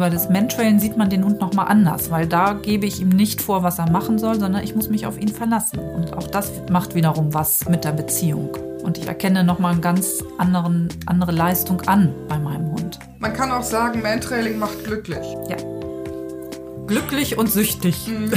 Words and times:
Über 0.00 0.08
das 0.08 0.30
Mentrailen 0.30 0.80
sieht 0.80 0.96
man 0.96 1.10
den 1.10 1.26
Hund 1.26 1.42
nochmal 1.42 1.68
anders, 1.68 2.10
weil 2.10 2.26
da 2.26 2.54
gebe 2.54 2.86
ich 2.86 3.02
ihm 3.02 3.10
nicht 3.10 3.42
vor, 3.42 3.62
was 3.62 3.78
er 3.78 3.90
machen 3.90 4.18
soll, 4.18 4.40
sondern 4.40 4.64
ich 4.64 4.74
muss 4.74 4.88
mich 4.88 5.04
auf 5.04 5.20
ihn 5.20 5.28
verlassen. 5.28 5.78
Und 5.78 6.16
auch 6.16 6.26
das 6.26 6.50
macht 6.70 6.94
wiederum 6.94 7.34
was 7.34 7.68
mit 7.68 7.84
der 7.84 7.92
Beziehung. 7.92 8.48
Und 8.82 8.96
ich 8.96 9.06
erkenne 9.06 9.44
nochmal 9.44 9.72
eine 9.72 9.82
ganz 9.82 10.24
anderen, 10.38 10.88
andere 11.04 11.32
Leistung 11.32 11.82
an 11.82 12.14
bei 12.28 12.38
meinem 12.38 12.72
Hund. 12.72 12.98
Man 13.18 13.34
kann 13.34 13.52
auch 13.52 13.62
sagen, 13.62 14.00
Mantrailing 14.00 14.58
macht 14.58 14.82
glücklich. 14.84 15.36
Ja. 15.50 15.58
Glücklich 16.86 17.36
und 17.36 17.50
süchtig. 17.50 18.08
Mhm. 18.08 18.30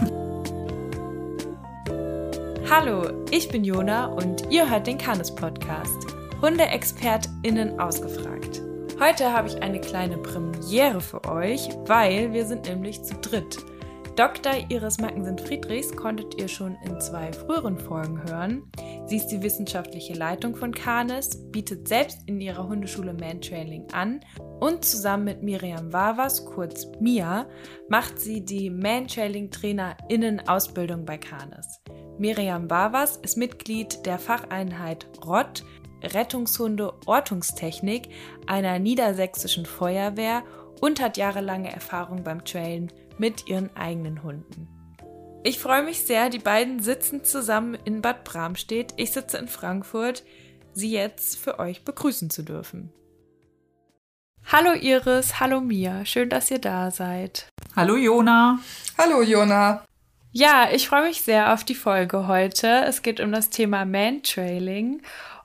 Hallo, 2.70 3.10
ich 3.30 3.50
bin 3.50 3.64
Jona 3.64 4.06
und 4.06 4.50
ihr 4.50 4.70
hört 4.70 4.86
den 4.86 4.96
Canis 4.96 5.34
Podcast. 5.34 6.06
HundeexpertInnen 6.40 7.78
ausgefragt. 7.78 8.51
Heute 9.04 9.32
habe 9.32 9.48
ich 9.48 9.60
eine 9.60 9.80
kleine 9.80 10.16
Premiere 10.16 11.00
für 11.00 11.24
euch, 11.24 11.68
weil 11.86 12.32
wir 12.32 12.46
sind 12.46 12.68
nämlich 12.68 13.02
zu 13.02 13.16
dritt. 13.16 13.58
Dr. 14.14 14.52
Iris 14.68 15.00
Mackensen-Friedrichs 15.00 15.96
konntet 15.96 16.40
ihr 16.40 16.46
schon 16.46 16.76
in 16.84 17.00
zwei 17.00 17.32
früheren 17.32 17.80
Folgen 17.80 18.22
hören. 18.22 18.70
Sie 19.06 19.16
ist 19.16 19.26
die 19.26 19.42
wissenschaftliche 19.42 20.14
Leitung 20.14 20.54
von 20.54 20.70
Canis, 20.70 21.30
bietet 21.50 21.88
selbst 21.88 22.20
in 22.26 22.40
ihrer 22.40 22.68
Hundeschule 22.68 23.12
Mantrailing 23.12 23.88
an 23.92 24.20
und 24.60 24.84
zusammen 24.84 25.24
mit 25.24 25.42
Miriam 25.42 25.92
Wavas, 25.92 26.44
kurz 26.44 26.86
Mia, 27.00 27.48
macht 27.88 28.20
sie 28.20 28.44
die 28.44 28.70
Mantrailing-TrainerInnen-Ausbildung 28.70 31.04
bei 31.04 31.18
Canis. 31.18 31.80
Miriam 32.18 32.70
Wavas 32.70 33.16
ist 33.16 33.36
Mitglied 33.36 34.06
der 34.06 34.20
Facheinheit 34.20 35.08
ROT, 35.26 35.64
Rettungshunde 36.02 36.94
Ortungstechnik 37.06 38.08
einer 38.46 38.78
niedersächsischen 38.78 39.66
Feuerwehr 39.66 40.42
und 40.80 41.00
hat 41.00 41.16
jahrelange 41.16 41.72
Erfahrung 41.72 42.24
beim 42.24 42.44
Trailen 42.44 42.92
mit 43.18 43.48
ihren 43.48 43.74
eigenen 43.76 44.22
Hunden. 44.22 44.68
Ich 45.44 45.58
freue 45.58 45.82
mich 45.82 46.04
sehr, 46.04 46.30
die 46.30 46.38
beiden 46.38 46.80
sitzen 46.80 47.24
zusammen 47.24 47.76
in 47.84 48.00
Bad 48.00 48.24
Bramstedt. 48.24 48.94
Ich 48.96 49.12
sitze 49.12 49.38
in 49.38 49.48
Frankfurt, 49.48 50.22
sie 50.72 50.92
jetzt 50.92 51.38
für 51.38 51.58
euch 51.58 51.84
begrüßen 51.84 52.30
zu 52.30 52.42
dürfen. 52.42 52.92
Hallo 54.50 54.72
Iris, 54.72 55.40
hallo 55.40 55.60
Mia, 55.60 56.04
schön, 56.04 56.28
dass 56.28 56.50
ihr 56.50 56.58
da 56.58 56.90
seid. 56.90 57.48
Hallo 57.74 57.96
Jona. 57.96 58.58
Hallo 58.98 59.22
Jona. 59.22 59.84
Ja, 60.30 60.68
ich 60.72 60.88
freue 60.88 61.08
mich 61.08 61.22
sehr 61.22 61.52
auf 61.52 61.62
die 61.62 61.74
Folge 61.74 62.26
heute. 62.26 62.84
Es 62.86 63.02
geht 63.02 63.20
um 63.20 63.32
das 63.32 63.50
Thema 63.50 63.84
Mantrailing 63.84 65.02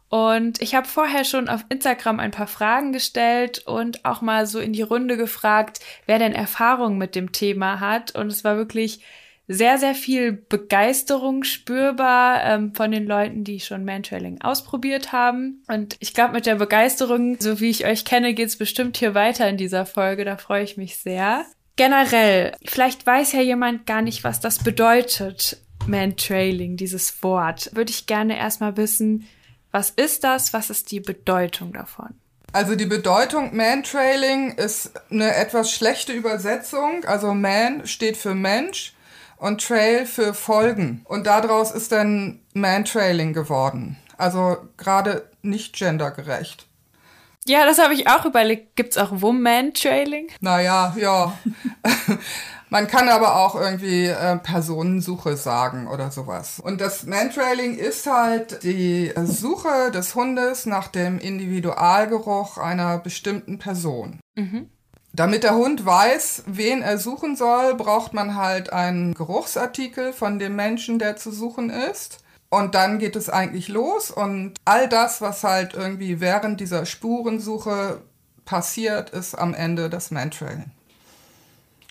und 0.09 0.61
ich 0.61 0.73
habe 0.73 0.87
vorher 0.87 1.25
schon 1.25 1.49
auf 1.49 1.65
Instagram 1.69 2.19
ein 2.19 2.31
paar 2.31 2.47
Fragen 2.47 2.93
gestellt 2.93 3.59
und 3.65 4.05
auch 4.05 4.21
mal 4.21 4.45
so 4.45 4.59
in 4.59 4.73
die 4.73 4.81
Runde 4.81 5.17
gefragt, 5.17 5.79
wer 6.05 6.17
denn 6.17 6.33
Erfahrung 6.33 6.97
mit 6.97 7.13
dem 7.15 7.33
Thema 7.33 7.79
hat. 7.79 8.15
Und 8.15 8.27
es 8.27 8.43
war 8.43 8.55
wirklich 8.55 9.01
sehr, 9.49 9.77
sehr 9.77 9.95
viel 9.95 10.31
Begeisterung 10.33 11.43
spürbar 11.43 12.43
ähm, 12.43 12.73
von 12.73 12.91
den 12.91 13.05
Leuten, 13.05 13.43
die 13.43 13.59
schon 13.59 13.85
Mantrailing 13.85 14.41
ausprobiert 14.41 15.11
haben. 15.11 15.63
Und 15.67 15.95
ich 15.99 16.13
glaube, 16.13 16.33
mit 16.33 16.45
der 16.45 16.55
Begeisterung, 16.55 17.37
so 17.39 17.59
wie 17.59 17.69
ich 17.69 17.85
euch 17.85 18.05
kenne, 18.05 18.33
geht's 18.33 18.57
bestimmt 18.57 18.97
hier 18.97 19.13
weiter 19.13 19.47
in 19.47 19.57
dieser 19.57 19.85
Folge. 19.85 20.25
Da 20.25 20.37
freue 20.37 20.63
ich 20.63 20.77
mich 20.77 20.97
sehr. 20.97 21.45
Generell, 21.75 22.53
vielleicht 22.65 23.05
weiß 23.05 23.33
ja 23.33 23.41
jemand 23.41 23.85
gar 23.85 24.01
nicht, 24.01 24.23
was 24.23 24.39
das 24.39 24.59
bedeutet, 24.59 25.57
Mantrailing, 25.85 26.75
dieses 26.75 27.23
Wort. 27.23 27.69
Würde 27.73 27.91
ich 27.91 28.07
gerne 28.07 28.37
erstmal 28.37 28.75
wissen, 28.75 29.27
was 29.71 29.89
ist 29.91 30.23
das? 30.23 30.53
Was 30.53 30.69
ist 30.69 30.91
die 30.91 30.99
Bedeutung 30.99 31.73
davon? 31.73 32.15
Also 32.53 32.75
die 32.75 32.85
Bedeutung 32.85 33.55
Man-Trailing 33.55 34.53
ist 34.53 34.91
eine 35.11 35.35
etwas 35.35 35.71
schlechte 35.71 36.13
Übersetzung. 36.13 37.03
Also 37.05 37.33
Man 37.33 37.85
steht 37.85 38.17
für 38.17 38.33
Mensch 38.33 38.93
und 39.37 39.65
Trail 39.65 40.05
für 40.05 40.33
Folgen. 40.33 41.01
Und 41.05 41.27
daraus 41.27 41.71
ist 41.71 41.91
dann 41.91 42.39
Man-Trailing 42.53 43.33
geworden. 43.33 43.97
Also 44.17 44.57
gerade 44.77 45.29
nicht 45.41 45.75
gendergerecht. 45.75 46.65
Ja, 47.45 47.65
das 47.65 47.77
habe 47.79 47.93
ich 47.93 48.07
auch 48.09 48.25
überlegt. 48.25 48.75
Gibt 48.75 48.91
es 48.91 48.97
auch 48.97 49.21
Woman-Trailing? 49.21 50.29
Naja, 50.41 50.93
ja. 50.97 51.37
Man 52.69 52.87
kann 52.87 53.07
aber 53.07 53.37
auch 53.37 53.55
irgendwie 53.55 54.07
äh, 54.07 54.37
Personensuche 54.37 55.37
sagen 55.37 55.87
oder 55.87 56.11
sowas. 56.11 56.59
Und 56.59 56.81
das 56.81 57.05
Mantrailing 57.05 57.77
ist 57.77 58.07
halt 58.07 58.63
die 58.63 59.13
Suche 59.23 59.91
des 59.91 60.15
Hundes 60.15 60.65
nach 60.65 60.89
dem 60.89 61.17
Individualgeruch 61.17 62.57
einer 62.57 62.97
bestimmten 62.97 63.57
Person. 63.57 64.19
Mhm. 64.35 64.69
Damit 65.13 65.43
der 65.43 65.55
Hund 65.55 65.85
weiß, 65.85 66.43
wen 66.45 66.81
er 66.81 66.97
suchen 66.97 67.35
soll, 67.35 67.73
braucht 67.75 68.13
man 68.13 68.35
halt 68.35 68.71
einen 68.73 69.13
Geruchsartikel 69.13 70.13
von 70.13 70.37
dem 70.37 70.55
Menschen, 70.55 70.99
der 70.99 71.15
zu 71.15 71.31
suchen 71.31 71.69
ist. 71.69 72.19
Und 72.49 72.75
dann 72.75 72.99
geht 72.99 73.15
es 73.15 73.29
eigentlich 73.29 73.67
los 73.67 74.11
und 74.11 74.53
all 74.63 74.87
das, 74.87 75.19
was 75.19 75.43
halt 75.43 75.73
irgendwie 75.73 76.21
während 76.21 76.61
dieser 76.61 76.85
Spurensuche 76.85 78.01
passiert, 78.45 79.09
ist 79.09 79.35
am 79.35 79.53
Ende 79.53 79.89
das 79.89 80.11
Mantrailing. 80.11 80.71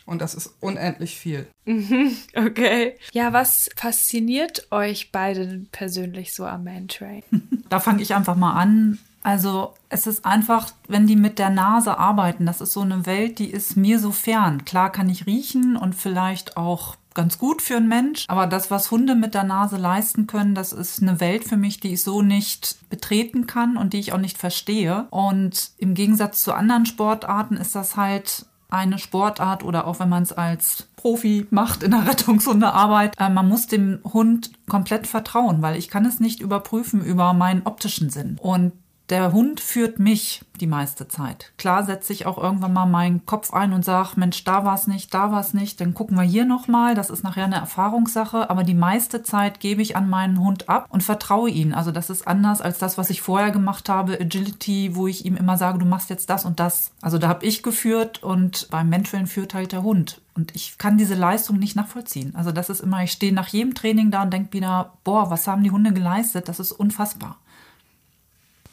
Und 0.07 0.23
das 0.23 0.35
ist 0.35 0.55
unendlich 0.61 1.19
viel. 1.19 1.49
Mhm, 1.65 2.17
okay. 2.37 2.97
Ja, 3.13 3.33
was 3.33 3.69
fasziniert 3.77 4.69
euch 4.71 5.11
beide 5.11 5.67
persönlich 5.73 6.33
so 6.33 6.47
am 6.47 6.65
Mantrain? 6.65 7.23
Da 7.69 7.81
fange 7.81 8.01
ich 8.01 8.15
einfach 8.15 8.37
mal 8.37 8.53
an. 8.53 9.01
Also 9.25 9.75
es 9.89 10.07
ist 10.07 10.25
einfach, 10.25 10.71
wenn 10.87 11.09
die 11.09 11.17
mit 11.17 11.41
der 11.41 11.51
Nase 11.51 11.99
arbeiten, 11.99 12.47
das 12.47 12.61
ist 12.61 12.73
so 12.73 12.83
eine 12.83 13.07
Welt, 13.07 13.41
die 13.41 13.51
ist 13.51 13.77
mir 13.77 13.99
so 13.99 14.13
fern. 14.13 14.65
Klar 14.65 14.93
kann 14.93 15.09
ich 15.09 15.27
riechen 15.27 15.77
und 15.77 15.97
vielleicht 15.97 16.57
auch 16.57 16.95
ganz 17.13 17.39
gut 17.39 17.61
für 17.61 17.79
einen 17.79 17.89
Mensch, 17.89 18.27
aber 18.29 18.47
das, 18.47 18.71
was 18.71 18.93
Hunde 18.93 19.17
mit 19.17 19.35
der 19.35 19.43
Nase 19.43 19.79
leisten 19.79 20.29
können, 20.29 20.55
das 20.55 20.73
ist 20.73 21.03
eine 21.03 21.19
Welt 21.19 21.43
für 21.43 21.57
mich, 21.57 21.81
die 21.81 21.95
ich 21.95 22.05
so 22.05 22.23
nicht 22.23 22.77
betreten 22.89 23.49
kann 23.49 23.77
und 23.77 23.95
die 23.95 23.99
ich 23.99 24.13
auch 24.13 24.19
nicht 24.19 24.39
verstehe. 24.39 25.09
Und 25.11 25.71
im 25.79 25.95
Gegensatz 25.95 26.43
zu 26.43 26.53
anderen 26.53 26.87
Sportarten 26.87 27.57
ist 27.57 27.75
das 27.75 27.97
halt 27.97 28.47
eine 28.69 28.99
Sportart 28.99 29.63
oder 29.63 29.87
auch 29.87 30.01
wenn 30.01 30.09
man 30.09 30.23
es 30.23 30.33
als 30.33 30.89
Profi 30.97 31.47
macht 31.51 31.83
in 31.83 31.93
der 31.93 32.07
Rettungshundearbeit, 32.09 33.15
äh, 33.19 33.29
man 33.29 33.49
muss 33.49 33.67
dem 33.67 34.01
Hund 34.05 34.51
komplett 34.69 35.07
vertrauen, 35.07 35.63
weil 35.63 35.77
ich 35.77 35.89
kann 35.89 36.05
es 36.05 36.21
nicht 36.21 36.41
überprüfen 36.41 37.05
über 37.05 37.33
meinen 37.33 37.63
optischen 37.65 38.11
Sinn. 38.11 38.39
Und 38.41 38.73
der 39.09 39.33
Hund 39.33 39.61
führt 39.61 39.99
mich 39.99 40.43
die 40.61 40.67
meiste 40.67 41.07
Zeit. 41.07 41.53
Klar 41.59 41.85
setze 41.85 42.13
ich 42.13 42.27
auch 42.27 42.39
irgendwann 42.39 42.73
mal 42.73 42.87
meinen 42.87 43.25
Kopf 43.25 43.53
ein 43.53 43.73
und 43.73 43.85
sage, 43.85 44.11
Mensch, 44.17 44.43
da 44.45 44.65
war 44.65 44.75
es 44.75 44.87
nicht, 44.87 45.13
da 45.15 45.31
war 45.31 45.41
es 45.41 45.55
nicht, 45.55 45.81
dann 45.81 45.95
gucken 45.95 46.17
wir 46.17 46.25
hier 46.25 46.45
nochmal. 46.45 46.95
Das 46.95 47.11
ist 47.11 47.23
nachher 47.23 47.45
eine 47.45 47.57
Erfahrungssache, 47.57 48.51
aber 48.51 48.65
die 48.65 48.75
meiste 48.75 49.23
Zeit 49.23 49.61
gebe 49.61 49.83
ich 49.83 49.97
an 49.97 50.09
meinen 50.09 50.41
Hund 50.41 50.69
ab 50.69 50.87
und 50.89 51.03
vertraue 51.03 51.51
ihn. 51.51 51.73
Also 51.73 51.93
das 51.93 52.11
ist 52.11 52.27
anders 52.27 52.61
als 52.61 52.79
das, 52.79 52.99
was 52.99 53.11
ich 53.11 53.23
vorher 53.23 53.51
gemacht 53.51 53.89
habe, 53.89 54.19
Agility, 54.21 54.97
wo 54.97 55.07
ich 55.07 55.25
ihm 55.25 55.37
immer 55.37 55.57
sage, 55.57 55.79
du 55.79 55.87
machst 55.87 56.11
jetzt 56.11 56.31
das 56.31 56.45
und 56.45 56.59
das. 56.59 56.91
Also 57.01 57.19
da 57.19 57.29
habe 57.29 57.45
ich 57.45 57.63
geführt 57.63 58.23
und 58.23 58.69
beim 58.71 58.89
Mentoring 58.89 59.27
führt 59.27 59.55
halt 59.55 59.73
der 59.73 59.83
Hund. 59.83 60.21
Und 60.35 60.55
ich 60.55 60.79
kann 60.79 60.99
diese 60.99 61.15
Leistung 61.15 61.59
nicht 61.59 61.77
nachvollziehen. 61.77 62.35
Also 62.35 62.53
das 62.53 62.69
ist 62.69 62.81
immer, 62.81 63.03
ich 63.03 63.13
stehe 63.13 63.33
nach 63.33 63.49
jedem 63.49 63.75
Training 63.75 64.11
da 64.11 64.23
und 64.23 64.33
denke 64.33 64.53
wieder, 64.53 64.93
boah, 65.05 65.31
was 65.31 65.47
haben 65.47 65.63
die 65.63 65.71
Hunde 65.71 65.93
geleistet? 65.93 66.49
Das 66.49 66.61
ist 66.61 66.73
unfassbar. 66.73 67.39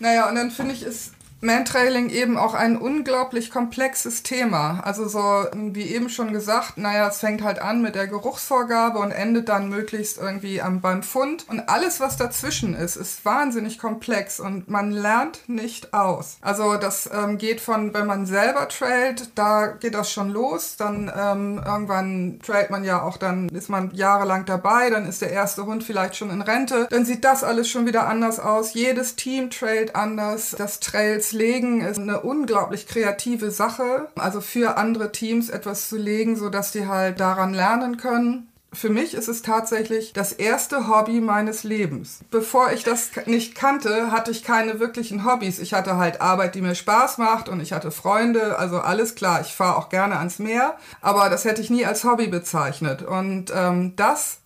Naja, 0.04 0.28
und 0.28 0.36
dann 0.36 0.52
finde 0.52 0.74
ich, 0.74 0.84
ist 0.84 1.14
Mantrailing 1.44 2.10
eben 2.10 2.38
auch 2.38 2.54
ein 2.54 2.78
unglaublich 2.78 3.52
komplexes 3.52 4.24
Thema. 4.24 4.80
Also 4.84 5.08
so, 5.08 5.46
wie 5.54 5.84
eben 5.84 6.10
schon 6.10 6.32
gesagt, 6.32 6.78
naja, 6.78 7.08
es 7.10 7.20
fängt 7.20 7.44
halt 7.44 7.60
an 7.60 7.82
mit 7.82 7.96
der 7.96 8.08
Geruchsvorgabe 8.08 9.00
und 9.00 9.12
endet 9.12 9.50
dann 9.50 9.70
möglichst 9.70 10.18
irgendwie 10.18 10.62
am, 10.62 10.82
beim 10.82 11.04
Fund. 11.04 11.46
Und 11.50 11.68
alles, 11.68 12.00
was 12.00 12.16
dazwischen 12.16 12.76
ist, 12.76 12.96
ist 12.96 13.26
wahnsinnig 13.26 13.78
komplex 13.78 14.40
und 14.40 14.70
man 14.70 14.92
lernt 14.92 15.48
nicht 15.50 15.94
aus. 15.94 16.38
Also 16.42 16.78
das 16.78 17.10
ähm, 17.14 17.38
geht 17.38 17.60
von, 17.60 17.94
wenn 17.94 18.08
man 18.08 18.26
selber 18.26 18.70
trailt, 18.70 19.32
da 19.36 19.68
geht 19.68 19.96
das 19.96 20.12
schon 20.12 20.30
los. 20.30 20.78
Dann 20.78 21.12
ähm, 21.16 21.62
irgendwann 21.66 22.40
trailt 22.42 22.70
man 22.70 22.86
ja 22.86 23.02
auch, 23.02 23.18
dann 23.18 23.50
ist 23.50 23.70
man 23.70 23.92
jahrelang 23.94 24.46
dabei, 24.46 24.90
dann 24.90 25.08
ist 25.08 25.22
der 25.22 25.32
erste 25.32 25.66
Hund 25.66 25.84
vielleicht 25.84 26.16
schon 26.16 26.30
in 26.30 26.42
Rente. 26.42 26.88
Dann 26.90 27.06
sieht 27.06 27.26
das 27.26 27.44
alles 27.44 27.68
schon 27.70 27.86
wieder 27.86 28.08
anders 28.08 28.40
aus. 28.40 28.74
Jedes 28.74 29.18
Team 29.18 29.50
trailt 29.50 29.96
anders. 29.96 30.56
Das 30.58 30.80
Trails 30.80 31.33
legen 31.34 31.82
ist 31.82 32.00
eine 32.00 32.22
unglaublich 32.22 32.88
kreative 32.88 33.52
Sache. 33.52 34.08
Also 34.16 34.42
für 34.42 34.78
andere 34.78 35.12
Teams 35.12 35.50
etwas 35.50 35.90
zu 35.90 35.98
legen, 35.98 36.36
sodass 36.36 36.72
die 36.72 36.88
halt 36.88 37.20
daran 37.20 37.54
lernen 37.54 37.98
können. 37.98 38.50
Für 38.74 38.90
mich 38.90 39.14
ist 39.14 39.28
es 39.28 39.44
tatsächlich 39.44 40.14
das 40.14 40.32
erste 40.32 40.88
Hobby 40.88 41.22
meines 41.22 41.64
Lebens. 41.64 42.22
Bevor 42.32 42.72
ich 42.72 42.84
das 42.84 43.12
nicht 43.28 43.54
kannte, 43.54 44.12
hatte 44.12 44.32
ich 44.32 44.44
keine 44.44 44.80
wirklichen 44.80 45.26
Hobbys. 45.26 45.60
Ich 45.60 45.76
hatte 45.76 45.98
halt 45.98 46.22
Arbeit, 46.22 46.56
die 46.56 46.62
mir 46.62 46.74
Spaß 46.74 47.20
macht 47.20 47.50
und 47.50 47.60
ich 47.60 47.72
hatte 47.72 47.92
Freunde, 47.92 48.58
also 48.58 48.80
alles 48.80 49.14
klar. 49.14 49.42
Ich 49.42 49.54
fahre 49.54 49.78
auch 49.78 49.90
gerne 49.90 50.18
ans 50.18 50.40
Meer, 50.40 50.76
aber 51.02 51.30
das 51.30 51.46
hätte 51.46 51.62
ich 51.62 51.70
nie 51.70 51.86
als 51.86 52.04
Hobby 52.04 52.28
bezeichnet. 52.28 53.04
Und 53.04 53.54
ähm, 53.56 53.96
das 53.96 54.40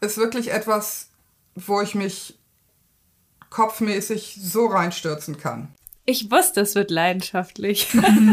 ist 0.00 0.18
wirklich 0.18 0.50
etwas, 0.50 1.06
wo 1.54 1.80
ich 1.80 1.94
mich 1.94 2.38
kopfmäßig 3.48 4.40
so 4.42 4.66
reinstürzen 4.66 5.38
kann. 5.38 5.68
Ich 6.04 6.32
wusste, 6.32 6.62
es 6.62 6.74
wird 6.74 6.90
leidenschaftlich. 6.90 7.88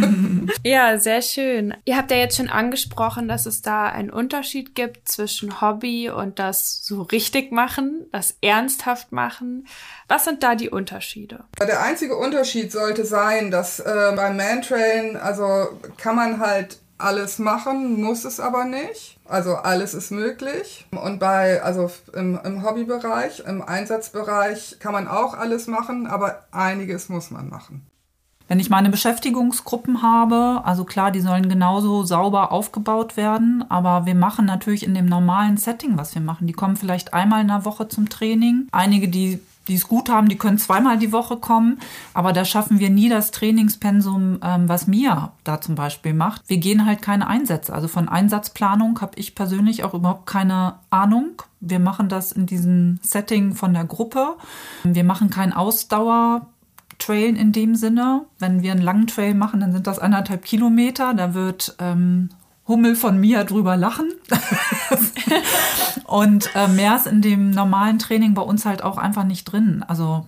ja, 0.64 0.98
sehr 0.98 1.22
schön. 1.22 1.76
Ihr 1.86 1.98
habt 1.98 2.10
ja 2.10 2.18
jetzt 2.18 2.38
schon 2.38 2.50
angesprochen, 2.50 3.28
dass 3.28 3.46
es 3.46 3.62
da 3.62 3.86
einen 3.86 4.10
Unterschied 4.10 4.74
gibt 4.74 5.08
zwischen 5.08 5.62
Hobby 5.62 6.10
und 6.10 6.40
das 6.40 6.84
so 6.84 7.04
richtig 7.04 7.52
machen, 7.52 8.08
das 8.12 8.36
ernsthaft 8.42 9.12
machen. 9.12 9.68
Was 10.08 10.26
sind 10.26 10.42
da 10.42 10.56
die 10.56 10.72
Unterschiede? 10.72 11.44
Der 11.60 11.84
einzige 11.84 12.18
Unterschied 12.18 12.72
sollte 12.72 13.06
sein, 13.06 13.52
dass 13.52 13.80
äh, 13.80 14.14
beim 14.16 14.36
Mantrain, 14.36 15.16
also 15.16 15.68
kann 15.98 16.16
man 16.16 16.40
halt 16.40 16.80
alles 17.00 17.40
machen, 17.40 18.02
muss 18.02 18.26
es 18.26 18.40
aber 18.40 18.66
nicht. 18.66 19.18
Also 19.26 19.56
alles 19.56 19.94
ist 19.94 20.12
möglich. 20.12 20.86
Und 20.92 21.20
bei, 21.20 21.62
also 21.64 21.90
im, 22.14 22.40
im 22.44 22.64
Hobbybereich, 22.64 23.44
im 23.48 23.62
Einsatzbereich 23.62 24.78
kann 24.80 24.94
man 24.94 25.08
auch 25.08 25.34
alles 25.34 25.68
machen, 25.68 26.08
aber 26.08 26.46
einiges 26.52 27.10
muss 27.10 27.32
man 27.32 27.50
machen. 27.50 27.86
Wenn 28.50 28.60
ich 28.60 28.72
meine 28.72 28.90
Beschäftigungsgruppen 28.90 30.02
habe, 30.02 30.62
also 30.66 30.84
klar, 30.84 31.12
die 31.12 31.22
sollen 31.22 31.50
genauso 31.50 32.04
sauber 32.04 32.52
aufgebaut 32.52 33.16
werden, 33.16 33.64
aber 33.70 34.08
wir 34.08 34.16
machen 34.16 34.46
natürlich 34.46 34.84
in 34.84 34.96
dem 34.96 35.06
normalen 35.06 35.58
Setting, 35.58 35.98
was 35.98 36.16
wir 36.16 36.22
machen. 36.22 36.48
Die 36.48 36.54
kommen 36.54 36.76
vielleicht 36.76 37.14
einmal 37.14 37.42
in 37.42 37.50
der 37.50 37.64
Woche 37.64 37.88
zum 37.90 38.10
Training. 38.10 38.68
Einige, 38.72 39.08
die 39.08 39.40
die 39.70 39.76
es 39.76 39.88
gut 39.88 40.10
haben, 40.10 40.28
die 40.28 40.38
können 40.38 40.58
zweimal 40.58 40.98
die 40.98 41.12
Woche 41.12 41.38
kommen, 41.38 41.80
aber 42.14 42.34
da 42.34 42.44
schaffen 42.44 42.80
wir 42.80 42.90
nie 42.90 43.08
das 43.08 43.32
Trainingspensum, 43.32 44.40
ähm, 44.44 44.68
was 44.68 44.88
Mia 44.88 45.32
da 45.44 45.62
zum 45.62 45.76
Beispiel 45.76 46.14
macht. 46.14 46.42
Wir 46.48 46.58
gehen 46.58 46.86
halt 46.86 47.02
keine 47.02 47.28
Einsätze. 47.28 47.74
Also 47.74 47.88
von 47.88 48.10
Einsatzplanung 48.10 49.00
habe 49.00 49.14
ich 49.16 49.36
persönlich 49.36 49.84
auch 49.84 49.94
überhaupt 49.94 50.26
keine 50.26 50.76
Ahnung. 50.90 51.42
Wir 51.60 51.80
machen 51.80 52.10
das 52.10 52.32
in 52.32 52.46
diesem 52.46 53.00
Setting 53.02 53.54
von 53.54 53.74
der 53.74 53.86
Gruppe. 53.86 54.36
Wir 54.84 55.04
machen 55.04 55.30
kein 55.30 55.54
Ausdauer. 55.54 56.48
Trail 56.98 57.38
in 57.38 57.54
dem 57.54 57.76
Sinne. 57.76 58.26
Wenn 58.38 58.62
wir 58.62 58.74
einen 58.74 58.82
langen 58.82 59.08
Trail 59.08 59.34
machen, 59.34 59.62
dann 59.62 59.72
sind 59.72 59.88
das 59.88 60.00
anderthalb 60.00 60.44
Kilometer. 60.44 61.14
Da 61.14 61.34
wird 61.34 61.76
ähm, 61.80 62.30
Hummel 62.70 62.96
von 62.96 63.20
Mia 63.20 63.44
drüber 63.44 63.76
lachen. 63.76 64.14
und 66.06 66.50
äh, 66.56 66.70
mehr 66.70 66.96
ist 66.96 67.08
in 67.08 67.22
dem 67.22 67.50
normalen 67.50 68.00
Training 68.00 68.34
bei 68.36 68.44
uns 68.44 68.66
halt 68.66 68.84
auch 68.84 68.98
einfach 68.98 69.26
nicht 69.26 69.44
drin. 69.46 69.84
Also 69.86 70.26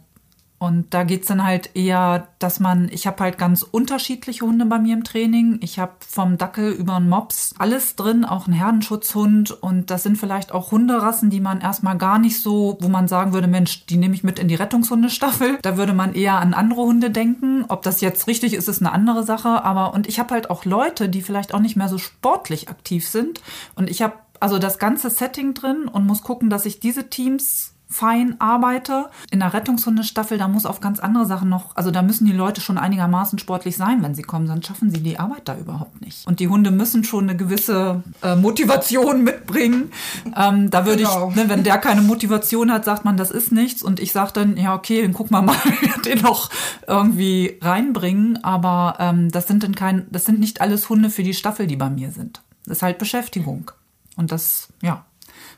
und 0.61 0.93
da 0.93 1.01
geht's 1.05 1.25
dann 1.25 1.43
halt 1.43 1.71
eher, 1.75 2.27
dass 2.37 2.59
man, 2.59 2.87
ich 2.91 3.07
habe 3.07 3.23
halt 3.23 3.39
ganz 3.39 3.63
unterschiedliche 3.63 4.45
Hunde 4.45 4.63
bei 4.67 4.77
mir 4.77 4.93
im 4.93 5.03
Training. 5.03 5.57
Ich 5.61 5.79
habe 5.79 5.93
vom 6.07 6.37
Dackel 6.37 6.71
über 6.71 6.97
einen 6.97 7.09
Mops 7.09 7.55
alles 7.57 7.95
drin, 7.95 8.25
auch 8.25 8.45
ein 8.45 8.53
Herdenschutzhund. 8.53 9.49
Und 9.49 9.89
das 9.89 10.03
sind 10.03 10.19
vielleicht 10.19 10.51
auch 10.51 10.69
Hunderassen, 10.69 11.31
die 11.31 11.39
man 11.39 11.61
erstmal 11.61 11.97
gar 11.97 12.19
nicht 12.19 12.43
so, 12.43 12.77
wo 12.79 12.89
man 12.89 13.07
sagen 13.07 13.33
würde, 13.33 13.47
Mensch, 13.47 13.87
die 13.87 13.97
nehme 13.97 14.13
ich 14.13 14.23
mit 14.23 14.37
in 14.37 14.47
die 14.47 14.53
Rettungshundestaffel. 14.53 15.57
Da 15.63 15.77
würde 15.77 15.93
man 15.93 16.13
eher 16.13 16.35
an 16.35 16.53
andere 16.53 16.83
Hunde 16.83 17.09
denken. 17.09 17.65
Ob 17.67 17.81
das 17.81 17.99
jetzt 17.99 18.27
richtig 18.27 18.53
ist, 18.53 18.67
ist 18.67 18.83
eine 18.83 18.91
andere 18.91 19.23
Sache. 19.23 19.63
Aber 19.63 19.95
und 19.95 20.07
ich 20.07 20.19
habe 20.19 20.31
halt 20.31 20.51
auch 20.51 20.63
Leute, 20.63 21.09
die 21.09 21.23
vielleicht 21.23 21.55
auch 21.55 21.59
nicht 21.59 21.75
mehr 21.75 21.89
so 21.89 21.97
sportlich 21.97 22.69
aktiv 22.69 23.09
sind. 23.09 23.41
Und 23.73 23.89
ich 23.89 24.03
habe 24.03 24.13
also 24.39 24.59
das 24.59 24.77
ganze 24.77 25.09
Setting 25.09 25.55
drin 25.55 25.87
und 25.87 26.05
muss 26.05 26.21
gucken, 26.21 26.51
dass 26.51 26.67
ich 26.67 26.79
diese 26.79 27.09
Teams 27.09 27.70
fein 27.91 28.35
arbeite. 28.39 29.09
In 29.29 29.39
der 29.39 29.53
Rettungshundestaffel, 29.53 30.37
da 30.37 30.47
muss 30.47 30.65
auf 30.65 30.79
ganz 30.79 30.99
andere 30.99 31.25
Sachen 31.25 31.49
noch, 31.49 31.75
also 31.75 31.91
da 31.91 32.01
müssen 32.01 32.25
die 32.25 32.31
Leute 32.31 32.61
schon 32.61 32.77
einigermaßen 32.77 33.37
sportlich 33.37 33.75
sein, 33.75 34.01
wenn 34.01 34.15
sie 34.15 34.21
kommen, 34.21 34.47
sonst 34.47 34.67
schaffen 34.67 34.89
sie 34.89 35.01
die 35.01 35.19
Arbeit 35.19 35.41
da 35.45 35.57
überhaupt 35.57 36.01
nicht. 36.01 36.25
Und 36.25 36.39
die 36.39 36.47
Hunde 36.47 36.71
müssen 36.71 37.03
schon 37.03 37.25
eine 37.25 37.37
gewisse 37.37 38.03
äh, 38.23 38.35
Motivation 38.35 39.23
mitbringen. 39.23 39.91
Ähm, 40.35 40.69
da 40.69 40.85
würde 40.85 41.03
genau. 41.03 41.29
ich, 41.29 41.35
ne, 41.35 41.49
wenn 41.49 41.63
der 41.63 41.77
keine 41.77 42.01
Motivation 42.01 42.71
hat, 42.71 42.85
sagt 42.85 43.05
man, 43.05 43.17
das 43.17 43.29
ist 43.29 43.51
nichts. 43.51 43.83
Und 43.83 43.99
ich 43.99 44.11
sage 44.11 44.31
dann, 44.33 44.57
ja, 44.57 44.73
okay, 44.73 45.01
dann 45.01 45.13
gucken 45.13 45.31
wir 45.37 45.41
mal, 45.41 45.57
den 46.05 46.21
noch 46.21 46.49
irgendwie 46.87 47.59
reinbringen. 47.61 48.43
Aber 48.43 48.95
ähm, 48.99 49.29
das 49.31 49.47
sind 49.47 49.63
dann 49.63 49.75
kein, 49.75 50.07
das 50.09 50.25
sind 50.25 50.39
nicht 50.39 50.61
alles 50.61 50.89
Hunde 50.89 51.09
für 51.09 51.23
die 51.23 51.33
Staffel, 51.33 51.67
die 51.67 51.75
bei 51.75 51.89
mir 51.89 52.11
sind. 52.11 52.41
Das 52.65 52.77
ist 52.77 52.83
halt 52.83 52.97
Beschäftigung. 52.99 53.71
Und 54.15 54.31
das, 54.31 54.69
ja, 54.81 55.05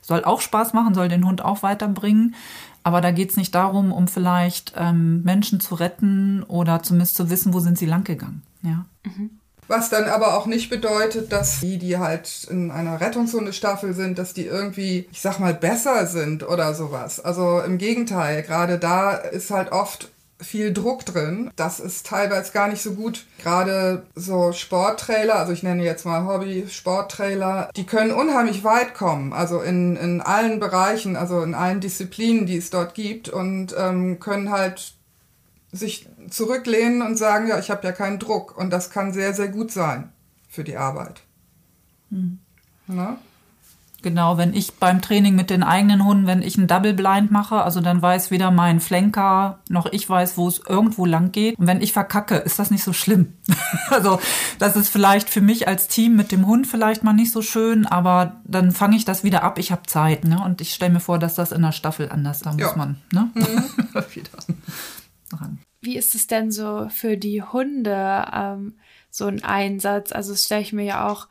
soll 0.04 0.24
auch 0.24 0.42
Spaß 0.42 0.74
machen, 0.74 0.94
soll 0.94 1.08
den 1.08 1.26
Hund 1.26 1.44
auch 1.44 1.64
weiterbringen. 1.64 2.36
Aber 2.84 3.02
da 3.02 3.12
geht 3.12 3.32
es 3.32 3.38
nicht 3.38 3.56
darum, 3.56 3.92
um 3.92 4.08
vielleicht 4.08 4.74
ähm, 4.78 5.24
Menschen 5.24 5.60
zu 5.60 5.76
retten 5.76 6.44
oder 6.44 6.84
zumindest 6.84 7.16
zu 7.16 7.30
wissen, 7.30 7.54
wo 7.54 7.60
sind 7.60 7.78
sie 7.78 7.86
langgegangen. 7.86 8.44
Ja. 8.62 8.86
Mhm. 9.04 9.40
Was 9.68 9.90
dann 9.90 10.06
aber 10.06 10.38
auch 10.38 10.46
nicht 10.46 10.70
bedeutet, 10.70 11.32
dass 11.32 11.62
die, 11.62 11.78
die 11.78 11.98
halt 11.98 12.46
in 12.50 12.70
einer 12.70 13.00
Rettungshundestaffel 13.00 13.94
sind, 13.94 14.20
dass 14.20 14.34
die 14.34 14.46
irgendwie, 14.46 15.08
ich 15.12 15.22
sag 15.22 15.40
mal, 15.40 15.54
besser 15.54 16.06
sind 16.06 16.48
oder 16.48 16.74
sowas. 16.74 17.22
Also 17.22 17.62
im 17.62 17.78
Gegenteil, 17.78 18.44
gerade 18.44 18.78
da 18.78 19.14
ist 19.14 19.52
halt 19.52 19.72
oft 19.72 20.12
viel 20.44 20.74
Druck 20.74 21.06
drin. 21.06 21.52
Das 21.56 21.80
ist 21.80 22.06
teilweise 22.06 22.52
gar 22.52 22.68
nicht 22.68 22.82
so 22.82 22.94
gut. 22.94 23.26
Gerade 23.42 24.06
so 24.16 24.52
Sporttrailer, 24.52 25.36
also 25.36 25.54
ich 25.54 25.64
nenne 25.64 25.84
jetzt 25.84 26.06
mal 26.06 26.26
Hobby-Sporttrailer, 26.26 27.70
die 27.76 27.86
können 27.86 28.12
unheimlich 28.12 28.64
weit 28.64 28.94
kommen. 28.94 29.34
Also 29.34 29.62
in, 29.62 29.96
in 29.96 30.22
allen 30.22 30.60
Bereichen, 30.60 31.16
also 31.16 31.42
in 31.42 31.56
allen 31.56 31.80
Disziplinen, 31.80 32.46
die 32.46 32.58
es 32.58 32.70
dort 32.70 32.94
gibt 32.94 33.30
und 33.30 33.76
ähm, 33.78 34.20
können 34.20 34.52
halt 34.52 34.94
sich 35.72 36.08
zurücklehnen 36.30 37.02
und 37.02 37.18
sagen, 37.18 37.48
ja, 37.48 37.58
ich 37.58 37.72
habe 37.72 37.86
ja 37.86 37.92
keinen 37.92 38.20
Druck. 38.20 38.58
Und 38.58 38.70
das 38.70 38.92
kann 38.92 39.12
sehr, 39.12 39.34
sehr 39.34 39.50
gut 39.50 39.72
sein 39.72 40.12
für 40.48 40.64
die 40.64 40.78
Arbeit. 40.78 41.22
Hm. 42.12 42.40
Na? 42.88 43.18
Genau, 44.04 44.38
wenn 44.38 44.54
ich 44.54 44.74
beim 44.74 45.02
Training 45.02 45.34
mit 45.34 45.50
den 45.50 45.64
eigenen 45.64 46.04
Hunden, 46.04 46.28
wenn 46.28 46.42
ich 46.42 46.58
ein 46.58 46.68
Double 46.68 46.94
Blind 46.94 47.32
mache, 47.32 47.64
also 47.64 47.80
dann 47.80 48.02
weiß 48.02 48.32
weder 48.32 48.52
mein 48.52 48.82
Flenker 48.82 49.60
noch 49.70 49.86
ich 49.86 50.08
weiß, 50.08 50.38
wo 50.38 50.50
es 50.50 50.60
irgendwo 50.60 51.06
lang 51.06 51.32
geht. 51.32 51.58
Und 51.58 51.68
wenn 51.68 51.82
ich 51.82 51.94
verkacke, 51.94 52.36
ist 52.36 52.60
das 52.60 52.70
nicht 52.70 52.84
so 52.84 52.92
schlimm. 52.92 53.34
also 53.90 54.20
das 54.60 54.76
ist 54.76 54.90
vielleicht 54.90 55.30
für 55.30 55.40
mich 55.40 55.70
als 55.70 55.88
Team 55.88 56.18
mit 56.18 56.34
dem 56.34 56.46
Hund 56.46 56.68
vielleicht 56.68 57.06
mal 57.06 57.14
nicht 57.14 57.32
so 57.32 57.42
schön, 57.42 57.86
aber 57.86 58.42
dann 58.44 58.72
fange 58.72 58.98
ich 58.98 59.06
das 59.06 59.24
wieder 59.24 59.42
ab. 59.42 59.58
Ich 59.58 59.72
habe 59.72 59.84
Zeit, 59.88 60.26
ne? 60.26 60.44
Und 60.44 60.60
ich 60.60 60.74
stelle 60.74 60.92
mir 60.92 61.00
vor, 61.00 61.18
dass 61.18 61.36
das 61.36 61.54
in 61.54 61.62
der 61.62 61.72
Staffel 61.72 62.10
anders, 62.10 62.42
da 62.42 62.54
ja. 62.58 62.68
muss 62.68 62.76
man, 62.76 62.98
ne? 63.14 63.30
Mhm. 63.34 63.64
wieder 64.14 64.32
ran. 65.32 65.60
Wie 65.80 65.96
ist 65.96 66.14
es 66.14 66.28
denn 66.28 66.52
so 66.52 66.90
für 66.90 67.16
die 67.16 67.42
Hunde, 67.42 68.26
ähm, 68.34 68.74
so 69.10 69.28
ein 69.28 69.46
Einsatz? 69.46 70.12
Also 70.12 70.34
das 70.34 70.44
stelle 70.44 70.62
ich 70.62 70.74
mir 70.74 70.84
ja 70.84 71.08
auch 71.08 71.30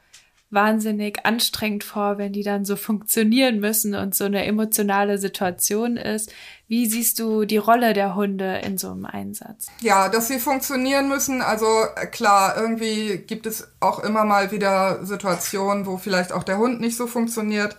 wahnsinnig 0.52 1.24
anstrengend 1.24 1.82
vor, 1.82 2.18
wenn 2.18 2.32
die 2.32 2.42
dann 2.42 2.64
so 2.64 2.76
funktionieren 2.76 3.58
müssen 3.58 3.94
und 3.94 4.14
so 4.14 4.24
eine 4.24 4.44
emotionale 4.44 5.18
Situation 5.18 5.96
ist. 5.96 6.30
Wie 6.68 6.86
siehst 6.86 7.18
du 7.18 7.44
die 7.44 7.56
Rolle 7.56 7.94
der 7.94 8.14
Hunde 8.14 8.58
in 8.58 8.78
so 8.78 8.90
einem 8.90 9.06
Einsatz? 9.06 9.66
Ja, 9.80 10.08
dass 10.08 10.28
sie 10.28 10.38
funktionieren 10.38 11.08
müssen. 11.08 11.42
Also 11.42 11.66
äh, 11.96 12.06
klar, 12.06 12.56
irgendwie 12.56 13.18
gibt 13.18 13.46
es 13.46 13.68
auch 13.80 13.98
immer 14.00 14.24
mal 14.24 14.52
wieder 14.52 15.04
Situationen, 15.04 15.86
wo 15.86 15.96
vielleicht 15.96 16.32
auch 16.32 16.44
der 16.44 16.58
Hund 16.58 16.80
nicht 16.80 16.96
so 16.96 17.06
funktioniert. 17.06 17.76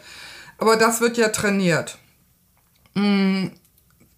Aber 0.58 0.76
das 0.76 1.00
wird 1.00 1.18
ja 1.18 1.30
trainiert. 1.30 1.98
Mhm. 2.96 3.52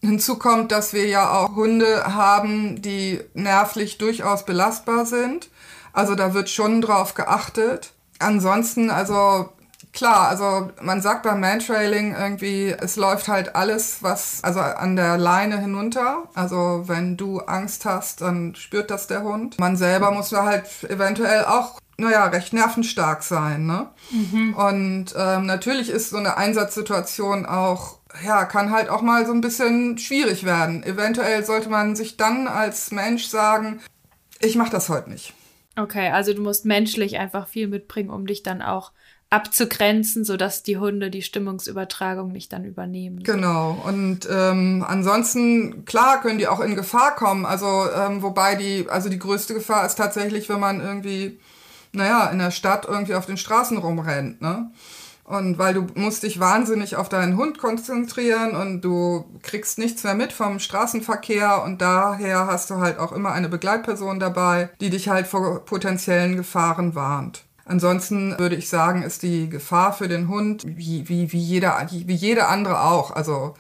Hinzu 0.02 0.38
kommt, 0.38 0.72
dass 0.72 0.94
wir 0.94 1.08
ja 1.08 1.32
auch 1.32 1.56
Hunde 1.56 2.14
haben, 2.14 2.82
die 2.82 3.20
nervlich 3.34 3.98
durchaus 3.98 4.46
belastbar 4.46 5.06
sind. 5.06 5.50
Also 5.94 6.14
da 6.14 6.34
wird 6.34 6.50
schon 6.50 6.82
drauf 6.82 7.16
geachtet 7.16 7.95
ansonsten, 8.20 8.90
also 8.90 9.50
klar, 9.94 10.28
also 10.28 10.72
man 10.82 11.02
sagt 11.02 11.24
beim 11.24 11.40
Mantrailing 11.40 12.16
irgendwie, 12.16 12.76
es 12.78 12.96
läuft 12.96 13.28
halt 13.28 13.56
alles, 13.56 13.98
was, 14.02 14.44
also 14.44 14.60
an 14.60 14.96
der 14.96 15.18
Leine 15.18 15.60
hinunter. 15.60 16.24
Also 16.36 16.84
wenn 16.86 17.18
du 17.18 17.40
Angst 17.40 17.86
hast, 17.86 18.22
dann 18.22 18.56
spürt 18.56 18.92
das 18.92 19.08
der 19.08 19.24
Hund. 19.24 19.60
Man 19.60 19.78
selber 19.78 20.12
muss 20.12 20.30
da 20.30 20.46
halt 20.46 20.66
eventuell 20.90 21.46
auch 21.46 21.80
naja, 21.98 22.26
recht 22.26 22.54
nervenstark 22.54 23.24
sein. 23.24 23.66
Ne? 23.66 23.88
Mhm. 24.12 24.54
Und 24.54 25.16
ähm, 25.18 25.46
natürlich 25.46 25.90
ist 25.90 26.10
so 26.10 26.18
eine 26.18 26.38
Einsatzsituation 26.38 27.46
auch, 27.46 28.00
ja, 28.26 28.46
kann 28.46 28.72
halt 28.72 28.90
auch 28.90 29.02
mal 29.02 29.26
so 29.26 29.32
ein 29.32 29.42
bisschen 29.42 29.98
schwierig 29.98 30.44
werden. 30.44 30.84
Eventuell 30.84 31.46
sollte 31.46 31.70
man 31.70 31.96
sich 31.96 32.18
dann 32.18 32.48
als 32.48 32.92
Mensch 32.92 33.28
sagen, 33.28 33.80
ich 34.40 34.56
mache 34.56 34.72
das 34.72 34.90
heute 34.90 35.10
nicht. 35.10 35.34
Okay, 35.78 36.10
also 36.10 36.34
du 36.34 36.42
musst 36.42 36.66
menschlich 36.66 37.18
einfach 37.18 37.48
viel 37.48 37.68
mitbringen, 37.68 38.10
um 38.10 38.26
dich 38.26 38.44
dann 38.44 38.62
auch 38.62 38.92
abzugrenzen, 39.30 40.24
sodass 40.24 40.64
die 40.64 40.78
Hunde 40.78 41.10
die 41.10 41.22
Stimmungsübertragung 41.22 42.32
nicht 42.32 42.54
dann 42.54 42.64
übernehmen. 42.64 43.24
Genau. 43.24 43.82
Und 43.86 44.28
ähm, 44.32 44.86
ansonsten, 44.88 45.84
klar, 45.86 46.22
können 46.22 46.38
die 46.38 46.48
auch 46.48 46.62
in 46.62 46.76
Gefahr 46.76 47.16
kommen. 47.16 47.46
Also, 47.46 47.66
ähm, 47.92 48.22
wobei 48.22 48.56
die, 48.56 48.88
also 48.88 49.10
die 49.10 49.20
größte 49.20 49.54
Gefahr 49.54 49.86
ist 49.86 49.96
tatsächlich, 49.96 50.48
wenn 50.48 50.60
man 50.60 50.80
irgendwie, 50.80 51.40
naja, 51.92 52.28
in 52.28 52.40
der 52.40 52.52
Stadt 52.52 52.86
irgendwie 52.88 53.16
auf 53.16 53.26
den 53.26 53.38
Straßen 53.38 53.78
rumrennt, 53.78 54.42
ne? 54.42 54.72
Und 55.26 55.58
weil 55.58 55.74
du 55.74 55.88
musst 55.96 56.22
dich 56.22 56.40
wahnsinnig 56.40 56.98
auf 56.98 57.10
deinen 57.10 57.36
Hund 57.36 57.58
konzentrieren 57.58 58.56
und 58.56 58.82
du 58.82 59.26
kriegst 59.42 59.80
nichts 59.80 60.04
mehr 60.04 60.14
mit 60.14 60.32
vom 60.32 60.60
Straßenverkehr 60.60 61.64
und 61.64 61.82
daher 61.82 62.46
hast 62.46 62.70
du 62.70 62.76
halt 62.76 63.00
auch 63.00 63.12
immer 63.12 63.32
eine 63.32 63.50
Begleitperson 63.50 64.20
dabei, 64.20 64.70
die 64.80 64.92
dich 64.92 65.10
halt 65.10 65.26
vor 65.26 65.66
potenziellen 65.66 66.36
Gefahren 66.36 66.94
warnt. 66.94 67.44
Ansonsten 67.66 68.38
würde 68.38 68.56
ich 68.56 68.70
sagen, 68.70 69.02
ist 69.02 69.24
die 69.24 69.50
Gefahr 69.50 69.94
für 69.94 70.08
den 70.08 70.28
Hund 70.28 70.62
wie, 70.64 71.10
wie, 71.10 71.32
wie, 71.32 71.40
jeder, 71.40 71.88
wie 71.90 72.14
jede 72.14 72.46
andere 72.48 72.82
auch. 72.82 73.10
Also 73.10 73.56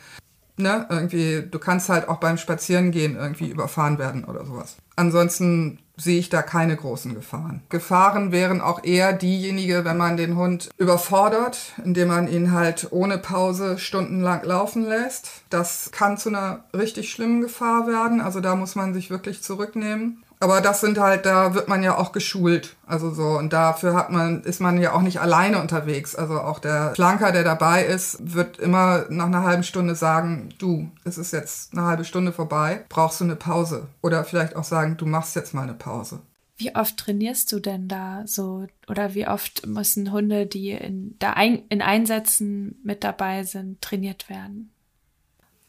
ne, 0.58 0.86
irgendwie, 0.92 1.44
du 1.50 1.58
kannst 1.58 1.90
halt 1.90 2.08
auch 2.08 2.18
beim 2.18 2.38
Spazierengehen 2.38 3.16
irgendwie 3.16 3.50
überfahren 3.50 3.98
werden 3.98 4.24
oder 4.26 4.46
sowas. 4.46 4.78
Ansonsten 4.96 5.80
sehe 5.98 6.20
ich 6.20 6.30
da 6.30 6.42
keine 6.42 6.76
großen 6.76 7.14
Gefahren. 7.16 7.62
Gefahren 7.70 8.32
wären 8.32 8.62
auch 8.62 8.84
eher 8.84 9.14
diejenige, 9.14 9.86
wenn 9.86 9.98
man 9.98 10.18
den 10.18 10.36
Hund 10.36 10.70
überfordert, 10.78 11.74
indem 11.84 12.10
man 12.10 12.28
ihn 12.28 12.52
halt 12.52 12.88
ohne 12.92 13.18
Pause 13.18 13.78
stundenlang 13.78 14.44
laufen 14.44 14.86
lässt. 14.86 15.44
Das 15.50 15.92
kann 15.92 16.18
zu 16.18 16.30
einer 16.30 16.66
richtig 16.74 17.12
schlimmen 17.12 17.42
Gefahr 17.42 17.88
werden. 17.88 18.22
Also 18.22 18.42
da 18.42 18.56
muss 18.56 18.76
man 18.76 18.94
sich 18.94 19.10
wirklich 19.10 19.42
zurücknehmen. 19.42 20.24
Aber 20.40 20.62
das 20.62 20.82
sind 20.82 21.00
halt, 21.00 21.26
da 21.26 21.54
wird 21.54 21.68
man 21.68 21.82
ja 21.84 21.98
auch 21.98 22.12
geschult. 22.12 22.76
Also 22.86 23.14
so, 23.14 23.38
und 23.38 23.54
dafür 23.54 23.96
hat 23.96 24.12
man, 24.12 24.44
ist 24.44 24.62
man 24.62 24.80
ja 24.80 24.94
auch 24.94 25.02
nicht 25.02 25.20
alleine 25.20 25.62
unterwegs. 25.62 26.16
Also 26.16 26.40
auch 26.40 26.60
der 26.60 26.94
Flanker, 26.96 27.32
der 27.32 27.44
dabei 27.44 27.84
ist, 27.86 28.34
wird 28.34 28.60
immer 28.60 29.06
nach 29.10 29.26
einer 29.26 29.44
halben 29.44 29.64
Stunde 29.64 29.96
sagen, 29.96 30.50
du, 30.58 30.92
es 31.04 31.18
ist 31.18 31.32
jetzt 31.32 31.74
eine 31.74 31.84
halbe 31.84 32.06
Stunde 32.06 32.32
vorbei, 32.32 32.84
brauchst 32.90 33.22
du 33.22 33.24
eine 33.24 33.36
Pause. 33.36 33.88
Oder 34.02 34.24
vielleicht 34.24 34.56
auch 34.56 34.64
sagen, 34.64 34.98
du 34.98 35.06
machst 35.06 35.36
jetzt 35.36 35.54
mal 35.54 35.64
eine 35.64 35.74
Pause. 35.74 36.20
Wie 36.58 36.74
oft 36.74 36.96
trainierst 36.98 37.52
du 37.52 37.60
denn 37.60 37.88
da 37.88 38.24
so? 38.26 38.66
Oder 38.88 39.14
wie 39.14 39.28
oft 39.28 39.66
müssen 39.68 40.12
Hunde, 40.12 40.46
die 40.46 40.72
in, 40.72 41.16
da 41.20 41.32
ein, 41.32 41.64
in 41.70 41.82
Einsätzen 41.82 42.80
mit 42.84 43.04
dabei 43.04 43.44
sind, 43.44 43.82
trainiert 43.82 44.30
werden? 44.30 44.72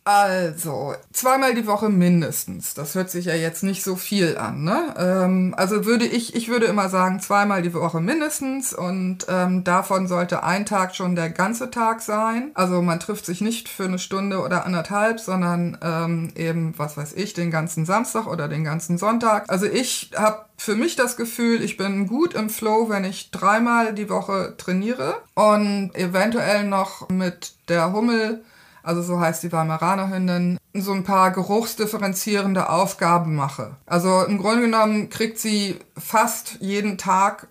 Also, 0.07 0.95
zweimal 1.13 1.57
die 1.57 1.67
Woche 1.67 1.89
mindestens. 1.89 2.75
Das 2.75 2.95
hört 2.95 3.11
sich 3.11 3.25
ja 3.25 3.35
jetzt 3.35 3.65
nicht 3.65 3.83
so 3.83 3.97
viel 3.97 4.39
an, 4.39 4.63
ne? 4.63 4.95
Ähm, 4.97 5.53
also 5.57 5.85
würde 5.85 6.07
ich, 6.07 6.37
ich 6.37 6.49
würde 6.49 6.67
immer 6.67 6.89
sagen, 6.89 7.19
zweimal 7.19 7.61
die 7.61 7.75
Woche 7.75 8.01
mindestens 8.01 8.73
und 8.73 9.27
ähm, 9.29 9.65
davon 9.65 10.07
sollte 10.07 10.45
ein 10.45 10.65
Tag 10.65 10.95
schon 10.95 11.17
der 11.17 11.31
ganze 11.31 11.73
Tag 11.73 12.03
sein. 12.03 12.53
Also 12.55 12.83
man 12.83 13.01
trifft 13.01 13.27
sich 13.27 13.41
nicht 13.41 13.69
für 13.69 13.87
eine 13.87 13.99
Stunde 13.99 14.39
oder 14.39 14.65
anderthalb, 14.65 15.19
sondern 15.19 15.77
ähm, 15.83 16.33
eben, 16.37 16.75
was 16.77 16.97
weiß 16.97 17.15
ich, 17.15 17.35
den 17.35 17.51
ganzen 17.51 17.85
Samstag 17.85 18.29
oder 18.29 18.47
den 18.47 18.63
ganzen 18.63 18.99
Sonntag. 18.99 19.51
Also 19.51 19.67
ich 19.67 20.13
habe 20.15 20.45
für 20.57 20.77
mich 20.77 20.95
das 20.95 21.17
Gefühl, 21.17 21.61
ich 21.65 21.77
bin 21.77 22.07
gut 22.07 22.35
im 22.35 22.49
Flow, 22.49 22.89
wenn 22.89 23.03
ich 23.03 23.33
dreimal 23.33 23.93
die 23.93 24.09
Woche 24.09 24.55
trainiere 24.57 25.17
und 25.35 25.91
eventuell 25.97 26.63
noch 26.63 27.09
mit 27.09 27.55
der 27.69 27.93
Hummel 27.93 28.45
also 28.87 29.03
so 29.03 29.19
heißt 29.19 29.43
die 29.43 29.51
Weimaraner 29.51 30.11
Hündin, 30.11 30.59
so 30.73 30.93
ein 30.93 31.03
paar 31.03 31.33
geruchsdifferenzierende 31.33 32.71
Aufgaben 32.71 33.35
mache. 33.35 33.77
Also 33.85 34.23
im 34.23 34.39
Grunde 34.39 34.63
genommen 34.63 35.11
kriegt 35.11 35.41
sie 35.41 35.81
fast 35.99 36.59
jeden 36.61 36.97
Tag 36.97 37.49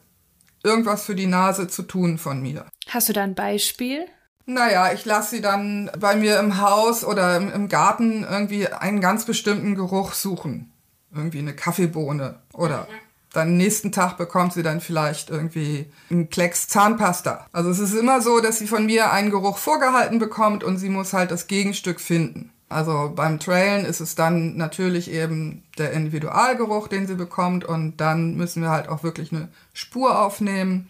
irgendwas 0.64 1.04
für 1.04 1.14
die 1.14 1.28
Nase 1.28 1.68
zu 1.68 1.84
tun 1.84 2.18
von 2.18 2.42
mir. 2.42 2.66
Hast 2.88 3.10
du 3.10 3.14
da 3.14 3.24
ein 3.24 3.36
Beispiel? 3.36 4.06
Naja, 4.46 4.94
ich 4.94 5.04
lasse 5.04 5.36
sie 5.36 5.42
dann 5.42 5.92
bei 6.00 6.16
mir 6.16 6.40
im 6.40 6.62
Haus 6.62 7.04
oder 7.04 7.36
im, 7.36 7.68
Garten 7.68 8.24
irgendwie 8.24 8.70
einen 8.70 9.02
ganz 9.02 9.26
bestimmten 9.26 9.76
Geruch 9.76 10.14
suchen. 10.14 10.72
Irgendwie 11.14 11.40
eine 11.40 11.54
Kaffeebohne 11.54 12.40
oder 12.54 12.88
dann 13.36 13.58
nächsten 13.58 13.92
Tag 13.92 14.18
bekommt 14.18 14.54
sie 14.54 14.64
dann 14.64 14.82
vielleicht 14.82 15.30
irgendwie 15.30 15.92
einen 16.10 16.30
Klecks 16.30 16.68
Zahnpasta. 16.68 17.48
Also 17.52 17.70
es 17.70 17.80
ist 17.80 17.94
immer 17.94 18.22
so, 18.22 18.40
dass 18.40 18.60
sie 18.60 18.68
von 18.68 18.86
mir 18.86 19.12
einen 19.12 19.32
Geruch 19.32 19.58
vorgehalten 19.58 20.20
bekommt 20.20 20.64
und 20.64 20.78
sie 20.78 20.90
muss 20.90 21.14
halt 21.14 21.32
das 21.32 21.48
Gegenstück 21.48 22.00
finden. 22.00 22.52
Also 22.68 23.12
beim 23.16 23.40
Trailen 23.40 23.86
ist 23.86 24.00
es 24.00 24.16
dann 24.16 24.58
natürlich 24.58 25.12
eben 25.12 25.64
der 25.78 25.92
Individualgeruch, 25.92 26.88
den 26.88 27.06
sie 27.06 27.16
bekommt 27.16 27.64
und 27.64 27.98
dann 27.98 28.36
müssen 28.36 28.62
wir 28.64 28.70
halt 28.70 28.90
auch 28.90 29.04
wirklich 29.04 29.32
eine 29.32 29.50
Spur 29.74 30.20
aufnehmen 30.20 30.88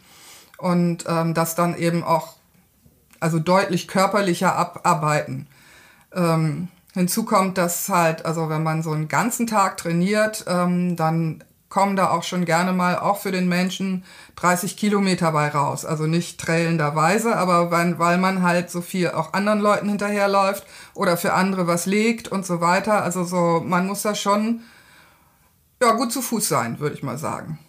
und 0.57 1.05
ähm, 1.07 1.33
das 1.33 1.55
dann 1.55 1.77
eben 1.77 2.03
auch 2.03 2.35
also 3.19 3.39
deutlich 3.39 3.87
körperlicher 3.87 4.55
abarbeiten. 4.55 5.47
Ähm, 6.13 6.69
hinzu 6.93 7.25
kommt, 7.25 7.57
dass 7.57 7.89
halt, 7.89 8.25
also 8.25 8.49
wenn 8.49 8.63
man 8.63 8.81
so 8.81 8.91
einen 8.91 9.07
ganzen 9.07 9.47
Tag 9.47 9.77
trainiert, 9.77 10.45
ähm, 10.47 10.95
dann 10.95 11.43
kommen 11.75 11.97
da 11.97 12.11
auch 12.11 12.23
schon 12.23 12.45
gerne 12.45 12.71
mal 12.71 12.97
auch 12.97 13.17
für 13.17 13.33
den 13.33 13.49
Menschen 13.49 14.05
30 14.37 14.77
Kilometer 14.77 15.33
bei 15.33 15.49
raus. 15.49 15.83
Also 15.83 16.07
nicht 16.07 16.39
trailenderweise, 16.39 17.35
aber 17.35 17.69
weil, 17.69 17.99
weil 17.99 18.17
man 18.17 18.43
halt 18.43 18.71
so 18.71 18.79
viel 18.79 19.11
auch 19.11 19.33
anderen 19.33 19.59
Leuten 19.59 19.89
hinterherläuft 19.89 20.65
oder 20.93 21.17
für 21.17 21.33
andere 21.33 21.67
was 21.67 21.85
legt 21.85 22.29
und 22.29 22.45
so 22.45 22.61
weiter. 22.61 23.03
Also 23.03 23.25
so, 23.25 23.61
man 23.61 23.87
muss 23.87 24.03
da 24.03 24.15
schon 24.15 24.61
ja, 25.81 25.91
gut 25.91 26.13
zu 26.13 26.21
Fuß 26.21 26.47
sein, 26.47 26.79
würde 26.79 26.95
ich 26.95 27.03
mal 27.03 27.17
sagen. 27.17 27.59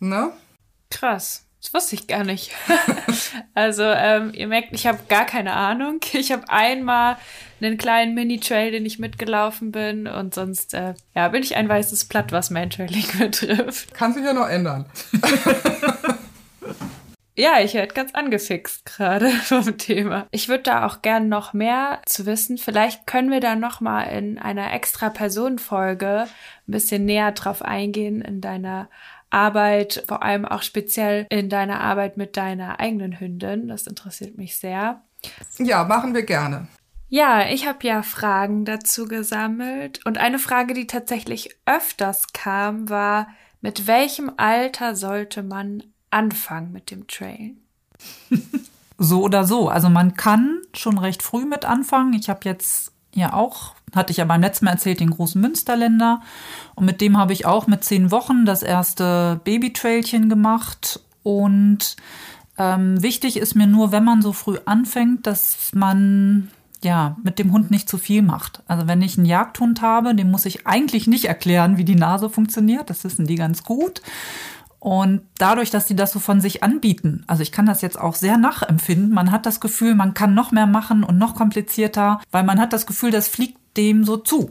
Ne? 0.00 0.32
Krass. 0.90 1.44
Das 1.62 1.72
wusste 1.72 1.94
ich 1.94 2.08
gar 2.08 2.24
nicht. 2.24 2.50
also, 3.54 3.84
ähm, 3.84 4.32
ihr 4.34 4.48
merkt, 4.48 4.70
ich 4.72 4.86
habe 4.86 4.98
gar 5.08 5.24
keine 5.24 5.52
Ahnung. 5.54 6.00
Ich 6.12 6.32
habe 6.32 6.48
einmal 6.48 7.16
einen 7.60 7.78
kleinen 7.78 8.14
Mini-Trail, 8.14 8.72
den 8.72 8.84
ich 8.84 8.98
mitgelaufen 8.98 9.70
bin 9.70 10.08
und 10.08 10.34
sonst, 10.34 10.74
äh, 10.74 10.94
ja, 11.14 11.28
bin 11.28 11.42
ich 11.42 11.54
ein 11.54 11.68
weißes 11.68 12.06
Blatt, 12.06 12.32
was 12.32 12.50
Mantrailing 12.50 13.06
betrifft. 13.18 13.94
Kann 13.94 14.12
sich 14.12 14.24
ja 14.24 14.32
noch 14.32 14.48
ändern. 14.48 14.86
Ja, 17.34 17.60
ich 17.60 17.72
werde 17.72 17.94
ganz 17.94 18.12
angefixt 18.14 18.84
gerade 18.84 19.30
vom 19.30 19.78
Thema. 19.78 20.26
Ich 20.32 20.48
würde 20.48 20.64
da 20.64 20.86
auch 20.86 21.00
gern 21.00 21.28
noch 21.28 21.54
mehr 21.54 22.02
zu 22.04 22.26
wissen. 22.26 22.58
Vielleicht 22.58 23.06
können 23.06 23.30
wir 23.30 23.40
da 23.40 23.54
noch 23.54 23.80
mal 23.80 24.02
in 24.02 24.38
einer 24.38 24.74
extra 24.74 25.08
Personenfolge 25.08 26.26
ein 26.68 26.72
bisschen 26.72 27.06
näher 27.06 27.32
drauf 27.32 27.62
eingehen 27.62 28.20
in 28.20 28.42
deiner 28.42 28.90
Arbeit, 29.32 30.04
vor 30.06 30.22
allem 30.22 30.44
auch 30.44 30.62
speziell 30.62 31.26
in 31.30 31.48
deiner 31.48 31.80
Arbeit 31.80 32.16
mit 32.16 32.36
deiner 32.36 32.80
eigenen 32.80 33.18
Hündin. 33.18 33.68
Das 33.68 33.86
interessiert 33.86 34.36
mich 34.36 34.56
sehr. 34.56 35.02
Ja, 35.58 35.84
machen 35.84 36.14
wir 36.14 36.22
gerne. 36.22 36.68
Ja, 37.08 37.46
ich 37.46 37.66
habe 37.66 37.86
ja 37.86 38.02
Fragen 38.02 38.64
dazu 38.64 39.04
gesammelt 39.04 40.00
und 40.06 40.16
eine 40.16 40.38
Frage, 40.38 40.72
die 40.72 40.86
tatsächlich 40.86 41.50
öfters 41.66 42.32
kam, 42.32 42.88
war, 42.88 43.28
mit 43.60 43.86
welchem 43.86 44.32
Alter 44.38 44.96
sollte 44.96 45.42
man 45.42 45.82
anfangen 46.10 46.72
mit 46.72 46.90
dem 46.90 47.06
Trailen? 47.06 47.60
so 48.98 49.22
oder 49.22 49.44
so. 49.44 49.68
Also 49.68 49.88
man 49.90 50.14
kann 50.14 50.62
schon 50.74 50.98
recht 50.98 51.22
früh 51.22 51.44
mit 51.44 51.64
anfangen. 51.64 52.14
Ich 52.14 52.30
habe 52.30 52.40
jetzt 52.44 52.92
ja 53.14 53.34
auch 53.34 53.74
hatte 53.94 54.10
ich 54.10 54.18
ja 54.18 54.24
beim 54.24 54.40
letzten 54.40 54.64
Mal 54.64 54.72
erzählt, 54.72 55.00
den 55.00 55.10
großen 55.10 55.40
Münsterländer. 55.40 56.20
Und 56.74 56.84
mit 56.84 57.00
dem 57.00 57.18
habe 57.18 57.32
ich 57.32 57.46
auch 57.46 57.66
mit 57.66 57.84
zehn 57.84 58.10
Wochen 58.10 58.44
das 58.44 58.62
erste 58.62 59.40
Babytrailchen 59.44 60.28
gemacht. 60.28 61.00
Und 61.22 61.96
ähm, 62.58 63.02
wichtig 63.02 63.36
ist 63.36 63.54
mir 63.54 63.66
nur, 63.66 63.92
wenn 63.92 64.04
man 64.04 64.22
so 64.22 64.32
früh 64.32 64.58
anfängt, 64.64 65.26
dass 65.26 65.70
man 65.74 66.48
ja 66.84 67.16
mit 67.22 67.38
dem 67.38 67.52
Hund 67.52 67.70
nicht 67.70 67.88
zu 67.88 67.98
viel 67.98 68.22
macht. 68.22 68.62
Also 68.66 68.86
wenn 68.86 69.02
ich 69.02 69.16
einen 69.16 69.26
Jagdhund 69.26 69.82
habe, 69.82 70.14
dem 70.14 70.30
muss 70.30 70.46
ich 70.46 70.66
eigentlich 70.66 71.06
nicht 71.06 71.26
erklären, 71.26 71.76
wie 71.76 71.84
die 71.84 71.94
Nase 71.94 72.28
funktioniert. 72.28 72.90
Das 72.90 73.04
wissen 73.04 73.26
die 73.26 73.36
ganz 73.36 73.62
gut. 73.62 74.02
Und 74.82 75.22
dadurch, 75.38 75.70
dass 75.70 75.86
sie 75.86 75.94
das 75.94 76.10
so 76.10 76.18
von 76.18 76.40
sich 76.40 76.64
anbieten, 76.64 77.22
also 77.28 77.40
ich 77.44 77.52
kann 77.52 77.66
das 77.66 77.82
jetzt 77.82 78.00
auch 78.00 78.16
sehr 78.16 78.36
nachempfinden, 78.36 79.14
man 79.14 79.30
hat 79.30 79.46
das 79.46 79.60
Gefühl, 79.60 79.94
man 79.94 80.12
kann 80.12 80.34
noch 80.34 80.50
mehr 80.50 80.66
machen 80.66 81.04
und 81.04 81.18
noch 81.18 81.36
komplizierter, 81.36 82.20
weil 82.32 82.42
man 82.42 82.58
hat 82.58 82.72
das 82.72 82.84
Gefühl, 82.84 83.12
das 83.12 83.28
fliegt 83.28 83.61
dem 83.76 84.04
so 84.04 84.16
zu. 84.16 84.50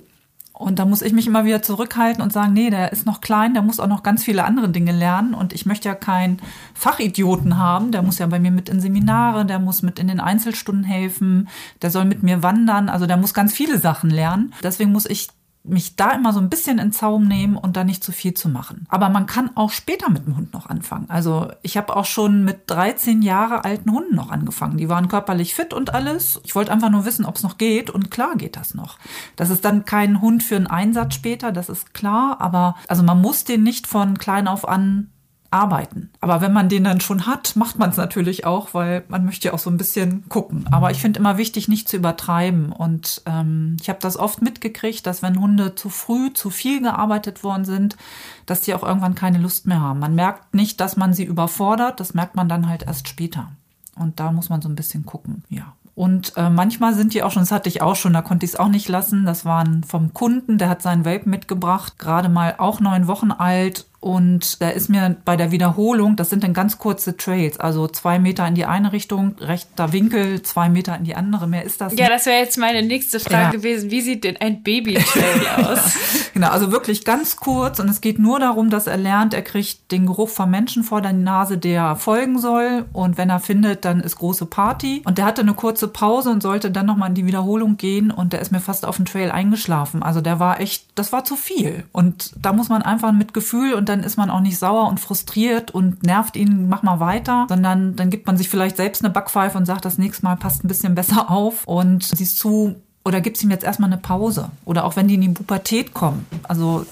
Und 0.62 0.78
da 0.78 0.86
muss 0.86 1.02
ich 1.02 1.12
mich 1.12 1.26
immer 1.26 1.44
wieder 1.44 1.64
zurückhalten 1.64 2.22
und 2.22 2.32
sagen, 2.32 2.54
nee, 2.54 2.70
der 2.70 2.92
ist 2.92 3.08
noch 3.08 3.20
klein, 3.20 3.56
der 3.56 3.64
muss 3.64 3.80
auch 3.80 3.88
noch 3.88 4.04
ganz 4.04 4.24
viele 4.24 4.44
andere 4.44 4.70
Dinge 4.70 4.92
lernen. 4.92 5.34
Und 5.34 5.54
ich 5.54 5.66
möchte 5.66 5.90
ja 5.90 5.96
keinen 5.96 6.40
Fachidioten 6.76 7.58
haben. 7.58 7.92
Der 7.92 8.04
muss 8.04 8.20
ja 8.20 8.28
bei 8.28 8.40
mir 8.40 8.52
mit 8.52 8.70
in 8.70 8.80
Seminare, 8.80 9.44
der 9.44 9.58
muss 9.58 9.82
mit 9.82 9.98
in 9.98 10.08
den 10.08 10.20
Einzelstunden 10.20 10.84
helfen, 10.84 11.50
der 11.82 11.90
soll 11.90 12.06
mit 12.06 12.22
mir 12.22 12.44
wandern. 12.44 12.90
Also 12.90 13.08
der 13.08 13.18
muss 13.18 13.34
ganz 13.34 13.54
viele 13.54 13.80
Sachen 13.80 14.12
lernen. 14.12 14.54
Deswegen 14.62 14.92
muss 14.92 15.08
ich 15.08 15.30
mich 15.64 15.96
da 15.96 16.12
immer 16.12 16.34
so 16.34 16.40
ein 16.40 16.50
bisschen 16.50 16.80
in 16.80 16.92
Zaum 16.92 17.28
nehmen 17.28 17.56
und 17.56 17.78
da 17.78 17.84
nicht 17.84 18.04
zu 18.04 18.12
viel 18.12 18.34
zu 18.34 18.50
machen. 18.50 18.88
Aber 18.90 19.10
man 19.10 19.28
kann 19.28 19.52
auch 19.56 19.70
später 19.70 20.10
mit 20.10 20.26
dem 20.26 20.36
Hund 20.36 20.54
noch 20.54 20.66
anfangen. 20.68 21.10
Also 21.10 21.52
ich 21.62 21.78
habe 21.78 21.96
auch 21.96 22.06
schon 22.06 22.44
mit 22.44 22.70
13 22.70 23.22
Jahre 23.22 23.64
alten 23.64 23.92
Hunden 23.92 24.16
noch 24.16 24.32
angefangen. 24.32 24.78
Die 24.78 24.90
waren 24.90 25.08
körperlich 25.08 25.54
fit 25.54 25.74
und 25.74 25.94
alles. 25.94 26.42
Ich 26.44 26.56
wollte 26.56 26.72
einfach 26.72 26.90
nur 26.90 27.06
wissen, 27.06 27.26
ob 27.26 27.36
es 27.36 27.44
noch 27.44 27.60
geht 27.60 27.92
und 27.92 28.10
klar 28.10 28.36
geht 28.38 28.56
das 28.56 28.74
noch. 28.74 28.98
Das 29.36 29.52
ist 29.52 29.64
dann 29.64 29.86
kein 29.86 30.20
Hund 30.20 30.42
für 30.42 30.56
einen 30.56 30.68
Einsatz 30.68 31.14
später, 31.14 31.52
das 31.52 31.70
ist 31.70 31.94
klar. 31.94 32.42
Aber 32.42 32.76
also 32.88 33.04
man 33.04 33.22
muss 33.22 33.44
den 33.44 33.62
nicht 33.62 33.86
von 33.86 34.18
klein 34.18 34.48
auf 34.48 34.68
an 34.68 35.11
arbeiten. 35.52 36.10
Aber 36.22 36.40
wenn 36.40 36.54
man 36.54 36.70
den 36.70 36.86
dann 36.86 37.02
schon 37.02 37.28
hat, 37.28 37.56
macht 37.58 37.78
man 37.78 37.90
es 37.90 37.98
natürlich 37.98 38.46
auch, 38.46 38.74
weil 38.74 39.04
man 39.10 39.26
möchte 39.26 39.50
ja 39.50 39.54
auch 39.54 39.60
so 39.60 39.70
ein 39.70 39.78
bisschen 39.78 40.28
gucken. 40.30 40.66
Aber 40.72 40.92
ich 40.92 41.02
finde 41.02 41.20
immer 41.20 41.38
wichtig, 41.38 41.68
nicht 41.68 41.90
zu 41.90 41.98
übertreiben. 41.98 42.72
Und 42.72 43.22
ähm, 43.26 43.76
ich 43.82 43.90
habe 43.90 44.00
das 44.02 44.18
oft 44.18 44.42
mitgekriegt, 44.42 45.06
dass 45.06 45.22
wenn 45.22 45.40
Hunde 45.40 45.76
zu 45.76 45.90
früh 45.90 46.32
zu 46.34 46.50
viel 46.50 46.82
gearbeitet 46.82 47.44
worden 47.44 47.66
sind, 47.66 47.98
dass 48.46 48.62
die 48.62 48.74
auch 48.74 48.84
irgendwann 48.84 49.14
keine 49.14 49.40
Lust 49.40 49.68
mehr 49.68 49.82
haben. 49.82 50.00
Man 50.00 50.16
merkt 50.16 50.56
nicht, 50.56 50.80
dass 50.80 50.96
man 50.96 51.14
sie 51.14 51.26
überfordert, 51.26 52.00
das 52.00 52.14
merkt 52.14 52.36
man 52.36 52.48
dann 52.48 52.70
halt 52.70 52.84
erst 52.84 53.10
später. 53.10 53.52
Und 53.96 54.22
da 54.22 54.32
muss 54.32 54.50
man 54.50 54.62
so 54.62 54.70
ein 54.70 54.76
bisschen 54.76 55.06
gucken, 55.06 55.44
ja. 55.50 55.74
Und 55.94 56.34
äh, 56.38 56.50
manchmal 56.50 56.94
sind 56.94 57.14
die 57.14 57.22
auch 57.22 57.32
schon, 57.32 57.42
das 57.42 57.52
hatte 57.52 57.68
ich 57.68 57.82
auch 57.82 57.98
schon, 57.98 58.14
da 58.14 58.22
konnte 58.22 58.46
ich 58.46 58.54
es 58.54 58.60
auch 58.60 58.70
nicht 58.70 58.88
lassen. 58.88 59.26
Das 59.26 59.44
waren 59.44 59.84
vom 59.84 60.14
Kunden, 60.14 60.58
der 60.58 60.70
hat 60.70 60.82
seinen 60.82 61.04
Welpen 61.04 61.30
mitgebracht, 61.30 62.00
gerade 62.00 62.30
mal 62.30 62.56
auch 62.58 62.80
neun 62.80 63.08
Wochen 63.08 63.32
alt 63.32 63.86
Und 64.02 64.64
da 64.64 64.70
ist 64.70 64.90
mir 64.90 65.16
bei 65.26 65.38
der 65.38 65.52
Wiederholung, 65.52 66.16
das 66.16 66.32
sind 66.32 66.44
dann 66.44 66.56
ganz 66.56 66.80
kurze 66.80 67.18
Trails, 67.18 67.60
also 67.60 67.88
zwei 67.88 68.18
Meter 68.18 68.48
in 68.48 68.56
die 68.56 68.66
eine 68.66 68.94
Richtung, 68.94 69.36
rechter 69.40 69.94
Winkel, 69.94 70.42
zwei 70.42 70.70
Meter 70.70 70.98
in 70.98 71.04
die 71.04 71.16
andere. 71.16 71.48
Mehr 71.48 71.64
ist 71.64 71.82
das. 71.82 71.94
Ja, 71.94 72.06
nicht. 72.06 72.12
das 72.12 72.26
wäre 72.26 72.40
jetzt 72.40 72.58
meine 72.58 72.82
nächste 72.82 73.20
Frage 73.20 73.44
ja. 73.44 73.52
gewesen. 73.52 73.92
Wie 73.92 74.02
sieht 74.02 74.24
denn 74.24 74.38
ein 74.38 74.64
Baby-Trail 74.64 75.66
aus? 75.66 75.96
genau, 76.34 76.50
also 76.50 76.72
wirklich 76.72 77.06
ganz 77.06 77.36
kurz. 77.36 77.80
Und 77.80 77.90
es 77.90 78.02
geht 78.02 78.18
nur 78.18 78.40
darum, 78.40 78.72
dass 78.72 78.88
er 78.88 78.98
lernt, 78.98 79.36
er 79.36 79.44
kriegt 79.44 79.92
den 79.92 80.08
Geruch 80.08 80.30
vom 80.30 80.50
Menschen 80.50 80.84
vor 80.84 81.04
der 81.04 81.14
Nase, 81.14 81.60
der 81.60 81.96
folgen 81.96 82.40
soll. 82.40 82.86
Und 82.94 83.20
wenn 83.20 83.30
er 83.30 83.40
findet, 83.40 83.86
dann 83.86 84.00
ist 84.00 84.16
große 84.16 84.48
Party. 84.48 85.04
Und 85.06 85.20
der 85.20 85.26
hatte 85.26 85.42
eine 85.42 85.54
kurze 85.54 85.88
Pause 85.88 86.32
und 86.32 86.42
sollte 86.42 86.72
dann 86.72 86.88
nochmal 86.88 87.10
in 87.10 87.16
die 87.16 87.28
Wiederholung 87.28 87.78
gehen. 87.78 88.10
Und 88.10 88.34
der 88.34 88.42
ist 88.42 88.52
mir 88.52 88.62
fast 88.62 88.84
auf 88.84 88.96
dem 88.96 89.06
Trail 89.06 89.30
eingeschlafen. 89.30 90.02
Also 90.02 90.22
der 90.22 90.40
war 90.40 90.60
echt, 90.60 90.86
das 90.96 91.14
war 91.14 91.24
zu 91.24 91.36
viel. 91.36 91.84
Und 91.92 92.32
da 92.42 92.52
muss 92.52 92.70
man 92.70 92.82
einfach 92.82 93.12
mit 93.12 93.36
Gefühl 93.36 93.76
und 93.76 93.91
dann 93.92 94.04
ist 94.04 94.18
man 94.18 94.30
auch 94.30 94.40
nicht 94.40 94.58
sauer 94.58 94.88
und 94.88 95.00
frustriert 95.00 95.72
und 95.72 96.04
nervt 96.04 96.36
ihn, 96.36 96.70
mach 96.70 96.82
mal 96.82 97.00
weiter, 97.00 97.46
sondern 97.50 97.96
dann 97.96 98.10
gibt 98.10 98.26
man 98.26 98.38
sich 98.38 98.50
vielleicht 98.50 98.78
selbst 98.78 99.04
eine 99.04 99.14
Backpfeife 99.14 99.58
und 99.58 99.66
sagt, 99.66 99.86
das 99.86 99.98
nächste 99.98 100.24
Mal 100.24 100.38
passt 100.38 100.64
ein 100.64 100.68
bisschen 100.68 100.96
besser 100.96 101.30
auf 101.30 101.68
und 101.68 102.04
siehst 102.04 102.38
zu, 102.38 102.76
oder 103.04 103.20
gibst 103.20 103.44
ihm 103.44 103.52
jetzt 103.52 103.64
erstmal 103.64 103.90
eine 103.90 104.00
Pause. 104.00 104.50
Oder 104.64 104.86
auch 104.86 104.96
wenn 104.96 105.08
die 105.08 105.16
in 105.16 105.22
die 105.22 105.30
Pubertät 105.30 105.94
kommen. 105.94 106.26
Also 106.44 106.86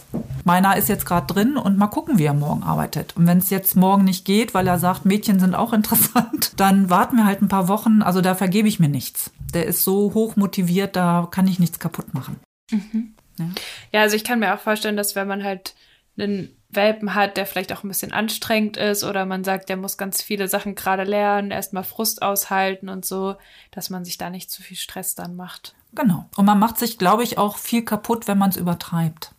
meiner 0.44 0.76
ist 0.76 0.90
jetzt 0.90 1.06
gerade 1.06 1.32
drin 1.32 1.56
und 1.56 1.78
mal 1.78 1.88
gucken, 1.88 2.18
wie 2.18 2.26
er 2.26 2.34
morgen 2.34 2.64
arbeitet. 2.64 3.16
Und 3.16 3.28
wenn 3.28 3.38
es 3.38 3.50
jetzt 3.50 3.76
morgen 3.76 4.04
nicht 4.04 4.26
geht, 4.26 4.54
weil 4.54 4.68
er 4.68 4.80
sagt, 4.80 5.06
Mädchen 5.06 5.40
sind 5.40 5.56
auch 5.56 5.72
interessant, 5.80 6.54
dann 6.58 6.90
warten 6.90 7.16
wir 7.16 7.26
halt 7.26 7.42
ein 7.42 7.48
paar 7.48 7.68
Wochen. 7.68 8.02
Also 8.02 8.22
da 8.22 8.36
vergebe 8.36 8.68
ich 8.68 8.80
mir 8.80 8.90
nichts. 8.90 9.32
Der 9.54 9.66
ist 9.66 9.84
so 9.84 10.14
hoch 10.14 10.36
motiviert, 10.36 10.96
da 10.96 11.28
kann 11.32 11.48
ich 11.48 11.60
nichts 11.60 11.80
kaputt 11.80 12.14
machen. 12.14 12.38
Mhm. 12.72 13.14
Ja. 13.38 13.46
ja, 13.94 14.02
also 14.02 14.16
ich 14.16 14.26
kann 14.26 14.40
mir 14.40 14.54
auch 14.54 14.60
vorstellen, 14.60 14.98
dass 14.98 15.16
wenn 15.16 15.28
man 15.28 15.44
halt 15.44 15.74
einen 16.18 16.50
Welpen 16.70 17.16
hat, 17.16 17.38
der 17.38 17.48
vielleicht 17.48 17.74
auch 17.74 17.84
ein 17.84 17.88
bisschen 17.88 18.12
anstrengend 18.12 18.78
ist 18.78 19.04
oder 19.04 19.26
man 19.26 19.44
sagt, 19.44 19.70
der 19.70 19.78
muss 19.78 19.98
ganz 19.98 20.22
viele 20.22 20.48
Sachen 20.48 20.76
gerade 20.76 21.04
lernen, 21.04 21.50
erstmal 21.50 21.84
Frust 21.84 22.22
aushalten 22.22 22.90
und 22.90 23.06
so, 23.06 23.36
dass 23.72 23.90
man 23.90 24.06
sich 24.06 24.18
da 24.18 24.30
nicht 24.30 24.52
zu 24.52 24.62
viel 24.62 24.78
Stress 24.78 25.16
dann 25.16 25.36
macht. 25.36 25.74
Genau. 25.94 26.30
Und 26.38 26.46
man 26.46 26.60
macht 26.60 26.78
sich, 26.78 27.00
glaube 27.00 27.24
ich, 27.24 27.40
auch 27.40 27.58
viel 27.58 27.84
kaputt, 27.84 28.28
wenn 28.28 28.38
man 28.38 28.52
es 28.52 28.58
übertreibt. 28.58 29.34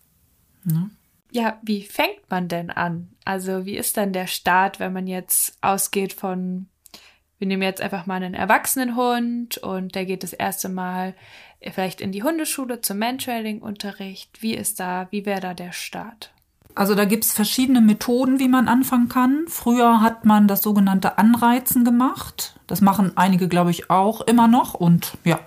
Ne? 0.64 0.90
Ja, 1.30 1.58
wie 1.62 1.82
fängt 1.82 2.28
man 2.28 2.48
denn 2.48 2.70
an? 2.70 3.10
Also 3.24 3.64
wie 3.64 3.76
ist 3.76 3.96
dann 3.96 4.12
der 4.12 4.26
Start, 4.26 4.80
wenn 4.80 4.92
man 4.92 5.06
jetzt 5.06 5.56
ausgeht 5.60 6.12
von, 6.12 6.66
wir 7.38 7.46
nehmen 7.46 7.62
jetzt 7.62 7.80
einfach 7.80 8.06
mal 8.06 8.16
einen 8.16 8.34
erwachsenen 8.34 8.96
Hund 8.96 9.56
und 9.58 9.94
der 9.94 10.04
geht 10.04 10.24
das 10.24 10.32
erste 10.32 10.68
Mal 10.68 11.14
vielleicht 11.70 12.00
in 12.00 12.10
die 12.10 12.24
Hundeschule 12.24 12.80
zum 12.80 12.98
Mantrailing-Unterricht. 12.98 14.42
Wie 14.42 14.54
ist 14.54 14.80
da, 14.80 15.06
wie 15.10 15.24
wäre 15.24 15.40
da 15.40 15.54
der 15.54 15.70
Start? 15.70 16.32
Also 16.74 16.94
da 16.94 17.04
gibt's 17.04 17.32
verschiedene 17.32 17.80
Methoden, 17.80 18.38
wie 18.38 18.48
man 18.48 18.68
anfangen 18.68 19.08
kann. 19.08 19.44
Früher 19.48 20.00
hat 20.00 20.24
man 20.24 20.48
das 20.48 20.62
sogenannte 20.62 21.18
Anreizen 21.18 21.84
gemacht. 21.84 22.54
Das 22.70 22.80
machen 22.80 23.10
einige, 23.16 23.48
glaube 23.48 23.72
ich, 23.72 23.90
auch 23.90 24.20
immer 24.20 24.46
noch. 24.46 24.74
Und 24.74 25.18
ja, 25.24 25.40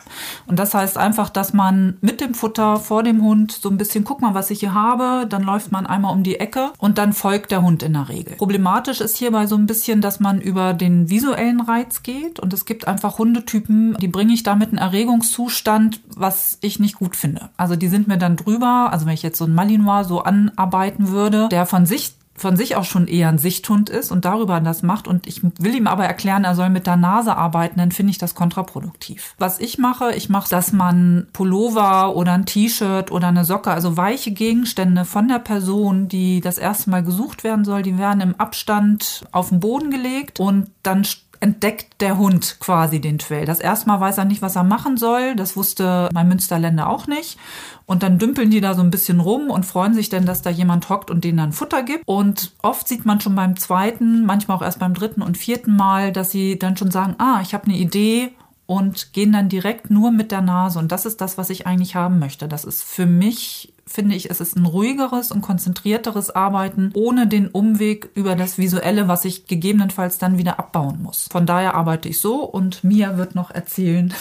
und 0.46 0.60
das 0.60 0.74
heißt 0.74 0.98
einfach, 0.98 1.30
dass 1.30 1.54
man 1.54 1.98
mit 2.02 2.20
dem 2.20 2.34
Futter 2.34 2.76
vor 2.76 3.02
dem 3.02 3.24
Hund 3.24 3.54
so 3.54 3.70
ein 3.70 3.78
bisschen, 3.78 4.04
guck 4.04 4.22
mal, 4.22 4.34
was 4.34 4.52
ich 4.52 4.60
hier 4.60 4.74
habe. 4.74 5.26
Dann 5.30 5.44
läuft 5.44 5.72
man 5.72 5.86
einmal 5.86 6.14
um 6.14 6.24
die 6.24 6.42
Ecke 6.42 6.72
und 6.80 6.98
dann 6.98 7.14
folgt 7.14 7.52
der 7.52 7.62
Hund 7.62 7.82
in 7.82 7.94
der 7.94 8.10
Regel. 8.10 8.36
Problematisch 8.36 9.00
ist 9.00 9.16
hierbei 9.16 9.48
so 9.48 9.56
ein 9.56 9.68
bisschen, 9.68 10.02
dass 10.02 10.20
man 10.20 10.42
über 10.42 10.74
den 10.74 11.10
visuellen 11.10 11.62
Reiz 11.62 12.04
geht. 12.04 12.42
Und 12.42 12.52
es 12.52 12.66
gibt 12.66 12.90
einfach 12.90 13.18
Hundetypen, 13.20 13.96
die 14.02 14.10
bringe 14.10 14.34
ich 14.34 14.44
damit 14.44 14.70
einen 14.70 14.80
Erregungszustand, 14.80 16.02
was 16.18 16.58
ich 16.60 16.82
nicht 16.82 16.96
gut 16.96 17.16
finde. 17.16 17.52
Also 17.56 17.78
die 17.78 17.88
sind 17.88 18.10
mir 18.10 18.18
dann 18.18 18.36
drüber. 18.36 18.90
Also 18.92 19.06
wenn 19.06 19.14
ich 19.14 19.24
jetzt 19.24 19.38
so 19.38 19.46
einen 19.46 19.56
Malinois 19.56 20.04
so 20.04 20.24
anarbeiten 20.24 21.08
würde, 21.08 21.13
der 21.50 21.66
von 21.66 21.86
sich 21.86 22.14
von 22.36 22.58
sich 22.58 22.76
auch 22.76 22.84
schon 22.84 23.08
eher 23.08 23.30
ein 23.30 23.38
Sichthund 23.38 23.90
ist 23.90 24.12
und 24.12 24.26
darüber 24.26 24.60
das 24.60 24.82
macht 24.82 25.08
und 25.08 25.28
ich 25.28 25.42
will 25.44 25.76
ihm 25.76 25.88
aber 25.88 26.06
erklären, 26.06 26.44
er 26.44 26.56
soll 26.56 26.70
mit 26.70 26.88
der 26.88 26.96
Nase 26.96 27.38
arbeiten, 27.38 27.78
dann 27.78 27.92
finde 27.92 28.12
ich 28.12 28.18
das 28.18 28.34
kontraproduktiv. 28.34 29.36
Was 29.38 29.60
ich 29.60 29.78
mache, 29.78 30.14
ich 30.16 30.30
mache, 30.30 30.50
dass 30.50 30.74
man 30.74 31.28
Pullover 31.32 32.16
oder 32.16 32.34
ein 32.34 32.46
T-Shirt 32.46 33.12
oder 33.12 33.28
eine 33.28 33.46
Socke, 33.46 33.72
also 33.72 33.98
weiche 33.98 34.32
Gegenstände 34.32 35.06
von 35.06 35.28
der 35.28 35.40
Person, 35.40 36.08
die 36.08 36.42
das 36.42 36.58
erste 36.58 36.90
Mal 36.90 37.04
gesucht 37.04 37.44
werden 37.44 37.66
soll, 37.66 37.84
die 37.84 37.98
werden 37.98 38.22
im 38.22 38.36
Abstand 38.40 39.26
auf 39.32 39.50
den 39.50 39.60
Boden 39.60 39.92
gelegt 39.92 40.40
und 40.40 40.72
dann 40.82 41.06
entdeckt 41.44 42.00
der 42.00 42.18
Hund 42.18 42.56
quasi 42.62 43.02
den 43.02 43.20
Trail. 43.20 43.46
Das 43.46 43.60
erste 43.60 43.90
Mal 43.90 44.00
weiß 44.00 44.18
er 44.18 44.24
nicht, 44.24 44.42
was 44.42 44.56
er 44.56 44.64
machen 44.64 44.96
soll. 44.96 45.36
Das 45.36 45.58
wusste 45.58 46.08
mein 46.14 46.30
Münsterländer 46.30 46.90
auch 46.90 47.06
nicht. 47.06 47.38
Und 47.86 48.02
dann 48.02 48.18
dümpeln 48.18 48.50
die 48.50 48.62
da 48.62 48.74
so 48.76 48.82
ein 48.82 48.92
bisschen 48.92 49.20
rum 49.20 49.50
und 49.50 49.66
freuen 49.66 49.94
sich 49.94 50.08
dann, 50.08 50.26
dass 50.26 50.42
da 50.42 50.50
jemand 50.50 50.88
hockt 50.88 51.12
und 51.12 51.26
denen 51.26 51.40
dann 51.40 51.52
Futter 51.52 51.84
gibt. 51.84 52.04
Und 52.08 52.54
oft 52.62 52.88
sieht 52.88 53.06
man 53.06 53.20
schon 53.20 53.36
beim 53.36 53.58
zweiten, 53.58 54.26
manchmal 54.26 54.56
auch 54.56 54.62
erst 54.62 54.80
beim 54.80 54.94
dritten 54.94 55.22
und 55.22 55.38
vierten 55.38 55.76
Mal, 55.76 56.14
dass 56.14 56.32
sie 56.32 56.58
dann 56.58 56.78
schon 56.78 56.92
sagen, 56.92 57.16
ah, 57.18 57.42
ich 57.42 57.54
habe 57.54 57.66
eine 57.66 57.76
Idee 57.76 58.32
und 58.66 59.12
gehen 59.12 59.34
dann 59.34 59.50
direkt 59.50 59.92
nur 59.92 60.12
mit 60.12 60.32
der 60.32 60.42
Nase. 60.42 60.80
Und 60.80 60.94
das 60.94 61.06
ist 61.06 61.20
das, 61.20 61.38
was 61.38 61.50
ich 61.50 61.68
eigentlich 61.68 61.98
haben 61.98 62.20
möchte. 62.20 62.48
Das 62.48 62.64
ist 62.64 62.84
für 62.84 63.06
mich 63.06 63.73
finde 63.86 64.16
ich, 64.16 64.30
es 64.30 64.40
ist 64.42 64.56
ein 64.56 64.66
ruhigeres 64.66 65.32
und 65.32 65.42
konzentrierteres 65.42 66.32
Arbeiten 66.32 66.92
ohne 66.94 67.28
den 67.28 67.48
Umweg 67.48 68.10
über 68.16 68.36
das 68.36 68.58
Visuelle, 68.58 69.08
was 69.08 69.26
ich 69.26 69.46
gegebenenfalls 69.48 70.18
dann 70.18 70.38
wieder 70.38 70.60
abbauen 70.60 71.02
muss. 71.02 71.28
Von 71.32 71.46
daher 71.46 71.76
arbeite 71.76 72.10
ich 72.10 72.20
so 72.20 72.44
und 72.44 72.84
Mia 72.84 73.18
wird 73.18 73.36
noch 73.36 73.52
erzählen, 73.52 74.14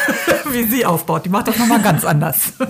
wie 0.50 0.64
sie 0.64 0.86
aufbaut. 0.86 1.24
Die 1.26 1.30
macht 1.30 1.48
das 1.48 1.58
nochmal 1.58 1.82
ganz 1.82 2.04
anders. 2.04 2.54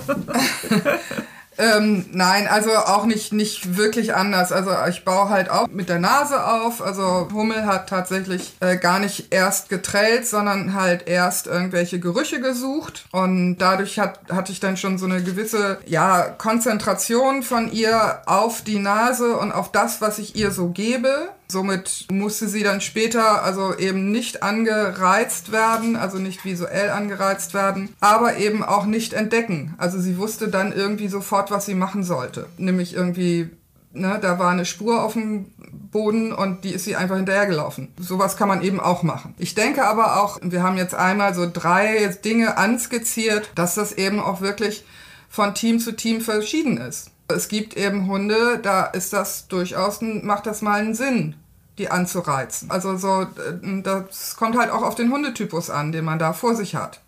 Ähm, 1.61 2.07
nein, 2.13 2.49
also 2.49 2.71
auch 2.71 3.05
nicht, 3.05 3.35
nicht 3.35 3.77
wirklich 3.77 4.15
anders. 4.15 4.51
Also 4.51 4.71
ich 4.89 5.05
baue 5.05 5.29
halt 5.29 5.51
auch 5.51 5.69
mit 5.69 5.91
der 5.91 5.99
Nase 5.99 6.43
auf. 6.43 6.81
Also 6.81 7.29
Hummel 7.35 7.67
hat 7.67 7.89
tatsächlich 7.89 8.57
äh, 8.61 8.79
gar 8.79 8.99
nicht 8.99 9.27
erst 9.31 9.69
getrellt, 9.69 10.27
sondern 10.27 10.73
halt 10.73 11.07
erst 11.07 11.47
irgendwelche 11.47 12.01
Gerüche 12.01 12.41
gesucht. 12.41 13.05
Und 13.13 13.59
dadurch 13.59 13.99
hat, 13.99 14.21
hatte 14.33 14.53
ich 14.53 14.61
dann 14.61 14.79
schon 14.79 14.97
so 14.97 15.05
eine 15.05 15.23
gewisse 15.23 15.79
ja, 15.85 16.23
Konzentration 16.23 17.43
von 17.43 17.71
ihr 17.71 18.23
auf 18.25 18.63
die 18.63 18.79
Nase 18.79 19.37
und 19.37 19.53
auf 19.53 19.71
das, 19.71 20.01
was 20.01 20.19
ich 20.19 20.37
ihr 20.37 20.53
so 20.53 20.69
gebe. 20.69 21.29
Somit 21.51 22.07
musste 22.11 22.49
sie 22.49 22.63
dann 22.63 22.81
später 22.81 23.43
also 23.43 23.77
eben 23.77 24.13
nicht 24.13 24.43
angereizt 24.43 25.51
werden, 25.51 25.97
also 25.97 26.19
nicht 26.19 26.45
visuell 26.45 26.91
angereizt 26.91 27.55
werden, 27.55 27.95
aber 28.01 28.37
eben 28.37 28.63
auch 28.63 28.87
nicht 28.87 29.13
entdecken. 29.13 29.75
Also 29.79 29.99
sie 29.99 30.17
wusste 30.17 30.49
dann 30.49 30.73
irgendwie 30.73 31.09
sofort, 31.09 31.51
was 31.51 31.67
sie 31.67 31.75
machen 31.75 32.05
sollte. 32.05 32.47
Nämlich 32.57 32.95
irgendwie, 32.95 33.51
ne, 33.93 34.19
da 34.23 34.39
war 34.39 34.51
eine 34.51 34.65
Spur 34.65 35.03
auf 35.03 35.15
dem 35.15 35.47
Boden 35.91 36.33
und 36.33 36.63
die 36.65 36.71
ist 36.71 36.85
sie 36.85 36.95
einfach 36.95 37.17
hinterhergelaufen. 37.17 37.89
Sowas 37.99 38.37
kann 38.37 38.49
man 38.49 38.63
eben 38.63 38.79
auch 38.79 39.03
machen. 39.03 39.35
Ich 39.39 39.57
denke 39.57 39.85
aber 39.87 40.23
auch, 40.23 40.39
wir 40.43 40.63
haben 40.63 40.77
jetzt 40.77 40.95
einmal 40.95 41.35
so 41.35 41.51
drei 41.53 42.07
Dinge 42.25 42.59
anskizziert, 42.59 43.51
dass 43.57 43.75
das 43.75 43.93
eben 43.93 44.21
auch 44.21 44.41
wirklich 44.41 44.85
von 45.29 45.55
Team 45.55 45.81
zu 45.81 45.93
Team 45.93 46.21
verschieden 46.21 46.77
ist. 46.77 47.11
Es 47.31 47.49
gibt 47.49 47.77
eben 47.77 48.07
Hunde, 48.07 48.59
da 48.63 48.85
ist 48.85 49.13
das 49.13 49.49
durchaus, 49.49 50.01
macht 50.01 50.47
das 50.47 50.63
mal 50.63 50.81
einen 50.81 50.95
Sinn, 50.95 51.37
die 51.79 51.91
anzureizen. 51.91 52.71
Also 52.71 52.97
so, 52.97 53.23
äh, 53.23 53.83
das 53.83 54.37
kommt 54.37 54.59
halt 54.59 54.71
auch 54.71 54.83
auf 54.83 54.95
den 54.95 55.13
Hundetypus 55.13 55.71
an, 55.71 55.93
den 55.93 56.05
man 56.05 56.19
da 56.19 56.33
vor 56.33 56.55
sich 56.55 56.75
hat. 56.75 57.01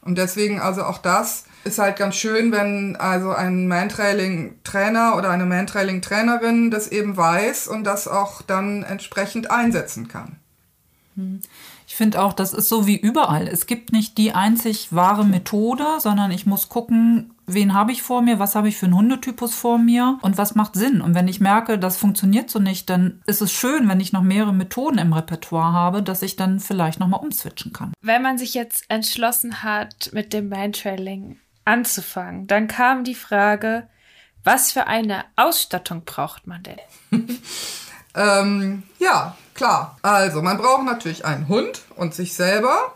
Und 0.00 0.18
deswegen 0.18 0.60
also 0.60 0.84
auch 0.84 0.98
das 0.98 1.44
ist 1.64 1.78
halt 1.78 1.96
ganz 1.96 2.14
schön, 2.14 2.52
wenn 2.52 2.96
also 2.96 3.32
ein 3.32 3.66
Mantrailing-Trainer 3.68 5.16
oder 5.16 5.30
eine 5.30 5.46
Mantrailing-Trainerin 5.46 6.70
das 6.70 6.88
eben 6.88 7.16
weiß 7.16 7.68
und 7.68 7.84
das 7.84 8.06
auch 8.06 8.42
dann 8.42 8.82
entsprechend 8.82 9.50
einsetzen 9.50 10.08
kann. 10.08 10.36
Hm. 11.16 11.40
Ich 11.86 11.96
finde 11.96 12.22
auch, 12.22 12.32
das 12.32 12.52
ist 12.52 12.68
so 12.68 12.86
wie 12.86 12.96
überall. 12.96 13.46
Es 13.46 13.66
gibt 13.66 13.92
nicht 13.92 14.18
die 14.18 14.32
einzig 14.32 14.88
wahre 14.90 15.24
Methode, 15.24 15.84
sondern 15.98 16.30
ich 16.30 16.46
muss 16.46 16.68
gucken, 16.68 17.33
wen 17.46 17.74
habe 17.74 17.92
ich 17.92 18.02
vor 18.02 18.22
mir, 18.22 18.38
was 18.38 18.54
habe 18.54 18.68
ich 18.68 18.76
für 18.76 18.86
einen 18.86 18.96
Hundetypus 18.96 19.54
vor 19.54 19.78
mir 19.78 20.18
und 20.22 20.38
was 20.38 20.54
macht 20.54 20.74
Sinn. 20.74 21.00
Und 21.00 21.14
wenn 21.14 21.28
ich 21.28 21.40
merke, 21.40 21.78
das 21.78 21.96
funktioniert 21.96 22.50
so 22.50 22.58
nicht, 22.58 22.90
dann 22.90 23.22
ist 23.26 23.42
es 23.42 23.52
schön, 23.52 23.88
wenn 23.88 24.00
ich 24.00 24.12
noch 24.12 24.22
mehrere 24.22 24.52
Methoden 24.52 24.98
im 24.98 25.12
Repertoire 25.12 25.72
habe, 25.72 26.02
dass 26.02 26.22
ich 26.22 26.36
dann 26.36 26.60
vielleicht 26.60 27.00
nochmal 27.00 27.20
umswitchen 27.20 27.72
kann. 27.72 27.92
Wenn 28.00 28.22
man 28.22 28.38
sich 28.38 28.54
jetzt 28.54 28.84
entschlossen 28.88 29.62
hat, 29.62 30.10
mit 30.12 30.32
dem 30.32 30.48
Mindtrailing 30.48 31.38
anzufangen, 31.64 32.46
dann 32.46 32.68
kam 32.68 33.04
die 33.04 33.14
Frage, 33.14 33.88
was 34.44 34.72
für 34.72 34.86
eine 34.86 35.24
Ausstattung 35.36 36.04
braucht 36.04 36.46
man 36.46 36.62
denn? 36.62 36.78
ähm, 38.14 38.82
ja, 38.98 39.36
klar. 39.54 39.96
Also, 40.02 40.42
man 40.42 40.58
braucht 40.58 40.84
natürlich 40.84 41.24
einen 41.24 41.48
Hund 41.48 41.82
und 41.96 42.14
sich 42.14 42.34
selber. 42.34 42.92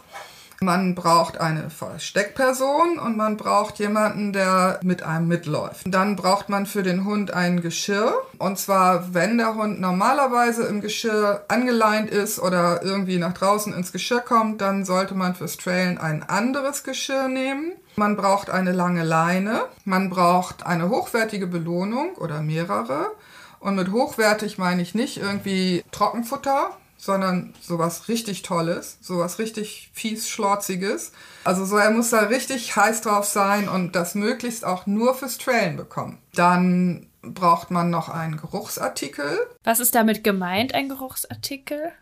Man 0.60 0.96
braucht 0.96 1.40
eine 1.40 1.70
Versteckperson 1.70 2.98
und 2.98 3.16
man 3.16 3.36
braucht 3.36 3.78
jemanden, 3.78 4.32
der 4.32 4.80
mit 4.82 5.04
einem 5.04 5.28
mitläuft. 5.28 5.82
Dann 5.86 6.16
braucht 6.16 6.48
man 6.48 6.66
für 6.66 6.82
den 6.82 7.04
Hund 7.04 7.32
ein 7.32 7.60
Geschirr. 7.60 8.12
Und 8.38 8.58
zwar, 8.58 9.14
wenn 9.14 9.38
der 9.38 9.54
Hund 9.54 9.80
normalerweise 9.80 10.64
im 10.64 10.80
Geschirr 10.80 11.44
angeleint 11.46 12.10
ist 12.10 12.40
oder 12.40 12.82
irgendwie 12.82 13.18
nach 13.18 13.34
draußen 13.34 13.72
ins 13.72 13.92
Geschirr 13.92 14.20
kommt, 14.20 14.60
dann 14.60 14.84
sollte 14.84 15.14
man 15.14 15.36
fürs 15.36 15.58
Trailen 15.58 15.96
ein 15.98 16.24
anderes 16.24 16.82
Geschirr 16.82 17.28
nehmen. 17.28 17.72
Man 17.94 18.16
braucht 18.16 18.50
eine 18.50 18.72
lange 18.72 19.04
Leine. 19.04 19.62
Man 19.84 20.10
braucht 20.10 20.66
eine 20.66 20.88
hochwertige 20.88 21.46
Belohnung 21.46 22.16
oder 22.16 22.40
mehrere. 22.40 23.12
Und 23.60 23.76
mit 23.76 23.92
hochwertig 23.92 24.58
meine 24.58 24.82
ich 24.82 24.94
nicht 24.94 25.18
irgendwie 25.18 25.84
Trockenfutter, 25.92 26.70
sondern 26.98 27.54
sowas 27.62 28.08
richtig 28.08 28.42
Tolles, 28.42 28.98
sowas 29.00 29.38
richtig 29.38 29.90
fies 29.94 30.28
Schlorziges. 30.28 31.12
Also 31.44 31.64
so, 31.64 31.76
er 31.76 31.90
muss 31.90 32.10
da 32.10 32.20
richtig 32.22 32.76
heiß 32.76 33.00
drauf 33.00 33.24
sein 33.24 33.68
und 33.68 33.96
das 33.96 34.14
möglichst 34.14 34.64
auch 34.64 34.86
nur 34.86 35.14
fürs 35.14 35.38
Trailen 35.38 35.76
bekommen. 35.76 36.18
Dann 36.34 37.06
braucht 37.22 37.70
man 37.70 37.88
noch 37.90 38.08
einen 38.08 38.36
Geruchsartikel. 38.36 39.38
Was 39.64 39.80
ist 39.80 39.94
damit 39.94 40.24
gemeint, 40.24 40.74
ein 40.74 40.88
Geruchsartikel? 40.88 41.92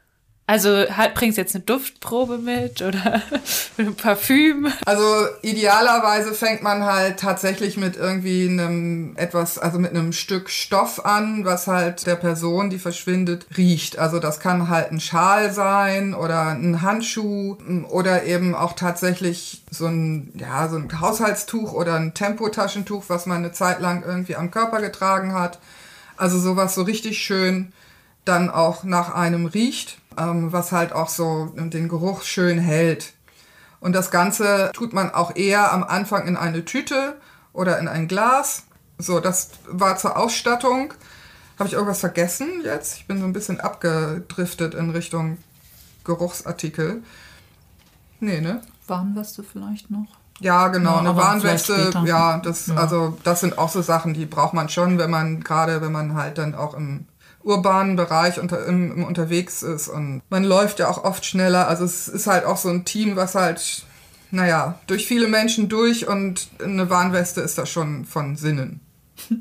Also 0.49 0.71
halt, 0.97 1.15
bringst 1.15 1.39
jetzt 1.39 1.57
eine 1.57 1.65
Duftprobe 1.65 2.39
mit 2.39 2.81
oder 2.81 3.21
ein 3.79 3.97
Parfüm? 3.97 4.73
Also 4.85 5.05
idealerweise 5.43 6.35
fängt 6.35 6.63
man 6.63 6.85
halt 6.85 7.19
tatsächlich 7.19 7.77
mit 7.77 7.97
irgendwie 7.97 8.49
einem 8.49 9.17
etwas, 9.17 9.59
also 9.59 9.81
mit 9.81 9.91
einem 9.91 10.13
Stück 10.13 10.49
Stoff 10.49 11.05
an, 11.05 11.45
was 11.45 11.67
halt 11.67 12.07
der 12.07 12.15
Person, 12.15 12.71
die 12.71 12.79
verschwindet, 12.79 13.47
riecht. 13.57 13.99
Also 13.99 14.21
das 14.21 14.39
kann 14.39 14.69
halt 14.69 14.93
ein 14.93 15.01
Schal 15.01 15.53
sein 15.53 16.15
oder 16.15 16.51
ein 16.51 16.81
Handschuh 16.81 17.57
oder 17.91 18.23
eben 18.23 18.55
auch 18.55 18.75
tatsächlich 18.75 19.65
so 19.73 19.87
ein, 19.87 20.33
ja, 20.37 20.69
so 20.69 20.77
ein 20.77 21.01
Haushaltstuch 21.01 21.73
oder 21.73 21.95
ein 21.95 22.15
Tempotaschentuch, 22.15 23.07
was 23.09 23.27
man 23.27 23.39
eine 23.39 23.51
Zeit 23.51 23.81
lang 23.81 24.05
irgendwie 24.07 24.37
am 24.37 24.53
Körper 24.53 24.81
getragen 24.81 25.35
hat. 25.35 25.59
Also 26.17 26.39
sowas 26.39 26.77
so 26.77 26.83
richtig 26.83 27.19
schön 27.19 27.73
dann 28.25 28.49
auch 28.49 28.85
nach 28.85 29.13
einem 29.13 29.47
riecht 29.47 29.99
ähm, 30.18 30.52
was 30.52 30.72
halt 30.72 30.92
auch 30.92 31.09
so 31.09 31.52
den 31.57 31.88
Geruch 31.88 32.22
schön 32.22 32.59
hält. 32.59 33.14
Und 33.81 33.92
das 33.92 34.11
Ganze 34.11 34.70
tut 34.72 34.92
man 34.92 35.11
auch 35.11 35.37
eher 35.37 35.72
am 35.72 35.85
Anfang 35.85 36.26
in 36.26 36.37
eine 36.37 36.64
Tüte 36.64 37.16
oder 37.52 37.79
in 37.79 37.88
ein 37.88 38.09
Glas. 38.09 38.64
So, 38.98 39.20
das 39.20 39.50
war 39.68 39.96
zur 39.96 40.16
Ausstattung. 40.16 40.94
Habe 41.59 41.68
ich 41.68 41.74
irgendwas 41.74 42.00
vergessen 42.00 42.62
jetzt? 42.64 42.96
Ich 42.96 43.07
bin 43.07 43.18
so 43.18 43.24
ein 43.24 43.33
bisschen 43.33 43.61
abgedriftet 43.61 44.74
in 44.74 44.90
Richtung 44.90 45.38
Geruchsartikel. 46.05 47.02
Nee, 48.20 48.40
ne? 48.40 48.61
Warnweste 48.87 49.42
vielleicht 49.42 49.90
noch? 49.90 50.07
Ja, 50.40 50.68
genau, 50.68 50.94
ja, 50.94 50.98
eine 50.98 51.16
Warnweste, 51.16 51.92
ja, 52.05 52.38
das, 52.38 52.66
ja. 52.66 52.74
also 52.74 53.16
das 53.24 53.40
sind 53.40 53.57
auch 53.57 53.70
so 53.70 53.81
Sachen, 53.81 54.12
die 54.12 54.26
braucht 54.26 54.52
man 54.52 54.68
schon, 54.68 54.98
wenn 54.98 55.11
man, 55.11 55.42
gerade 55.42 55.81
wenn 55.81 55.92
man 55.92 56.14
halt 56.14 56.37
dann 56.37 56.55
auch 56.55 56.74
im 56.74 57.07
urbanen 57.47 57.97
Bereich 57.97 58.41
unter, 58.41 58.67
im, 58.67 58.93
im 58.93 59.05
unterwegs 59.05 59.63
ist 59.63 59.89
und 59.89 60.23
man 60.29 60.45
läuft 60.45 60.81
ja 60.81 60.89
auch 60.89 61.05
oft 61.05 61.25
schneller. 61.25 61.69
Also 61.69 61.85
es 61.85 62.09
ist 62.09 62.27
halt 62.27 62.45
auch 62.45 62.57
so 62.57 62.69
ein 62.69 62.85
Team, 62.85 63.17
was 63.17 63.35
halt, 63.35 63.85
naja, 64.31 64.79
durch 64.87 65.07
viele 65.07 65.29
Menschen 65.29 65.69
durch 65.69 66.09
und 66.09 66.49
eine 66.63 66.91
Warnweste 66.91 67.41
ist 67.41 67.57
da 67.57 67.65
schon 67.65 68.05
von 68.05 68.37
Sinnen. 68.37 68.81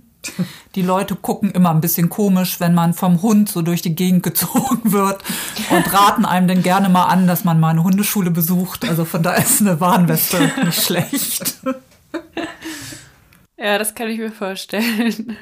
Die 0.74 0.82
Leute 0.82 1.16
gucken 1.16 1.52
immer 1.52 1.70
ein 1.70 1.82
bisschen 1.82 2.10
komisch, 2.10 2.60
wenn 2.60 2.74
man 2.74 2.96
vom 2.96 3.22
Hund 3.22 3.48
so 3.48 3.62
durch 3.62 3.84
die 3.84 3.94
Gegend 3.94 4.24
gezogen 4.24 4.92
wird 4.92 5.24
und 5.70 5.94
raten 5.94 6.26
einem 6.26 6.48
dann 6.48 6.64
gerne 6.64 6.90
mal 6.90 7.06
an, 7.06 7.28
dass 7.28 7.44
man 7.44 7.60
mal 7.60 7.70
eine 7.70 7.84
Hundeschule 7.84 8.32
besucht. 8.32 8.90
Also 8.90 9.06
von 9.06 9.22
da 9.22 9.36
ist 9.36 9.62
eine 9.62 9.80
Warnweste 9.80 10.52
nicht 10.64 10.84
schlecht. 10.84 11.58
Ja, 13.58 13.78
das 13.78 13.96
kann 13.96 14.10
ich 14.10 14.20
mir 14.20 14.32
vorstellen. 14.32 15.38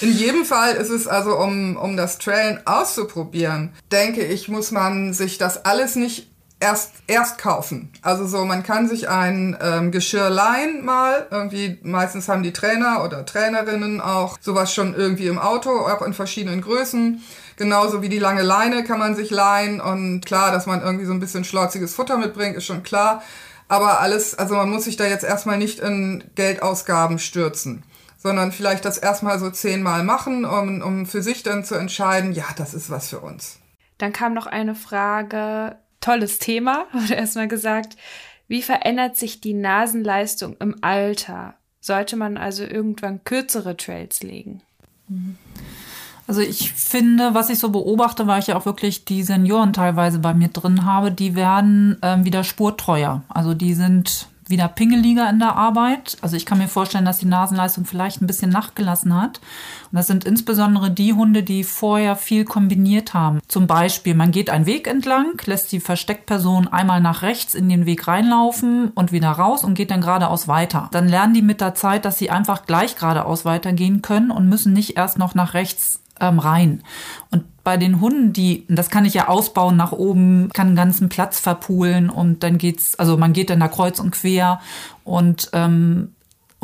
In 0.00 0.12
jedem 0.12 0.44
Fall 0.44 0.74
ist 0.74 0.90
es 0.90 1.06
also, 1.06 1.36
um, 1.36 1.76
um 1.76 1.96
das 1.96 2.18
Trailen 2.18 2.60
auszuprobieren, 2.66 3.72
denke 3.92 4.22
ich, 4.22 4.48
muss 4.48 4.70
man 4.70 5.12
sich 5.12 5.38
das 5.38 5.64
alles 5.64 5.96
nicht 5.96 6.30
erst, 6.60 6.92
erst 7.06 7.38
kaufen. 7.38 7.92
Also 8.02 8.26
so, 8.26 8.44
man 8.44 8.62
kann 8.62 8.88
sich 8.88 9.08
ein 9.08 9.56
ähm, 9.60 9.92
Geschirr 9.92 10.30
leihen 10.30 10.84
mal. 10.84 11.26
Irgendwie, 11.30 11.78
meistens 11.82 12.28
haben 12.28 12.42
die 12.42 12.52
Trainer 12.52 13.04
oder 13.04 13.24
Trainerinnen 13.26 14.00
auch 14.00 14.38
sowas 14.40 14.72
schon 14.72 14.94
irgendwie 14.94 15.26
im 15.26 15.38
Auto, 15.38 15.70
auch 15.70 16.02
in 16.02 16.14
verschiedenen 16.14 16.62
Größen. 16.62 17.22
Genauso 17.56 18.02
wie 18.02 18.08
die 18.08 18.18
lange 18.18 18.42
Leine 18.42 18.84
kann 18.84 18.98
man 18.98 19.14
sich 19.14 19.30
leihen. 19.30 19.80
Und 19.80 20.24
klar, 20.24 20.52
dass 20.52 20.66
man 20.66 20.82
irgendwie 20.82 21.04
so 21.04 21.12
ein 21.12 21.20
bisschen 21.20 21.44
schlorziges 21.44 21.94
Futter 21.94 22.16
mitbringt, 22.16 22.56
ist 22.56 22.64
schon 22.64 22.82
klar. 22.82 23.22
Aber 23.68 24.00
alles, 24.00 24.34
also 24.34 24.54
man 24.54 24.70
muss 24.70 24.84
sich 24.84 24.96
da 24.96 25.06
jetzt 25.06 25.24
erstmal 25.24 25.58
nicht 25.58 25.80
in 25.80 26.24
Geldausgaben 26.34 27.18
stürzen 27.18 27.82
sondern 28.24 28.52
vielleicht 28.52 28.86
das 28.86 28.96
erstmal 28.96 29.38
so 29.38 29.50
zehnmal 29.50 30.02
machen, 30.02 30.46
um, 30.46 30.80
um 30.80 31.06
für 31.06 31.22
sich 31.22 31.42
dann 31.42 31.62
zu 31.62 31.74
entscheiden, 31.74 32.32
ja, 32.32 32.46
das 32.56 32.72
ist 32.72 32.88
was 32.88 33.10
für 33.10 33.20
uns. 33.20 33.58
Dann 33.98 34.14
kam 34.14 34.32
noch 34.32 34.46
eine 34.46 34.74
Frage, 34.74 35.76
tolles 36.00 36.38
Thema, 36.38 36.86
wurde 36.92 37.14
erstmal 37.14 37.48
gesagt, 37.48 37.96
wie 38.48 38.62
verändert 38.62 39.16
sich 39.16 39.42
die 39.42 39.52
Nasenleistung 39.52 40.56
im 40.58 40.76
Alter? 40.80 41.54
Sollte 41.80 42.16
man 42.16 42.38
also 42.38 42.64
irgendwann 42.64 43.22
kürzere 43.24 43.76
Trails 43.76 44.22
legen? 44.22 44.62
Also 46.26 46.40
ich 46.40 46.72
finde, 46.72 47.34
was 47.34 47.50
ich 47.50 47.58
so 47.58 47.68
beobachte, 47.68 48.26
weil 48.26 48.40
ich 48.40 48.46
ja 48.46 48.56
auch 48.56 48.64
wirklich 48.64 49.04
die 49.04 49.22
Senioren 49.22 49.74
teilweise 49.74 50.18
bei 50.18 50.32
mir 50.32 50.48
drin 50.48 50.86
habe, 50.86 51.12
die 51.12 51.34
werden 51.34 51.98
ähm, 52.00 52.24
wieder 52.24 52.42
spurtreuer. 52.42 53.22
Also 53.28 53.52
die 53.52 53.74
sind 53.74 54.28
wieder 54.48 54.68
pingeliger 54.68 55.28
in 55.30 55.38
der 55.38 55.56
Arbeit. 55.56 56.16
Also 56.20 56.36
ich 56.36 56.46
kann 56.46 56.58
mir 56.58 56.68
vorstellen, 56.68 57.04
dass 57.04 57.18
die 57.18 57.26
Nasenleistung 57.26 57.84
vielleicht 57.84 58.20
ein 58.20 58.26
bisschen 58.26 58.50
nachgelassen 58.50 59.14
hat. 59.14 59.40
Und 59.90 59.96
das 59.96 60.06
sind 60.06 60.24
insbesondere 60.24 60.90
die 60.90 61.12
Hunde, 61.12 61.42
die 61.42 61.64
vorher 61.64 62.16
viel 62.16 62.44
kombiniert 62.44 63.14
haben. 63.14 63.40
Zum 63.48 63.66
Beispiel, 63.66 64.14
man 64.14 64.30
geht 64.30 64.50
einen 64.50 64.66
Weg 64.66 64.86
entlang, 64.86 65.40
lässt 65.44 65.72
die 65.72 65.80
Versteckperson 65.80 66.68
einmal 66.68 67.00
nach 67.00 67.22
rechts 67.22 67.54
in 67.54 67.68
den 67.68 67.86
Weg 67.86 68.06
reinlaufen 68.06 68.90
und 68.94 69.12
wieder 69.12 69.30
raus 69.30 69.64
und 69.64 69.74
geht 69.74 69.90
dann 69.90 70.00
geradeaus 70.00 70.48
weiter. 70.48 70.88
Dann 70.92 71.08
lernen 71.08 71.34
die 71.34 71.42
mit 71.42 71.60
der 71.60 71.74
Zeit, 71.74 72.04
dass 72.04 72.18
sie 72.18 72.30
einfach 72.30 72.66
gleich 72.66 72.96
geradeaus 72.96 73.44
weitergehen 73.44 74.02
können 74.02 74.30
und 74.30 74.48
müssen 74.48 74.72
nicht 74.72 74.96
erst 74.96 75.18
noch 75.18 75.34
nach 75.34 75.54
rechts 75.54 76.03
ähm, 76.28 76.38
rein. 76.38 76.82
Und 77.30 77.44
bei 77.64 77.76
den 77.76 78.00
Hunden, 78.00 78.32
die, 78.32 78.66
das 78.68 78.90
kann 78.90 79.06
ich 79.06 79.14
ja 79.14 79.28
ausbauen 79.28 79.76
nach 79.76 79.92
oben, 79.92 80.50
kann 80.52 80.68
einen 80.68 80.76
ganzen 80.76 81.08
Platz 81.08 81.40
verpulen 81.40 82.10
und 82.10 82.42
dann 82.42 82.58
geht's, 82.58 82.98
also 82.98 83.16
man 83.16 83.32
geht 83.32 83.50
dann 83.50 83.60
da 83.60 83.68
kreuz 83.68 83.98
und 83.98 84.10
quer 84.10 84.60
und 85.02 85.48
ähm, 85.54 86.14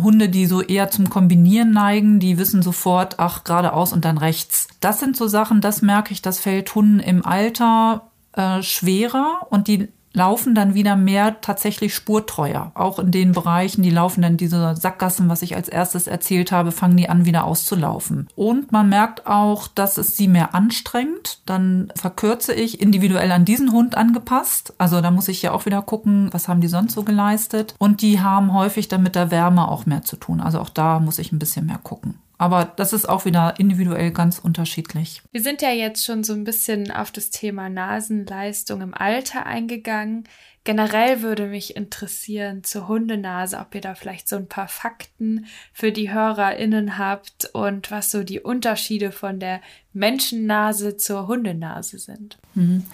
Hunde, 0.02 0.28
die 0.28 0.46
so 0.46 0.62
eher 0.62 0.90
zum 0.90 1.10
Kombinieren 1.10 1.72
neigen, 1.72 2.20
die 2.20 2.38
wissen 2.38 2.62
sofort, 2.62 3.18
ach, 3.18 3.44
geradeaus 3.44 3.92
und 3.92 4.04
dann 4.04 4.18
rechts. 4.18 4.68
Das 4.80 5.00
sind 5.00 5.16
so 5.16 5.26
Sachen, 5.26 5.60
das 5.60 5.82
merke 5.82 6.12
ich, 6.12 6.22
das 6.22 6.38
fällt 6.38 6.74
Hunden 6.74 7.00
im 7.00 7.24
Alter 7.24 8.10
äh, 8.32 8.62
schwerer 8.62 9.46
und 9.50 9.68
die 9.68 9.88
laufen 10.12 10.54
dann 10.54 10.74
wieder 10.74 10.96
mehr 10.96 11.40
tatsächlich 11.40 11.94
spurtreuer. 11.94 12.72
Auch 12.74 12.98
in 12.98 13.10
den 13.10 13.32
Bereichen, 13.32 13.82
die 13.82 13.90
laufen 13.90 14.22
dann 14.22 14.36
diese 14.36 14.74
Sackgassen, 14.76 15.28
was 15.28 15.42
ich 15.42 15.54
als 15.54 15.68
erstes 15.68 16.06
erzählt 16.06 16.52
habe, 16.52 16.72
fangen 16.72 16.96
die 16.96 17.08
an 17.08 17.24
wieder 17.24 17.44
auszulaufen. 17.44 18.28
Und 18.34 18.72
man 18.72 18.88
merkt 18.88 19.26
auch, 19.26 19.68
dass 19.68 19.98
es 19.98 20.16
sie 20.16 20.28
mehr 20.28 20.54
anstrengt. 20.54 21.40
Dann 21.46 21.92
verkürze 21.94 22.54
ich 22.54 22.80
individuell 22.80 23.32
an 23.32 23.44
diesen 23.44 23.72
Hund 23.72 23.96
angepasst. 23.96 24.74
Also 24.78 25.00
da 25.00 25.10
muss 25.10 25.28
ich 25.28 25.42
ja 25.42 25.52
auch 25.52 25.66
wieder 25.66 25.82
gucken, 25.82 26.28
was 26.32 26.48
haben 26.48 26.60
die 26.60 26.68
sonst 26.68 26.94
so 26.94 27.02
geleistet. 27.02 27.74
Und 27.78 28.02
die 28.02 28.20
haben 28.20 28.52
häufig 28.52 28.88
dann 28.88 29.02
mit 29.02 29.14
der 29.14 29.30
Wärme 29.30 29.68
auch 29.68 29.86
mehr 29.86 30.02
zu 30.02 30.16
tun. 30.16 30.40
Also 30.40 30.60
auch 30.60 30.70
da 30.70 30.98
muss 30.98 31.18
ich 31.18 31.32
ein 31.32 31.38
bisschen 31.38 31.66
mehr 31.66 31.80
gucken. 31.82 32.18
Aber 32.40 32.64
das 32.64 32.94
ist 32.94 33.06
auch 33.06 33.26
wieder 33.26 33.56
individuell 33.58 34.12
ganz 34.12 34.38
unterschiedlich. 34.38 35.20
Wir 35.30 35.42
sind 35.42 35.60
ja 35.60 35.72
jetzt 35.72 36.06
schon 36.06 36.24
so 36.24 36.32
ein 36.32 36.44
bisschen 36.44 36.90
auf 36.90 37.10
das 37.10 37.28
Thema 37.28 37.68
Nasenleistung 37.68 38.80
im 38.80 38.94
Alter 38.94 39.44
eingegangen. 39.44 40.24
Generell 40.64 41.20
würde 41.20 41.48
mich 41.48 41.76
interessieren 41.76 42.64
zur 42.64 42.88
Hundenase, 42.88 43.58
ob 43.58 43.74
ihr 43.74 43.82
da 43.82 43.94
vielleicht 43.94 44.26
so 44.26 44.36
ein 44.36 44.48
paar 44.48 44.68
Fakten 44.68 45.44
für 45.74 45.92
die 45.92 46.14
HörerInnen 46.14 46.96
habt 46.96 47.50
und 47.52 47.90
was 47.90 48.10
so 48.10 48.24
die 48.24 48.40
Unterschiede 48.40 49.12
von 49.12 49.38
der 49.38 49.60
Menschennase 49.92 50.96
zur 50.96 51.26
Hundenase 51.26 51.98
sind. 51.98 52.38
Mhm. 52.54 52.84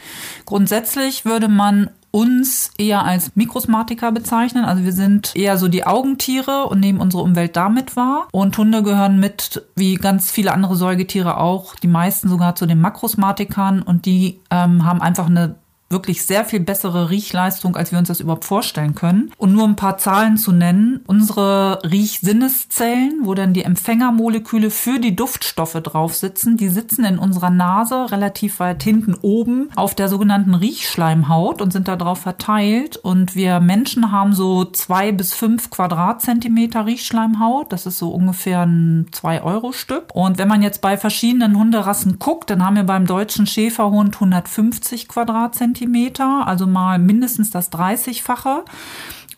Grundsätzlich 0.45 1.25
würde 1.25 1.47
man 1.47 1.91
uns 2.17 2.71
eher 2.79 3.05
als 3.05 3.37
Mikrosmatiker 3.37 4.11
bezeichnen. 4.11 4.65
Also 4.65 4.85
wir 4.85 4.93
sind 4.93 5.37
eher 5.37 5.59
so 5.59 5.69
die 5.69 5.87
Augentiere 5.87 6.65
und 6.65 6.81
nehmen 6.81 6.99
unsere 6.99 7.23
Umwelt 7.23 7.57
damit 7.57 7.95
wahr. 7.95 8.27
Und 8.33 8.57
Hunde 8.57 8.83
gehören 8.83 9.21
mit, 9.21 9.67
wie 9.75 9.97
ganz 9.97 10.31
viele 10.31 10.53
andere 10.53 10.77
Säugetiere 10.77 11.37
auch, 11.37 11.75
die 11.77 11.89
meisten 11.89 12.31
sogar 12.31 12.55
zu 12.55 12.65
den 12.65 12.81
Makrosmatikern 12.81 13.83
und 13.83 14.07
die 14.07 14.41
ähm, 14.51 14.87
haben 14.87 15.03
einfach 15.03 15.27
eine 15.27 15.57
wirklich 15.89 16.27
sehr 16.27 16.45
viel 16.45 16.61
bessere 16.61 17.11
Riechleistung, 17.11 17.77
als 17.77 17.93
wir 17.93 17.99
uns 17.99 18.09
das 18.09 18.21
überhaupt 18.21 18.45
vorstellen 18.45 18.95
können. 18.95 19.31
Und 19.39 19.53
nur 19.53 19.65
ein 19.65 19.77
paar 19.77 19.99
Zahlen 19.99 20.37
zu 20.37 20.53
nennen. 20.53 21.01
Unsere 21.07 21.81
Riechsinneszellen, 21.85 23.21
wo 23.23 23.35
dann 23.35 23.53
die 23.53 23.63
Empfängermoleküle 23.63 24.71
für 24.71 24.99
die 24.99 25.15
Duftstoffe 25.15 25.75
drauf 25.75 26.17
sitzen, 26.17 26.57
die 26.57 26.69
sitzen 26.69 27.05
in 27.05 27.19
unserer 27.19 27.51
Nase 27.51 28.11
relativ 28.11 28.59
weit 28.59 28.83
hinten 28.83 29.15
oben 29.23 29.71
auf 29.77 29.95
der 29.95 30.09
sogenannten 30.09 30.55
Riechschleimhaut 30.55 31.63
und 31.63 31.73
sind 31.73 31.87
da 31.87 31.97
drauf 31.97 32.19
verteilt. 32.19 32.97
Und 32.97 33.37
wir 33.37 33.61
Menschen 33.61 34.11
haben 34.11 34.33
so 34.33 34.65
zwei 34.65 35.13
bis 35.13 35.35
fünf 35.35 35.71
Quadratzentimeter 35.71 36.87
Riechschleimhaut. 36.87 37.73
Das 37.73 37.87
ist 37.87 37.99
so 37.99 38.11
ungefähr 38.11 38.63
ein 38.63 39.07
zwei 39.13 39.43
Euro 39.43 39.73
Stück. 39.73 40.07
Und 40.15 40.39
wenn 40.39 40.49
man 40.49 40.63
jetzt 40.63 40.81
bei 40.81 40.97
verschiedenen 40.97 41.57
Hunderassen 41.57 42.19
guckt, 42.19 42.51
dann 42.51 42.65
haben 42.65 42.77
wir 42.77 42.85
beim 42.85 43.07
deutschen 43.07 43.47
Schäferhund 43.47 44.17
150 44.17 45.07
Quadratzentimeter 45.07 45.76
Zentimeter, 45.77 46.47
also 46.47 46.67
mal 46.67 46.99
mindestens 46.99 47.51
das 47.51 47.71
30-fache. 47.71 48.65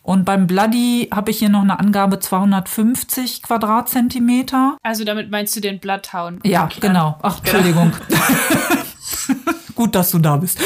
Und 0.03 0.23
beim 0.23 0.47
Bloody 0.47 1.09
habe 1.13 1.31
ich 1.31 1.39
hier 1.39 1.49
noch 1.49 1.61
eine 1.61 1.79
Angabe 1.79 2.19
250 2.19 3.43
Quadratzentimeter. 3.43 4.77
Also 4.81 5.03
damit 5.03 5.29
meinst 5.29 5.55
du 5.55 5.59
den 5.59 5.79
Bloodhound? 5.79 6.45
Ja, 6.45 6.69
genau. 6.79 7.17
Ach, 7.21 7.39
Entschuldigung. 7.39 7.91
Gut, 9.75 9.95
dass 9.95 10.11
du 10.11 10.19
da 10.19 10.37
bist. 10.37 10.59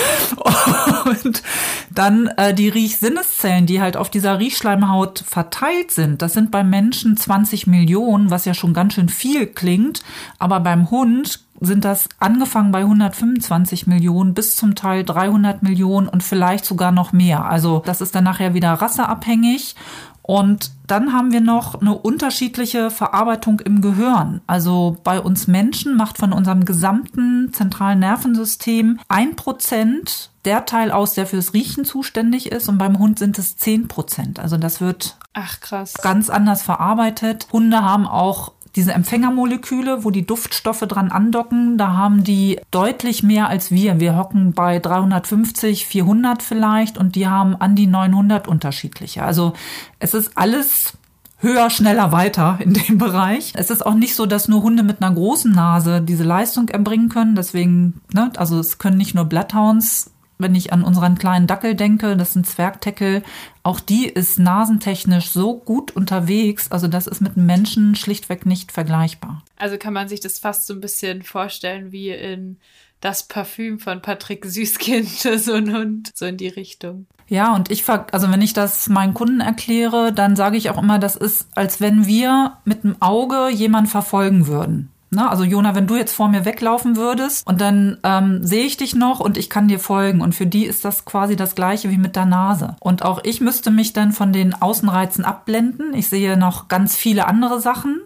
Und 1.24 1.44
dann 1.92 2.28
äh, 2.38 2.54
die 2.54 2.70
Riechsinneszellen, 2.70 3.66
die 3.66 3.82
halt 3.82 3.98
auf 3.98 4.10
dieser 4.10 4.40
Riechschleimhaut 4.40 5.24
verteilt 5.28 5.92
sind. 5.92 6.22
Das 6.22 6.34
sind 6.34 6.52
beim 6.52 6.70
Menschen 6.70 7.18
20 7.18 7.68
Millionen, 7.68 8.30
was 8.30 8.46
ja 8.46 8.54
schon 8.54 8.74
ganz 8.74 8.94
schön 8.94 9.10
viel 9.10 9.48
klingt. 9.48 10.04
Aber 10.40 10.60
beim 10.60 10.90
Hund 10.90 11.42
sind 11.66 11.86
das 11.86 12.10
angefangen 12.20 12.72
bei 12.72 12.80
125 12.80 13.88
Millionen 13.88 14.34
bis 14.34 14.56
zum 14.56 14.76
Teil 14.76 15.04
300 15.04 15.64
Millionen 15.64 16.08
und 16.08 16.24
vielleicht 16.24 16.66
sogar 16.66 16.92
noch 16.92 17.12
mehr. 17.14 17.46
Also 17.46 17.82
das 17.86 18.02
ist 18.02 18.16
dann 18.16 18.24
nachher 18.24 18.54
wieder 18.54 18.74
rasseabhängig. 18.74 19.76
Und 20.24 20.72
dann 20.88 21.12
haben 21.12 21.34
wir 21.34 21.42
noch 21.42 21.82
eine 21.82 21.94
unterschiedliche 21.94 22.90
Verarbeitung 22.90 23.60
im 23.60 23.82
Gehirn. 23.82 24.40
Also 24.48 24.98
bei 25.04 25.20
uns 25.20 25.48
Menschen 25.48 25.98
macht 25.98 26.18
von 26.18 26.32
unserem 26.32 26.64
gesamten 26.64 27.52
zentralen 27.52 28.00
Nervensystem 28.00 29.00
ein 29.10 29.36
Prozent 29.36 30.32
der 30.46 30.66
Teil 30.66 30.92
aus, 30.92 31.14
der 31.14 31.28
fürs 31.28 31.54
Riechen 31.54 31.84
zuständig 31.84 32.52
ist. 32.54 32.70
Und 32.70 32.78
beim 32.78 33.00
Hund 33.00 33.20
sind 33.20 33.38
es 33.38 33.58
zehn 33.58 33.90
Prozent. 33.90 34.40
Also 34.40 34.56
das 34.56 34.80
wird 34.80 35.18
Ach, 35.34 35.60
krass. 35.60 35.94
ganz 35.96 36.30
anders 36.30 36.62
verarbeitet. 36.62 37.48
Hunde 37.52 37.84
haben 37.84 38.08
auch 38.08 38.54
diese 38.76 38.94
Empfängermoleküle, 38.94 40.04
wo 40.04 40.10
die 40.10 40.26
Duftstoffe 40.26 40.82
dran 40.82 41.12
andocken, 41.12 41.78
da 41.78 41.94
haben 41.96 42.24
die 42.24 42.60
deutlich 42.72 43.22
mehr 43.22 43.48
als 43.48 43.72
wir. 43.72 44.00
Wir 44.00 44.18
hocken 44.18 44.54
bei 44.54 44.80
350, 44.80 45.86
400 45.86 46.42
vielleicht 46.42 46.98
und 46.98 47.16
die 47.16 47.28
haben 47.28 47.56
an 47.56 47.76
die 47.76 47.88
900 47.88 48.48
unterschiedliche. 48.48 49.24
Also 49.24 49.54
es 50.00 50.14
ist 50.14 50.38
alles 50.38 50.98
höher, 51.38 51.70
schneller, 51.70 52.12
weiter 52.12 52.58
in 52.60 52.74
dem 52.74 52.98
Bereich. 52.98 53.54
Es 53.56 53.70
ist 53.70 53.86
auch 53.86 53.94
nicht 53.94 54.16
so, 54.16 54.26
dass 54.26 54.48
nur 54.48 54.64
Hunde 54.64 54.82
mit 54.82 55.04
einer 55.04 55.14
großen 55.14 55.52
Nase 55.52 56.02
diese 56.02 56.24
Leistung 56.24 56.70
erbringen 56.70 57.10
können. 57.10 57.36
Deswegen, 57.36 58.02
ne, 58.14 58.32
also 58.38 58.60
es 58.60 58.80
können 58.80 58.98
nicht 58.98 59.14
nur 59.14 59.26
Bloodhounds 59.26 60.13
wenn 60.44 60.54
ich 60.54 60.72
an 60.72 60.84
unseren 60.84 61.18
kleinen 61.18 61.48
Dackel 61.48 61.74
denke, 61.74 62.16
das 62.16 62.34
sind 62.34 62.46
Zwergteckel, 62.46 63.24
auch 63.64 63.80
die 63.80 64.06
ist 64.06 64.38
nasentechnisch 64.38 65.30
so 65.30 65.58
gut 65.58 65.92
unterwegs, 65.92 66.72
also 66.72 66.88
das 66.88 67.08
ist 67.08 67.22
mit 67.22 67.36
einem 67.36 67.48
Menschen 67.48 67.96
schlichtweg 67.96 68.46
nicht 68.46 68.72
vergleichbar. 68.72 69.44
Also 69.58 69.78
kann 69.78 69.94
man 69.94 70.08
sich 70.08 70.20
das 70.20 70.38
fast 70.38 70.68
so 70.68 70.74
ein 70.74 70.82
bisschen 70.82 71.24
vorstellen 71.24 71.92
wie 71.92 72.10
in 72.10 72.58
das 73.04 73.28
Parfüm 73.28 73.80
von 73.80 74.02
Patrick 74.02 74.46
Süßkind, 74.46 75.10
so 75.40 75.54
ein 75.54 75.74
Hund, 75.74 76.12
so 76.14 76.26
in 76.26 76.38
die 76.38 76.48
Richtung. 76.48 77.08
Ja, 77.28 77.56
und 77.56 77.72
ich, 77.72 77.84
also 77.90 78.32
wenn 78.32 78.42
ich 78.42 78.54
das 78.54 78.90
meinen 78.90 79.14
Kunden 79.14 79.40
erkläre, 79.40 80.14
dann 80.14 80.36
sage 80.36 80.58
ich 80.58 80.70
auch 80.70 80.82
immer, 80.82 81.00
das 81.00 81.16
ist, 81.16 81.48
als 81.56 81.82
wenn 81.82 82.06
wir 82.06 82.58
mit 82.66 82.84
dem 82.84 83.02
Auge 83.02 83.50
jemanden 83.50 83.90
verfolgen 83.90 84.48
würden. 84.48 84.93
Ne? 85.14 85.30
Also 85.30 85.44
Jona, 85.44 85.76
wenn 85.76 85.88
du 85.88 85.96
jetzt 85.96 86.14
vor 86.14 86.28
mir 86.28 86.46
weglaufen 86.46 86.96
würdest 86.96 87.46
und 87.48 87.62
dann 87.62 87.98
ähm, 88.04 88.44
sehe 88.44 88.66
ich 88.66 88.78
dich 88.78 88.96
noch 88.96 89.20
und 89.20 89.38
ich 89.38 89.50
kann 89.50 89.68
dir 89.68 89.80
folgen. 89.80 90.22
Und 90.22 90.36
für 90.36 90.48
die 90.48 90.66
ist 90.66 90.86
das 90.86 91.06
quasi 91.06 91.36
das 91.36 91.56
gleiche 91.56 91.90
wie 91.90 91.98
mit 91.98 92.16
der 92.16 92.26
Nase. 92.26 92.76
Und 92.80 93.04
auch 93.04 93.22
ich 93.24 93.42
müsste 93.42 93.72
mich 93.72 93.94
dann 93.94 94.12
von 94.12 94.34
den 94.34 94.54
Außenreizen 94.54 95.26
abblenden. 95.26 95.94
Ich 95.94 96.10
sehe 96.10 96.38
noch 96.38 96.68
ganz 96.68 96.96
viele 96.96 97.28
andere 97.28 97.60
Sachen. 97.60 98.02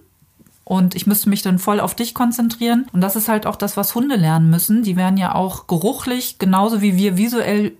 Und 0.63 0.95
ich 0.95 1.07
müsste 1.07 1.29
mich 1.29 1.41
dann 1.41 1.59
voll 1.59 1.79
auf 1.79 1.95
dich 1.95 2.13
konzentrieren. 2.13 2.87
Und 2.91 2.99
das 2.99 3.15
ist 3.15 3.29
halt 3.29 3.45
auch 3.45 3.55
das, 3.55 3.77
was 3.77 3.95
Hunde 3.95 4.17
lernen 4.17 4.49
müssen. 4.49 4.83
Die 4.83 4.97
werden 4.97 5.17
ja 5.17 5.33
auch 5.33 5.67
geruchlich, 5.67 6.39
genauso 6.39 6.81
wie 6.81 6.97
wir 6.97 7.15
visuell 7.15 7.71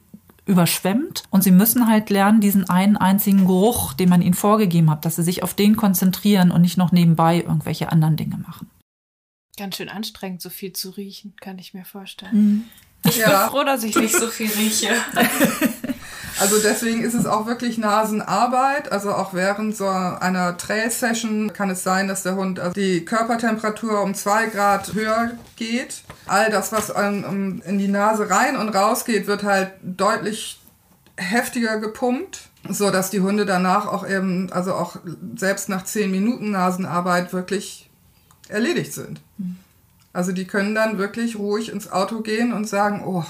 überschwemmt 0.48 1.24
und 1.30 1.44
sie 1.44 1.52
müssen 1.52 1.88
halt 1.88 2.10
lernen, 2.10 2.40
diesen 2.40 2.70
einen 2.70 2.98
einzigen 2.98 3.46
Geruch, 3.46 3.94
den 3.94 4.10
man 4.10 4.22
ihnen 4.22 4.34
vorgegeben 4.34 4.90
hat, 4.90 5.06
dass 5.06 5.18
sie 5.18 5.24
sich 5.24 5.44
auf 5.44 5.54
den 5.54 5.76
konzentrieren 5.76 6.52
und 6.52 6.62
nicht 6.62 6.78
noch 6.78 6.92
nebenbei 6.92 7.42
irgendwelche 7.42 7.92
anderen 7.92 8.16
Dinge 8.16 8.38
machen. 8.38 8.70
Ganz 9.58 9.78
schön 9.78 9.90
anstrengend, 9.90 10.42
so 10.42 10.50
viel 10.50 10.74
zu 10.74 10.92
riechen, 10.92 11.34
kann 11.42 11.58
ich 11.58 11.74
mir 11.74 11.86
vorstellen. 11.86 12.34
Mhm. 12.34 12.64
Ich 13.04 13.18
ja. 13.18 13.42
bin 13.42 13.50
froh, 13.50 13.64
dass 13.64 13.84
ich 13.84 13.96
nicht 13.96 14.16
so 14.16 14.28
viel 14.28 14.52
rieche. 14.52 14.90
Also 16.40 16.60
deswegen 16.60 17.04
ist 17.04 17.16
es 17.16 17.26
auch 17.26 17.48
wirklich 17.48 17.78
Nasenarbeit. 17.78 18.92
Also 18.92 19.12
auch 19.12 19.34
während 19.34 19.76
so 19.76 19.88
einer 19.88 20.56
Trail-Session 20.58 21.52
kann 21.54 21.70
es 21.70 21.84
sein, 21.84 22.08
dass 22.08 22.24
der 22.24 22.36
Hund 22.36 22.60
also 22.60 22.74
die 22.74 23.06
Körpertemperatur 23.06 24.02
um 24.02 24.14
zwei 24.14 24.48
Grad 24.48 24.94
höher 24.94 25.32
geht. 25.56 26.04
All 26.28 26.52
das, 26.52 26.72
was 26.72 26.90
in 26.90 27.78
die 27.80 27.88
Nase 27.88 28.30
rein 28.30 28.56
und 28.56 28.70
raus 28.70 29.06
geht, 29.06 29.28
wird 29.28 29.44
halt 29.44 29.72
deutlich 29.82 30.60
heftiger 31.16 31.80
gepumpt, 31.80 32.50
so 32.70 32.92
dass 32.92 33.10
die 33.10 33.22
Hunde 33.22 33.48
danach 33.48 33.88
auch 33.88 34.08
eben, 34.08 34.52
also 34.52 34.76
auch 34.76 34.98
selbst 35.36 35.70
nach 35.70 35.84
zehn 35.86 36.12
Minuten 36.12 36.52
Nasenarbeit 36.52 37.34
wirklich 37.34 37.87
erledigt 38.50 38.94
sind. 38.94 39.22
Also 40.14 40.32
die 40.32 40.46
können 40.46 40.74
dann 40.74 40.98
wirklich 40.98 41.38
ruhig 41.38 41.72
ins 41.72 41.92
Auto 41.92 42.22
gehen 42.22 42.54
und 42.54 42.68
sagen, 42.68 43.04
oh, 43.06 43.24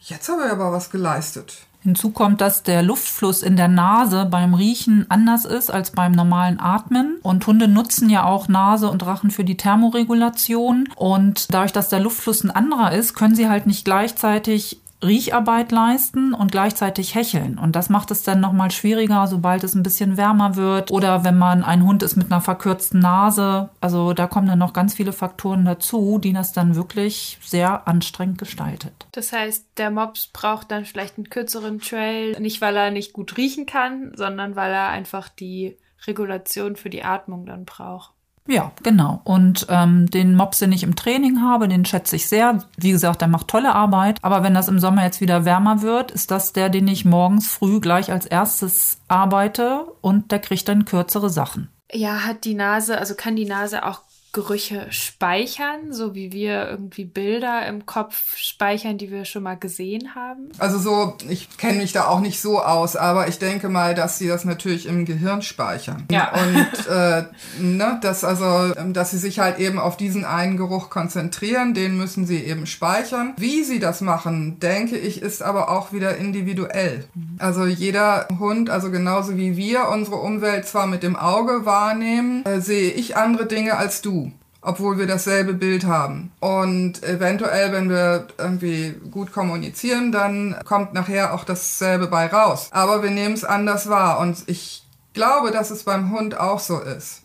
jetzt 0.00 0.28
habe 0.28 0.46
ich 0.46 0.50
aber 0.50 0.72
was 0.72 0.90
geleistet. 0.90 1.66
Hinzu 1.84 2.10
kommt, 2.10 2.40
dass 2.40 2.62
der 2.62 2.82
Luftfluss 2.82 3.42
in 3.42 3.56
der 3.56 3.68
Nase 3.68 4.24
beim 4.24 4.54
Riechen 4.54 5.04
anders 5.10 5.44
ist 5.44 5.70
als 5.70 5.90
beim 5.90 6.12
normalen 6.12 6.58
Atmen. 6.58 7.18
Und 7.22 7.46
Hunde 7.46 7.68
nutzen 7.68 8.08
ja 8.08 8.24
auch 8.24 8.48
Nase 8.48 8.88
und 8.88 9.04
Rachen 9.04 9.30
für 9.30 9.44
die 9.44 9.58
Thermoregulation. 9.58 10.88
Und 10.96 11.52
dadurch, 11.52 11.72
dass 11.72 11.90
der 11.90 12.00
Luftfluss 12.00 12.42
ein 12.42 12.50
anderer 12.50 12.92
ist, 12.92 13.12
können 13.12 13.34
sie 13.34 13.50
halt 13.50 13.66
nicht 13.66 13.84
gleichzeitig 13.84 14.80
Riecharbeit 15.04 15.72
leisten 15.72 16.34
und 16.34 16.52
gleichzeitig 16.52 17.14
hecheln. 17.14 17.58
Und 17.58 17.76
das 17.76 17.90
macht 17.90 18.10
es 18.10 18.22
dann 18.22 18.40
nochmal 18.40 18.70
schwieriger, 18.70 19.26
sobald 19.26 19.64
es 19.64 19.74
ein 19.74 19.82
bisschen 19.82 20.16
wärmer 20.16 20.56
wird 20.56 20.90
oder 20.90 21.24
wenn 21.24 21.38
man 21.38 21.64
ein 21.64 21.84
Hund 21.84 22.02
ist 22.02 22.16
mit 22.16 22.30
einer 22.30 22.40
verkürzten 22.40 23.00
Nase. 23.00 23.70
Also 23.80 24.12
da 24.12 24.26
kommen 24.26 24.46
dann 24.46 24.58
noch 24.58 24.72
ganz 24.72 24.94
viele 24.94 25.12
Faktoren 25.12 25.64
dazu, 25.64 26.18
die 26.18 26.32
das 26.32 26.52
dann 26.52 26.74
wirklich 26.76 27.38
sehr 27.42 27.86
anstrengend 27.86 28.38
gestaltet. 28.38 29.06
Das 29.12 29.32
heißt, 29.32 29.66
der 29.76 29.90
Mops 29.90 30.28
braucht 30.32 30.70
dann 30.70 30.84
vielleicht 30.84 31.18
einen 31.18 31.30
kürzeren 31.30 31.80
Trail, 31.80 32.38
nicht 32.40 32.60
weil 32.60 32.76
er 32.76 32.90
nicht 32.90 33.12
gut 33.12 33.36
riechen 33.36 33.66
kann, 33.66 34.12
sondern 34.16 34.56
weil 34.56 34.72
er 34.72 34.88
einfach 34.88 35.28
die 35.28 35.76
Regulation 36.06 36.76
für 36.76 36.90
die 36.90 37.04
Atmung 37.04 37.46
dann 37.46 37.64
braucht. 37.64 38.13
Ja, 38.46 38.72
genau. 38.82 39.22
Und 39.24 39.66
ähm, 39.70 40.10
den 40.10 40.36
Mops, 40.36 40.58
den 40.58 40.72
ich 40.72 40.82
im 40.82 40.96
Training 40.96 41.40
habe, 41.40 41.66
den 41.66 41.84
schätze 41.86 42.16
ich 42.16 42.28
sehr. 42.28 42.62
Wie 42.76 42.90
gesagt, 42.90 43.22
der 43.22 43.28
macht 43.28 43.48
tolle 43.48 43.74
Arbeit. 43.74 44.18
Aber 44.22 44.42
wenn 44.42 44.52
das 44.52 44.68
im 44.68 44.78
Sommer 44.78 45.02
jetzt 45.02 45.22
wieder 45.22 45.46
wärmer 45.46 45.80
wird, 45.80 46.10
ist 46.10 46.30
das 46.30 46.52
der, 46.52 46.68
den 46.68 46.86
ich 46.86 47.06
morgens 47.06 47.48
früh 47.48 47.80
gleich 47.80 48.12
als 48.12 48.26
erstes 48.26 48.98
arbeite 49.08 49.86
und 50.02 50.30
der 50.30 50.40
kriegt 50.40 50.68
dann 50.68 50.84
kürzere 50.84 51.30
Sachen. 51.30 51.70
Ja, 51.90 52.24
hat 52.24 52.44
die 52.44 52.54
Nase, 52.54 52.98
also 52.98 53.14
kann 53.14 53.36
die 53.36 53.46
Nase 53.46 53.86
auch 53.86 54.02
Gerüche 54.34 54.88
speichern, 54.90 55.92
so 55.92 56.14
wie 56.16 56.32
wir 56.32 56.68
irgendwie 56.68 57.04
Bilder 57.04 57.66
im 57.68 57.86
Kopf 57.86 58.36
speichern, 58.36 58.98
die 58.98 59.10
wir 59.10 59.24
schon 59.24 59.44
mal 59.44 59.56
gesehen 59.56 60.16
haben? 60.16 60.48
Also 60.58 60.78
so, 60.78 61.16
ich 61.28 61.56
kenne 61.56 61.78
mich 61.78 61.92
da 61.92 62.08
auch 62.08 62.18
nicht 62.18 62.40
so 62.40 62.60
aus, 62.60 62.96
aber 62.96 63.28
ich 63.28 63.38
denke 63.38 63.68
mal, 63.68 63.94
dass 63.94 64.18
sie 64.18 64.26
das 64.26 64.44
natürlich 64.44 64.86
im 64.86 65.04
Gehirn 65.04 65.40
speichern. 65.40 66.06
Ja. 66.10 66.32
Und 66.32 66.86
äh, 66.88 67.24
ne, 67.60 67.98
dass 68.02 68.24
also, 68.24 68.74
dass 68.92 69.12
sie 69.12 69.18
sich 69.18 69.38
halt 69.38 69.60
eben 69.60 69.78
auf 69.78 69.96
diesen 69.96 70.24
einen 70.24 70.56
Geruch 70.56 70.90
konzentrieren, 70.90 71.72
den 71.72 71.96
müssen 71.96 72.26
sie 72.26 72.42
eben 72.42 72.66
speichern. 72.66 73.34
Wie 73.36 73.62
sie 73.62 73.78
das 73.78 74.00
machen, 74.00 74.58
denke 74.58 74.98
ich, 74.98 75.22
ist 75.22 75.42
aber 75.42 75.70
auch 75.70 75.92
wieder 75.92 76.16
individuell. 76.16 77.04
Also 77.38 77.66
jeder 77.66 78.26
Hund, 78.40 78.68
also 78.68 78.90
genauso 78.90 79.36
wie 79.36 79.56
wir 79.56 79.88
unsere 79.90 80.16
Umwelt 80.16 80.66
zwar 80.66 80.88
mit 80.88 81.04
dem 81.04 81.14
Auge 81.14 81.64
wahrnehmen, 81.64 82.44
äh, 82.44 82.60
sehe 82.60 82.90
ich 82.90 83.16
andere 83.16 83.46
Dinge 83.46 83.76
als 83.76 84.02
du 84.02 84.23
obwohl 84.64 84.98
wir 84.98 85.06
dasselbe 85.06 85.54
Bild 85.54 85.84
haben. 85.84 86.32
Und 86.40 87.02
eventuell, 87.02 87.70
wenn 87.72 87.90
wir 87.90 88.26
irgendwie 88.38 88.94
gut 89.10 89.32
kommunizieren, 89.32 90.10
dann 90.10 90.56
kommt 90.64 90.94
nachher 90.94 91.34
auch 91.34 91.44
dasselbe 91.44 92.08
bei 92.08 92.26
raus. 92.26 92.68
Aber 92.72 93.02
wir 93.02 93.10
nehmen 93.10 93.34
es 93.34 93.44
anders 93.44 93.88
wahr 93.88 94.18
und 94.18 94.42
ich 94.46 94.84
glaube, 95.12 95.50
dass 95.50 95.70
es 95.70 95.84
beim 95.84 96.10
Hund 96.10 96.38
auch 96.38 96.58
so 96.58 96.80
ist. 96.80 97.22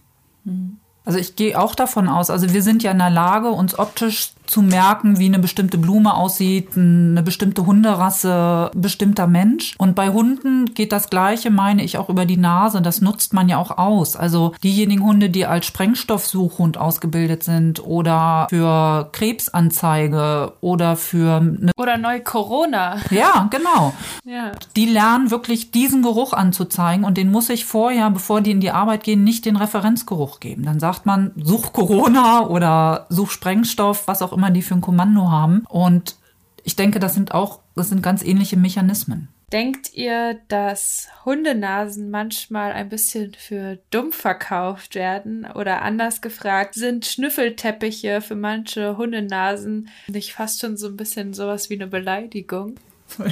Also 1.06 1.17
ich 1.17 1.36
gehe 1.36 1.60
auch 1.60 1.75
davon 1.75 2.08
aus, 2.08 2.30
also 2.30 2.54
wir 2.54 2.62
sind 2.62 2.84
ja 2.84 2.91
in 2.91 2.99
der 2.99 3.10
Lage, 3.10 3.49
uns 3.49 3.78
optisch 3.80 4.34
zu 4.50 4.62
merken, 4.62 5.20
wie 5.20 5.28
eine 5.28 5.40
bestimmte 5.40 5.78
Blume 5.78 6.14
aussieht, 6.14 6.76
eine 6.76 7.22
bestimmte 7.24 7.66
Hunderasse, 7.66 8.72
bestimmter 8.76 9.28
Mensch. 9.28 9.76
Und 9.78 9.96
bei 9.96 10.10
Hunden 10.10 10.74
geht 10.74 10.92
das 10.92 11.10
Gleiche, 11.10 11.52
meine 11.52 11.84
ich, 11.84 11.98
auch 11.98 12.10
über 12.10 12.26
die 12.26 12.38
Nase. 12.38 12.82
Das 12.82 13.02
nutzt 13.02 13.34
man 13.34 13.48
ja 13.48 13.58
auch 13.58 13.78
aus. 13.78 14.16
Also 14.16 14.54
diejenigen 14.64 15.04
Hunde, 15.04 15.30
die 15.30 15.46
als 15.46 15.66
Sprengstoffsuchhund 15.68 16.78
ausgebildet 16.78 17.44
sind 17.44 17.86
oder 17.86 18.48
für 18.50 19.10
Krebsanzeige 19.12 20.54
oder 20.62 20.96
für 20.96 21.38
eine 21.38 21.72
oder 21.78 21.98
neu 21.98 22.20
Corona. 22.20 22.98
Ja, 23.12 23.48
genau. 23.52 23.94
Ja. 24.26 24.52
Die 24.76 24.86
lernen 24.86 25.32
wirklich 25.32 25.72
diesen 25.72 26.02
Geruch 26.02 26.34
anzuzeigen 26.34 27.06
und 27.06 27.18
den 27.18 27.32
muss 27.32 27.50
ich 27.50 27.66
vorher, 27.66 28.10
bevor 28.10 28.42
die 28.42 28.52
in 28.52 28.62
die 28.62 28.72
Arbeit 28.72 29.04
gehen, 29.04 29.24
nicht 29.24 29.46
den 29.46 29.56
Referenzgeruch 29.56 30.40
geben. 30.40 30.66
Dann 30.66 30.80
sagt 30.80 31.06
man, 31.06 31.32
such 31.42 31.74
Corona 31.74 32.48
oder 32.48 33.06
such 33.10 33.32
Sprengstoff, 33.32 34.08
was 34.08 34.22
auch 34.22 34.34
immer 34.34 34.38
immer 34.39 34.52
die 34.52 34.62
für 34.62 34.73
ein 34.73 34.82
Kommando 34.82 35.30
haben. 35.30 35.65
Und 35.67 36.15
ich 36.63 36.75
denke, 36.75 36.99
das 36.99 37.13
sind 37.13 37.34
auch, 37.34 37.60
das 37.75 37.89
sind 37.89 38.02
ganz 38.02 38.23
ähnliche 38.23 38.58
Mechanismen. 38.58 39.28
Denkt 39.52 39.93
ihr, 39.93 40.39
dass 40.47 41.08
Hundenasen 41.25 42.10
manchmal 42.12 42.71
ein 42.71 42.88
bisschen 42.88 43.34
für 43.34 43.80
dumm 43.89 44.12
verkauft 44.12 44.95
werden? 44.95 45.45
Oder 45.56 45.82
anders 45.82 46.21
gefragt, 46.21 46.75
sind 46.75 47.06
Schnüffelteppiche 47.06 48.21
für 48.21 48.36
manche 48.36 48.95
Hundenasen 48.95 49.89
nicht 50.08 50.34
fast 50.34 50.62
schon 50.62 50.78
so 50.78 50.88
ein 50.88 50.97
bisschen 50.97 51.34
sowas 51.34 51.69
wie 51.69 51.75
eine 51.75 51.88
Beleidigung? 51.88 52.75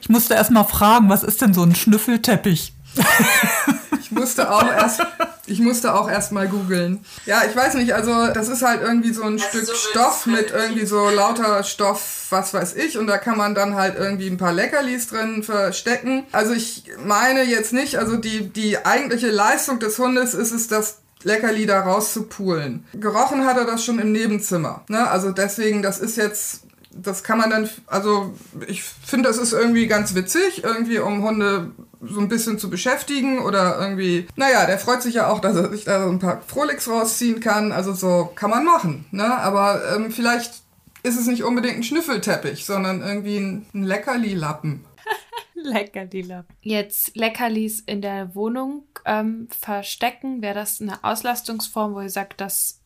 Ich 0.00 0.10
musste 0.10 0.32
erst 0.32 0.50
mal 0.50 0.64
fragen, 0.64 1.10
was 1.10 1.22
ist 1.22 1.42
denn 1.42 1.52
so 1.52 1.62
ein 1.62 1.74
Schnüffelteppich? 1.74 2.72
Ich 4.10 4.16
musste 4.16 4.50
auch 4.50 4.66
erst, 4.66 5.02
ich 5.46 5.60
musste 5.60 5.94
auch 5.94 6.10
erst 6.10 6.32
mal 6.32 6.48
googeln. 6.48 7.04
Ja, 7.26 7.42
ich 7.48 7.54
weiß 7.54 7.74
nicht, 7.74 7.94
also 7.94 8.28
das 8.28 8.48
ist 8.48 8.62
halt 8.62 8.80
irgendwie 8.80 9.12
so 9.12 9.22
ein 9.22 9.36
das 9.36 9.46
Stück 9.46 9.66
so 9.66 9.74
Stoff 9.74 10.24
mit 10.24 10.50
irgendwie 10.50 10.86
so 10.86 11.10
lauter 11.10 11.62
Stoff, 11.62 12.26
was 12.30 12.54
weiß 12.54 12.74
ich, 12.76 12.96
und 12.96 13.06
da 13.06 13.18
kann 13.18 13.36
man 13.36 13.54
dann 13.54 13.74
halt 13.74 13.96
irgendwie 13.98 14.28
ein 14.28 14.38
paar 14.38 14.52
Leckerlis 14.52 15.08
drin 15.08 15.42
verstecken. 15.42 16.24
Also 16.32 16.54
ich 16.54 16.84
meine 17.04 17.42
jetzt 17.42 17.74
nicht, 17.74 17.96
also 17.96 18.16
die, 18.16 18.48
die 18.48 18.84
eigentliche 18.86 19.30
Leistung 19.30 19.78
des 19.78 19.98
Hundes 19.98 20.32
ist 20.32 20.52
es, 20.52 20.68
das 20.68 20.98
Leckerli 21.22 21.66
da 21.66 21.80
rauszupulen. 21.80 22.86
Gerochen 22.94 23.44
hat 23.44 23.58
er 23.58 23.66
das 23.66 23.84
schon 23.84 23.98
im 23.98 24.12
Nebenzimmer. 24.12 24.84
Ne? 24.88 25.06
Also 25.10 25.32
deswegen, 25.32 25.82
das 25.82 25.98
ist 25.98 26.16
jetzt 26.16 26.62
das 26.90 27.22
kann 27.22 27.38
man 27.38 27.50
dann, 27.50 27.68
also 27.86 28.34
ich 28.66 28.82
finde, 28.82 29.28
das 29.28 29.38
ist 29.38 29.52
irgendwie 29.52 29.86
ganz 29.86 30.14
witzig, 30.14 30.64
irgendwie 30.64 30.98
um 30.98 31.22
Hunde 31.22 31.70
so 32.00 32.20
ein 32.20 32.28
bisschen 32.28 32.58
zu 32.58 32.70
beschäftigen 32.70 33.40
oder 33.40 33.78
irgendwie, 33.80 34.26
naja, 34.36 34.66
der 34.66 34.78
freut 34.78 35.02
sich 35.02 35.14
ja 35.14 35.30
auch, 35.30 35.40
dass 35.40 35.56
er 35.56 35.70
sich 35.70 35.84
da 35.84 36.04
so 36.04 36.10
ein 36.10 36.18
paar 36.18 36.42
Frolix 36.46 36.88
rausziehen 36.88 37.40
kann, 37.40 37.72
also 37.72 37.92
so 37.92 38.30
kann 38.34 38.50
man 38.50 38.64
machen, 38.64 39.06
ne? 39.10 39.36
Aber 39.38 39.94
ähm, 39.94 40.10
vielleicht 40.10 40.62
ist 41.02 41.18
es 41.18 41.26
nicht 41.26 41.44
unbedingt 41.44 41.76
ein 41.76 41.82
Schnüffelteppich, 41.82 42.64
sondern 42.64 43.02
irgendwie 43.02 43.38
ein, 43.38 43.66
ein 43.74 43.84
Leckerli-Lappen. 43.84 44.84
Leckerli-Lappen. 45.54 46.54
Jetzt 46.60 47.16
Leckerlis 47.16 47.80
in 47.80 48.02
der 48.02 48.34
Wohnung 48.34 48.84
ähm, 49.04 49.48
verstecken, 49.50 50.42
wäre 50.42 50.54
das 50.54 50.80
eine 50.80 51.02
Auslastungsform, 51.02 51.94
wo 51.94 52.00
ihr 52.00 52.10
sagt, 52.10 52.40
das 52.40 52.80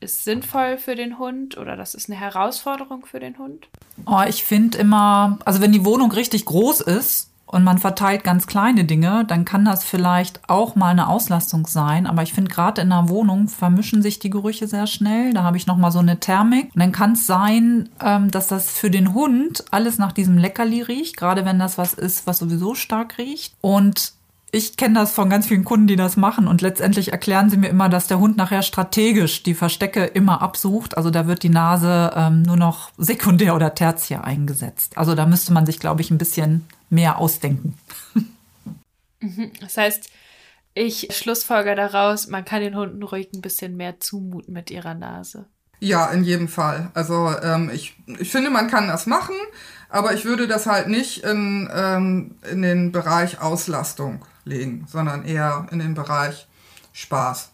ist 0.00 0.24
sinnvoll 0.24 0.78
für 0.78 0.94
den 0.94 1.18
Hund 1.18 1.58
oder 1.58 1.76
das 1.76 1.94
ist 1.94 2.08
eine 2.08 2.18
Herausforderung 2.18 3.04
für 3.04 3.18
den 3.18 3.38
Hund? 3.38 3.68
Oh, 4.06 4.22
ich 4.28 4.44
finde 4.44 4.78
immer, 4.78 5.38
also 5.44 5.60
wenn 5.60 5.72
die 5.72 5.84
Wohnung 5.84 6.12
richtig 6.12 6.44
groß 6.44 6.82
ist 6.82 7.30
und 7.48 7.64
man 7.64 7.78
verteilt 7.78 8.24
ganz 8.24 8.46
kleine 8.46 8.84
Dinge, 8.84 9.24
dann 9.26 9.46
kann 9.46 9.64
das 9.64 9.82
vielleicht 9.82 10.40
auch 10.48 10.76
mal 10.76 10.90
eine 10.90 11.08
Auslastung 11.08 11.66
sein. 11.66 12.06
Aber 12.06 12.22
ich 12.22 12.34
finde 12.34 12.50
gerade 12.50 12.82
in 12.82 12.92
einer 12.92 13.08
Wohnung 13.08 13.48
vermischen 13.48 14.02
sich 14.02 14.18
die 14.18 14.28
Gerüche 14.28 14.66
sehr 14.66 14.86
schnell. 14.86 15.32
Da 15.32 15.44
habe 15.44 15.56
ich 15.56 15.66
noch 15.66 15.78
mal 15.78 15.90
so 15.90 15.98
eine 15.98 16.20
Thermik. 16.20 16.70
Und 16.74 16.80
dann 16.80 16.92
kann 16.92 17.12
es 17.12 17.26
sein, 17.26 17.88
ähm, 18.04 18.30
dass 18.30 18.48
das 18.48 18.70
für 18.70 18.90
den 18.90 19.14
Hund 19.14 19.64
alles 19.70 19.96
nach 19.96 20.12
diesem 20.12 20.36
Leckerli 20.36 20.82
riecht, 20.82 21.16
gerade 21.16 21.46
wenn 21.46 21.58
das 21.58 21.78
was 21.78 21.94
ist, 21.94 22.26
was 22.26 22.38
sowieso 22.38 22.74
stark 22.74 23.16
riecht. 23.16 23.54
Und 23.62 24.17
ich 24.50 24.76
kenne 24.76 24.94
das 24.94 25.12
von 25.12 25.28
ganz 25.28 25.46
vielen 25.46 25.64
Kunden, 25.64 25.86
die 25.86 25.96
das 25.96 26.16
machen 26.16 26.48
und 26.48 26.62
letztendlich 26.62 27.12
erklären 27.12 27.50
sie 27.50 27.58
mir 27.58 27.68
immer, 27.68 27.88
dass 27.88 28.06
der 28.06 28.18
Hund 28.18 28.36
nachher 28.36 28.62
strategisch 28.62 29.42
die 29.42 29.54
Verstecke 29.54 30.04
immer 30.04 30.40
absucht. 30.40 30.96
Also 30.96 31.10
da 31.10 31.26
wird 31.26 31.42
die 31.42 31.50
Nase 31.50 32.12
ähm, 32.16 32.42
nur 32.42 32.56
noch 32.56 32.90
sekundär 32.96 33.54
oder 33.54 33.74
tertiär 33.74 34.24
eingesetzt. 34.24 34.96
Also 34.96 35.14
da 35.14 35.26
müsste 35.26 35.52
man 35.52 35.66
sich, 35.66 35.78
glaube 35.78 36.00
ich, 36.00 36.10
ein 36.10 36.18
bisschen 36.18 36.66
mehr 36.90 37.18
ausdenken. 37.18 37.78
Mhm. 39.20 39.50
Das 39.60 39.76
heißt, 39.76 40.10
ich 40.74 41.08
schlussfolger 41.10 41.74
daraus, 41.74 42.28
man 42.28 42.44
kann 42.44 42.60
den 42.60 42.76
Hunden 42.76 43.02
ruhig 43.02 43.28
ein 43.34 43.40
bisschen 43.40 43.76
mehr 43.76 43.98
zumuten 43.98 44.54
mit 44.54 44.70
ihrer 44.70 44.94
Nase. 44.94 45.46
Ja, 45.80 46.06
in 46.06 46.22
jedem 46.22 46.46
Fall. 46.46 46.92
Also 46.94 47.34
ähm, 47.42 47.68
ich, 47.74 47.96
ich 48.06 48.30
finde, 48.30 48.50
man 48.50 48.68
kann 48.68 48.86
das 48.86 49.06
machen, 49.06 49.34
aber 49.88 50.14
ich 50.14 50.24
würde 50.24 50.46
das 50.46 50.66
halt 50.66 50.86
nicht 50.86 51.24
in, 51.24 51.68
ähm, 51.74 52.36
in 52.50 52.62
den 52.62 52.92
Bereich 52.92 53.40
Auslastung 53.40 54.24
legen, 54.48 54.86
sondern 54.88 55.24
eher 55.24 55.66
in 55.70 55.78
den 55.78 55.94
Bereich 55.94 56.46
Spaß. 56.92 57.52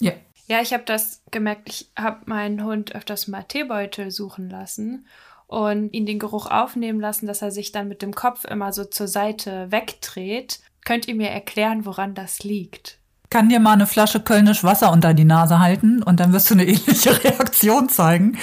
Ja. 0.00 0.12
Ja, 0.46 0.62
ich 0.62 0.72
habe 0.72 0.84
das 0.86 1.20
gemerkt. 1.30 1.68
Ich 1.68 1.90
habe 1.96 2.20
meinen 2.24 2.64
Hund 2.64 2.94
öfters 2.94 3.28
mal 3.28 3.42
Teebeutel 3.42 4.10
suchen 4.10 4.48
lassen 4.48 5.06
und 5.46 5.92
ihn 5.92 6.06
den 6.06 6.18
Geruch 6.18 6.46
aufnehmen 6.46 7.00
lassen, 7.00 7.26
dass 7.26 7.42
er 7.42 7.50
sich 7.50 7.72
dann 7.72 7.88
mit 7.88 8.00
dem 8.00 8.14
Kopf 8.14 8.44
immer 8.44 8.72
so 8.72 8.84
zur 8.84 9.08
Seite 9.08 9.70
wegdreht. 9.70 10.60
Könnt 10.84 11.06
ihr 11.08 11.14
mir 11.14 11.30
erklären, 11.30 11.84
woran 11.84 12.14
das 12.14 12.44
liegt? 12.44 12.98
Kann 13.30 13.50
dir 13.50 13.60
mal 13.60 13.72
eine 13.72 13.86
Flasche 13.86 14.20
Kölnisch 14.20 14.64
Wasser 14.64 14.90
unter 14.90 15.12
die 15.12 15.24
Nase 15.24 15.58
halten 15.58 16.02
und 16.02 16.18
dann 16.18 16.32
wirst 16.32 16.48
du 16.48 16.54
eine 16.54 16.64
ähnliche 16.66 17.22
Reaktion 17.22 17.88
zeigen. 17.88 18.38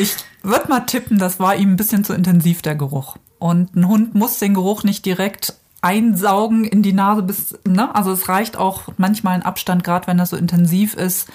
Ich 0.00 0.16
würde 0.42 0.68
mal 0.68 0.80
tippen, 0.80 1.18
das 1.18 1.38
war 1.38 1.54
ihm 1.54 1.72
ein 1.72 1.76
bisschen 1.76 2.02
zu 2.02 2.12
intensiv, 2.12 2.62
der 2.62 2.74
Geruch. 2.74 3.16
Und 3.38 3.76
ein 3.76 3.86
Hund 3.86 4.14
muss 4.14 4.38
den 4.38 4.54
Geruch 4.54 4.82
nicht 4.82 5.04
direkt 5.04 5.54
einsaugen 5.82 6.64
in 6.64 6.82
die 6.82 6.92
Nase 6.92 7.22
bis, 7.22 7.58
ne? 7.66 7.94
Also 7.94 8.12
es 8.12 8.28
reicht 8.28 8.56
auch 8.56 8.84
manchmal 8.96 9.34
ein 9.34 9.42
Abstand, 9.42 9.84
gerade 9.84 10.06
wenn 10.06 10.18
das 10.18 10.30
so 10.30 10.36
intensiv 10.36 10.94
ist, 10.94 11.28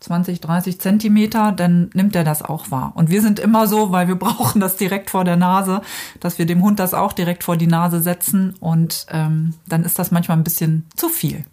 20, 0.00 0.40
30 0.40 0.80
Zentimeter, 0.80 1.52
dann 1.52 1.90
nimmt 1.92 2.14
er 2.14 2.22
das 2.22 2.42
auch 2.42 2.70
wahr. 2.70 2.92
Und 2.94 3.10
wir 3.10 3.20
sind 3.20 3.40
immer 3.40 3.66
so, 3.66 3.90
weil 3.90 4.08
wir 4.08 4.14
brauchen 4.18 4.60
das 4.60 4.76
direkt 4.76 5.10
vor 5.10 5.24
der 5.24 5.36
Nase, 5.36 5.80
dass 6.20 6.38
wir 6.38 6.46
dem 6.46 6.62
Hund 6.62 6.78
das 6.78 6.94
auch 6.94 7.12
direkt 7.12 7.44
vor 7.44 7.56
die 7.56 7.66
Nase 7.66 8.00
setzen 8.00 8.54
und 8.60 9.06
ähm, 9.10 9.54
dann 9.66 9.84
ist 9.84 9.98
das 9.98 10.10
manchmal 10.10 10.36
ein 10.36 10.44
bisschen 10.44 10.86
zu 10.96 11.08
viel. 11.08 11.44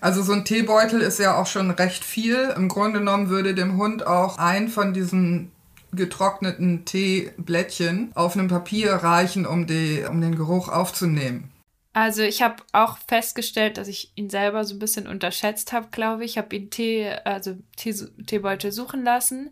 Also 0.00 0.22
so 0.22 0.32
ein 0.32 0.44
Teebeutel 0.44 1.00
ist 1.00 1.18
ja 1.18 1.36
auch 1.36 1.46
schon 1.46 1.70
recht 1.72 2.04
viel. 2.04 2.54
Im 2.56 2.68
Grunde 2.68 3.00
genommen 3.00 3.28
würde 3.28 3.54
dem 3.54 3.76
Hund 3.76 4.06
auch 4.06 4.38
ein 4.38 4.68
von 4.68 4.94
diesen 4.94 5.50
getrockneten 5.92 6.84
Teeblättchen 6.84 8.12
auf 8.14 8.36
einem 8.36 8.46
Papier 8.46 8.92
reichen, 8.94 9.46
um, 9.46 9.66
die, 9.66 10.04
um 10.08 10.20
den 10.20 10.36
Geruch 10.36 10.68
aufzunehmen. 10.68 11.50
Also 11.92 12.22
ich 12.22 12.42
habe 12.42 12.62
auch 12.72 12.98
festgestellt, 12.98 13.76
dass 13.76 13.88
ich 13.88 14.12
ihn 14.14 14.30
selber 14.30 14.64
so 14.64 14.74
ein 14.74 14.78
bisschen 14.78 15.08
unterschätzt 15.08 15.72
habe, 15.72 15.88
glaube 15.90 16.24
ich. 16.24 16.32
Ich 16.32 16.38
habe 16.38 16.54
ihn 16.54 16.70
Tee, 16.70 17.10
also 17.24 17.56
Tee, 17.76 17.94
Teebeutel 18.26 18.70
suchen 18.70 19.02
lassen 19.02 19.50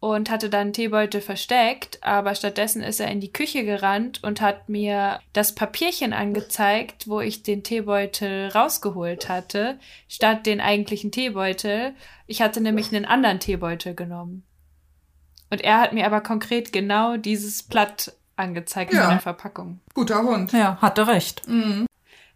und 0.00 0.30
hatte 0.30 0.50
dann 0.50 0.72
Teebeutel 0.72 1.20
versteckt, 1.20 2.02
aber 2.02 2.34
stattdessen 2.34 2.82
ist 2.82 3.00
er 3.00 3.10
in 3.10 3.20
die 3.20 3.32
Küche 3.32 3.64
gerannt 3.64 4.22
und 4.22 4.40
hat 4.40 4.68
mir 4.68 5.20
das 5.32 5.54
Papierchen 5.54 6.12
angezeigt, 6.12 7.08
wo 7.08 7.20
ich 7.20 7.42
den 7.42 7.62
Teebeutel 7.62 8.48
rausgeholt 8.48 9.28
hatte, 9.28 9.78
statt 10.08 10.44
den 10.44 10.60
eigentlichen 10.60 11.12
Teebeutel. 11.12 11.94
Ich 12.26 12.42
hatte 12.42 12.60
nämlich 12.60 12.94
einen 12.94 13.04
anderen 13.04 13.40
Teebeutel 13.40 13.94
genommen. 13.94 14.44
Und 15.50 15.60
er 15.62 15.80
hat 15.80 15.92
mir 15.92 16.04
aber 16.04 16.20
konkret 16.20 16.72
genau 16.72 17.16
dieses 17.16 17.62
Blatt 17.62 18.12
angezeigt 18.36 18.92
ja. 18.92 19.04
in 19.04 19.10
der 19.10 19.20
Verpackung. 19.20 19.80
Guter 19.94 20.22
Hund. 20.22 20.52
Ja, 20.52 20.78
hatte 20.80 21.06
recht. 21.06 21.46
Mhm. 21.48 21.86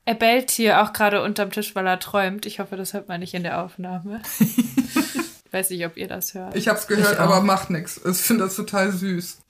Er 0.04 0.14
bellt 0.14 0.50
hier 0.50 0.82
auch 0.82 0.92
gerade 0.92 1.22
unterm 1.22 1.50
Tisch, 1.50 1.74
weil 1.74 1.86
er 1.86 1.98
träumt. 1.98 2.46
Ich 2.46 2.58
hoffe, 2.58 2.76
das 2.76 2.94
hört 2.94 3.08
man 3.08 3.20
nicht 3.20 3.34
in 3.34 3.42
der 3.42 3.62
Aufnahme. 3.62 4.20
ich 4.40 5.52
weiß 5.52 5.70
nicht, 5.70 5.84
ob 5.86 5.96
ihr 5.96 6.08
das 6.08 6.34
hört. 6.34 6.56
Ich 6.56 6.68
hab's 6.68 6.86
gehört, 6.86 7.18
aber 7.18 7.42
macht 7.42 7.70
nichts. 7.70 8.00
Ich 8.04 8.16
finde 8.16 8.44
das 8.44 8.56
total 8.56 8.90
süß. 8.90 9.40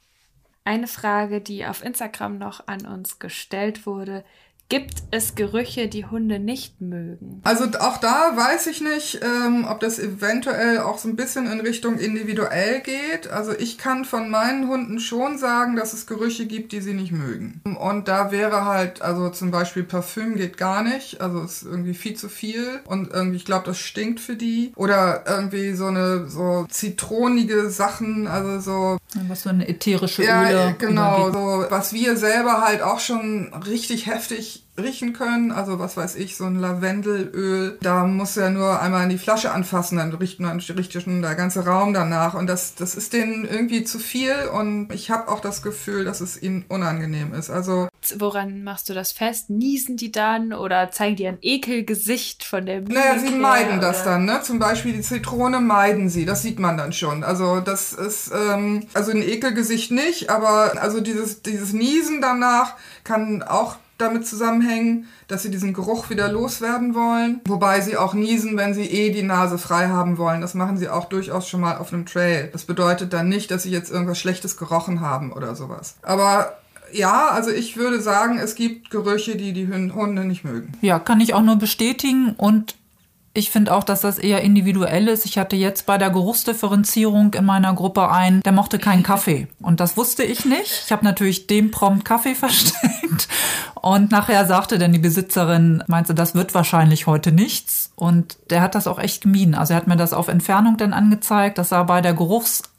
Eine 0.64 0.86
Frage, 0.86 1.40
die 1.40 1.64
auf 1.64 1.82
Instagram 1.84 2.36
noch 2.36 2.66
an 2.66 2.84
uns 2.86 3.18
gestellt 3.18 3.86
wurde. 3.86 4.24
Gibt 4.70 5.02
es 5.10 5.34
Gerüche, 5.34 5.88
die 5.88 6.06
Hunde 6.06 6.38
nicht 6.38 6.80
mögen? 6.80 7.40
Also 7.42 7.64
auch 7.80 7.96
da 7.96 8.36
weiß 8.36 8.68
ich 8.68 8.80
nicht, 8.80 9.20
ähm, 9.20 9.66
ob 9.68 9.80
das 9.80 9.98
eventuell 9.98 10.78
auch 10.78 10.98
so 10.98 11.08
ein 11.08 11.16
bisschen 11.16 11.50
in 11.50 11.58
Richtung 11.58 11.98
individuell 11.98 12.80
geht. 12.80 13.28
Also 13.28 13.50
ich 13.50 13.78
kann 13.78 14.04
von 14.04 14.30
meinen 14.30 14.68
Hunden 14.68 15.00
schon 15.00 15.38
sagen, 15.38 15.74
dass 15.74 15.92
es 15.92 16.06
Gerüche 16.06 16.46
gibt, 16.46 16.70
die 16.70 16.80
sie 16.80 16.94
nicht 16.94 17.10
mögen. 17.10 17.60
Und 17.80 18.06
da 18.06 18.30
wäre 18.30 18.64
halt, 18.64 19.02
also 19.02 19.30
zum 19.30 19.50
Beispiel 19.50 19.82
Parfüm 19.82 20.36
geht 20.36 20.56
gar 20.56 20.84
nicht. 20.84 21.20
Also 21.20 21.40
ist 21.40 21.64
irgendwie 21.64 21.94
viel 21.94 22.14
zu 22.14 22.28
viel. 22.28 22.78
Und 22.84 23.10
irgendwie, 23.10 23.38
ich 23.38 23.44
glaube, 23.44 23.66
das 23.66 23.78
stinkt 23.80 24.20
für 24.20 24.36
die. 24.36 24.72
Oder 24.76 25.24
irgendwie 25.26 25.72
so 25.72 25.86
eine 25.86 26.28
so 26.28 26.64
zitronige 26.70 27.70
Sachen, 27.70 28.28
also 28.28 28.60
so. 28.60 28.98
Was 29.26 29.42
so 29.42 29.48
eine 29.48 29.66
ätherische 29.68 30.22
ja, 30.22 30.48
Öle. 30.48 30.76
Genau, 30.78 31.32
so 31.32 31.66
was 31.68 31.92
wir 31.92 32.16
selber 32.16 32.60
halt 32.60 32.82
auch 32.82 33.00
schon 33.00 33.52
richtig 33.66 34.06
heftig 34.06 34.59
riechen 34.78 35.12
können. 35.12 35.52
Also 35.52 35.78
was 35.78 35.96
weiß 35.96 36.16
ich, 36.16 36.36
so 36.36 36.44
ein 36.44 36.56
Lavendelöl. 36.56 37.78
Da 37.82 38.04
muss 38.04 38.36
er 38.36 38.50
nur 38.50 38.80
einmal 38.80 39.04
in 39.04 39.10
die 39.10 39.18
Flasche 39.18 39.52
anfassen, 39.52 39.98
dann 39.98 40.12
riecht 40.12 40.40
man 40.40 40.60
riecht 40.60 40.92
schon 40.92 41.22
der 41.22 41.34
ganze 41.34 41.64
Raum 41.64 41.92
danach. 41.92 42.34
Und 42.34 42.46
das, 42.46 42.74
das 42.74 42.94
ist 42.94 43.12
denen 43.12 43.44
irgendwie 43.44 43.84
zu 43.84 43.98
viel. 43.98 44.34
Und 44.52 44.92
ich 44.92 45.10
habe 45.10 45.28
auch 45.28 45.40
das 45.40 45.62
Gefühl, 45.62 46.04
dass 46.04 46.20
es 46.20 46.40
ihnen 46.40 46.64
unangenehm 46.68 47.34
ist. 47.34 47.50
Also 47.50 47.88
Woran 48.16 48.64
machst 48.64 48.88
du 48.88 48.94
das 48.94 49.12
fest? 49.12 49.50
Niesen 49.50 49.96
die 49.96 50.10
dann 50.10 50.52
oder 50.52 50.90
zeigen 50.90 51.16
die 51.16 51.26
ein 51.26 51.38
Ekelgesicht 51.42 52.44
von 52.44 52.64
der 52.64 52.80
Mimik 52.80 52.94
Naja, 52.94 53.18
sie 53.18 53.30
meiden 53.30 53.72
her, 53.72 53.80
das 53.80 54.04
dann, 54.04 54.24
ne? 54.24 54.40
Zum 54.42 54.58
Beispiel 54.58 54.94
die 54.94 55.02
Zitrone 55.02 55.60
meiden 55.60 56.08
sie, 56.08 56.24
das 56.24 56.42
sieht 56.42 56.58
man 56.58 56.78
dann 56.78 56.92
schon. 56.92 57.22
Also 57.24 57.60
das 57.60 57.92
ist, 57.92 58.32
ähm, 58.34 58.86
also 58.94 59.10
ein 59.10 59.22
Ekelgesicht 59.22 59.90
nicht, 59.90 60.30
aber 60.30 60.80
also 60.80 61.00
dieses, 61.00 61.42
dieses 61.42 61.72
Niesen 61.74 62.22
danach 62.22 62.76
kann 63.04 63.42
auch 63.42 63.76
damit 64.00 64.26
zusammenhängen, 64.26 65.06
dass 65.28 65.42
sie 65.42 65.50
diesen 65.50 65.72
Geruch 65.72 66.10
wieder 66.10 66.30
loswerden 66.30 66.94
wollen. 66.94 67.40
Wobei 67.46 67.80
sie 67.80 67.96
auch 67.96 68.14
niesen, 68.14 68.56
wenn 68.56 68.74
sie 68.74 68.86
eh 68.86 69.10
die 69.10 69.22
Nase 69.22 69.58
frei 69.58 69.88
haben 69.88 70.18
wollen. 70.18 70.40
Das 70.40 70.54
machen 70.54 70.76
sie 70.76 70.88
auch 70.88 71.06
durchaus 71.06 71.48
schon 71.48 71.60
mal 71.60 71.76
auf 71.78 71.92
einem 71.92 72.06
Trail. 72.06 72.48
Das 72.52 72.64
bedeutet 72.64 73.12
dann 73.12 73.28
nicht, 73.28 73.50
dass 73.50 73.64
sie 73.64 73.70
jetzt 73.70 73.90
irgendwas 73.90 74.18
Schlechtes 74.18 74.56
gerochen 74.56 75.00
haben 75.00 75.32
oder 75.32 75.54
sowas. 75.54 75.96
Aber 76.02 76.56
ja, 76.92 77.28
also 77.28 77.50
ich 77.50 77.76
würde 77.76 78.00
sagen, 78.00 78.38
es 78.38 78.54
gibt 78.54 78.90
Gerüche, 78.90 79.36
die 79.36 79.52
die 79.52 79.68
Hunde 79.68 80.24
nicht 80.24 80.44
mögen. 80.44 80.72
Ja, 80.80 80.98
kann 80.98 81.20
ich 81.20 81.34
auch 81.34 81.42
nur 81.42 81.56
bestätigen 81.56 82.34
und 82.36 82.76
ich 83.32 83.50
finde 83.50 83.72
auch, 83.72 83.84
dass 83.84 84.00
das 84.00 84.18
eher 84.18 84.40
individuell 84.42 85.06
ist. 85.06 85.24
Ich 85.24 85.38
hatte 85.38 85.54
jetzt 85.54 85.86
bei 85.86 85.98
der 85.98 86.10
Geruchsdifferenzierung 86.10 87.34
in 87.34 87.44
meiner 87.44 87.72
Gruppe 87.74 88.10
einen, 88.10 88.42
der 88.42 88.52
mochte 88.52 88.80
keinen 88.80 89.04
Kaffee. 89.04 89.46
Und 89.62 89.78
das 89.78 89.96
wusste 89.96 90.24
ich 90.24 90.44
nicht. 90.44 90.82
Ich 90.86 90.90
habe 90.90 91.04
natürlich 91.04 91.46
dem 91.46 91.70
prompt 91.70 92.04
Kaffee 92.04 92.34
versteckt. 92.34 93.28
Und 93.80 94.10
nachher 94.10 94.46
sagte 94.46 94.78
dann 94.78 94.92
die 94.92 94.98
Besitzerin, 94.98 95.84
meinte, 95.86 96.12
das 96.12 96.34
wird 96.34 96.54
wahrscheinlich 96.54 97.06
heute 97.06 97.30
nichts. 97.30 97.92
Und 97.94 98.36
der 98.50 98.62
hat 98.62 98.74
das 98.74 98.88
auch 98.88 98.98
echt 98.98 99.22
gemieden. 99.22 99.54
Also 99.54 99.74
er 99.74 99.76
hat 99.76 99.86
mir 99.86 99.96
das 99.96 100.12
auf 100.12 100.26
Entfernung 100.26 100.76
dann 100.76 100.92
angezeigt. 100.92 101.56
Das 101.58 101.68
sah 101.68 101.84
bei 101.84 102.00
der 102.00 102.14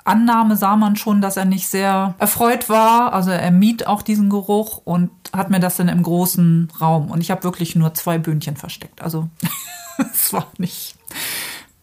Geruchsannahme 0.04 0.56
sah 0.56 0.76
man 0.76 0.96
schon, 0.96 1.22
dass 1.22 1.38
er 1.38 1.46
nicht 1.46 1.68
sehr 1.68 2.16
erfreut 2.18 2.70
war. 2.70 3.14
Also 3.14 3.32
er 3.32 3.52
mied 3.52 3.88
auch 3.88 4.02
diesen 4.02 4.30
Geruch 4.30 4.82
und 4.84 5.12
hat 5.34 5.50
mir 5.50 5.60
das 5.60 5.78
dann 5.78 5.88
im 5.88 6.04
großen 6.04 6.72
Raum. 6.80 7.12
Und 7.12 7.22
ich 7.22 7.32
habe 7.32 7.44
wirklich 7.44 7.76
nur 7.76 7.94
zwei 7.94 8.18
Böhnchen 8.18 8.58
versteckt. 8.58 9.02
Also 9.02 9.30
das 9.98 10.34
war 10.34 10.52
nicht. 10.58 10.96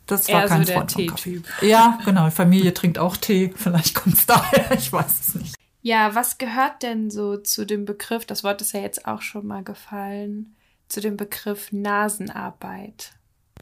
Das 0.06 0.28
war 0.28 0.42
Eher 0.42 0.48
kein 0.48 0.64
so 0.64 0.72
Freund 0.72 0.92
von 0.92 1.06
Kaffee. 1.06 1.42
Ja, 1.60 1.98
genau. 2.04 2.26
Die 2.26 2.30
Familie 2.30 2.72
trinkt 2.72 2.98
auch 2.98 3.16
Tee. 3.16 3.52
Vielleicht 3.54 3.94
kommt 3.94 4.16
es 4.16 4.26
daher. 4.26 4.72
Ich 4.72 4.92
weiß 4.92 5.20
es 5.20 5.34
nicht. 5.34 5.54
Ja, 5.82 6.14
was 6.14 6.38
gehört 6.38 6.82
denn 6.82 7.10
so 7.10 7.36
zu 7.36 7.64
dem 7.64 7.84
Begriff, 7.84 8.26
das 8.26 8.42
Wort 8.42 8.60
ist 8.60 8.72
ja 8.72 8.80
jetzt 8.80 9.06
auch 9.06 9.22
schon 9.22 9.46
mal 9.46 9.62
gefallen, 9.62 10.54
zu 10.88 11.00
dem 11.00 11.16
Begriff 11.16 11.72
Nasenarbeit? 11.72 13.12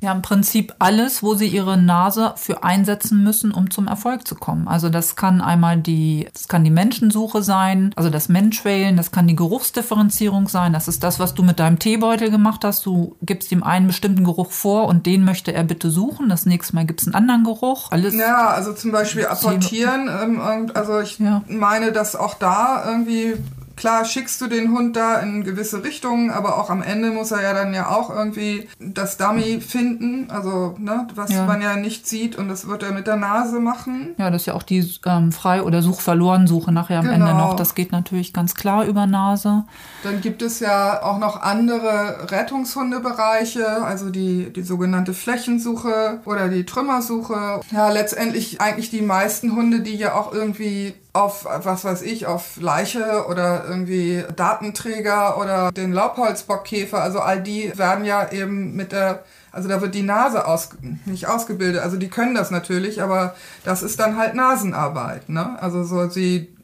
Ja, 0.01 0.13
im 0.13 0.23
Prinzip 0.23 0.75
alles, 0.79 1.23
wo 1.23 1.35
sie 1.35 1.49
ihre 1.49 1.77
Nase 1.77 2.35
für 2.37 2.63
einsetzen 2.63 3.23
müssen, 3.23 3.53
um 3.53 3.71
zum 3.71 3.87
Erfolg 3.87 4.27
zu 4.27 4.35
kommen. 4.35 4.69
Also 4.69 4.89
das 4.89 5.17
kann 5.17 5.41
einmal 5.41 5.79
die, 5.79 6.29
das 6.33 6.49
kann 6.49 6.65
die 6.65 6.71
Menschensuche 6.71 7.43
sein, 7.43 7.93
also 7.97 8.11
das 8.11 8.29
Menschwählen, 8.29 8.97
das 8.97 9.11
kann 9.11 9.27
die 9.27 9.37
Geruchsdifferenzierung 9.37 10.49
sein. 10.49 10.73
Das 10.73 10.89
ist 10.89 11.03
das, 11.03 11.19
was 11.19 11.35
du 11.35 11.43
mit 11.43 11.59
deinem 11.59 11.79
Teebeutel 11.79 12.31
gemacht 12.31 12.65
hast. 12.65 12.85
Du 12.87 13.17
gibst 13.23 13.51
ihm 13.53 13.63
einen 13.63 13.87
bestimmten 13.87 14.25
Geruch 14.25 14.51
vor 14.51 14.87
und 14.87 15.07
den 15.07 15.25
möchte 15.25 15.53
er 15.53 15.65
bitte 15.65 15.91
suchen. 15.91 16.29
Das 16.29 16.47
nächste 16.47 16.75
Mal 16.75 16.87
gibt 16.87 17.01
es 17.01 17.07
einen 17.07 17.15
anderen 17.15 17.45
Geruch. 17.45 17.91
Alles 17.91 18.15
ja, 18.15 18.49
also 18.49 18.73
zum 18.73 18.93
Beispiel 18.93 19.27
apportieren. 19.27 20.09
Ähm, 20.09 20.71
also 20.75 21.01
ich 21.01 21.19
ja. 21.19 21.43
meine, 21.49 21.93
dass 21.93 22.17
auch 22.17 22.35
da 22.35 22.85
irgendwie 22.87 23.35
klar 23.77 24.05
schickst 24.05 24.41
du 24.41 24.47
den 24.47 24.73
Hund 24.73 24.97
da 24.97 25.21
in 25.21 25.45
gewisse 25.45 25.85
Richtungen, 25.85 26.31
aber 26.31 26.59
auch 26.59 26.71
am 26.71 26.83
Ende 26.83 27.11
muss 27.11 27.31
er 27.31 27.43
ja 27.43 27.53
dann 27.53 27.75
ja 27.75 27.89
auch 27.89 28.11
irgendwie 28.11 28.69
das 28.81 29.17
Dummy 29.17 29.61
finden, 29.61 30.31
also 30.31 30.75
ne, 30.79 31.07
was 31.15 31.33
ja. 31.33 31.45
man 31.45 31.61
ja 31.61 31.77
nicht 31.77 32.07
sieht 32.07 32.37
und 32.37 32.49
das 32.49 32.67
wird 32.69 32.83
er 32.83 32.93
mit 32.93 33.07
der 33.07 33.17
Nase 33.17 33.61
machen. 33.61 34.15
Ja, 34.19 34.31
das 34.31 34.43
ist 34.43 34.47
ja 34.47 34.55
auch 34.55 34.63
die 34.63 34.89
ähm, 35.05 35.33
Frei- 35.33 35.63
oder 35.63 35.83
Such-Verloren-Suche 35.83 36.73
nachher 36.73 37.01
am 37.01 37.05
genau. 37.07 37.27
Ende 37.27 37.35
noch. 37.35 37.57
Das 37.57 37.75
geht 37.75 37.93
natürlich 37.93 38.33
ganz 38.33 38.55
klar 38.55 38.87
über 38.87 39.07
Nase. 39.07 39.65
Dann 40.03 40.21
gibt 40.21 40.43
es 40.43 40.61
ja 40.61 41.03
auch 41.03 41.19
noch 41.19 41.43
andere 41.43 42.31
Rettungshundebereiche, 42.31 43.85
also 43.85 44.11
die, 44.11 44.53
die 44.53 44.63
sogenannte 44.63 45.15
Flächensuche 45.15 46.21
oder 46.25 46.49
die 46.49 46.65
Trümmersuche. 46.65 47.61
Ja, 47.71 47.91
letztendlich 47.91 48.61
eigentlich 48.61 48.91
die 48.91 49.03
meisten 49.03 49.55
Hunde, 49.55 49.81
die 49.81 49.97
ja 49.97 50.15
auch 50.15 50.33
irgendwie 50.33 50.95
auf, 51.17 51.45
was 51.45 51.85
weiß 51.85 52.03
ich, 52.03 52.27
auf 52.27 52.57
Leiche 52.61 53.27
oder 53.29 53.65
irgendwie 53.67 54.23
Datenträger 54.37 55.39
oder 55.39 55.73
den 55.73 55.93
Laubholzbockkäfer. 55.93 57.01
Also 57.01 57.21
all 57.21 57.43
die 57.43 57.73
werden 57.77 58.05
ja 58.05 58.31
eben 58.31 58.75
mit 58.75 58.93
der, 58.93 59.25
also 59.53 59.69
da 59.69 59.81
wird 59.81 59.95
die 59.95 60.03
Nase 60.03 60.47
aus, 60.47 60.71
nicht 61.05 61.27
ausgebildet. 61.27 61.83
Also 61.83 61.97
die 61.97 62.09
können 62.09 62.35
das 62.35 62.51
natürlich, 62.51 63.03
aber 63.03 63.35
das 63.65 63.83
ist 63.83 63.99
dann 63.99 64.17
halt 64.17 64.35
Nasenarbeit. 64.35 65.29
Ne? 65.29 65.57
Also 65.61 65.85
so 65.85 66.09
sie, 66.09 66.55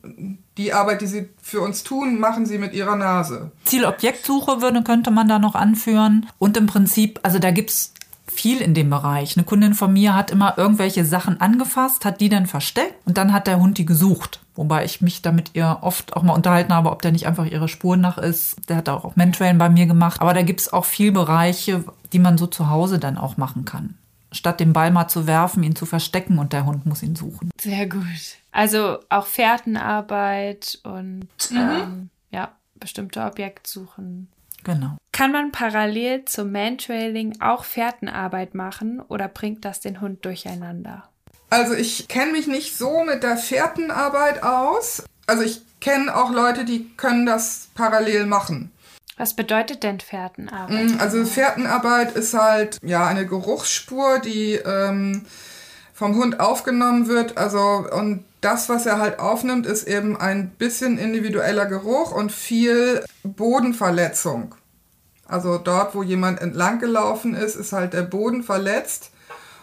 die 0.58 0.72
Arbeit, 0.72 1.00
die 1.00 1.06
sie 1.06 1.30
für 1.40 1.60
uns 1.60 1.82
tun, 1.82 2.20
machen 2.20 2.44
sie 2.44 2.58
mit 2.58 2.74
ihrer 2.74 2.96
Nase. 2.96 3.50
Zielobjektsuche 3.64 4.60
würde, 4.60 4.82
könnte 4.82 5.10
man 5.10 5.28
da 5.28 5.38
noch 5.38 5.54
anführen. 5.54 6.26
Und 6.38 6.56
im 6.56 6.66
Prinzip, 6.66 7.20
also 7.22 7.38
da 7.38 7.50
gibt's 7.50 7.94
viel 8.26 8.60
in 8.60 8.74
dem 8.74 8.90
Bereich. 8.90 9.36
Eine 9.36 9.44
Kundin 9.44 9.74
von 9.74 9.92
mir 9.92 10.14
hat 10.14 10.30
immer 10.30 10.56
irgendwelche 10.56 11.04
Sachen 11.04 11.40
angefasst, 11.40 12.04
hat 12.04 12.20
die 12.20 12.28
dann 12.28 12.46
versteckt 12.46 12.94
und 13.06 13.18
dann 13.18 13.32
hat 13.32 13.46
der 13.46 13.58
Hund 13.58 13.78
die 13.78 13.86
gesucht. 13.86 14.40
Wobei 14.54 14.84
ich 14.84 15.00
mich 15.00 15.22
damit 15.22 15.52
ihr 15.54 15.78
oft 15.80 16.14
auch 16.14 16.22
mal 16.22 16.34
unterhalten 16.34 16.74
habe, 16.74 16.90
ob 16.90 17.00
der 17.00 17.12
nicht 17.12 17.26
einfach 17.26 17.46
ihre 17.46 17.68
Spuren 17.68 18.00
nach 18.00 18.18
ist. 18.18 18.56
Der 18.68 18.76
hat 18.76 18.88
auch 18.88 19.16
Mentrailen 19.16 19.58
bei 19.58 19.70
mir 19.70 19.86
gemacht. 19.86 20.20
Aber 20.20 20.34
da 20.34 20.42
gibt 20.42 20.60
es 20.60 20.72
auch 20.72 20.84
viel 20.84 21.10
Bereiche, 21.12 21.84
die 22.12 22.18
man 22.18 22.36
so 22.36 22.46
zu 22.46 22.68
Hause 22.68 22.98
dann 22.98 23.16
auch 23.16 23.36
machen 23.36 23.64
kann. 23.64 23.96
Statt 24.30 24.60
den 24.60 24.72
Ball 24.72 24.90
mal 24.90 25.08
zu 25.08 25.26
werfen, 25.26 25.62
ihn 25.62 25.76
zu 25.76 25.86
verstecken 25.86 26.38
und 26.38 26.52
der 26.52 26.66
Hund 26.66 26.86
muss 26.86 27.02
ihn 27.02 27.16
suchen. 27.16 27.50
Sehr 27.60 27.86
gut. 27.86 28.02
Also 28.50 28.98
auch 29.08 29.26
Fährtenarbeit 29.26 30.78
und 30.84 31.28
mhm. 31.50 31.56
ähm, 31.56 32.10
ja, 32.30 32.52
bestimmte 32.74 33.22
Objektsuchen. 33.24 34.28
Genau. 34.64 34.96
Kann 35.12 35.32
man 35.32 35.52
parallel 35.52 36.24
zum 36.24 36.52
Mantrailing 36.52 37.40
auch 37.40 37.64
Fährtenarbeit 37.64 38.54
machen 38.54 39.00
oder 39.00 39.28
bringt 39.28 39.64
das 39.64 39.80
den 39.80 40.00
Hund 40.00 40.24
durcheinander? 40.24 41.04
Also 41.52 41.74
ich 41.74 42.08
kenne 42.08 42.32
mich 42.32 42.46
nicht 42.46 42.78
so 42.78 43.04
mit 43.04 43.22
der 43.22 43.36
Fährtenarbeit 43.36 44.42
aus. 44.42 45.02
Also 45.26 45.42
ich 45.42 45.60
kenne 45.82 46.16
auch 46.16 46.30
Leute, 46.30 46.64
die 46.64 46.88
können 46.96 47.26
das 47.26 47.68
parallel 47.74 48.24
machen. 48.24 48.72
Was 49.18 49.36
bedeutet 49.36 49.82
denn 49.82 50.00
Fährtenarbeit? 50.00 50.92
Mm, 50.92 50.98
also 50.98 51.22
Fährtenarbeit 51.26 52.16
ist 52.16 52.32
halt 52.32 52.78
ja 52.82 53.06
eine 53.06 53.26
Geruchsspur, 53.26 54.20
die 54.20 54.54
ähm, 54.54 55.26
vom 55.92 56.16
Hund 56.16 56.40
aufgenommen 56.40 57.08
wird. 57.08 57.36
Also 57.36 57.84
und 57.92 58.24
das, 58.40 58.70
was 58.70 58.86
er 58.86 58.98
halt 58.98 59.18
aufnimmt, 59.18 59.66
ist 59.66 59.86
eben 59.86 60.16
ein 60.16 60.48
bisschen 60.52 60.96
individueller 60.96 61.66
Geruch 61.66 62.12
und 62.12 62.32
viel 62.32 63.04
Bodenverletzung. 63.24 64.54
Also 65.26 65.58
dort, 65.58 65.94
wo 65.94 66.02
jemand 66.02 66.40
entlang 66.40 66.78
gelaufen 66.78 67.34
ist, 67.34 67.56
ist 67.56 67.74
halt 67.74 67.92
der 67.92 68.02
Boden 68.02 68.42
verletzt. 68.42 69.10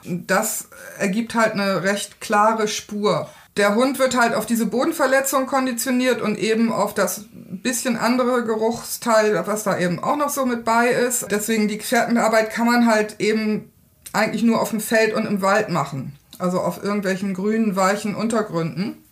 Das 0.04 0.70
ergibt 0.98 1.36
halt 1.36 1.54
eine 1.54 1.84
recht 1.84 2.22
klare 2.22 2.68
Spur. 2.68 3.30
Der 3.58 3.76
Hund 3.76 4.00
wird 4.00 4.18
halt 4.18 4.36
auf 4.36 4.46
diese 4.46 4.68
Bodenverletzung 4.68 5.46
konditioniert 5.46 6.22
und 6.22 6.38
eben 6.38 6.72
auf 6.72 6.94
das 6.94 7.26
bisschen 7.34 7.98
andere 7.98 8.46
Geruchsteil, 8.46 9.42
was 9.46 9.64
da 9.64 9.78
eben 9.78 10.02
auch 10.02 10.16
noch 10.16 10.30
so 10.30 10.46
mit 10.46 10.64
bei 10.64 10.88
ist. 10.88 11.28
Deswegen 11.30 11.68
die 11.68 11.78
Gefährtenarbeit 11.78 12.52
kann 12.52 12.68
man 12.68 12.86
halt 12.86 13.20
eben 13.20 13.72
eigentlich 14.14 14.44
nur 14.44 14.62
auf 14.62 14.70
dem 14.70 14.80
Feld 14.80 15.14
und 15.14 15.26
im 15.26 15.42
Wald 15.42 15.70
machen 15.70 16.20
also 16.40 16.62
auf 16.62 16.84
irgendwelchen 16.84 17.34
grünen, 17.34 17.76
weichen 17.76 18.16
Untergründen. 18.16 19.04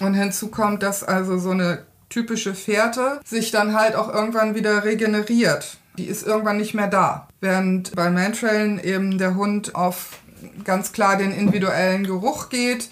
Und 0.00 0.14
hinzu 0.14 0.48
kommt, 0.48 0.82
dass 0.82 1.04
also 1.04 1.38
so 1.38 1.50
eine 1.50 1.84
typische 2.08 2.54
Fährte 2.54 3.20
sich 3.24 3.50
dann 3.50 3.74
halt 3.74 3.94
auch 3.94 4.12
irgendwann 4.12 4.54
wieder 4.54 4.84
regeneriert. 4.84 5.76
Die 5.98 6.06
ist 6.06 6.26
irgendwann 6.26 6.56
nicht 6.56 6.74
mehr 6.74 6.88
da. 6.88 7.28
Während 7.40 7.94
bei 7.94 8.10
Mantrailen 8.10 8.82
eben 8.82 9.18
der 9.18 9.34
Hund 9.34 9.74
auf 9.74 10.18
ganz 10.64 10.92
klar 10.92 11.16
den 11.16 11.32
individuellen 11.32 12.04
Geruch 12.04 12.48
geht, 12.48 12.88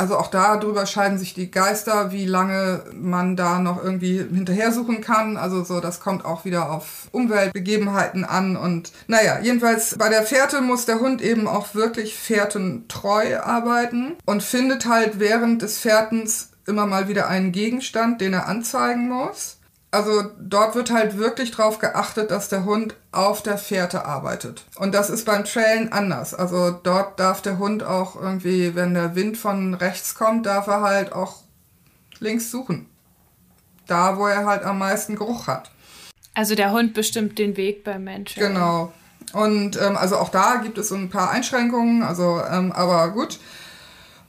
also 0.00 0.16
auch 0.16 0.30
darüber 0.30 0.86
scheiden 0.86 1.18
sich 1.18 1.34
die 1.34 1.50
Geister, 1.50 2.12
wie 2.12 2.24
lange 2.24 2.84
man 2.94 3.34
da 3.34 3.58
noch 3.58 3.82
irgendwie 3.82 4.18
hinterher 4.18 4.70
suchen 4.70 5.00
kann. 5.00 5.36
Also 5.36 5.64
so, 5.64 5.80
das 5.80 5.98
kommt 5.98 6.24
auch 6.24 6.44
wieder 6.44 6.70
auf 6.70 7.08
Umweltbegebenheiten 7.10 8.24
an. 8.24 8.56
Und 8.56 8.92
naja, 9.08 9.40
jedenfalls 9.42 9.98
bei 9.98 10.08
der 10.08 10.22
Fährte 10.22 10.60
muss 10.60 10.86
der 10.86 11.00
Hund 11.00 11.20
eben 11.20 11.48
auch 11.48 11.74
wirklich 11.74 12.14
fährtentreu 12.14 13.40
arbeiten 13.40 14.14
und 14.24 14.44
findet 14.44 14.86
halt 14.86 15.18
während 15.18 15.62
des 15.62 15.78
Fährtens 15.78 16.50
immer 16.64 16.86
mal 16.86 17.08
wieder 17.08 17.26
einen 17.26 17.50
Gegenstand, 17.50 18.20
den 18.20 18.34
er 18.34 18.46
anzeigen 18.46 19.08
muss. 19.08 19.57
Also 19.90 20.22
dort 20.38 20.74
wird 20.74 20.90
halt 20.90 21.16
wirklich 21.16 21.52
darauf 21.52 21.78
geachtet, 21.78 22.30
dass 22.30 22.50
der 22.50 22.64
Hund 22.66 22.94
auf 23.10 23.42
der 23.42 23.56
Fährte 23.56 24.04
arbeitet. 24.04 24.64
Und 24.76 24.94
das 24.94 25.08
ist 25.08 25.24
beim 25.24 25.44
Trailen 25.44 25.92
anders. 25.92 26.34
Also 26.34 26.70
dort 26.70 27.18
darf 27.18 27.40
der 27.40 27.58
Hund 27.58 27.82
auch 27.82 28.14
irgendwie, 28.14 28.74
wenn 28.74 28.92
der 28.92 29.14
Wind 29.14 29.38
von 29.38 29.72
rechts 29.72 30.14
kommt, 30.14 30.44
darf 30.44 30.66
er 30.66 30.82
halt 30.82 31.12
auch 31.12 31.36
links 32.20 32.50
suchen. 32.50 32.86
Da, 33.86 34.18
wo 34.18 34.26
er 34.26 34.44
halt 34.44 34.62
am 34.62 34.78
meisten 34.78 35.16
Geruch 35.16 35.46
hat. 35.46 35.70
Also 36.34 36.54
der 36.54 36.70
Hund 36.72 36.92
bestimmt 36.92 37.38
den 37.38 37.56
Weg 37.56 37.82
beim 37.82 38.04
Menschen. 38.04 38.40
Genau. 38.40 38.92
Und 39.32 39.80
ähm, 39.80 39.96
also 39.96 40.16
auch 40.16 40.28
da 40.28 40.56
gibt 40.56 40.76
es 40.76 40.88
so 40.88 40.96
ein 40.96 41.08
paar 41.08 41.30
Einschränkungen. 41.30 42.02
Also, 42.02 42.42
ähm, 42.50 42.72
aber 42.72 43.10
gut. 43.10 43.38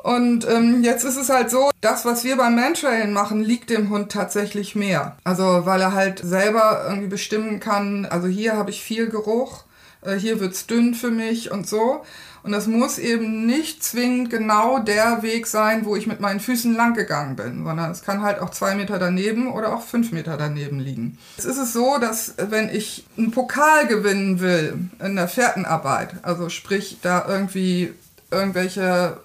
Und 0.01 0.47
ähm, 0.47 0.81
jetzt 0.81 1.03
ist 1.03 1.17
es 1.17 1.29
halt 1.29 1.51
so, 1.51 1.71
das, 1.81 2.05
was 2.05 2.23
wir 2.23 2.37
beim 2.37 2.55
Mantrailen 2.55 3.11
machen, 3.11 3.43
liegt 3.43 3.69
dem 3.69 3.89
Hund 3.89 4.11
tatsächlich 4.11 4.73
mehr. 4.73 5.17
Also 5.25 5.65
weil 5.65 5.81
er 5.81 5.93
halt 5.93 6.19
selber 6.19 6.85
irgendwie 6.87 7.09
bestimmen 7.09 7.59
kann, 7.59 8.05
also 8.05 8.27
hier 8.27 8.55
habe 8.55 8.69
ich 8.69 8.81
viel 8.81 9.09
Geruch, 9.09 9.65
äh, 10.01 10.15
hier 10.15 10.39
wird's 10.39 10.67
dünn 10.67 10.93
für 10.93 11.11
mich 11.11 11.51
und 11.51 11.67
so. 11.67 12.03
Und 12.43 12.53
das 12.53 12.67
muss 12.67 12.97
eben 12.97 13.45
nicht 13.45 13.83
zwingend 13.83 14.29
genau 14.29 14.79
der 14.79 15.21
Weg 15.21 15.45
sein, 15.45 15.83
wo 15.83 15.97
ich 15.97 16.07
mit 16.07 16.21
meinen 16.21 16.39
Füßen 16.39 16.73
lang 16.73 16.93
gegangen 16.93 17.35
bin, 17.35 17.65
sondern 17.65 17.91
es 17.91 18.01
kann 18.01 18.21
halt 18.21 18.39
auch 18.39 18.51
zwei 18.51 18.75
Meter 18.75 18.97
daneben 18.97 19.51
oder 19.51 19.75
auch 19.75 19.81
fünf 19.81 20.13
Meter 20.13 20.37
daneben 20.37 20.79
liegen. 20.79 21.17
Es 21.37 21.43
ist 21.43 21.57
es 21.57 21.73
so, 21.73 21.97
dass 21.97 22.35
wenn 22.37 22.69
ich 22.69 23.05
einen 23.17 23.31
Pokal 23.31 23.87
gewinnen 23.87 24.39
will 24.39 24.77
in 25.03 25.17
der 25.17 25.27
Fährtenarbeit, 25.27 26.15
also 26.21 26.47
sprich 26.47 26.99
da 27.01 27.25
irgendwie 27.27 27.93
irgendwelche 28.31 29.17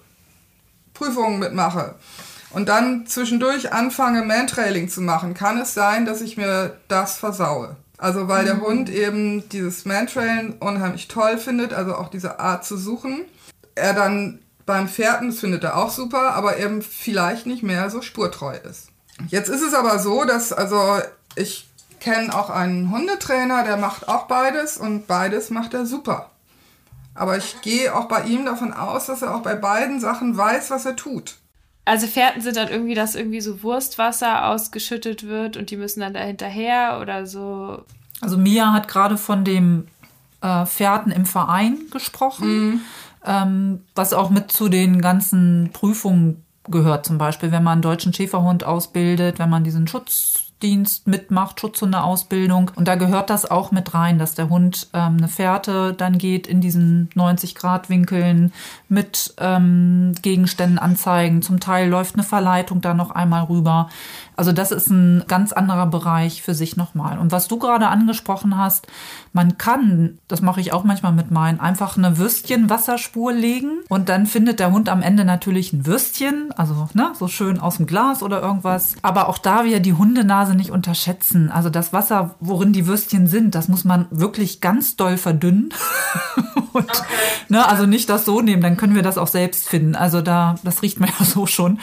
Prüfungen 0.95 1.37
mitmache 1.37 1.93
und 2.55 2.69
dann 2.69 3.05
zwischendurch 3.05 3.73
anfange, 3.73 4.23
Mantrailing 4.23 4.89
zu 4.89 5.01
machen, 5.01 5.33
kann 5.33 5.59
es 5.59 5.73
sein, 5.73 6.05
dass 6.05 6.21
ich 6.21 6.37
mir 6.37 6.77
das 6.87 7.17
versaue. 7.17 7.75
Also 7.97 8.27
weil 8.27 8.45
der 8.45 8.55
mhm. 8.55 8.61
Hund 8.61 8.89
eben 8.89 9.47
dieses 9.49 9.85
Mantrailen 9.85 10.53
unheimlich 10.59 11.07
toll 11.07 11.37
findet, 11.37 11.73
also 11.73 11.95
auch 11.95 12.09
diese 12.09 12.39
Art 12.39 12.65
zu 12.65 12.77
suchen. 12.77 13.21
Er 13.75 13.93
dann 13.93 14.39
beim 14.65 14.87
Pferden, 14.87 15.29
das 15.29 15.39
findet 15.39 15.63
er 15.63 15.77
auch 15.77 15.91
super, 15.91 16.33
aber 16.33 16.57
eben 16.57 16.81
vielleicht 16.81 17.45
nicht 17.45 17.61
mehr 17.61 17.89
so 17.89 18.01
spurtreu 18.01 18.55
ist. 18.55 18.87
Jetzt 19.27 19.49
ist 19.49 19.61
es 19.61 19.73
aber 19.73 19.99
so, 19.99 20.23
dass, 20.23 20.51
also 20.51 20.99
ich 21.35 21.69
kenne 21.99 22.33
auch 22.33 22.49
einen 22.49 22.91
Hundetrainer, 22.91 23.63
der 23.63 23.77
macht 23.77 24.07
auch 24.07 24.27
beides 24.27 24.77
und 24.77 25.07
beides 25.07 25.49
macht 25.49 25.73
er 25.73 25.85
super. 25.85 26.31
Aber 27.15 27.37
ich 27.37 27.61
gehe 27.61 27.95
auch 27.95 28.07
bei 28.07 28.25
ihm 28.25 28.45
davon 28.45 28.73
aus, 28.73 29.07
dass 29.07 29.21
er 29.21 29.35
auch 29.35 29.41
bei 29.41 29.55
beiden 29.55 29.99
Sachen 29.99 30.35
weiß, 30.37 30.69
was 30.69 30.85
er 30.85 30.95
tut. 30.95 31.35
Also 31.85 32.07
Fährten 32.07 32.41
sind 32.41 32.57
dann 32.57 32.67
irgendwie, 32.67 32.95
dass 32.95 33.15
irgendwie 33.15 33.41
so 33.41 33.63
Wurstwasser 33.63 34.47
ausgeschüttet 34.47 35.23
wird 35.27 35.55
und 35.55 35.69
die 35.69 35.77
müssen 35.77 36.01
dann 36.01 36.13
da 36.13 36.19
hinterher 36.19 36.99
oder 37.01 37.25
so. 37.25 37.83
Also 38.21 38.37
Mia 38.37 38.73
hat 38.73 38.87
gerade 38.87 39.17
von 39.17 39.43
dem 39.43 39.87
äh, 40.41 40.65
Fährten 40.65 41.11
im 41.11 41.25
Verein 41.25 41.77
gesprochen, 41.91 42.67
mhm. 42.67 42.81
ähm, 43.25 43.83
was 43.93 44.13
auch 44.13 44.29
mit 44.29 44.51
zu 44.51 44.67
den 44.67 44.99
ganzen 44.99 45.69
Prüfungen 45.73 46.43
gehört. 46.67 47.05
Zum 47.05 47.17
Beispiel, 47.17 47.51
wenn 47.51 47.63
man 47.63 47.73
einen 47.73 47.81
deutschen 47.83 48.13
Schäferhund 48.13 48.63
ausbildet, 48.63 49.39
wenn 49.39 49.49
man 49.49 49.63
diesen 49.63 49.87
Schutz 49.87 50.44
Schutzdienst 50.55 51.07
mitmacht, 51.07 51.59
Schutzhundeausbildung. 51.59 52.71
Und 52.75 52.87
da 52.87 52.95
gehört 52.95 53.29
das 53.29 53.49
auch 53.49 53.71
mit 53.71 53.93
rein, 53.93 54.17
dass 54.17 54.35
der 54.35 54.49
Hund 54.49 54.87
ähm, 54.93 55.17
eine 55.17 55.27
Fährte 55.27 55.93
dann 55.93 56.17
geht 56.17 56.47
in 56.47 56.61
diesen 56.61 57.09
90-Grad-Winkeln 57.15 58.53
mit 58.87 59.33
ähm, 59.37 60.13
Gegenständen 60.21 60.79
anzeigen. 60.79 61.41
Zum 61.41 61.59
Teil 61.59 61.89
läuft 61.89 62.15
eine 62.15 62.23
Verleitung 62.23 62.81
da 62.81 62.93
noch 62.93 63.11
einmal 63.11 63.43
rüber. 63.43 63.89
Also 64.35 64.51
das 64.51 64.71
ist 64.71 64.89
ein 64.89 65.23
ganz 65.27 65.53
anderer 65.53 65.87
Bereich 65.87 66.41
für 66.41 66.53
sich 66.53 66.75
nochmal. 66.75 67.17
Und 67.17 67.31
was 67.31 67.47
du 67.47 67.57
gerade 67.57 67.87
angesprochen 67.87 68.57
hast, 68.57 68.87
man 69.33 69.57
kann, 69.57 70.19
das 70.27 70.41
mache 70.41 70.61
ich 70.61 70.73
auch 70.73 70.83
manchmal 70.83 71.11
mit 71.11 71.31
meinen, 71.31 71.59
einfach 71.59 71.97
eine 71.97 72.17
Würstchen-Wasserspur 72.17 73.33
legen 73.33 73.79
und 73.89 74.09
dann 74.09 74.25
findet 74.25 74.59
der 74.59 74.71
Hund 74.71 74.89
am 74.89 75.01
Ende 75.01 75.25
natürlich 75.25 75.73
ein 75.73 75.85
Würstchen, 75.85 76.51
also 76.55 76.87
ne, 76.93 77.11
so 77.17 77.27
schön 77.27 77.59
aus 77.59 77.77
dem 77.77 77.85
Glas 77.85 78.23
oder 78.23 78.41
irgendwas. 78.41 78.95
Aber 79.01 79.29
auch 79.29 79.37
da 79.37 79.65
wir 79.65 79.79
die 79.79 79.93
Hundenase 79.93 80.55
nicht 80.55 80.71
unterschätzen. 80.71 81.51
Also 81.51 81.69
das 81.69 81.93
Wasser, 81.93 82.35
worin 82.39 82.73
die 82.73 82.87
Würstchen 82.87 83.27
sind, 83.27 83.55
das 83.55 83.67
muss 83.67 83.83
man 83.83 84.07
wirklich 84.11 84.61
ganz 84.61 84.95
doll 84.95 85.17
verdünnen. 85.17 85.73
und, 86.73 86.89
okay. 86.89 87.03
ne, 87.49 87.67
also 87.67 87.85
nicht 87.85 88.09
das 88.09 88.25
so 88.25 88.41
nehmen, 88.41 88.61
dann 88.61 88.77
können 88.77 88.95
wir 88.95 89.03
das 89.03 89.17
auch 89.17 89.27
selbst 89.27 89.69
finden. 89.69 89.95
Also 89.95 90.21
da, 90.21 90.55
das 90.63 90.81
riecht 90.81 90.99
man 90.99 91.09
ja 91.19 91.25
so 91.25 91.45
schon. 91.45 91.79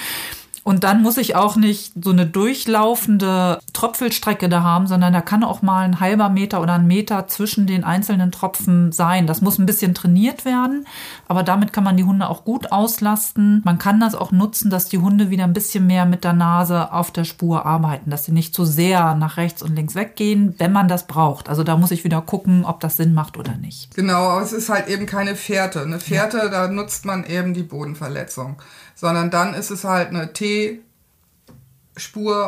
Und 0.65 0.85
dann 0.85 1.03
muss 1.03 1.17
ich 1.17 1.35
auch 1.35 1.57
nicht 1.57 1.93
so 2.03 2.11
eine 2.11 2.25
durchlaufende 2.25 3.59
Tröpfelstrecke 3.73 4.49
da 4.49 4.63
haben, 4.63 4.87
sondern 4.87 5.13
da 5.13 5.21
kann 5.21 5.43
auch 5.43 5.61
mal 5.61 5.85
ein 5.85 5.99
halber 5.99 6.29
Meter 6.29 6.61
oder 6.61 6.75
ein 6.75 6.87
Meter 6.87 7.27
zwischen 7.27 7.67
den 7.67 7.83
einzelnen 7.83 8.31
Tropfen 8.31 8.93
sein. 8.93 9.27
Das 9.27 9.41
muss 9.41 9.59
ein 9.59 9.67
bisschen 9.67 9.95
trainiert 9.95 10.45
werden, 10.45 10.87
aber 11.27 11.43
damit 11.43 11.73
kann 11.73 11.83
man 11.83 11.97
die 11.97 12.05
Hunde 12.05 12.29
auch 12.29 12.45
gut 12.45 12.71
auslasten. 12.71 13.63
Man 13.65 13.79
kann 13.79 13.99
das 13.99 14.15
auch 14.15 14.31
nutzen, 14.31 14.71
dass 14.71 14.89
die 14.89 14.99
Hunde 14.99 15.31
wieder 15.31 15.45
ein 15.45 15.53
bisschen 15.53 15.87
mehr 15.87 16.07
mit 16.07 16.23
der 16.23 16.33
Nase 16.33 16.93
auf 16.93 17.11
der 17.11 17.25
Spur 17.25 17.67
arbeiten, 17.67 18.11
dass 18.11 18.25
sie 18.25 18.33
nicht 18.33 18.55
so 18.55 18.65
sehr 18.65 19.15
nach 19.17 19.37
rechts 19.39 19.63
und 19.63 19.75
links 19.75 19.97
weggehen, 19.97 20.55
wenn 20.59 20.73
man 20.73 20.87
das 20.87 21.09
braucht. 21.09 21.49
Also 21.49 21.65
da 21.65 21.77
muss 21.77 21.91
ich 21.91 22.05
wieder 22.05 22.21
gucken, 22.21 22.65
ob 22.65 22.79
das 22.79 22.97
Sinn 22.97 23.15
macht 23.15 23.37
oder 23.37 23.57
nicht. 23.57 23.95
Genau, 23.97 24.29
aber 24.29 24.43
es 24.43 24.53
ist 24.53 24.69
halt 24.69 24.89
eben 24.89 25.07
keine 25.07 25.35
Fährte. 25.35 25.83
Eine 25.83 25.99
Fährte, 25.99 26.39
ja. 26.39 26.49
da 26.49 26.69
nutzt 26.69 27.05
man 27.05 27.25
eben 27.25 27.53
die 27.53 27.65
Bodenverletzung 27.65 28.57
sondern 29.03 29.31
dann 29.33 29.53
ist 29.53 29.71
es 29.71 29.83
halt 29.83 30.11
eine 30.11 30.33
Teespur 30.33 30.85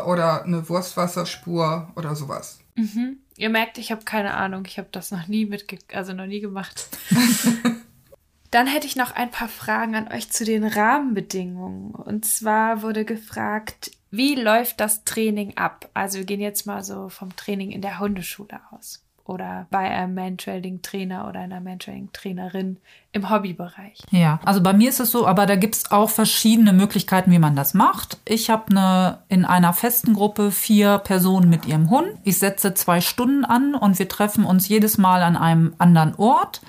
oder 0.06 0.44
eine 0.44 0.68
Wurstwasserspur 0.68 1.90
oder 1.96 2.14
sowas. 2.14 2.60
Mhm. 2.76 3.16
Ihr 3.36 3.50
merkt, 3.50 3.76
ich 3.76 3.90
habe 3.90 4.04
keine 4.04 4.34
Ahnung, 4.34 4.62
ich 4.64 4.78
habe 4.78 4.86
das 4.92 5.10
noch 5.10 5.26
nie 5.26 5.46
mitge 5.46 5.78
also 5.92 6.12
noch 6.12 6.26
nie 6.26 6.38
gemacht. 6.38 6.86
Dann 8.52 8.68
hätte 8.68 8.86
ich 8.86 8.94
noch 8.94 9.10
ein 9.10 9.32
paar 9.32 9.48
Fragen 9.48 9.96
an 9.96 10.06
euch 10.06 10.30
zu 10.30 10.44
den 10.44 10.62
Rahmenbedingungen. 10.62 11.90
Und 11.90 12.24
zwar 12.24 12.82
wurde 12.82 13.04
gefragt, 13.04 13.90
wie 14.12 14.36
läuft 14.36 14.78
das 14.78 15.02
Training 15.02 15.56
ab? 15.56 15.90
Also 15.92 16.18
wir 16.18 16.24
gehen 16.24 16.40
jetzt 16.40 16.66
mal 16.66 16.84
so 16.84 17.08
vom 17.08 17.34
Training 17.34 17.72
in 17.72 17.82
der 17.82 17.98
Hundeschule 17.98 18.60
aus 18.70 19.03
oder 19.26 19.66
bei 19.70 19.90
einem 19.90 20.14
Mantrailing-Trainer 20.14 21.26
oder 21.28 21.40
einer 21.40 21.60
Mantrailing-Trainerin 21.60 22.76
im 23.12 23.30
Hobbybereich. 23.30 24.02
Ja, 24.10 24.38
also 24.44 24.62
bei 24.62 24.72
mir 24.74 24.90
ist 24.90 25.00
es 25.00 25.10
so, 25.10 25.26
aber 25.26 25.46
da 25.46 25.56
gibt 25.56 25.76
es 25.76 25.90
auch 25.90 26.10
verschiedene 26.10 26.72
Möglichkeiten, 26.72 27.30
wie 27.30 27.38
man 27.38 27.56
das 27.56 27.72
macht. 27.72 28.18
Ich 28.26 28.50
habe 28.50 28.70
eine 28.70 29.18
in 29.28 29.44
einer 29.44 29.72
festen 29.72 30.14
Gruppe 30.14 30.50
vier 30.50 30.98
Personen 30.98 31.48
mit 31.48 31.66
ihrem 31.66 31.88
Hund. 31.88 32.08
Ich 32.22 32.38
setze 32.38 32.74
zwei 32.74 33.00
Stunden 33.00 33.44
an 33.44 33.74
und 33.74 33.98
wir 33.98 34.08
treffen 34.08 34.44
uns 34.44 34.68
jedes 34.68 34.98
Mal 34.98 35.22
an 35.22 35.36
einem 35.36 35.74
anderen 35.78 36.14
Ort. 36.16 36.60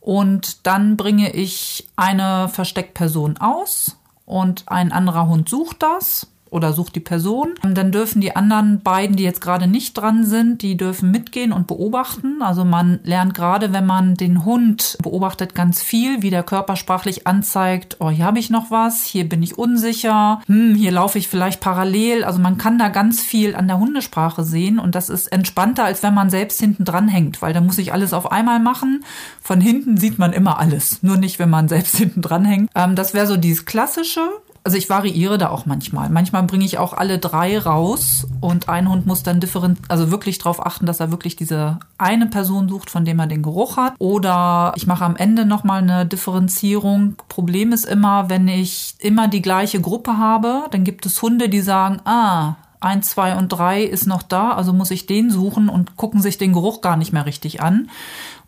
Und 0.00 0.66
dann 0.66 0.96
bringe 0.96 1.30
ich 1.32 1.88
eine 1.94 2.48
Versteckperson 2.48 3.36
aus 3.38 3.98
und 4.24 4.64
ein 4.66 4.92
anderer 4.92 5.28
Hund 5.28 5.48
sucht 5.48 5.82
das 5.82 6.26
oder 6.52 6.72
sucht 6.72 6.94
die 6.94 7.00
Person. 7.00 7.54
Dann 7.62 7.92
dürfen 7.92 8.20
die 8.20 8.36
anderen 8.36 8.80
beiden, 8.80 9.16
die 9.16 9.24
jetzt 9.24 9.40
gerade 9.40 9.66
nicht 9.66 9.94
dran 9.94 10.24
sind, 10.24 10.62
die 10.62 10.76
dürfen 10.76 11.10
mitgehen 11.10 11.52
und 11.52 11.66
beobachten. 11.66 12.42
Also 12.42 12.64
man 12.64 13.00
lernt 13.04 13.34
gerade, 13.34 13.72
wenn 13.72 13.86
man 13.86 14.14
den 14.14 14.44
Hund 14.44 14.98
beobachtet, 15.02 15.54
ganz 15.54 15.82
viel, 15.82 16.22
wie 16.22 16.30
der 16.30 16.42
körpersprachlich 16.42 17.26
anzeigt, 17.26 17.96
oh, 18.00 18.10
hier 18.10 18.24
habe 18.24 18.38
ich 18.38 18.50
noch 18.50 18.70
was, 18.70 19.04
hier 19.04 19.28
bin 19.28 19.42
ich 19.42 19.58
unsicher, 19.58 20.40
hm, 20.46 20.74
hier 20.74 20.92
laufe 20.92 21.18
ich 21.18 21.28
vielleicht 21.28 21.60
parallel. 21.60 22.24
Also 22.24 22.38
man 22.38 22.58
kann 22.58 22.78
da 22.78 22.88
ganz 22.88 23.20
viel 23.20 23.54
an 23.54 23.66
der 23.66 23.78
Hundesprache 23.78 24.44
sehen 24.44 24.78
und 24.78 24.94
das 24.94 25.08
ist 25.08 25.28
entspannter, 25.28 25.84
als 25.84 26.02
wenn 26.02 26.14
man 26.14 26.30
selbst 26.30 26.60
hinten 26.60 26.84
dran 26.84 27.08
hängt, 27.08 27.40
weil 27.40 27.52
da 27.52 27.60
muss 27.60 27.78
ich 27.78 27.92
alles 27.92 28.12
auf 28.12 28.30
einmal 28.30 28.60
machen. 28.60 29.04
Von 29.40 29.60
hinten 29.60 29.96
sieht 29.96 30.18
man 30.18 30.32
immer 30.32 30.58
alles, 30.58 31.02
nur 31.02 31.16
nicht, 31.16 31.38
wenn 31.38 31.50
man 31.50 31.68
selbst 31.68 31.96
hinten 32.02 32.22
dran 32.22 32.44
hängt. 32.44 32.70
Ähm, 32.74 32.94
das 32.94 33.14
wäre 33.14 33.26
so 33.26 33.36
dieses 33.36 33.64
Klassische. 33.64 34.28
Also 34.64 34.76
ich 34.76 34.88
variiere 34.88 35.38
da 35.38 35.50
auch 35.50 35.66
manchmal. 35.66 36.08
Manchmal 36.08 36.44
bringe 36.44 36.64
ich 36.64 36.78
auch 36.78 36.92
alle 36.92 37.18
drei 37.18 37.58
raus 37.58 38.28
und 38.40 38.68
ein 38.68 38.88
Hund 38.88 39.06
muss 39.06 39.24
dann 39.24 39.40
different, 39.40 39.78
also 39.88 40.12
wirklich 40.12 40.38
darauf 40.38 40.64
achten, 40.64 40.86
dass 40.86 41.00
er 41.00 41.10
wirklich 41.10 41.34
diese 41.34 41.80
eine 41.98 42.26
Person 42.26 42.68
sucht, 42.68 42.88
von 42.88 43.04
dem 43.04 43.18
er 43.18 43.26
den 43.26 43.42
Geruch 43.42 43.76
hat. 43.76 43.94
Oder 43.98 44.72
ich 44.76 44.86
mache 44.86 45.04
am 45.04 45.16
Ende 45.16 45.46
nochmal 45.46 45.82
eine 45.82 46.06
Differenzierung. 46.06 47.16
Problem 47.28 47.72
ist 47.72 47.84
immer, 47.84 48.30
wenn 48.30 48.46
ich 48.46 48.94
immer 49.00 49.26
die 49.26 49.42
gleiche 49.42 49.80
Gruppe 49.80 50.16
habe, 50.16 50.66
dann 50.70 50.84
gibt 50.84 51.06
es 51.06 51.20
Hunde, 51.20 51.48
die 51.48 51.60
sagen, 51.60 52.00
ah, 52.04 52.54
1, 52.82 53.10
2 53.10 53.36
und 53.36 53.48
3 53.48 53.82
ist 53.82 54.06
noch 54.06 54.22
da, 54.22 54.52
also 54.52 54.72
muss 54.72 54.90
ich 54.90 55.06
den 55.06 55.30
suchen 55.30 55.68
und 55.68 55.96
gucken 55.96 56.20
sich 56.20 56.38
den 56.38 56.52
Geruch 56.52 56.80
gar 56.80 56.96
nicht 56.96 57.12
mehr 57.12 57.26
richtig 57.26 57.62
an. 57.62 57.90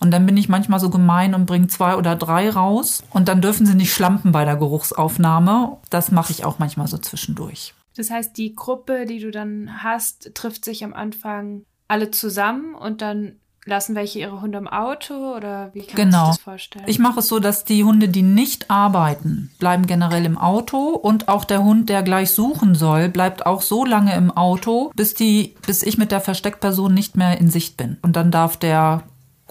Und 0.05 0.11
dann 0.11 0.27
bin 0.27 0.37
ich 0.37 0.51
manchmal 0.51 0.81
so 0.81 0.91
gemein 0.91 1.35
und 1.35 1.47
bringe 1.47 1.67
zwei 1.69 1.97
oder 1.97 2.15
drei 2.15 2.51
raus. 2.51 3.03
Und 3.09 3.27
dann 3.27 3.41
dürfen 3.41 3.65
sie 3.65 3.75
nicht 3.75 3.91
schlampen 3.91 4.33
bei 4.33 4.45
der 4.45 4.57
Geruchsaufnahme. 4.57 5.79
Das 5.89 6.13
mache 6.13 6.31
ich 6.31 6.45
auch 6.45 6.59
manchmal 6.59 6.89
so 6.89 6.99
zwischendurch. 6.99 7.73
Das 7.97 8.11
heißt, 8.11 8.37
die 8.37 8.55
Gruppe, 8.55 9.07
die 9.07 9.19
du 9.19 9.31
dann 9.31 9.83
hast, 9.83 10.35
trifft 10.35 10.67
sich 10.67 10.85
am 10.85 10.93
Anfang 10.93 11.63
alle 11.89 12.11
zusammen 12.11 12.75
und 12.75 13.01
dann 13.01 13.37
Lassen 13.67 13.95
welche 13.95 14.19
ihre 14.19 14.43
Hunde 14.43 14.59
im 14.59 14.69
Auto 14.69 15.15
oder 15.35 15.71
wie 15.73 15.87
kann 15.87 15.97
genau. 15.97 16.19
man 16.19 16.27
sich 16.27 16.37
das 16.37 16.45
vorstellen? 16.45 16.85
Ich 16.87 16.99
mache 16.99 17.21
es 17.21 17.29
so, 17.29 17.39
dass 17.39 17.65
die 17.65 17.83
Hunde, 17.83 18.11
die 18.11 18.21
nicht 18.21 18.71
arbeiten, 18.71 19.51
bleiben 19.59 19.87
generell 19.87 20.27
im 20.27 20.37
Auto 20.37 20.89
und 20.91 21.29
auch 21.29 21.47
der 21.47 21.65
Hund, 21.65 21.89
der 21.89 22.03
gleich 22.03 22.33
suchen 22.33 22.75
soll, 22.75 23.09
bleibt 23.09 23.47
auch 23.47 23.63
so 23.63 23.87
lange 23.87 24.15
im 24.17 24.31
Auto, 24.31 24.93
bis 24.95 25.15
die, 25.15 25.55
bis 25.67 25.83
ich 25.83 25.97
mit 25.97 26.13
der 26.13 26.21
Versteckperson 26.21 26.93
nicht 26.93 27.17
mehr 27.17 27.41
in 27.41 27.49
Sicht 27.49 27.79
bin. 27.79 27.97
Und 28.03 28.17
dann 28.17 28.31
darf 28.31 28.59
der 28.59 29.05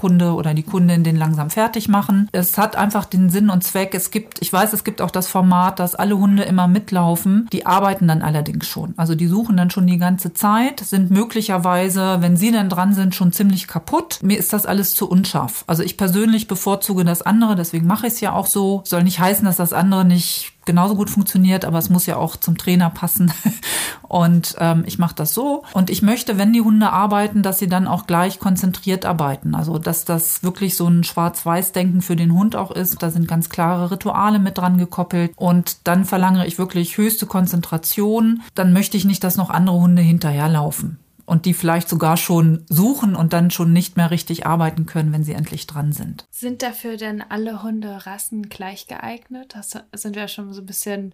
Kunde 0.03 0.33
oder 0.33 0.53
die 0.53 0.63
Kundin 0.63 1.05
den 1.05 1.15
langsam 1.15 1.49
fertig 1.49 1.87
machen. 1.87 2.27
Es 2.33 2.57
hat 2.57 2.75
einfach 2.75 3.05
den 3.05 3.29
Sinn 3.29 3.49
und 3.49 3.63
Zweck. 3.63 3.95
Es 3.95 4.11
gibt, 4.11 4.41
ich 4.41 4.51
weiß, 4.51 4.73
es 4.73 4.83
gibt 4.83 5.01
auch 5.01 5.11
das 5.11 5.29
Format, 5.29 5.79
dass 5.79 5.95
alle 5.95 6.17
Hunde 6.17 6.43
immer 6.43 6.67
mitlaufen. 6.67 7.47
Die 7.53 7.65
arbeiten 7.65 8.09
dann 8.09 8.21
allerdings 8.21 8.67
schon. 8.67 8.93
Also 8.97 9.15
die 9.15 9.27
suchen 9.27 9.55
dann 9.55 9.69
schon 9.69 9.87
die 9.87 9.97
ganze 9.97 10.33
Zeit, 10.33 10.81
sind 10.81 11.09
möglicherweise, 11.09 12.17
wenn 12.19 12.35
sie 12.35 12.51
dann 12.51 12.67
dran 12.67 12.93
sind, 12.93 13.15
schon 13.15 13.31
ziemlich 13.31 13.69
kaputt. 13.69 14.19
Mir 14.21 14.37
ist 14.37 14.51
das 14.51 14.65
alles 14.65 14.93
zu 14.93 15.09
unscharf. 15.09 15.63
Also 15.67 15.83
ich 15.83 15.95
persönlich 15.95 16.49
bevorzuge 16.49 17.05
das 17.05 17.21
andere, 17.21 17.55
deswegen 17.55 17.87
mache 17.87 18.07
ich 18.07 18.13
es 18.13 18.19
ja 18.19 18.33
auch 18.33 18.47
so. 18.47 18.81
Soll 18.83 19.03
nicht 19.03 19.21
heißen, 19.21 19.45
dass 19.45 19.55
das 19.55 19.71
andere 19.71 20.03
nicht 20.03 20.52
genauso 20.65 20.95
gut 20.95 21.09
funktioniert, 21.09 21.65
aber 21.65 21.77
es 21.77 21.89
muss 21.89 22.05
ja 22.05 22.17
auch 22.17 22.35
zum 22.35 22.57
Trainer 22.57 22.89
passen. 22.89 23.31
Und 24.07 24.55
ähm, 24.59 24.83
ich 24.85 24.99
mache 24.99 25.15
das 25.15 25.33
so. 25.33 25.63
Und 25.73 25.89
ich 25.89 26.01
möchte, 26.01 26.37
wenn 26.37 26.53
die 26.53 26.61
Hunde 26.61 26.91
arbeiten, 26.91 27.41
dass 27.41 27.59
sie 27.59 27.67
dann 27.67 27.87
auch 27.87 28.05
gleich 28.05 28.39
konzentriert 28.39 29.05
arbeiten. 29.05 29.55
Also 29.55 29.79
dass 29.79 30.05
das 30.05 30.43
wirklich 30.43 30.77
so 30.77 30.87
ein 30.87 31.03
Schwarz-Weiß-Denken 31.03 32.01
für 32.01 32.15
den 32.15 32.33
Hund 32.33 32.55
auch 32.55 32.71
ist. 32.71 33.01
Da 33.01 33.09
sind 33.09 33.27
ganz 33.27 33.49
klare 33.49 33.91
Rituale 33.91 34.39
mit 34.39 34.57
dran 34.57 34.77
gekoppelt. 34.77 35.31
Und 35.35 35.87
dann 35.87 36.05
verlange 36.05 36.45
ich 36.45 36.57
wirklich 36.57 36.97
höchste 36.97 37.25
Konzentration. 37.25 38.41
Dann 38.55 38.73
möchte 38.73 38.97
ich 38.97 39.05
nicht, 39.05 39.23
dass 39.23 39.37
noch 39.37 39.49
andere 39.49 39.77
Hunde 39.77 40.01
hinterherlaufen 40.01 40.99
und 41.25 41.45
die 41.45 41.53
vielleicht 41.53 41.89
sogar 41.89 42.17
schon 42.17 42.65
suchen 42.69 43.15
und 43.15 43.33
dann 43.33 43.51
schon 43.51 43.73
nicht 43.73 43.97
mehr 43.97 44.11
richtig 44.11 44.45
arbeiten 44.45 44.85
können, 44.85 45.13
wenn 45.13 45.23
sie 45.23 45.33
endlich 45.33 45.67
dran 45.67 45.91
sind. 45.91 46.25
Sind 46.31 46.61
dafür 46.61 46.97
denn 46.97 47.21
alle 47.21 47.63
Hunderassen 47.63 48.49
gleich 48.49 48.87
geeignet? 48.87 49.53
Das 49.55 49.77
sind 49.93 50.15
wir 50.15 50.27
schon 50.27 50.53
so 50.53 50.61
ein 50.61 50.65
bisschen 50.65 51.13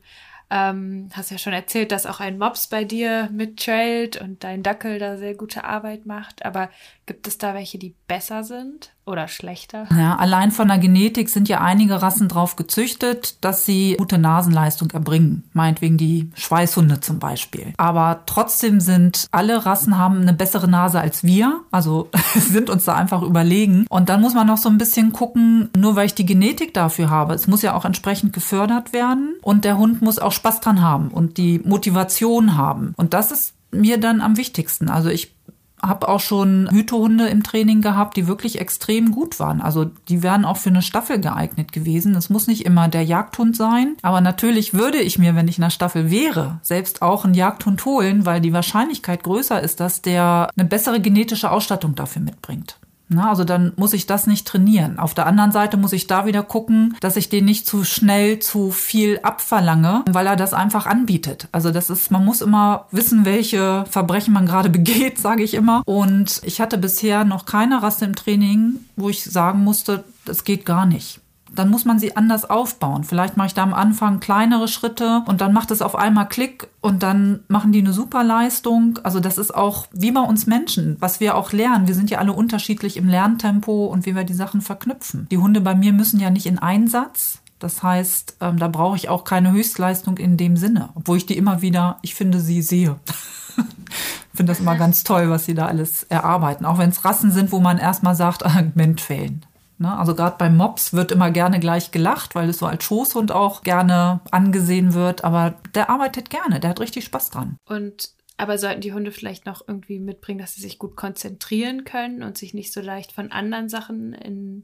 Ähm, 0.52 1.10
hast 1.14 1.30
ja 1.30 1.38
schon 1.38 1.54
erzählt, 1.54 1.92
dass 1.92 2.08
auch 2.08 2.20
ein 2.20 2.40
Mops 2.40 2.68
bei 2.68 2.84
dir 2.84 3.30
mittrailt 3.32 4.20
und 4.20 4.44
dein 4.44 4.64
Dackel 4.64 4.98
da 4.98 5.16
sehr 5.16 5.36
gute 5.36 5.64
Arbeit 5.64 6.08
macht. 6.08 6.44
Aber 6.44 6.72
gibt 7.06 7.28
es 7.28 7.38
da 7.38 7.54
welche, 7.54 7.78
die 7.78 7.94
besser 8.08 8.44
sind 8.44 8.92
oder 9.10 9.28
schlechter? 9.28 9.88
Ja, 9.98 10.16
allein 10.16 10.52
von 10.52 10.68
der 10.68 10.78
Genetik 10.78 11.30
sind 11.30 11.50
ja 11.50 11.62
einige 11.62 12.02
Rassen 12.02 12.28
drauf 12.28 12.56
gezüchtet, 12.56 13.44
dass 13.44 13.66
sie 13.66 13.96
gute 13.98 14.18
Nasenleistung 14.18 14.92
erbringen. 14.92 15.44
Meinetwegen 15.54 15.98
die 15.98 16.32
Schweißhunde 16.36 17.02
zum 17.02 17.20
Beispiel. 17.20 17.74
Aber 17.78 18.22
trotzdem 18.26 18.80
sind 18.80 19.28
alle 19.32 19.66
Rassen 19.66 19.98
haben 19.98 20.22
eine 20.22 20.34
bessere 20.34 20.68
Nase 20.68 21.02
als 21.02 21.24
wir. 21.24 21.62
Also 21.72 22.10
sind 22.36 22.70
uns 22.70 22.86
da 22.86 22.96
einfach 22.96 23.24
überlegen. 23.24 23.86
Und 23.90 24.10
dann 24.10 24.22
muss 24.22 24.34
man 24.34 24.48
noch 24.48 24.58
so 24.58 24.70
ein 24.70 24.78
bisschen 24.78 25.12
gucken, 25.12 25.70
nur 25.76 25.96
weil 25.96 26.06
ich 26.06 26.16
die 26.16 26.26
Genetik 26.26 26.74
dafür 26.74 27.10
habe. 27.10 27.34
Es 27.34 27.48
muss 27.48 27.62
ja 27.64 27.76
auch 27.76 27.86
entsprechend 27.86 28.34
gefördert 28.34 28.94
werden. 28.94 29.36
Und 29.42 29.66
der 29.66 29.78
Hund 29.78 30.02
muss 30.02 30.20
auch 30.20 30.32
Spaß 30.32 30.62
dran 30.62 30.82
haben 30.82 31.10
und 31.10 31.38
die 31.38 31.60
Motivation 31.60 32.56
haben. 32.56 32.94
Und 32.96 33.14
das 33.14 33.32
ist 33.32 33.54
mir 33.72 34.00
dann 34.00 34.22
am 34.22 34.38
wichtigsten. 34.38 34.90
Also 34.90 35.10
ich 35.10 35.34
habe 35.82 36.08
auch 36.08 36.20
schon 36.20 36.70
Hütehunde 36.72 37.28
im 37.28 37.44
Training 37.44 37.82
gehabt, 37.82 38.18
die 38.18 38.28
wirklich 38.28 38.60
extrem 38.60 39.12
gut 39.12 39.40
waren. 39.40 39.62
Also 39.62 39.86
die 40.08 40.24
wären 40.24 40.46
auch 40.46 40.58
für 40.58 40.70
eine 40.70 40.82
Staffel 40.82 41.20
geeignet 41.20 41.72
gewesen. 41.72 42.16
Es 42.16 42.30
muss 42.30 42.48
nicht 42.48 42.66
immer 42.66 42.88
der 42.88 43.04
Jagdhund 43.04 43.56
sein, 43.56 43.96
aber 44.02 44.22
natürlich 44.22 44.74
würde 44.74 45.00
ich 45.00 45.20
mir, 45.20 45.36
wenn 45.36 45.48
ich 45.48 45.58
in 45.58 45.64
der 45.64 45.70
Staffel 45.70 46.12
wäre, 46.12 46.60
selbst 46.62 47.02
auch 47.02 47.26
einen 47.26 47.34
Jagdhund 47.34 47.84
holen, 47.86 48.26
weil 48.26 48.42
die 48.42 48.54
Wahrscheinlichkeit 48.54 49.24
größer 49.24 49.62
ist, 49.62 49.80
dass 49.80 50.02
der 50.02 50.50
eine 50.58 50.68
bessere 50.68 51.00
genetische 51.00 51.52
Ausstattung 51.52 51.96
dafür 51.96 52.22
mitbringt. 52.22 52.78
Na, 53.10 53.30
also 53.30 53.44
dann 53.44 53.74
muss 53.76 53.94
ich 53.94 54.06
das 54.06 54.28
nicht 54.28 54.48
trainieren. 54.48 55.00
Auf 55.00 55.16
der 55.16 55.26
anderen 55.26 55.52
Seite 55.52 55.78
muss 55.78 55.94
ich 55.94 56.06
da 56.06 56.28
wieder 56.28 56.44
gucken, 56.44 56.96
dass 57.02 57.18
ich 57.18 57.30
den 57.30 57.46
nicht 57.46 57.66
zu 57.66 57.84
schnell 57.84 58.40
zu 58.40 58.72
viel 58.72 59.20
abverlange, 59.24 60.04
weil 60.10 60.28
er 60.28 60.36
das 60.36 60.54
einfach 60.54 60.86
anbietet. 60.86 61.48
Also 61.52 61.72
das 61.72 61.90
ist, 61.90 62.12
man 62.12 62.24
muss 62.24 62.42
immer 62.42 62.86
wissen, 62.92 63.26
welche 63.26 63.86
Verbrechen 63.90 64.34
man 64.34 64.46
gerade 64.46 64.70
begeht, 64.70 65.18
sage 65.18 65.44
ich 65.44 65.56
immer. 65.56 65.82
Und 65.86 66.42
ich 66.44 66.62
hatte 66.62 66.78
bisher 66.78 67.26
noch 67.26 67.46
keine 67.46 67.82
Rasse 67.82 68.06
im 68.06 68.16
Training, 68.16 68.76
wo 68.96 69.10
ich 69.10 69.24
sagen 69.24 69.64
musste, 69.64 70.04
das 70.26 70.44
geht 70.44 70.66
gar 70.66 70.86
nicht 70.86 71.20
dann 71.56 71.70
muss 71.70 71.86
man 71.86 72.00
sie 72.00 72.16
anders 72.16 72.50
aufbauen. 72.50 73.04
Vielleicht 73.04 73.38
mache 73.38 73.48
ich 73.48 73.54
da 73.54 73.64
am 73.64 73.74
Anfang 73.74 74.20
kleinere 74.20 74.68
Schritte 74.68 75.24
und 75.26 75.42
dann 75.42 75.54
macht 75.54 75.72
es 75.72 75.82
auf 75.82 75.96
einmal 75.96 76.28
Klick 76.28 76.68
und 76.82 77.04
dann 77.04 77.42
machen 77.48 77.72
die 77.72 77.80
eine 77.80 77.94
super 77.94 78.24
Leistung. 78.24 79.00
Also 79.04 79.20
das 79.20 79.38
ist 79.38 79.54
auch 79.54 79.88
wie 79.92 80.12
bei 80.12 80.22
uns 80.22 80.48
Menschen, 80.48 80.98
was 81.00 81.20
wir 81.20 81.36
auch 81.36 81.52
lernen. 81.52 81.88
Wir 81.88 81.96
sind 81.96 82.10
ja 82.10 82.20
alle 82.20 82.34
unterschiedlich 82.34 82.98
im 82.98 83.08
Lerntempo 83.08 83.86
und 83.86 84.06
wie 84.06 84.16
wir 84.16 84.24
die 84.24 84.34
Sachen 84.34 84.62
verknüpfen. 84.62 85.28
Die 85.32 85.38
Hunde 85.38 85.62
bei 85.62 85.76
mir 85.76 85.94
müssen 85.94 86.20
ja 86.20 86.30
nicht 86.30 86.46
in 86.46 86.60
Einsatz. 86.60 87.40
Das 87.60 87.84
heißt, 87.84 88.38
ähm, 88.40 88.58
da 88.58 88.70
brauche 88.70 88.96
ich 88.96 89.10
auch 89.10 89.26
keine 89.26 89.52
Höchstleistung 89.52 90.18
in 90.18 90.38
dem 90.38 90.56
Sinne, 90.56 90.90
obwohl 90.96 91.18
ich 91.18 91.26
die 91.26 91.38
immer 91.38 91.62
wieder, 91.62 91.98
ich 92.02 92.16
finde, 92.16 92.40
sie 92.40 92.62
sehe. 92.62 92.96
Ich 93.06 93.66
finde 94.34 94.52
das 94.52 94.62
immer 94.62 94.78
ganz 94.78 95.04
toll, 95.04 95.30
was 95.30 95.46
sie 95.46 95.56
da 95.56 95.66
alles 95.66 96.04
erarbeiten. 96.04 96.66
Auch 96.66 96.78
wenn 96.78 96.90
es 96.90 97.04
Rassen 97.04 97.32
sind, 97.32 97.52
wo 97.52 97.60
man 97.60 97.78
erstmal 97.78 98.16
sagt, 98.16 98.46
Argument 98.46 99.02
fehlen. 99.02 99.46
Ne? 99.80 99.98
Also 99.98 100.14
gerade 100.14 100.36
bei 100.38 100.50
Mops 100.50 100.94
wird 100.94 101.12
immer 101.12 101.32
gerne 101.32 101.60
gleich 101.60 101.92
gelacht, 101.92 102.36
weil 102.36 102.50
es 102.50 102.60
so 102.60 102.66
als 102.66 102.84
Schoßhund 102.84 103.32
auch 103.32 103.64
gerne 103.64 104.20
angesehen 104.32 104.94
wird. 104.94 105.24
Aber 105.24 105.56
der 105.74 105.90
arbeitet 105.90 106.30
gerne, 106.30 106.60
der 106.60 106.72
hat 106.72 106.80
richtig 106.80 107.06
Spaß 107.06 107.32
dran. 107.32 107.58
Und 107.66 108.12
aber 108.38 108.58
sollten 108.58 108.82
die 108.82 108.94
Hunde 108.94 109.12
vielleicht 109.12 109.46
noch 109.46 109.68
irgendwie 109.68 110.00
mitbringen, 110.00 110.40
dass 110.40 110.56
sie 110.56 110.62
sich 110.62 110.80
gut 110.80 110.96
konzentrieren 110.96 111.84
können 111.84 112.24
und 112.24 112.38
sich 112.38 112.54
nicht 112.54 112.72
so 112.72 112.80
leicht 112.80 113.12
von 113.12 113.34
anderen 113.34 113.68
Sachen 113.68 114.14
in, 114.14 114.64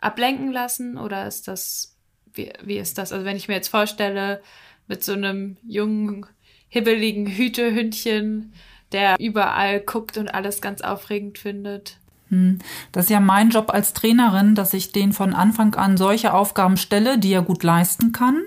ablenken 0.00 0.52
lassen? 0.52 0.98
Oder 0.98 1.26
ist 1.26 1.48
das, 1.48 1.96
wie, 2.32 2.52
wie 2.62 2.76
ist 2.76 2.98
das? 2.98 3.12
Also 3.12 3.24
wenn 3.24 3.36
ich 3.36 3.48
mir 3.48 3.54
jetzt 3.54 3.68
vorstelle, 3.68 4.42
mit 4.88 5.04
so 5.04 5.12
einem 5.12 5.56
jungen, 5.66 6.26
hibbeligen 6.68 7.26
Hütehündchen, 7.26 8.52
der 8.92 9.16
überall 9.18 9.80
guckt 9.80 10.16
und 10.16 10.28
alles 10.28 10.60
ganz 10.60 10.80
aufregend 10.80 11.38
findet. 11.38 11.97
Hm. 12.30 12.58
Das 12.92 13.04
ist 13.04 13.10
ja 13.10 13.20
mein 13.20 13.50
Job 13.50 13.72
als 13.72 13.92
Trainerin, 13.92 14.54
dass 14.54 14.74
ich 14.74 14.92
den 14.92 15.12
von 15.12 15.34
Anfang 15.34 15.74
an 15.74 15.96
solche 15.96 16.34
Aufgaben 16.34 16.76
stelle, 16.76 17.18
die 17.18 17.32
er 17.32 17.42
gut 17.42 17.62
leisten 17.62 18.12
kann. 18.12 18.42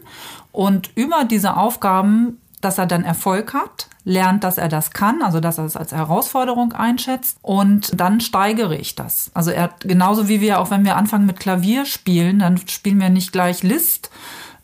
Und 0.52 0.92
über 0.96 1.24
diese 1.26 1.58
Aufgaben, 1.58 2.40
dass 2.62 2.78
er 2.78 2.86
dann 2.86 3.04
Erfolg 3.04 3.54
hat, 3.54 3.88
lernt, 4.04 4.44
dass 4.44 4.58
er 4.58 4.68
das 4.68 4.92
kann, 4.92 5.22
also 5.22 5.40
dass 5.40 5.58
er 5.58 5.66
es 5.66 5.78
als 5.78 5.92
Herausforderung 5.92 6.74
einschätzt 6.74 7.38
und 7.42 7.92
dann 8.00 8.20
steigere 8.20 8.76
ich 8.76 8.96
das. 8.96 9.30
Also 9.34 9.52
er 9.52 9.70
genauso 9.80 10.28
wie 10.28 10.42
wir 10.42 10.60
auch 10.60 10.72
wenn 10.72 10.86
wir 10.86 10.98
anfangen 10.98 11.26
mit 11.26 11.40
Klavier 11.40 11.86
spielen, 11.86 12.40
dann 12.40 12.58
spielen 12.68 13.00
wir 13.00 13.10
nicht 13.10 13.32
gleich 13.32 13.62
List, 13.62 14.10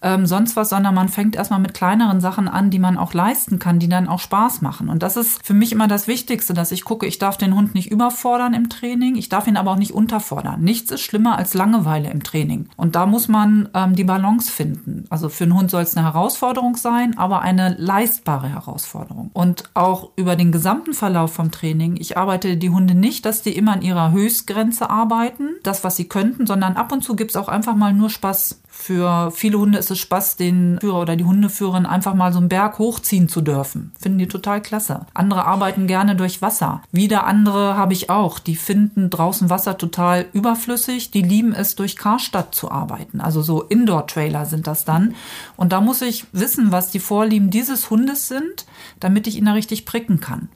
ähm, 0.02 0.26
sonst 0.26 0.56
was, 0.56 0.70
sondern 0.70 0.94
man 0.94 1.10
fängt 1.10 1.36
erstmal 1.36 1.60
mit 1.60 1.74
kleineren 1.74 2.22
Sachen 2.22 2.48
an, 2.48 2.70
die 2.70 2.80
man 2.80 2.98
auch 2.98 3.14
leisten 3.14 3.60
kann, 3.60 3.80
die 3.80 3.90
dann 3.90 4.08
auch 4.08 4.20
Spaß 4.20 4.62
machen. 4.62 4.90
Und 4.90 5.04
das 5.04 5.18
ist 5.18 5.46
für 5.46 5.54
mich 5.54 5.72
immer 5.72 5.88
das 5.88 6.08
Wichtigste, 6.08 6.54
dass 6.54 6.72
ich 6.72 6.84
gucke, 6.84 7.06
ich 7.06 7.20
darf 7.20 7.38
den 7.38 7.56
Hund 7.56 7.74
nicht 7.74 7.92
überfordern 7.92 8.54
im 8.54 8.70
Training, 8.70 9.16
ich 9.16 9.30
darf 9.30 9.48
ihn 9.48 9.58
aber 9.58 9.72
auch 9.72 9.78
nicht 9.78 9.92
unterfordern. 9.92 10.62
Nichts 10.62 10.92
ist 10.92 11.02
schlimmer 11.02 11.38
als 11.38 11.54
Langeweile 11.54 12.10
im 12.12 12.24
Training. 12.24 12.70
Und 12.76 12.96
da 12.96 13.06
muss 13.06 13.28
man 13.28 13.70
ähm, 13.74 13.96
die 13.96 14.04
Balance 14.04 14.52
finden. 14.52 15.06
Also 15.10 15.30
für 15.30 15.46
einen 15.46 15.56
Hund 15.56 15.72
soll 15.72 15.84
es 15.84 15.98
eine 15.98 16.06
Herausforderung 16.06 16.76
sein, 16.76 17.18
aber 17.18 17.42
eine 17.42 17.76
leistbare 17.78 18.50
Herausforderung. 18.50 19.32
Und 19.34 19.64
auch 19.74 20.12
über 20.16 20.36
den 20.36 20.52
gesamten 20.52 20.94
Verlauf 20.94 21.34
vom 21.34 21.52
Training, 21.52 21.98
ich 21.98 22.18
arbeite 22.18 22.58
die 22.58 22.70
Hunde 22.70 22.94
nicht, 22.94 23.26
dass 23.26 23.42
die 23.42 23.56
immer 23.56 23.74
an 23.74 23.82
ihrer 23.82 24.12
Höchstgrenze 24.12 24.90
arbeiten, 24.90 25.50
das, 25.64 25.84
was 25.84 25.96
sie 25.96 26.08
könnten, 26.08 26.46
sondern 26.46 26.76
ab 26.76 26.92
und 26.92 27.04
zu 27.04 27.16
gibt 27.16 27.32
es 27.32 27.38
auch 27.38 27.48
einfach 27.48 27.76
mal 27.76 27.94
nur 27.94 28.10
Spaß 28.10 28.62
für 28.80 29.32
viele 29.32 29.60
Hunde 29.60 29.80
ist 29.80 29.92
es 29.92 29.98
Spaß, 30.00 30.38
den 30.38 30.78
Führer 30.80 31.02
oder 31.02 31.16
die 31.16 31.26
Hundeführerin 31.26 31.86
einfach 31.86 32.14
mal 32.14 32.32
so 32.32 32.38
einen 32.38 32.48
Berg 32.48 32.78
hochziehen 32.78 33.28
zu 33.28 33.42
dürfen. 33.42 33.92
Finden 34.00 34.20
die 34.20 34.28
total 34.28 34.62
klasse. 34.62 35.08
Andere 35.14 35.46
arbeiten 35.46 35.88
gerne 35.88 36.16
durch 36.16 36.42
Wasser. 36.42 36.84
Wieder 36.92 37.26
andere 37.26 37.76
habe 37.76 37.94
ich 37.94 38.10
auch. 38.10 38.40
Die 38.40 38.56
finden 38.56 39.10
draußen 39.10 39.50
Wasser 39.50 39.78
total 39.78 40.28
überflüssig. 40.32 41.12
Die 41.12 41.24
lieben 41.24 41.54
es, 41.54 41.76
durch 41.76 41.98
Karstadt 41.98 42.54
zu 42.56 42.72
arbeiten. 42.72 43.20
Also 43.20 43.42
so 43.42 43.64
Indoor-Trailer 43.64 44.46
sind 44.46 44.68
das 44.68 44.86
dann. 44.86 45.16
Und 45.58 45.74
da 45.74 45.82
muss 45.82 46.02
ich 46.02 46.26
wissen, 46.32 46.72
was 46.72 46.92
die 46.92 47.00
Vorlieben 47.00 47.50
dieses 47.50 47.90
Hundes 47.90 48.28
sind, 48.28 48.68
damit 49.02 49.28
ich 49.28 49.38
ihn 49.38 49.46
da 49.46 49.54
richtig 49.54 49.86
pricken 49.86 50.22
kann. 50.22 50.50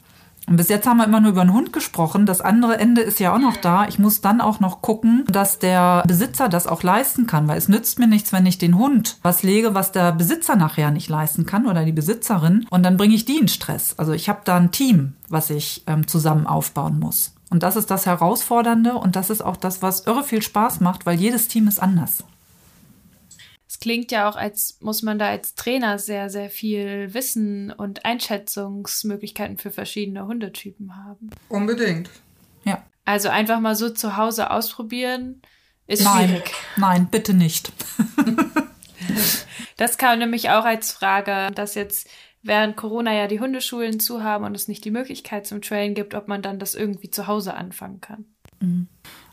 Und 0.48 0.58
bis 0.58 0.70
jetzt 0.70 0.88
haben 0.88 0.98
wir 0.98 1.06
immer 1.06 1.22
nur 1.22 1.32
über 1.32 1.42
einen 1.42 1.54
Hund 1.54 1.72
gesprochen. 1.72 2.26
Das 2.26 2.42
andere 2.42 2.78
Ende 2.78 3.02
ist 3.02 3.20
ja 3.20 3.34
auch 3.34 3.40
noch 3.40 3.58
da. 3.58 3.88
Ich 3.88 4.00
muss 4.00 4.22
dann 4.22 4.42
auch 4.42 4.60
noch 4.60 4.82
gucken, 4.82 5.24
dass 5.28 5.60
der 5.60 6.04
Besitzer 6.08 6.50
das 6.50 6.68
auch 6.68 6.84
leisten 6.84 7.28
kann, 7.28 7.48
weil 7.48 7.58
es 7.58 7.70
nützt 7.70 8.00
mir 8.00 8.08
nichts, 8.08 8.34
wenn 8.34 8.46
ich 8.46 8.58
den 8.58 8.78
Hund 8.78 9.18
was 9.22 9.44
lege, 9.44 9.76
was 9.76 9.92
der 9.92 10.12
Besitzer 10.12 10.56
nachher 10.56 10.92
nicht 10.92 11.10
leisten 11.10 11.46
kann 11.46 11.68
oder 11.68 11.86
die 11.86 11.92
Besitzerin. 11.92 12.66
Und 12.70 12.84
dann 12.84 12.98
bringe 12.98 13.16
ich 13.16 13.26
die 13.26 13.38
in 13.38 13.48
Stress. 13.48 13.96
Also 13.98 14.14
ich 14.14 14.30
habe 14.30 14.42
da 14.44 14.58
ein 14.58 14.72
Team, 14.72 15.14
was 15.30 15.50
ich 15.50 15.84
ähm, 15.88 16.08
zusammen 16.08 16.48
aufbauen 16.48 17.00
muss. 17.00 17.34
Und 17.50 17.64
das 17.64 17.76
ist 17.76 17.92
das 17.92 18.06
Herausfordernde 18.06 18.96
und 18.96 19.16
das 19.16 19.30
ist 19.30 19.42
auch 19.42 19.58
das, 19.58 19.82
was 19.82 20.08
irre 20.08 20.24
viel 20.24 20.42
Spaß 20.42 20.80
macht, 20.80 21.06
weil 21.06 21.20
jedes 21.20 21.50
Team 21.50 21.68
ist 21.68 21.82
anders 21.82 22.24
klingt 23.82 24.12
ja 24.12 24.30
auch, 24.30 24.38
als 24.38 24.78
muss 24.80 25.02
man 25.02 25.20
da 25.20 25.28
als 25.28 25.56
Trainer 25.56 26.00
sehr, 26.00 26.30
sehr 26.30 26.50
viel 26.50 27.14
Wissen 27.14 27.72
und 27.72 28.06
Einschätzungsmöglichkeiten 28.06 29.58
für 29.58 29.72
verschiedene 29.72 30.26
Hundetypen 30.28 30.96
haben. 30.96 31.32
Unbedingt. 31.50 32.10
Ja. 32.64 32.84
Also 33.04 33.30
einfach 33.30 33.60
mal 33.60 33.76
so 33.76 33.90
zu 33.90 34.16
Hause 34.16 34.52
ausprobieren 34.52 35.42
ist 35.88 36.04
Nein. 36.04 36.30
schwierig. 36.30 36.54
Nein, 36.78 37.08
bitte 37.10 37.34
nicht. 37.34 37.74
das 39.78 39.98
kam 39.98 40.20
nämlich 40.20 40.50
auch 40.52 40.64
als 40.64 40.92
Frage, 40.92 41.50
dass 41.54 41.76
jetzt 41.76 42.08
während 42.44 42.78
Corona 42.78 43.14
ja 43.14 43.28
die 43.28 43.40
Hundeschulen 43.40 44.00
zu 44.00 44.24
haben 44.24 44.46
und 44.46 44.56
es 44.56 44.68
nicht 44.68 44.86
die 44.86 44.92
Möglichkeit 44.92 45.48
zum 45.48 45.62
Trailen 45.62 45.96
gibt, 45.96 46.14
ob 46.14 46.28
man 46.28 46.42
dann 46.42 46.60
das 46.60 46.76
irgendwie 46.76 47.10
zu 47.10 47.28
Hause 47.28 47.56
anfangen 47.56 48.00
kann. 48.00 48.26
Mhm. 48.60 48.88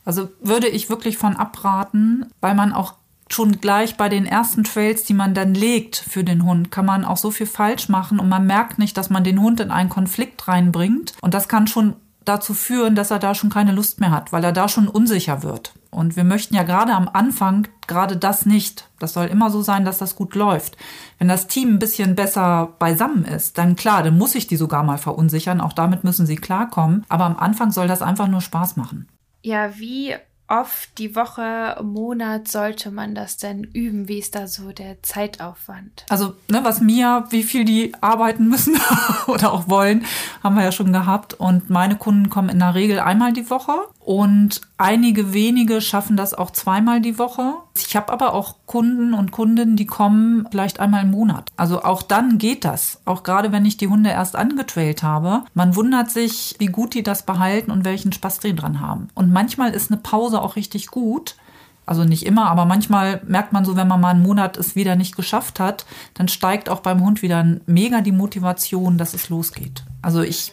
Also 0.04 0.30
würde 0.40 0.68
ich 0.68 0.88
wirklich 0.88 1.18
von 1.18 1.36
abraten, 1.36 2.32
weil 2.40 2.54
man 2.54 2.72
auch 2.72 2.94
schon 3.32 3.60
gleich 3.60 3.96
bei 3.96 4.08
den 4.08 4.26
ersten 4.26 4.64
Trails, 4.64 5.04
die 5.04 5.14
man 5.14 5.34
dann 5.34 5.54
legt 5.54 5.96
für 5.96 6.24
den 6.24 6.44
Hund, 6.44 6.70
kann 6.70 6.86
man 6.86 7.04
auch 7.04 7.16
so 7.16 7.30
viel 7.30 7.46
falsch 7.46 7.88
machen 7.88 8.18
und 8.18 8.28
man 8.28 8.46
merkt 8.46 8.78
nicht, 8.78 8.96
dass 8.96 9.10
man 9.10 9.24
den 9.24 9.40
Hund 9.40 9.60
in 9.60 9.70
einen 9.70 9.88
Konflikt 9.88 10.48
reinbringt. 10.48 11.14
Und 11.20 11.34
das 11.34 11.48
kann 11.48 11.66
schon 11.66 11.96
dazu 12.24 12.54
führen, 12.54 12.94
dass 12.94 13.10
er 13.10 13.18
da 13.18 13.34
schon 13.34 13.50
keine 13.50 13.72
Lust 13.72 14.00
mehr 14.00 14.10
hat, 14.10 14.32
weil 14.32 14.44
er 14.44 14.52
da 14.52 14.68
schon 14.68 14.88
unsicher 14.88 15.42
wird. 15.42 15.72
Und 15.90 16.16
wir 16.16 16.24
möchten 16.24 16.54
ja 16.54 16.62
gerade 16.62 16.92
am 16.92 17.08
Anfang 17.08 17.66
gerade 17.86 18.16
das 18.16 18.44
nicht. 18.44 18.88
Das 18.98 19.14
soll 19.14 19.26
immer 19.26 19.50
so 19.50 19.62
sein, 19.62 19.84
dass 19.84 19.98
das 19.98 20.14
gut 20.14 20.34
läuft. 20.34 20.76
Wenn 21.18 21.28
das 21.28 21.46
Team 21.46 21.74
ein 21.74 21.78
bisschen 21.78 22.14
besser 22.14 22.74
beisammen 22.78 23.24
ist, 23.24 23.56
dann 23.56 23.76
klar, 23.76 24.02
dann 24.02 24.18
muss 24.18 24.34
ich 24.34 24.46
die 24.46 24.56
sogar 24.56 24.82
mal 24.82 24.98
verunsichern. 24.98 25.62
Auch 25.62 25.72
damit 25.72 26.04
müssen 26.04 26.26
sie 26.26 26.36
klarkommen. 26.36 27.06
Aber 27.08 27.24
am 27.24 27.38
Anfang 27.38 27.72
soll 27.72 27.88
das 27.88 28.02
einfach 28.02 28.28
nur 28.28 28.42
Spaß 28.42 28.76
machen. 28.76 29.08
Ja, 29.42 29.78
wie 29.78 30.14
oft 30.48 30.98
die 30.98 31.14
Woche, 31.14 31.78
Monat 31.82 32.48
sollte 32.48 32.90
man 32.90 33.14
das 33.14 33.36
denn 33.36 33.64
üben? 33.64 34.08
Wie 34.08 34.18
ist 34.18 34.34
da 34.34 34.46
so 34.46 34.72
der 34.72 35.02
Zeitaufwand? 35.02 36.06
Also, 36.08 36.34
ne, 36.50 36.60
was 36.62 36.80
mir, 36.80 37.24
wie 37.30 37.42
viel 37.42 37.64
die 37.64 37.92
arbeiten 38.00 38.48
müssen 38.48 38.80
oder 39.26 39.52
auch 39.52 39.68
wollen, 39.68 40.04
haben 40.42 40.56
wir 40.56 40.64
ja 40.64 40.72
schon 40.72 40.92
gehabt. 40.92 41.34
Und 41.34 41.70
meine 41.70 41.96
Kunden 41.96 42.30
kommen 42.30 42.48
in 42.48 42.58
der 42.58 42.74
Regel 42.74 42.98
einmal 42.98 43.32
die 43.32 43.48
Woche 43.50 43.72
Und 44.08 44.62
einige 44.78 45.34
wenige 45.34 45.82
schaffen 45.82 46.16
das 46.16 46.32
auch 46.32 46.50
zweimal 46.50 47.02
die 47.02 47.18
Woche. 47.18 47.56
Ich 47.76 47.94
habe 47.94 48.10
aber 48.10 48.32
auch 48.32 48.54
Kunden 48.64 49.12
und 49.12 49.32
Kundinnen, 49.32 49.76
die 49.76 49.84
kommen 49.84 50.48
vielleicht 50.50 50.80
einmal 50.80 51.02
im 51.02 51.10
Monat. 51.10 51.50
Also 51.58 51.82
auch 51.82 52.00
dann 52.00 52.38
geht 52.38 52.64
das. 52.64 53.02
Auch 53.04 53.22
gerade 53.22 53.52
wenn 53.52 53.66
ich 53.66 53.76
die 53.76 53.88
Hunde 53.88 54.08
erst 54.08 54.34
angetrailt 54.34 55.02
habe. 55.02 55.42
Man 55.52 55.76
wundert 55.76 56.10
sich, 56.10 56.56
wie 56.58 56.68
gut 56.68 56.94
die 56.94 57.02
das 57.02 57.26
behalten 57.26 57.70
und 57.70 57.84
welchen 57.84 58.10
Spaß 58.10 58.38
die 58.38 58.56
dran 58.56 58.80
haben. 58.80 59.08
Und 59.14 59.30
manchmal 59.30 59.72
ist 59.72 59.90
eine 59.90 60.00
Pause 60.00 60.40
auch 60.40 60.56
richtig 60.56 60.86
gut. 60.86 61.36
Also 61.84 62.04
nicht 62.04 62.24
immer, 62.24 62.46
aber 62.46 62.64
manchmal 62.64 63.20
merkt 63.26 63.52
man 63.52 63.66
so, 63.66 63.76
wenn 63.76 63.88
man 63.88 64.00
mal 64.00 64.12
einen 64.12 64.22
Monat 64.22 64.56
es 64.56 64.74
wieder 64.74 64.96
nicht 64.96 65.16
geschafft 65.16 65.60
hat, 65.60 65.84
dann 66.14 66.28
steigt 66.28 66.70
auch 66.70 66.80
beim 66.80 67.04
Hund 67.04 67.20
wieder 67.20 67.44
mega 67.66 68.00
die 68.00 68.12
Motivation, 68.12 68.96
dass 68.96 69.12
es 69.12 69.28
losgeht. 69.28 69.84
Also 70.00 70.22
ich 70.22 70.52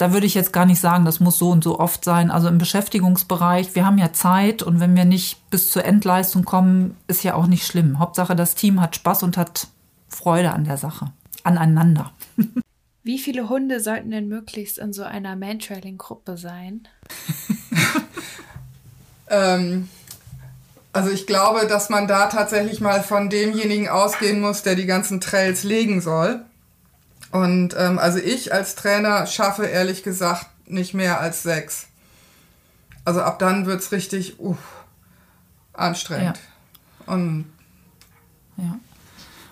da 0.00 0.14
würde 0.14 0.26
ich 0.26 0.34
jetzt 0.34 0.54
gar 0.54 0.64
nicht 0.64 0.80
sagen, 0.80 1.04
das 1.04 1.20
muss 1.20 1.36
so 1.36 1.50
und 1.50 1.62
so 1.62 1.78
oft 1.78 2.04
sein. 2.04 2.30
Also 2.30 2.48
im 2.48 2.56
Beschäftigungsbereich, 2.56 3.74
wir 3.74 3.84
haben 3.84 3.98
ja 3.98 4.14
Zeit 4.14 4.62
und 4.62 4.80
wenn 4.80 4.96
wir 4.96 5.04
nicht 5.04 5.50
bis 5.50 5.70
zur 5.70 5.84
Endleistung 5.84 6.44
kommen, 6.44 6.96
ist 7.06 7.22
ja 7.22 7.34
auch 7.34 7.46
nicht 7.46 7.66
schlimm. 7.66 7.98
Hauptsache, 7.98 8.34
das 8.34 8.54
Team 8.54 8.80
hat 8.80 8.96
Spaß 8.96 9.22
und 9.24 9.36
hat 9.36 9.68
Freude 10.08 10.52
an 10.52 10.64
der 10.64 10.78
Sache, 10.78 11.12
aneinander. 11.42 12.12
Wie 13.02 13.18
viele 13.18 13.50
Hunde 13.50 13.80
sollten 13.80 14.10
denn 14.10 14.28
möglichst 14.28 14.78
in 14.78 14.94
so 14.94 15.02
einer 15.02 15.36
Mantrailing-Gruppe 15.36 16.38
sein? 16.38 16.88
ähm, 19.28 19.88
also 20.94 21.10
ich 21.10 21.26
glaube, 21.26 21.66
dass 21.66 21.90
man 21.90 22.08
da 22.08 22.28
tatsächlich 22.28 22.80
mal 22.80 23.02
von 23.02 23.28
demjenigen 23.28 23.88
ausgehen 23.88 24.40
muss, 24.40 24.62
der 24.62 24.76
die 24.76 24.86
ganzen 24.86 25.20
Trails 25.20 25.62
legen 25.62 26.00
soll. 26.00 26.42
Und 27.32 27.74
ähm, 27.78 27.98
also 27.98 28.18
ich 28.18 28.52
als 28.52 28.74
Trainer 28.74 29.26
schaffe 29.26 29.66
ehrlich 29.66 30.02
gesagt 30.02 30.46
nicht 30.66 30.94
mehr 30.94 31.20
als 31.20 31.42
sechs. 31.42 31.86
Also 33.04 33.22
ab 33.22 33.38
dann 33.38 33.66
wird 33.66 33.80
es 33.80 33.92
richtig 33.92 34.40
uh, 34.40 34.56
anstrengend. 35.72 36.38
Ja. 37.06 37.14
Und 37.14 37.46
ja. 38.56 38.78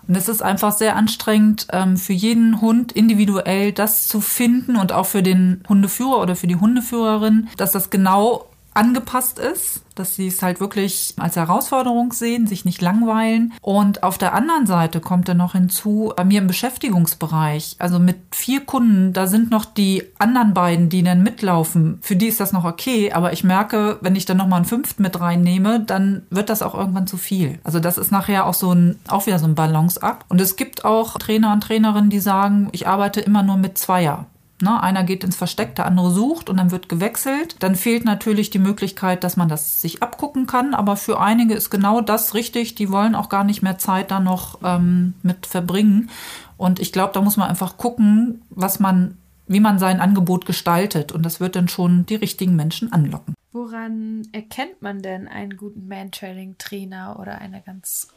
Und 0.07 0.16
es 0.16 0.26
ist 0.26 0.43
einfach 0.43 0.72
sehr 0.72 0.97
anstrengend 0.97 1.66
ähm, 1.70 1.99
für 1.99 2.14
jeden 2.14 2.62
Hund 2.62 2.93
individuell 2.93 3.72
das 3.72 4.09
zu 4.09 4.22
finden 4.22 4.76
und 4.76 4.91
auch 4.91 5.05
für 5.05 5.22
den 5.22 5.62
Hundeführer 5.68 6.22
oder 6.22 6.35
für 6.35 6.47
die 6.47 6.57
Hundeführerin, 6.57 7.49
dass 7.59 7.72
das 7.72 7.91
genau 7.91 8.49
angepasst 8.79 9.41
ist, 9.41 9.83
dass 9.97 10.14
sie 10.14 10.29
es 10.29 10.41
halt 10.41 10.61
wirklich 10.61 11.14
als 11.18 11.35
Herausforderung 11.35 12.12
sehen, 12.12 12.47
sich 12.47 12.64
nicht 12.64 12.81
langweilen. 12.81 13.53
Und 13.61 14.05
auf 14.05 14.18
der 14.18 14.35
anderen 14.35 14.66
Seite 14.66 15.01
kommt 15.01 15.29
dann 15.29 15.39
noch 15.39 15.53
hinzu, 15.53 16.12
bei 16.16 16.24
mir 16.24 16.41
im 16.41 16.47
Beschäftigungsbereich, 16.47 17.74
also 17.81 17.99
mit 17.99 18.16
vier 18.31 18.64
Kunden, 18.64 19.12
da 19.12 19.26
sind 19.26 19.51
noch 19.51 19.64
die 19.64 20.05
anderen 20.18 20.55
beiden, 20.55 20.89
die 20.89 21.03
dann 21.03 21.24
mitlaufen. 21.24 21.99
Für 22.03 22.14
die 22.14 22.29
ist 22.29 22.39
das 22.39 22.53
noch 22.53 22.64
okay, 22.64 23.12
aber 23.12 23.33
ich 23.33 23.43
merke, 23.43 23.99
wenn 24.01 24.14
ich 24.14 24.26
dann 24.26 24.37
noch 24.37 24.47
mal 24.47 24.57
einen 24.57 24.64
fünften 24.64 25.03
mit 25.03 25.18
reinnehme, 25.20 25.81
dann 25.81 26.22
wird 26.31 26.49
das 26.49 26.62
auch 26.62 26.74
irgendwann 26.74 27.09
zu 27.09 27.16
viel. 27.16 27.59
Also 27.64 27.81
das 27.81 27.99
ist 27.99 28.12
nachher 28.12 28.47
auch 28.47 28.55
so 28.55 28.72
ein, 28.72 29.01
auch 29.09 29.26
wieder 29.26 29.41
so 29.41 29.47
ein 29.47 29.57
Balanceakt. 29.57 30.24
Und 30.29 30.41
es 30.41 30.55
gibt 30.55 30.85
auch 30.85 31.18
Trainer 31.18 31.53
und 31.53 31.62
Trainerinnen, 31.62 32.11
die 32.11 32.20
sagen, 32.20 32.68
ich 32.70 32.87
arbeite 32.87 33.20
immer 33.20 33.43
nur 33.43 33.57
mit 33.57 33.76
Zweier. 33.76 34.26
Ne, 34.61 34.82
einer 34.82 35.04
geht 35.04 35.22
ins 35.22 35.36
Versteck, 35.36 35.76
der 35.76 35.86
andere 35.86 36.11
sucht 36.11 36.50
und 36.50 36.56
dann 36.56 36.72
wird 36.72 36.88
gewechselt. 36.88 37.56
Dann 37.61 37.76
fehlt 37.76 38.04
natürlich 38.04 38.50
die 38.50 38.59
Möglichkeit, 38.59 39.22
dass 39.22 39.36
man 39.36 39.48
das 39.48 39.80
sich 39.80 40.02
abgucken 40.02 40.46
kann. 40.48 40.74
Aber 40.74 40.96
für 40.96 41.20
einige 41.20 41.54
ist 41.54 41.70
genau 41.70 42.00
das 42.00 42.34
richtig. 42.34 42.74
Die 42.74 42.90
wollen 42.90 43.14
auch 43.14 43.28
gar 43.28 43.44
nicht 43.44 43.62
mehr 43.62 43.78
Zeit 43.78 44.11
da 44.11 44.18
noch 44.18 44.59
ähm, 44.64 45.14
mit 45.22 45.46
verbringen. 45.46 46.11
Und 46.56 46.80
ich 46.80 46.92
glaube, 46.92 47.12
da 47.12 47.20
muss 47.20 47.36
man 47.36 47.48
einfach 47.48 47.76
gucken, 47.76 48.42
was 48.50 48.80
man, 48.80 49.16
wie 49.46 49.61
man 49.61 49.78
sein 49.78 50.00
Angebot 50.00 50.44
gestaltet. 50.44 51.12
Und 51.12 51.24
das 51.24 51.38
wird 51.38 51.54
dann 51.54 51.68
schon 51.68 52.04
die 52.06 52.16
richtigen 52.16 52.56
Menschen 52.56 52.92
anlocken. 52.92 53.34
Woran 53.52 54.26
erkennt 54.32 54.82
man 54.82 55.02
denn 55.02 55.28
einen 55.28 55.56
guten 55.56 55.86
Man-Trailing-Trainer 55.86 57.16
oder 57.20 57.38
eine 57.38 57.62
ganz 57.62 58.09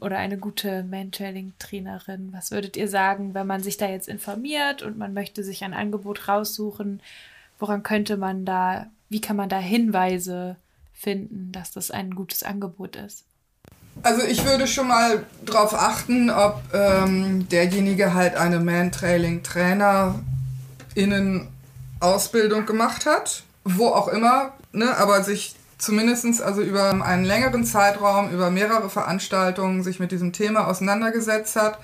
oder 0.00 0.18
eine 0.18 0.38
gute 0.38 0.82
Mentoring-Trainerin? 0.84 2.32
Was 2.32 2.50
würdet 2.50 2.76
ihr 2.76 2.88
sagen, 2.88 3.34
wenn 3.34 3.46
man 3.46 3.62
sich 3.62 3.76
da 3.76 3.88
jetzt 3.88 4.08
informiert 4.08 4.82
und 4.82 4.98
man 4.98 5.14
möchte 5.14 5.44
sich 5.44 5.64
ein 5.64 5.74
Angebot 5.74 6.28
raussuchen? 6.28 7.00
Woran 7.58 7.82
könnte 7.82 8.16
man 8.16 8.44
da, 8.44 8.86
wie 9.08 9.20
kann 9.20 9.36
man 9.36 9.48
da 9.48 9.58
Hinweise 9.58 10.56
finden, 10.92 11.50
dass 11.52 11.72
das 11.72 11.90
ein 11.90 12.14
gutes 12.14 12.42
Angebot 12.42 12.96
ist? 12.96 13.24
Also 14.02 14.22
ich 14.22 14.44
würde 14.44 14.66
schon 14.66 14.88
mal 14.88 15.24
darauf 15.44 15.74
achten, 15.74 16.30
ob 16.30 16.62
ähm, 16.72 17.46
derjenige 17.50 18.14
halt 18.14 18.36
eine 18.36 18.58
Man-Trailing-Trainer-Innen 18.58 21.48
Ausbildung 22.00 22.64
gemacht 22.66 23.06
hat, 23.06 23.44
wo 23.64 23.86
auch 23.88 24.08
immer, 24.08 24.54
ne, 24.72 24.96
aber 24.96 25.22
sich 25.22 25.54
zumindest 25.82 26.40
also 26.40 26.62
über 26.62 26.90
einen 27.04 27.24
längeren 27.24 27.64
Zeitraum, 27.64 28.30
über 28.30 28.50
mehrere 28.50 28.88
Veranstaltungen 28.88 29.82
sich 29.82 29.98
mit 29.98 30.12
diesem 30.12 30.32
Thema 30.32 30.68
auseinandergesetzt 30.68 31.56
hat 31.56 31.78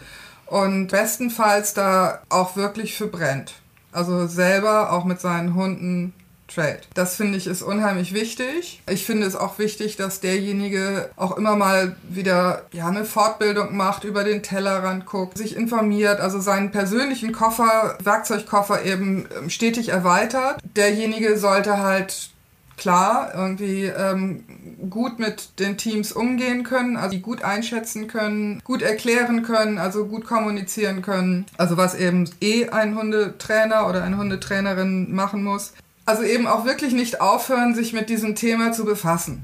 und 0.46 0.86
bestenfalls 0.86 1.74
da 1.74 2.22
auch 2.28 2.56
wirklich 2.56 2.96
für 2.96 3.08
brennt. 3.08 3.54
Also 3.90 4.26
selber 4.26 4.92
auch 4.92 5.04
mit 5.04 5.20
seinen 5.20 5.54
Hunden 5.54 6.14
Trade. 6.46 6.80
Das 6.94 7.14
finde 7.16 7.36
ich 7.36 7.46
ist 7.46 7.60
unheimlich 7.60 8.14
wichtig. 8.14 8.82
Ich 8.88 9.04
finde 9.04 9.26
es 9.26 9.36
auch 9.36 9.58
wichtig, 9.58 9.96
dass 9.96 10.20
derjenige 10.20 11.10
auch 11.16 11.36
immer 11.36 11.56
mal 11.56 11.96
wieder 12.08 12.62
ja, 12.72 12.86
eine 12.86 13.04
Fortbildung 13.04 13.76
macht, 13.76 14.04
über 14.04 14.24
den 14.24 14.42
Tellerrand 14.42 15.04
guckt, 15.04 15.36
sich 15.36 15.54
informiert, 15.54 16.20
also 16.20 16.40
seinen 16.40 16.70
persönlichen 16.70 17.32
Koffer, 17.32 17.98
Werkzeugkoffer 18.02 18.82
eben 18.84 19.28
ähm, 19.36 19.50
stetig 19.50 19.90
erweitert. 19.90 20.58
Derjenige 20.74 21.38
sollte 21.38 21.82
halt 21.82 22.30
klar 22.78 23.32
irgendwie 23.34 23.84
ähm, 23.84 24.44
gut 24.88 25.18
mit 25.18 25.58
den 25.58 25.76
Teams 25.76 26.12
umgehen 26.12 26.64
können, 26.64 26.96
also 26.96 27.10
die 27.10 27.20
gut 27.20 27.42
einschätzen 27.42 28.08
können, 28.08 28.60
gut 28.64 28.82
erklären 28.82 29.42
können, 29.42 29.78
also 29.78 30.06
gut 30.06 30.24
kommunizieren 30.24 31.02
können. 31.02 31.46
Also 31.56 31.76
was 31.76 31.94
eben 31.94 32.30
eh 32.40 32.68
ein 32.70 32.96
Hundetrainer 32.96 33.88
oder 33.88 34.02
eine 34.02 34.16
Hundetrainerin 34.16 35.14
machen 35.14 35.44
muss. 35.44 35.72
Also 36.06 36.22
eben 36.22 36.46
auch 36.46 36.64
wirklich 36.64 36.94
nicht 36.94 37.20
aufhören, 37.20 37.74
sich 37.74 37.92
mit 37.92 38.08
diesem 38.08 38.34
Thema 38.34 38.72
zu 38.72 38.84
befassen. 38.84 39.42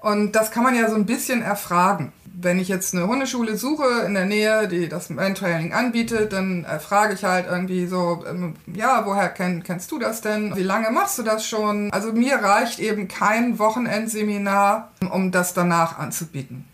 Und 0.00 0.32
das 0.32 0.50
kann 0.50 0.64
man 0.64 0.74
ja 0.74 0.88
so 0.88 0.96
ein 0.96 1.06
bisschen 1.06 1.42
erfragen 1.42 2.12
wenn 2.42 2.58
ich 2.58 2.68
jetzt 2.68 2.94
eine 2.94 3.06
Hundeschule 3.06 3.56
suche 3.56 4.02
in 4.06 4.14
der 4.14 4.24
Nähe, 4.24 4.68
die 4.68 4.88
das 4.88 5.10
Mentrailing 5.10 5.72
anbietet, 5.72 6.32
dann 6.32 6.64
äh, 6.64 6.78
frage 6.78 7.14
ich 7.14 7.24
halt 7.24 7.46
irgendwie 7.48 7.86
so, 7.86 8.24
ähm, 8.28 8.54
ja, 8.66 9.04
woher 9.04 9.28
kenn, 9.28 9.62
kennst 9.62 9.90
du 9.90 9.98
das 9.98 10.20
denn? 10.20 10.56
Wie 10.56 10.62
lange 10.62 10.90
machst 10.90 11.18
du 11.18 11.22
das 11.22 11.46
schon? 11.46 11.92
Also 11.92 12.12
mir 12.12 12.36
reicht 12.36 12.78
eben 12.78 13.08
kein 13.08 13.58
Wochenendseminar, 13.58 14.90
um 15.10 15.30
das 15.30 15.54
danach 15.54 15.98
anzubieten. 15.98 16.64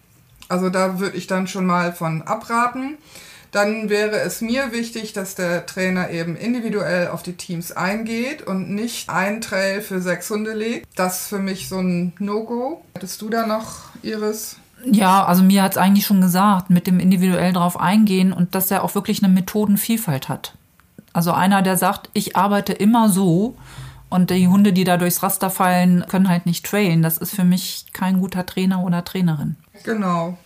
Also 0.49 0.71
da 0.71 1.01
würde 1.01 1.17
ich 1.17 1.27
dann 1.27 1.47
schon 1.47 1.67
mal 1.67 1.93
von 1.93 2.23
abraten. 2.23 2.99
Dann 3.53 3.89
wäre 3.89 4.21
es 4.21 4.41
mir 4.41 4.73
wichtig, 4.73 5.12
dass 5.12 5.35
der 5.35 5.67
Trainer 5.67 6.11
eben 6.11 6.37
individuell 6.37 7.09
auf 7.09 7.23
die 7.23 7.37
Teams 7.37 7.73
eingeht 7.73 8.43
und 8.43 8.71
nicht 8.71 9.09
ein 9.09 9.41
Trail 9.41 9.81
für 9.81 10.01
sechs 10.01 10.29
Hunde 10.31 10.53
legt. 10.53 10.87
Das 10.95 11.23
ist 11.23 11.29
für 11.29 11.39
mich 11.39 11.69
so 11.69 11.79
ein 11.79 12.12
No-Go. 12.19 12.85
Hättest 12.95 13.23
du 13.23 13.31
da 13.31 13.47
noch, 13.47 13.91
Iris? 14.03 14.57
Ja, 14.89 15.24
also 15.24 15.43
mir 15.43 15.62
hat 15.62 15.72
es 15.72 15.78
eigentlich 15.78 16.07
schon 16.07 16.20
gesagt, 16.20 16.70
mit 16.70 16.87
dem 16.87 17.01
individuell 17.01 17.53
drauf 17.53 17.78
eingehen 17.78 18.32
und 18.32 18.55
dass 18.55 18.70
er 18.70 18.84
auch 18.84 18.95
wirklich 18.95 19.22
eine 19.22 19.32
Methodenvielfalt 19.32 20.28
hat. 20.28 20.55
Also 21.12 21.32
einer, 21.32 21.62
der 21.62 21.76
sagt, 21.76 22.11
ich 22.12 22.37
arbeite 22.37 22.72
immer 22.72 23.09
so 23.09 23.57
und 24.09 24.30
die 24.30 24.47
Hunde, 24.49 24.72
die 24.72 24.84
da 24.84 24.97
durchs 24.97 25.22
Raster 25.22 25.51
fallen, 25.51 26.05
können 26.09 26.28
halt 26.28 26.47
nicht 26.47 26.64
trailen. 26.64 27.03
Das 27.03 27.18
ist 27.18 27.34
für 27.34 27.45
mich 27.45 27.87
kein 27.93 28.20
guter 28.20 28.47
Trainer 28.47 28.84
oder 28.84 29.05
Trainerin. 29.05 29.57
Genau. 29.82 30.39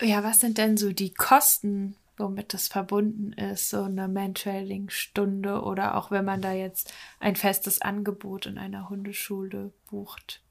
Ja, 0.00 0.22
was 0.22 0.40
sind 0.40 0.58
denn 0.58 0.76
so 0.76 0.92
die 0.92 1.12
Kosten, 1.12 1.96
womit 2.16 2.54
das 2.54 2.68
verbunden 2.68 3.32
ist, 3.32 3.70
so 3.70 3.82
eine 3.82 4.06
Mantrailing-Stunde 4.06 5.62
oder 5.62 5.96
auch 5.96 6.12
wenn 6.12 6.24
man 6.24 6.40
da 6.40 6.52
jetzt 6.52 6.92
ein 7.18 7.34
festes 7.34 7.82
Angebot 7.82 8.46
in 8.46 8.58
einer 8.58 8.88
Hundeschule 8.88 9.72
bucht? 9.90 10.43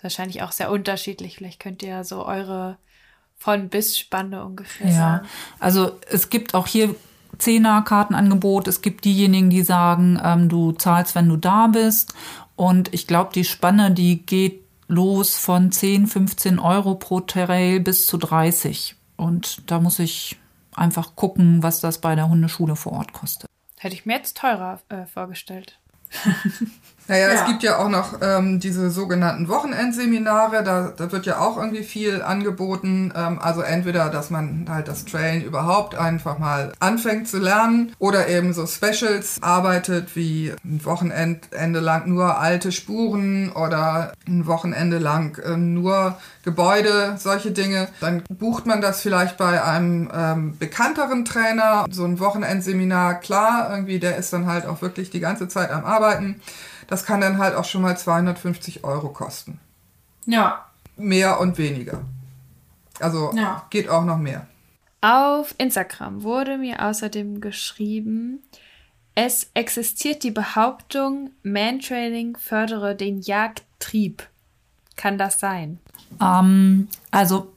Ist 0.00 0.04
wahrscheinlich 0.04 0.42
auch 0.42 0.52
sehr 0.52 0.70
unterschiedlich. 0.70 1.36
Vielleicht 1.36 1.60
könnt 1.60 1.82
ihr 1.82 1.90
ja 1.90 2.04
so 2.04 2.24
eure 2.24 2.78
von 3.36 3.68
bis 3.68 3.98
Spanne 3.98 4.44
ungefähr 4.44 4.88
ja. 4.88 4.94
sagen. 4.94 5.28
Also 5.58 5.98
es 6.10 6.30
gibt 6.30 6.54
auch 6.54 6.66
hier 6.66 6.94
Zehner-Kartenangebot. 7.36 8.66
Es 8.66 8.80
gibt 8.80 9.04
diejenigen, 9.04 9.50
die 9.50 9.62
sagen, 9.62 10.18
ähm, 10.22 10.48
du 10.48 10.72
zahlst, 10.72 11.14
wenn 11.14 11.28
du 11.28 11.36
da 11.36 11.66
bist. 11.66 12.14
Und 12.56 12.92
ich 12.94 13.06
glaube, 13.06 13.30
die 13.34 13.44
Spanne, 13.44 13.90
die 13.90 14.24
geht 14.24 14.62
los 14.88 15.36
von 15.36 15.70
10, 15.70 16.06
15 16.06 16.58
Euro 16.58 16.94
pro 16.94 17.20
Trail 17.20 17.80
bis 17.80 18.06
zu 18.06 18.16
30. 18.16 18.96
Und 19.16 19.70
da 19.70 19.80
muss 19.80 19.98
ich 19.98 20.38
einfach 20.74 21.14
gucken, 21.14 21.62
was 21.62 21.80
das 21.80 21.98
bei 21.98 22.14
der 22.14 22.28
Hundeschule 22.28 22.74
vor 22.74 22.92
Ort 22.92 23.12
kostet. 23.12 23.50
Hätte 23.78 23.94
ich 23.94 24.06
mir 24.06 24.14
jetzt 24.16 24.38
teurer 24.38 24.80
äh, 24.88 25.04
vorgestellt. 25.04 25.78
Naja, 27.08 27.28
ja. 27.28 27.34
es 27.34 27.46
gibt 27.46 27.62
ja 27.62 27.78
auch 27.78 27.88
noch 27.88 28.18
ähm, 28.22 28.60
diese 28.60 28.90
sogenannten 28.90 29.48
Wochenendseminare, 29.48 30.62
da, 30.62 30.92
da 30.96 31.10
wird 31.10 31.26
ja 31.26 31.38
auch 31.38 31.56
irgendwie 31.56 31.82
viel 31.82 32.22
angeboten. 32.22 33.12
Ähm, 33.16 33.38
also 33.40 33.62
entweder, 33.62 34.10
dass 34.10 34.30
man 34.30 34.66
halt 34.68 34.88
das 34.88 35.04
Trailen 35.04 35.42
überhaupt 35.42 35.96
einfach 35.96 36.38
mal 36.38 36.72
anfängt 36.78 37.28
zu 37.28 37.38
lernen 37.38 37.92
oder 37.98 38.28
eben 38.28 38.52
so 38.52 38.66
Specials 38.66 39.38
arbeitet, 39.40 40.14
wie 40.14 40.52
ein 40.64 40.84
Wochenende 40.84 41.80
lang 41.80 42.08
nur 42.08 42.38
alte 42.38 42.70
Spuren 42.70 43.50
oder 43.50 44.12
ein 44.28 44.46
Wochenende 44.46 44.98
lang 44.98 45.38
äh, 45.38 45.56
nur 45.56 46.16
Gebäude, 46.44 47.16
solche 47.18 47.50
Dinge. 47.50 47.88
Dann 48.00 48.22
bucht 48.28 48.66
man 48.66 48.80
das 48.80 49.00
vielleicht 49.00 49.36
bei 49.36 49.62
einem 49.62 50.10
ähm, 50.14 50.58
bekannteren 50.58 51.24
Trainer. 51.24 51.86
So 51.90 52.04
ein 52.04 52.18
Wochenendseminar, 52.18 53.20
klar, 53.20 53.68
irgendwie, 53.70 53.98
der 53.98 54.16
ist 54.16 54.32
dann 54.32 54.46
halt 54.46 54.64
auch 54.66 54.80
wirklich 54.80 55.10
die 55.10 55.20
ganze 55.20 55.48
Zeit 55.48 55.70
am 55.70 55.84
Arbeiten. 55.84 56.40
Das 56.90 57.06
kann 57.06 57.20
dann 57.20 57.38
halt 57.38 57.54
auch 57.54 57.64
schon 57.64 57.82
mal 57.82 57.96
250 57.96 58.84
Euro 58.84 59.08
kosten. 59.08 59.60
Ja. 60.26 60.66
Mehr 60.96 61.40
und 61.40 61.56
weniger. 61.56 62.02
Also 62.98 63.32
ja. 63.34 63.64
geht 63.70 63.88
auch 63.88 64.04
noch 64.04 64.18
mehr. 64.18 64.46
Auf 65.00 65.54
Instagram 65.56 66.22
wurde 66.24 66.58
mir 66.58 66.84
außerdem 66.84 67.40
geschrieben, 67.40 68.42
es 69.14 69.50
existiert 69.54 70.22
die 70.22 70.30
Behauptung, 70.30 71.30
Mantrailing 71.42 72.36
fördere 72.36 72.94
den 72.94 73.20
Jagdtrieb. 73.20 74.28
Kann 74.96 75.16
das 75.16 75.40
sein? 75.40 75.78
Ähm, 76.20 76.88
also 77.10 77.52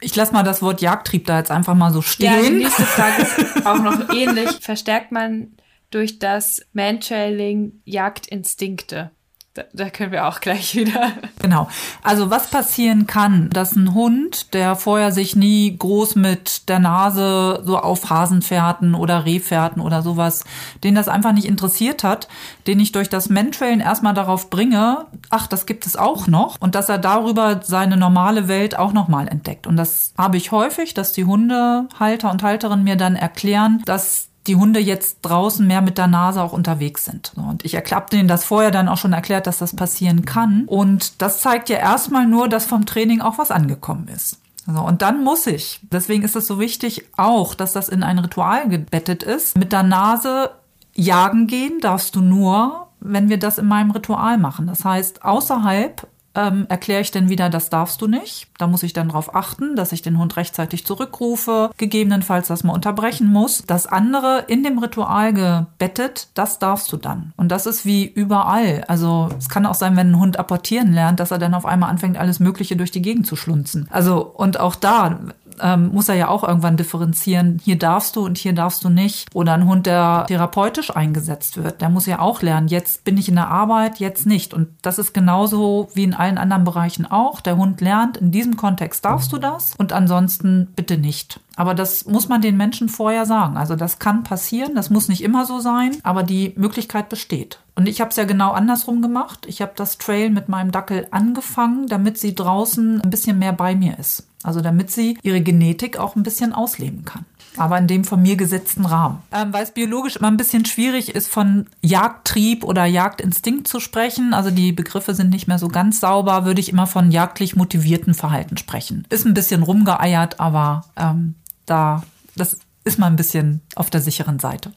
ich 0.00 0.16
lasse 0.16 0.32
mal 0.32 0.42
das 0.42 0.62
Wort 0.62 0.80
Jagdtrieb 0.80 1.26
da 1.26 1.38
jetzt 1.38 1.50
einfach 1.50 1.74
mal 1.74 1.92
so 1.92 2.02
stehen. 2.02 2.32
Ja, 2.32 2.42
die 2.42 2.50
nächste 2.50 2.82
Frage 2.82 3.22
ist 3.22 3.36
auch 3.66 3.78
noch 3.78 4.08
ähnlich. 4.10 4.58
Verstärkt 4.60 5.12
man 5.12 5.52
durch 5.90 6.18
das 6.18 6.62
Mantrailing 6.72 7.80
Jagdinstinkte. 7.84 9.10
Da, 9.54 9.64
da, 9.72 9.90
können 9.90 10.12
wir 10.12 10.28
auch 10.28 10.40
gleich 10.40 10.74
wieder. 10.76 11.10
Genau. 11.42 11.68
Also 12.04 12.30
was 12.30 12.50
passieren 12.50 13.08
kann, 13.08 13.50
dass 13.50 13.74
ein 13.74 13.94
Hund, 13.94 14.54
der 14.54 14.76
vorher 14.76 15.10
sich 15.10 15.34
nie 15.34 15.76
groß 15.76 16.14
mit 16.14 16.68
der 16.68 16.78
Nase 16.78 17.60
so 17.64 17.76
auf 17.76 18.10
Hasenfährten 18.10 18.94
oder 18.94 19.24
Rehfährten 19.24 19.82
oder 19.82 20.02
sowas, 20.02 20.44
den 20.84 20.94
das 20.94 21.08
einfach 21.08 21.32
nicht 21.32 21.48
interessiert 21.48 22.04
hat, 22.04 22.28
den 22.68 22.78
ich 22.78 22.92
durch 22.92 23.08
das 23.08 23.28
Mentrailen 23.28 23.80
erstmal 23.80 24.14
darauf 24.14 24.50
bringe, 24.50 25.06
ach, 25.30 25.48
das 25.48 25.66
gibt 25.66 25.84
es 25.84 25.96
auch 25.96 26.28
noch 26.28 26.56
und 26.60 26.76
dass 26.76 26.88
er 26.88 26.98
darüber 26.98 27.60
seine 27.64 27.96
normale 27.96 28.46
Welt 28.46 28.78
auch 28.78 28.92
nochmal 28.92 29.26
entdeckt. 29.26 29.66
Und 29.66 29.76
das 29.76 30.14
habe 30.16 30.36
ich 30.36 30.52
häufig, 30.52 30.94
dass 30.94 31.10
die 31.10 31.24
Hundehalter 31.24 32.30
und 32.30 32.44
Halterinnen 32.44 32.84
mir 32.84 32.96
dann 32.96 33.16
erklären, 33.16 33.82
dass 33.84 34.29
die 34.50 34.56
Hunde 34.56 34.80
jetzt 34.80 35.18
draußen 35.22 35.64
mehr 35.64 35.80
mit 35.80 35.96
der 35.96 36.08
Nase 36.08 36.42
auch 36.42 36.52
unterwegs 36.52 37.04
sind. 37.04 37.32
Und 37.36 37.64
ich 37.64 37.76
habe 37.76 38.10
denen 38.10 38.26
das 38.26 38.44
vorher 38.44 38.72
dann 38.72 38.88
auch 38.88 38.96
schon 38.96 39.12
erklärt, 39.12 39.46
dass 39.46 39.58
das 39.58 39.76
passieren 39.76 40.24
kann. 40.24 40.64
Und 40.66 41.22
das 41.22 41.40
zeigt 41.40 41.68
ja 41.68 41.76
erstmal 41.76 42.26
nur, 42.26 42.48
dass 42.48 42.66
vom 42.66 42.84
Training 42.84 43.20
auch 43.20 43.38
was 43.38 43.52
angekommen 43.52 44.08
ist. 44.08 44.40
So, 44.66 44.80
und 44.80 45.02
dann 45.02 45.22
muss 45.22 45.46
ich, 45.46 45.78
deswegen 45.92 46.24
ist 46.24 46.34
es 46.34 46.48
so 46.48 46.58
wichtig 46.58 47.04
auch, 47.16 47.54
dass 47.54 47.72
das 47.72 47.88
in 47.88 48.02
ein 48.02 48.18
Ritual 48.18 48.68
gebettet 48.68 49.22
ist. 49.22 49.56
Mit 49.56 49.70
der 49.70 49.84
Nase 49.84 50.50
jagen 50.96 51.46
gehen 51.46 51.78
darfst 51.80 52.16
du 52.16 52.20
nur, 52.20 52.88
wenn 52.98 53.28
wir 53.28 53.38
das 53.38 53.58
in 53.58 53.68
meinem 53.68 53.92
Ritual 53.92 54.36
machen. 54.36 54.66
Das 54.66 54.84
heißt, 54.84 55.24
außerhalb 55.24 56.08
ähm, 56.34 56.66
erkläre 56.68 57.00
ich 57.00 57.10
dann 57.10 57.28
wieder, 57.28 57.50
das 57.50 57.70
darfst 57.70 58.00
du 58.00 58.06
nicht. 58.06 58.48
Da 58.58 58.66
muss 58.66 58.82
ich 58.82 58.92
dann 58.92 59.08
darauf 59.08 59.34
achten, 59.34 59.76
dass 59.76 59.92
ich 59.92 60.02
den 60.02 60.18
Hund 60.18 60.36
rechtzeitig 60.36 60.86
zurückrufe, 60.86 61.70
gegebenenfalls 61.76 62.48
das 62.48 62.64
mal 62.64 62.72
unterbrechen 62.72 63.30
muss. 63.30 63.64
Das 63.66 63.86
andere 63.86 64.44
in 64.46 64.62
dem 64.62 64.78
Ritual 64.78 65.32
gebettet, 65.32 66.28
das 66.34 66.58
darfst 66.58 66.92
du 66.92 66.96
dann. 66.96 67.32
Und 67.36 67.50
das 67.50 67.66
ist 67.66 67.84
wie 67.84 68.06
überall. 68.06 68.84
Also 68.86 69.28
es 69.38 69.48
kann 69.48 69.66
auch 69.66 69.74
sein, 69.74 69.96
wenn 69.96 70.12
ein 70.12 70.20
Hund 70.20 70.38
apportieren 70.38 70.92
lernt, 70.92 71.20
dass 71.20 71.30
er 71.30 71.38
dann 71.38 71.54
auf 71.54 71.66
einmal 71.66 71.90
anfängt, 71.90 72.18
alles 72.18 72.40
Mögliche 72.40 72.76
durch 72.76 72.90
die 72.90 73.02
Gegend 73.02 73.26
zu 73.26 73.36
schlunzen. 73.36 73.88
Also 73.90 74.20
und 74.24 74.60
auch 74.60 74.74
da, 74.74 75.20
ähm, 75.62 75.90
muss 75.92 76.08
er 76.08 76.14
ja 76.14 76.28
auch 76.28 76.44
irgendwann 76.44 76.76
differenzieren, 76.76 77.60
hier 77.62 77.78
darfst 77.78 78.16
du 78.16 78.24
und 78.24 78.38
hier 78.38 78.52
darfst 78.52 78.84
du 78.84 78.88
nicht. 78.88 79.28
Oder 79.34 79.54
ein 79.54 79.66
Hund, 79.66 79.86
der 79.86 80.24
therapeutisch 80.28 80.94
eingesetzt 80.94 81.62
wird, 81.62 81.80
der 81.80 81.88
muss 81.88 82.06
ja 82.06 82.18
auch 82.18 82.42
lernen, 82.42 82.68
jetzt 82.68 83.04
bin 83.04 83.16
ich 83.16 83.28
in 83.28 83.36
der 83.36 83.48
Arbeit, 83.48 83.98
jetzt 83.98 84.26
nicht. 84.26 84.54
Und 84.54 84.68
das 84.82 84.98
ist 84.98 85.12
genauso 85.12 85.88
wie 85.94 86.04
in 86.04 86.14
allen 86.14 86.38
anderen 86.38 86.64
Bereichen 86.64 87.06
auch. 87.06 87.40
Der 87.40 87.56
Hund 87.56 87.80
lernt, 87.80 88.16
in 88.16 88.30
diesem 88.30 88.56
Kontext 88.56 89.04
darfst 89.04 89.32
du 89.32 89.38
das 89.38 89.74
und 89.76 89.92
ansonsten 89.92 90.68
bitte 90.76 90.98
nicht. 90.98 91.40
Aber 91.56 91.74
das 91.74 92.06
muss 92.06 92.28
man 92.28 92.40
den 92.40 92.56
Menschen 92.56 92.88
vorher 92.88 93.26
sagen. 93.26 93.56
Also 93.56 93.76
das 93.76 93.98
kann 93.98 94.22
passieren, 94.22 94.74
das 94.74 94.90
muss 94.90 95.08
nicht 95.08 95.22
immer 95.22 95.44
so 95.44 95.60
sein, 95.60 95.96
aber 96.02 96.22
die 96.22 96.52
Möglichkeit 96.56 97.08
besteht. 97.08 97.60
Und 97.74 97.88
ich 97.88 98.00
habe 98.00 98.10
es 98.10 98.16
ja 98.16 98.24
genau 98.24 98.52
andersrum 98.52 99.02
gemacht. 99.02 99.46
Ich 99.46 99.62
habe 99.62 99.72
das 99.74 99.98
Trail 99.98 100.30
mit 100.30 100.48
meinem 100.48 100.70
Dackel 100.70 101.06
angefangen, 101.10 101.86
damit 101.86 102.18
sie 102.18 102.34
draußen 102.34 103.00
ein 103.00 103.10
bisschen 103.10 103.38
mehr 103.38 103.52
bei 103.52 103.74
mir 103.74 103.98
ist. 103.98 104.26
Also 104.42 104.60
damit 104.60 104.90
sie 104.90 105.18
ihre 105.22 105.40
Genetik 105.40 105.98
auch 105.98 106.16
ein 106.16 106.22
bisschen 106.22 106.52
ausleben 106.52 107.04
kann. 107.04 107.24
Aber 107.56 107.76
in 107.78 107.88
dem 107.88 108.04
von 108.04 108.22
mir 108.22 108.36
gesetzten 108.36 108.84
Rahmen. 108.84 109.22
Ähm, 109.32 109.52
weil 109.52 109.64
es 109.64 109.72
biologisch 109.72 110.16
immer 110.16 110.28
ein 110.28 110.36
bisschen 110.36 110.64
schwierig 110.64 111.14
ist, 111.14 111.28
von 111.28 111.66
Jagdtrieb 111.82 112.64
oder 112.64 112.84
Jagdinstinkt 112.84 113.66
zu 113.66 113.80
sprechen. 113.80 114.34
Also 114.34 114.50
die 114.50 114.72
Begriffe 114.72 115.14
sind 115.14 115.30
nicht 115.30 115.48
mehr 115.48 115.58
so 115.58 115.68
ganz 115.68 116.00
sauber, 116.00 116.44
würde 116.44 116.60
ich 116.60 116.68
immer 116.68 116.86
von 116.86 117.10
jagdlich 117.10 117.56
motivierten 117.56 118.14
Verhalten 118.14 118.56
sprechen. 118.56 119.06
Ist 119.10 119.26
ein 119.26 119.34
bisschen 119.34 119.62
rumgeeiert, 119.62 120.38
aber 120.38 120.84
ähm, 120.96 121.34
da, 121.66 122.04
das 122.36 122.58
ist 122.84 122.98
mal 122.98 123.08
ein 123.08 123.16
bisschen 123.16 123.60
auf 123.74 123.90
der 123.90 124.00
sicheren 124.00 124.38
Seite. 124.38 124.72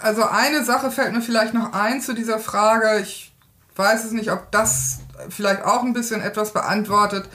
Also 0.00 0.24
eine 0.24 0.64
Sache 0.64 0.90
fällt 0.90 1.12
mir 1.12 1.22
vielleicht 1.22 1.54
noch 1.54 1.72
ein 1.72 2.00
zu 2.00 2.14
dieser 2.14 2.38
Frage. 2.38 3.00
Ich 3.00 3.32
weiß 3.76 4.04
es 4.04 4.12
nicht, 4.12 4.30
ob 4.30 4.50
das 4.52 5.00
vielleicht 5.28 5.62
auch 5.62 5.82
ein 5.82 5.92
bisschen 5.92 6.20
etwas 6.20 6.52
beantwortet. 6.52 7.28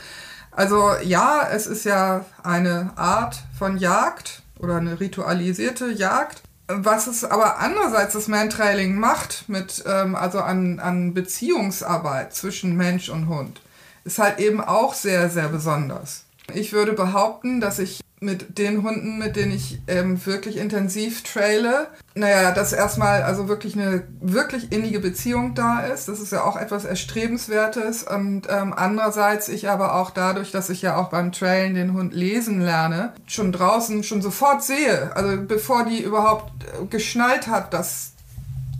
Also 0.59 0.91
ja, 1.05 1.47
es 1.49 1.67
ist 1.67 1.85
ja 1.85 2.25
eine 2.43 2.91
Art 2.97 3.43
von 3.57 3.77
Jagd 3.77 4.43
oder 4.59 4.75
eine 4.75 4.99
ritualisierte 4.99 5.89
Jagd. 5.89 6.41
Was 6.67 7.07
es 7.07 7.23
aber 7.23 7.59
andererseits 7.59 8.11
das 8.11 8.27
Mantrailing 8.27 8.99
macht, 8.99 9.47
mit, 9.47 9.85
ähm, 9.87 10.17
also 10.17 10.41
an, 10.41 10.81
an 10.81 11.13
Beziehungsarbeit 11.13 12.33
zwischen 12.33 12.75
Mensch 12.75 13.07
und 13.07 13.29
Hund, 13.29 13.61
ist 14.03 14.19
halt 14.19 14.39
eben 14.39 14.59
auch 14.59 14.95
sehr, 14.95 15.29
sehr 15.29 15.47
besonders. 15.47 16.25
Ich 16.53 16.73
würde 16.73 16.91
behaupten, 16.91 17.61
dass 17.61 17.79
ich 17.79 18.01
mit 18.21 18.57
den 18.57 18.83
Hunden, 18.83 19.17
mit 19.17 19.35
denen 19.35 19.53
ich 19.53 19.81
ähm, 19.87 20.23
wirklich 20.25 20.57
intensiv 20.57 21.23
traile, 21.23 21.87
naja, 22.15 22.51
dass 22.51 22.73
erstmal 22.73 23.23
also 23.23 23.47
wirklich 23.47 23.75
eine 23.75 24.03
wirklich 24.19 24.71
innige 24.71 24.99
Beziehung 24.99 25.55
da 25.55 25.79
ist. 25.81 26.09
Das 26.09 26.19
ist 26.19 26.33
ja 26.33 26.43
auch 26.43 26.57
etwas 26.57 26.83
Erstrebenswertes. 26.83 28.03
Und 28.03 28.47
ähm, 28.49 28.73
andererseits 28.75 29.47
ich 29.47 29.69
aber 29.69 29.95
auch 29.95 30.11
dadurch, 30.11 30.51
dass 30.51 30.69
ich 30.69 30.81
ja 30.81 30.97
auch 30.97 31.09
beim 31.09 31.31
Trailen 31.31 31.75
den 31.75 31.93
Hund 31.93 32.13
lesen 32.13 32.61
lerne, 32.61 33.13
schon 33.25 33.53
draußen 33.53 34.03
schon 34.03 34.21
sofort 34.21 34.63
sehe, 34.63 35.15
also 35.15 35.41
bevor 35.41 35.85
die 35.85 36.03
überhaupt 36.03 36.51
äh, 36.63 36.85
geschnallt 36.87 37.47
hat, 37.47 37.73
dass 37.73 38.13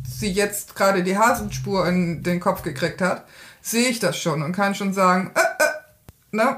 sie 0.03 0.31
jetzt 0.31 0.75
gerade 0.75 1.03
die 1.03 1.17
Hasenspur 1.17 1.87
in 1.87 2.23
den 2.23 2.41
Kopf 2.41 2.61
gekriegt 2.61 3.01
hat, 3.01 3.25
sehe 3.61 3.87
ich 3.87 3.99
das 3.99 4.17
schon 4.17 4.43
und 4.43 4.51
kann 4.51 4.75
schon 4.75 4.93
sagen, 4.93 5.31
äh, 5.35 5.63
äh, 5.63 6.35
ne? 6.35 6.57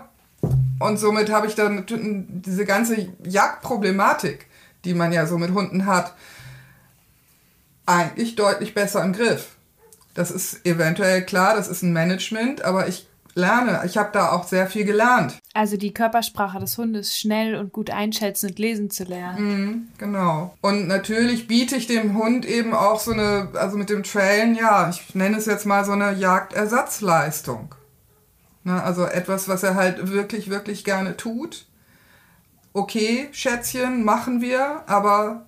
Und 0.79 0.97
somit 0.97 1.31
habe 1.31 1.47
ich 1.47 1.55
dann 1.55 1.85
diese 1.87 2.65
ganze 2.65 3.07
Jagdproblematik, 3.23 4.47
die 4.83 4.93
man 4.93 5.13
ja 5.13 5.27
so 5.27 5.37
mit 5.37 5.53
Hunden 5.53 5.85
hat, 5.85 6.13
eigentlich 7.85 8.35
deutlich 8.35 8.73
besser 8.73 9.03
im 9.03 9.13
Griff. 9.13 9.55
Das 10.13 10.31
ist 10.31 10.65
eventuell 10.65 11.23
klar, 11.23 11.55
das 11.55 11.67
ist 11.67 11.83
ein 11.83 11.93
Management, 11.93 12.63
aber 12.63 12.87
ich 12.87 13.07
lerne. 13.35 13.81
Ich 13.85 13.97
habe 13.97 14.09
da 14.11 14.31
auch 14.31 14.47
sehr 14.47 14.67
viel 14.67 14.85
gelernt. 14.85 15.39
Also 15.53 15.77
die 15.77 15.93
Körpersprache 15.93 16.59
des 16.59 16.77
Hundes 16.77 17.17
schnell 17.17 17.55
und 17.55 17.71
gut 17.71 17.89
einschätzen 17.89 18.49
und 18.49 18.59
lesen 18.59 18.89
zu 18.89 19.03
lernen. 19.03 19.39
Mhm, 19.39 19.87
genau. 19.97 20.57
Und 20.61 20.87
natürlich 20.87 21.47
biete 21.47 21.75
ich 21.75 21.87
dem 21.87 22.17
Hund 22.17 22.45
eben 22.45 22.73
auch 22.73 22.99
so 22.99 23.11
eine, 23.11 23.49
also 23.53 23.77
mit 23.77 23.89
dem 23.89 24.03
Trailen, 24.03 24.55
ja, 24.55 24.89
ich 24.89 25.15
nenne 25.15 25.37
es 25.37 25.45
jetzt 25.45 25.65
mal 25.65 25.85
so 25.85 25.93
eine 25.93 26.13
Jagdersatzleistung. 26.13 27.73
Ne, 28.63 28.81
also 28.83 29.05
etwas, 29.05 29.47
was 29.47 29.63
er 29.63 29.75
halt 29.75 30.11
wirklich, 30.11 30.49
wirklich 30.49 30.83
gerne 30.83 31.17
tut. 31.17 31.65
Okay, 32.73 33.27
Schätzchen, 33.31 34.03
machen 34.03 34.41
wir, 34.41 34.83
aber 34.87 35.45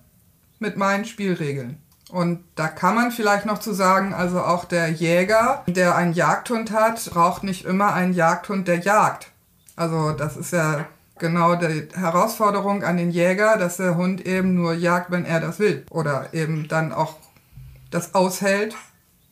mit 0.58 0.76
meinen 0.76 1.04
Spielregeln. 1.04 1.78
Und 2.10 2.44
da 2.54 2.68
kann 2.68 2.94
man 2.94 3.12
vielleicht 3.12 3.46
noch 3.46 3.58
zu 3.58 3.72
sagen, 3.72 4.14
also 4.14 4.40
auch 4.40 4.64
der 4.64 4.88
Jäger, 4.90 5.64
der 5.66 5.96
einen 5.96 6.12
Jagdhund 6.12 6.70
hat, 6.70 7.04
braucht 7.10 7.44
nicht 7.44 7.64
immer 7.64 7.94
einen 7.94 8.12
Jagdhund, 8.12 8.68
der 8.68 8.78
jagt. 8.78 9.32
Also 9.74 10.12
das 10.12 10.36
ist 10.36 10.52
ja 10.52 10.86
genau 11.18 11.56
die 11.56 11.88
Herausforderung 11.94 12.84
an 12.84 12.96
den 12.96 13.10
Jäger, 13.10 13.56
dass 13.56 13.78
der 13.78 13.96
Hund 13.96 14.26
eben 14.26 14.54
nur 14.54 14.74
jagt, 14.74 15.10
wenn 15.10 15.24
er 15.24 15.40
das 15.40 15.58
will. 15.58 15.86
Oder 15.90 16.32
eben 16.34 16.68
dann 16.68 16.92
auch 16.92 17.16
das 17.90 18.14
aushält, 18.14 18.76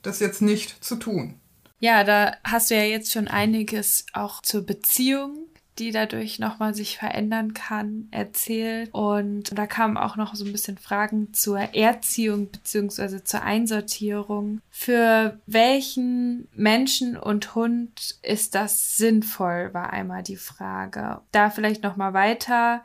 das 0.02 0.20
jetzt 0.20 0.42
nicht 0.42 0.82
zu 0.82 0.96
tun. 0.96 1.38
Ja, 1.82 2.04
da 2.04 2.36
hast 2.44 2.70
du 2.70 2.76
ja 2.76 2.84
jetzt 2.84 3.10
schon 3.10 3.26
einiges 3.26 4.06
auch 4.12 4.40
zur 4.40 4.64
Beziehung 4.64 5.48
die 5.78 5.90
dadurch 5.90 6.38
nochmal 6.38 6.74
sich 6.74 6.98
verändern 6.98 7.54
kann, 7.54 8.08
erzählt. 8.10 8.90
Und 8.92 9.56
da 9.56 9.66
kamen 9.66 9.96
auch 9.96 10.16
noch 10.16 10.34
so 10.34 10.44
ein 10.44 10.52
bisschen 10.52 10.76
Fragen 10.76 11.32
zur 11.32 11.58
Erziehung 11.58 12.50
beziehungsweise 12.50 13.24
zur 13.24 13.42
Einsortierung. 13.42 14.60
Für 14.70 15.40
welchen 15.46 16.48
Menschen 16.54 17.16
und 17.16 17.54
Hund 17.54 18.16
ist 18.22 18.54
das 18.54 18.96
sinnvoll, 18.96 19.70
war 19.72 19.90
einmal 19.90 20.22
die 20.22 20.36
Frage. 20.36 21.20
Da 21.32 21.50
vielleicht 21.50 21.82
nochmal 21.82 22.12
weiter. 22.12 22.84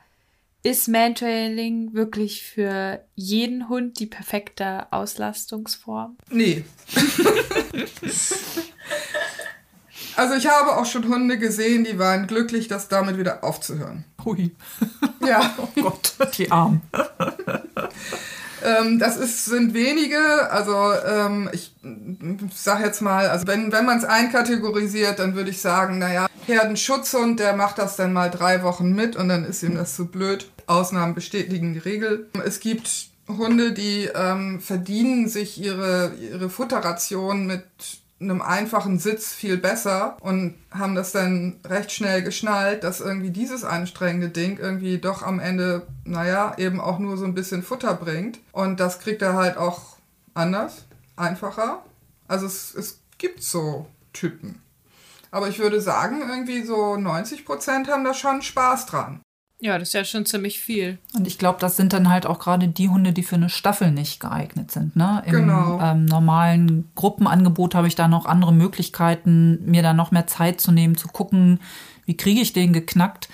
Ist 0.64 0.88
Mantrailing 0.88 1.94
wirklich 1.94 2.44
für 2.44 3.06
jeden 3.16 3.70
Hund 3.70 4.00
die 4.00 4.08
perfekte 4.08 4.92
Auslastungsform? 4.92 6.18
Nee. 6.30 6.64
Also 10.16 10.34
ich 10.34 10.48
habe 10.48 10.78
auch 10.78 10.86
schon 10.86 11.08
Hunde 11.08 11.38
gesehen, 11.38 11.84
die 11.84 12.00
waren 12.00 12.26
glücklich, 12.26 12.68
das 12.68 12.88
damit 12.88 13.18
wieder 13.18 13.44
aufzuhören. 13.44 14.04
Hui. 14.26 14.56
Ja. 15.26 15.54
Oh 15.60 15.82
Gott, 15.82 16.14
die 16.38 16.50
Armen. 16.52 16.82
ähm, 18.64 18.98
das 18.98 19.18
ist, 19.18 19.46
sind 19.46 19.74
wenige, 19.74 20.52
also 20.52 20.92
ähm, 21.06 21.50
ich 21.52 21.76
sag 22.54 22.82
jetzt 22.82 23.02
mal, 23.02 23.28
also 23.30 23.46
wenn, 23.46 23.72
wenn 23.72 23.86
man 23.86 24.00
es 24.00 24.06
einkategorisiert, 24.06 25.20
dann 25.20 25.36
würde 25.36 25.52
ich 25.52 25.62
sagen, 25.62 26.00
naja, 26.00 26.28
Herdenschutzhund, 26.48 27.40
der 27.40 27.56
macht 27.56 27.78
das 27.78 27.96
dann 27.96 28.14
mal 28.14 28.32
drei 28.32 28.64
Wochen 28.64 28.94
mit 28.94 29.16
und 29.16 29.30
dann 29.30 29.46
ist 29.46 29.62
ihm 29.64 29.76
das 29.76 29.96
zu 29.96 30.08
blöd. 30.08 30.50
Ausnahmen 30.66 31.14
bestätigen 31.14 31.74
die 31.74 31.80
Regel. 31.80 32.28
Es 32.44 32.60
gibt 32.60 33.10
Hunde, 33.28 33.72
die 33.74 34.10
ähm, 34.16 34.62
verdienen 34.62 35.28
sich 35.28 35.62
ihre, 35.62 36.14
ihre 36.20 36.50
Futterration 36.50 37.46
mit 37.46 37.66
einem 38.20 38.42
einfachen 38.42 38.98
Sitz 38.98 39.34
viel 39.34 39.58
besser 39.58 40.18
und 40.22 40.56
haben 40.72 40.96
das 40.96 41.12
dann 41.12 41.60
recht 41.66 41.92
schnell 41.92 42.24
geschnallt, 42.24 42.84
dass 42.84 43.00
irgendwie 43.00 43.30
dieses 43.30 43.64
anstrengende 43.64 44.30
Ding 44.30 44.58
irgendwie 44.58 44.98
doch 44.98 45.22
am 45.22 45.40
Ende, 45.40 45.86
naja, 46.04 46.56
eben 46.58 46.80
auch 46.80 47.00
nur 47.00 47.18
so 47.18 47.26
ein 47.26 47.36
bisschen 47.36 47.62
Futter 47.62 47.94
bringt. 47.94 48.40
Und 48.52 48.80
das 48.80 49.00
kriegt 49.00 49.22
er 49.22 49.34
halt 49.34 49.58
auch 49.58 49.98
anders, 50.34 50.86
einfacher. 51.16 51.84
Also 52.28 52.48
es, 52.48 52.74
es 52.74 53.00
gibt 53.18 53.44
so 53.44 53.88
Typen. 54.14 54.62
Aber 55.30 55.50
ich 55.50 55.60
würde 55.60 55.82
sagen, 55.82 56.22
irgendwie 56.28 56.64
so 56.64 56.98
90 56.98 57.46
Prozent 57.46 57.88
haben 57.90 58.04
da 58.04 58.14
schon 58.14 58.42
Spaß 58.42 58.88
dran. 58.88 59.22
Ja, 59.60 59.80
das 59.80 59.90
ist 59.90 59.94
ja 59.94 60.06
schon 60.06 60.26
ziemlich 60.28 60.60
viel. 60.60 61.00
Und 61.16 61.26
ich 61.26 61.40
glaube, 61.40 61.58
das 61.60 61.78
sind 61.78 61.92
dann 61.92 62.10
halt 62.10 62.28
auch 62.28 62.38
gerade 62.38 62.68
die 62.68 62.90
Hunde, 62.90 63.12
die 63.12 63.24
für 63.24 63.36
eine 63.36 63.50
Staffel 63.50 63.90
nicht 63.92 64.20
geeignet 64.20 64.70
sind. 64.72 64.96
Ne? 64.96 65.24
Im 65.26 65.32
Genau. 65.32 65.80
ähm, 65.82 66.06
normalen 66.06 66.90
Gruppenangebot 66.94 67.74
habe 67.74 67.88
ich 67.88 67.96
da 67.96 68.08
noch 68.08 68.28
andere 68.28 68.54
Möglichkeiten, 68.54 69.60
mir 69.66 69.82
da 69.82 69.94
noch 69.94 70.12
mehr 70.12 70.28
Zeit 70.28 70.62
zu 70.62 70.72
nehmen, 70.72 70.96
zu 70.96 71.08
gucken, 71.08 71.60
wie 72.06 72.16
kriege 72.16 72.40
ich 72.40 72.54
den 72.54 72.72
geknackt. 72.72 73.30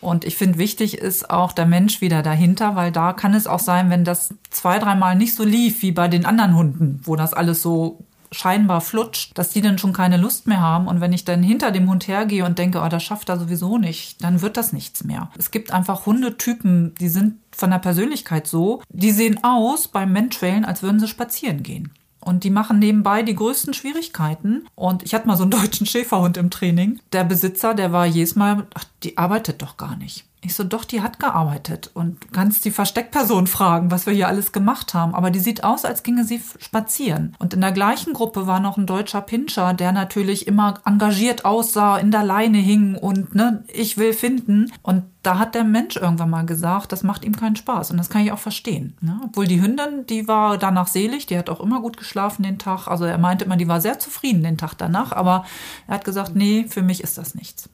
Und 0.00 0.24
ich 0.24 0.34
finde, 0.36 0.58
wichtig 0.58 0.98
ist 0.98 1.30
auch 1.30 1.52
der 1.52 1.66
Mensch 1.66 2.00
wieder 2.00 2.22
dahinter, 2.24 2.74
weil 2.74 2.90
da 2.90 3.12
kann 3.12 3.34
es 3.34 3.46
auch 3.46 3.60
sein, 3.60 3.88
wenn 3.88 4.02
das 4.04 4.34
zwei, 4.50 4.80
dreimal 4.80 5.14
nicht 5.14 5.34
so 5.36 5.44
lief 5.44 5.80
wie 5.82 5.92
bei 5.92 6.08
den 6.08 6.26
anderen 6.26 6.56
Hunden, 6.56 7.00
wo 7.04 7.14
das 7.14 7.32
alles 7.34 7.62
so 7.62 8.00
scheinbar 8.32 8.80
flutscht, 8.80 9.38
dass 9.38 9.50
die 9.50 9.60
dann 9.60 9.78
schon 9.78 9.92
keine 9.92 10.16
Lust 10.16 10.46
mehr 10.46 10.60
haben. 10.60 10.88
Und 10.88 11.00
wenn 11.00 11.12
ich 11.12 11.24
dann 11.24 11.42
hinter 11.42 11.70
dem 11.70 11.88
Hund 11.88 12.08
hergehe 12.08 12.44
und 12.44 12.58
denke, 12.58 12.80
oh, 12.82 12.88
das 12.88 13.02
schafft 13.02 13.28
er 13.28 13.38
sowieso 13.38 13.78
nicht, 13.78 14.22
dann 14.24 14.42
wird 14.42 14.56
das 14.56 14.72
nichts 14.72 15.04
mehr. 15.04 15.30
Es 15.38 15.50
gibt 15.50 15.72
einfach 15.72 16.06
Hundetypen, 16.06 16.94
die 16.96 17.08
sind 17.08 17.36
von 17.54 17.70
der 17.70 17.78
Persönlichkeit 17.78 18.46
so, 18.46 18.82
die 18.88 19.12
sehen 19.12 19.44
aus 19.44 19.88
beim 19.88 20.12
Menschwellen, 20.12 20.64
als 20.64 20.82
würden 20.82 20.98
sie 20.98 21.08
spazieren 21.08 21.62
gehen. 21.62 21.92
Und 22.18 22.44
die 22.44 22.50
machen 22.50 22.78
nebenbei 22.78 23.22
die 23.22 23.34
größten 23.34 23.74
Schwierigkeiten. 23.74 24.66
Und 24.74 25.02
ich 25.02 25.14
hatte 25.14 25.26
mal 25.26 25.36
so 25.36 25.42
einen 25.42 25.50
deutschen 25.62 25.86
Schäferhund 25.86 26.36
im 26.36 26.50
Training. 26.50 27.00
Der 27.12 27.24
Besitzer, 27.24 27.74
der 27.74 27.92
war 27.92 28.06
jedes 28.06 28.36
Mal, 28.36 28.66
ach, 28.74 28.84
die 29.02 29.18
arbeitet 29.18 29.60
doch 29.60 29.76
gar 29.76 29.96
nicht. 29.96 30.24
Ich 30.44 30.56
so, 30.56 30.64
doch, 30.64 30.84
die 30.84 31.02
hat 31.02 31.20
gearbeitet. 31.20 31.92
Und 31.94 32.32
kannst 32.32 32.64
die 32.64 32.72
Versteckperson 32.72 33.46
fragen, 33.46 33.92
was 33.92 34.06
wir 34.06 34.12
hier 34.12 34.26
alles 34.26 34.50
gemacht 34.50 34.92
haben. 34.92 35.14
Aber 35.14 35.30
die 35.30 35.38
sieht 35.38 35.62
aus, 35.62 35.84
als 35.84 36.02
ginge 36.02 36.24
sie 36.24 36.42
spazieren. 36.58 37.36
Und 37.38 37.54
in 37.54 37.60
der 37.60 37.70
gleichen 37.70 38.12
Gruppe 38.12 38.48
war 38.48 38.58
noch 38.58 38.76
ein 38.76 38.86
deutscher 38.86 39.20
Pinscher, 39.20 39.72
der 39.72 39.92
natürlich 39.92 40.48
immer 40.48 40.80
engagiert 40.84 41.44
aussah, 41.44 41.96
in 41.96 42.10
der 42.10 42.24
Leine 42.24 42.58
hing 42.58 42.96
und 42.96 43.36
ne, 43.36 43.62
ich 43.72 43.98
will 43.98 44.12
finden. 44.12 44.72
Und 44.82 45.04
da 45.22 45.38
hat 45.38 45.54
der 45.54 45.62
Mensch 45.62 45.94
irgendwann 45.96 46.30
mal 46.30 46.44
gesagt, 46.44 46.90
das 46.90 47.04
macht 47.04 47.24
ihm 47.24 47.36
keinen 47.36 47.54
Spaß. 47.54 47.92
Und 47.92 47.98
das 47.98 48.10
kann 48.10 48.22
ich 48.22 48.32
auch 48.32 48.40
verstehen. 48.40 48.96
Ne? 49.00 49.20
Obwohl 49.24 49.46
die 49.46 49.62
Hündin, 49.62 50.06
die 50.06 50.26
war 50.26 50.58
danach 50.58 50.88
selig, 50.88 51.26
die 51.26 51.38
hat 51.38 51.50
auch 51.50 51.60
immer 51.60 51.80
gut 51.80 51.96
geschlafen 51.96 52.42
den 52.42 52.58
Tag. 52.58 52.88
Also 52.88 53.04
er 53.04 53.18
meinte 53.18 53.44
immer, 53.44 53.56
die 53.56 53.68
war 53.68 53.80
sehr 53.80 54.00
zufrieden 54.00 54.42
den 54.42 54.58
Tag 54.58 54.74
danach. 54.74 55.12
Aber 55.12 55.44
er 55.86 55.94
hat 55.94 56.04
gesagt, 56.04 56.34
nee, 56.34 56.66
für 56.68 56.82
mich 56.82 57.00
ist 57.00 57.16
das 57.16 57.36
nichts. 57.36 57.68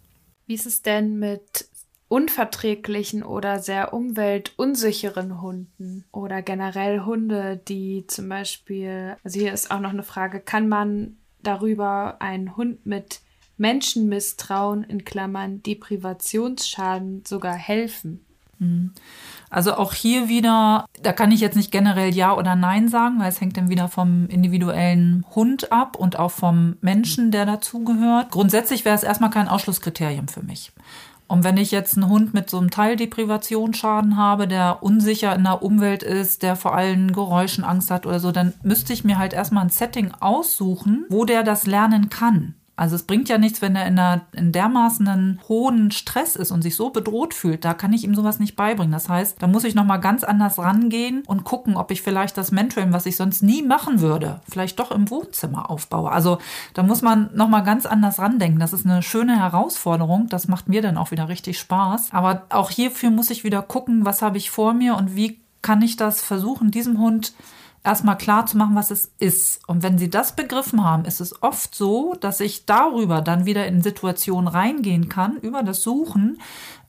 Wie 0.47 0.55
ist 0.55 0.67
es 0.67 0.83
denn 0.83 1.19
mit 1.19 1.67
unverträglichen 2.09 3.23
oder 3.23 3.61
sehr 3.61 3.93
umweltunsicheren 3.93 5.41
Hunden 5.41 6.05
oder 6.11 6.43
generell 6.43 7.01
Hunde, 7.01 7.61
die 7.69 8.07
zum 8.07 8.29
Beispiel, 8.29 9.17
also 9.23 9.39
hier 9.39 9.53
ist 9.53 9.71
auch 9.71 9.81
noch 9.81 9.91
eine 9.91 10.03
Frage, 10.03 10.41
kann 10.41 10.69
man 10.69 11.17
darüber 11.43 12.17
einen 12.21 12.57
Hund 12.57 12.87
mit 12.87 13.21
Menschenmisstrauen 13.59 14.85
in 14.85 15.05
Klammern 15.05 15.63
Deprivationsschaden 15.63 17.25
sogar 17.27 17.55
helfen? 17.55 18.25
Also 19.51 19.75
auch 19.75 19.95
hier 19.95 20.29
wieder, 20.29 20.85
da 21.01 21.13
kann 21.13 21.31
ich 21.31 21.41
jetzt 21.41 21.55
nicht 21.55 21.71
generell 21.71 22.13
Ja 22.13 22.37
oder 22.37 22.57
Nein 22.57 22.89
sagen, 22.89 23.21
weil 23.21 23.29
es 23.29 23.41
hängt 23.41 23.57
dann 23.57 23.69
wieder 23.69 23.87
vom 23.87 24.27
individuellen 24.27 25.25
Hund 25.35 25.71
ab 25.71 25.95
und 25.97 26.19
auch 26.19 26.33
vom 26.33 26.77
Menschen, 26.81 27.31
der 27.31 27.47
dazugehört. 27.47 28.33
Grundsätzlich 28.33 28.85
wäre 28.85 28.97
es 28.97 29.05
erstmal 29.05 29.31
kein 29.31 29.47
Ausschlusskriterium 29.47 30.27
für 30.27 30.43
mich. 30.43 30.73
Und 31.29 31.45
wenn 31.45 31.59
ich 31.59 31.71
jetzt 31.71 31.97
einen 31.97 32.09
Hund 32.09 32.33
mit 32.33 32.49
so 32.49 32.59
einem 32.59 32.71
Teildeprivationsschaden 32.71 34.17
habe, 34.17 34.49
der 34.49 34.83
unsicher 34.83 35.35
in 35.35 35.45
der 35.45 35.63
Umwelt 35.63 36.03
ist, 36.03 36.43
der 36.43 36.57
vor 36.57 36.75
allen 36.75 37.13
Geräuschen 37.13 37.65
Angst 37.65 37.91
hat 37.91 38.07
oder 38.07 38.19
so, 38.19 38.33
dann 38.33 38.55
müsste 38.63 38.95
ich 38.95 39.05
mir 39.05 39.19
halt 39.19 39.35
erstmal 39.35 39.65
ein 39.65 39.71
Setting 39.71 40.13
aussuchen, 40.21 41.05
wo 41.11 41.27
der 41.27 41.43
das 41.43 41.67
lernen 41.67 42.09
kann. 42.09 42.55
Also 42.79 42.95
es 42.95 43.03
bringt 43.03 43.29
ja 43.29 43.39
nichts, 43.39 43.61
wenn 43.61 43.75
er 43.75 43.87
in, 43.87 43.99
einer, 43.99 44.21
in 44.33 44.53
dermaßen 44.53 45.09
einen 45.09 45.41
hohen 45.49 45.91
Stress 45.91 46.37
ist 46.37 46.53
und 46.53 46.63
sich 46.63 46.77
so 46.77 46.91
bedroht 46.91 47.35
fühlt. 47.35 47.65
Da 47.65 47.75
kann 47.75 47.93
ich 47.93 48.05
ihm 48.05 48.15
sowas 48.15 48.39
nicht 48.39 48.55
beibringen. 48.55 48.93
Das 48.93 49.09
heißt, 49.09 49.43
da 49.43 49.49
muss 49.49 49.65
ich 49.65 49.75
nochmal 49.75 49.99
ganz 49.99 50.23
anders 50.23 50.59
rangehen 50.59 51.25
und 51.27 51.43
gucken, 51.43 51.77
ob 51.77 51.91
ich 51.91 52.03
vielleicht 52.03 52.39
das 52.39 52.53
Mentoring, 52.53 52.93
was 52.93 53.07
ich 53.07 53.17
sonst 53.17 53.43
nie 53.43 53.63
machen 53.63 54.01
würde, 54.01 54.41
vielleicht 54.49 54.79
doch 54.79 54.93
im 54.93 55.11
Wohnzimmer 55.11 55.69
aufbaue. 55.69 56.13
Also 56.13 56.39
da 56.73 56.85
muss 56.85 57.03
man 57.03 57.31
nochmal 57.35 57.65
ganz 57.65 57.85
anders 57.85 58.21
randenken. 58.21 58.61
Das 58.61 58.73
ist 58.73 58.87
eine 58.87 59.03
schöne 59.03 59.37
Herausforderung. 59.37 60.29
Das 60.29 60.47
macht 60.47 60.69
mir 60.69 60.81
dann 60.81 60.99
auch 60.99 61.11
wieder 61.11 61.29
richtig 61.29 61.59
Spaß. 61.59 62.11
Aber 62.13 62.47
auch 62.51 62.71
hierfür 62.71 63.11
muss 63.11 63.31
ich 63.31 63.43
wieder 63.43 63.61
gucken, 63.61 64.05
was 64.05 64.23
habe 64.23 64.39
ich 64.39 64.53
vor 64.53 64.73
mir 64.73 64.95
und 64.95 65.17
wie 65.17 65.41
kann 65.63 65.83
ich 65.83 65.97
das 65.97 66.21
versuchen, 66.21 66.71
diesem 66.71 67.01
Hund 67.01 67.33
erstmal 67.85 68.19
klar 68.19 68.47
zu 68.47 68.57
machen, 68.57 68.75
was 68.75 68.91
es 68.91 69.13
ist. 69.19 69.61
Und 69.69 69.83
wenn 69.83 69.99
sie 69.99 70.11
das 70.11 70.35
begriffen 70.35 70.85
haben, 70.85 71.05
ist 71.05 71.21
es 71.21 71.43
oft 71.43 71.75
so, 71.75 72.15
dass 72.21 72.41
ich 72.41 72.67
darüber 72.67 73.21
dann 73.23 73.47
wieder 73.47 73.67
in 73.67 73.83
Situationen 73.83 74.49
reingehen 74.49 75.09
kann, 75.09 75.37
über 75.37 75.63
das 75.63 75.83
Suchen, 75.83 76.41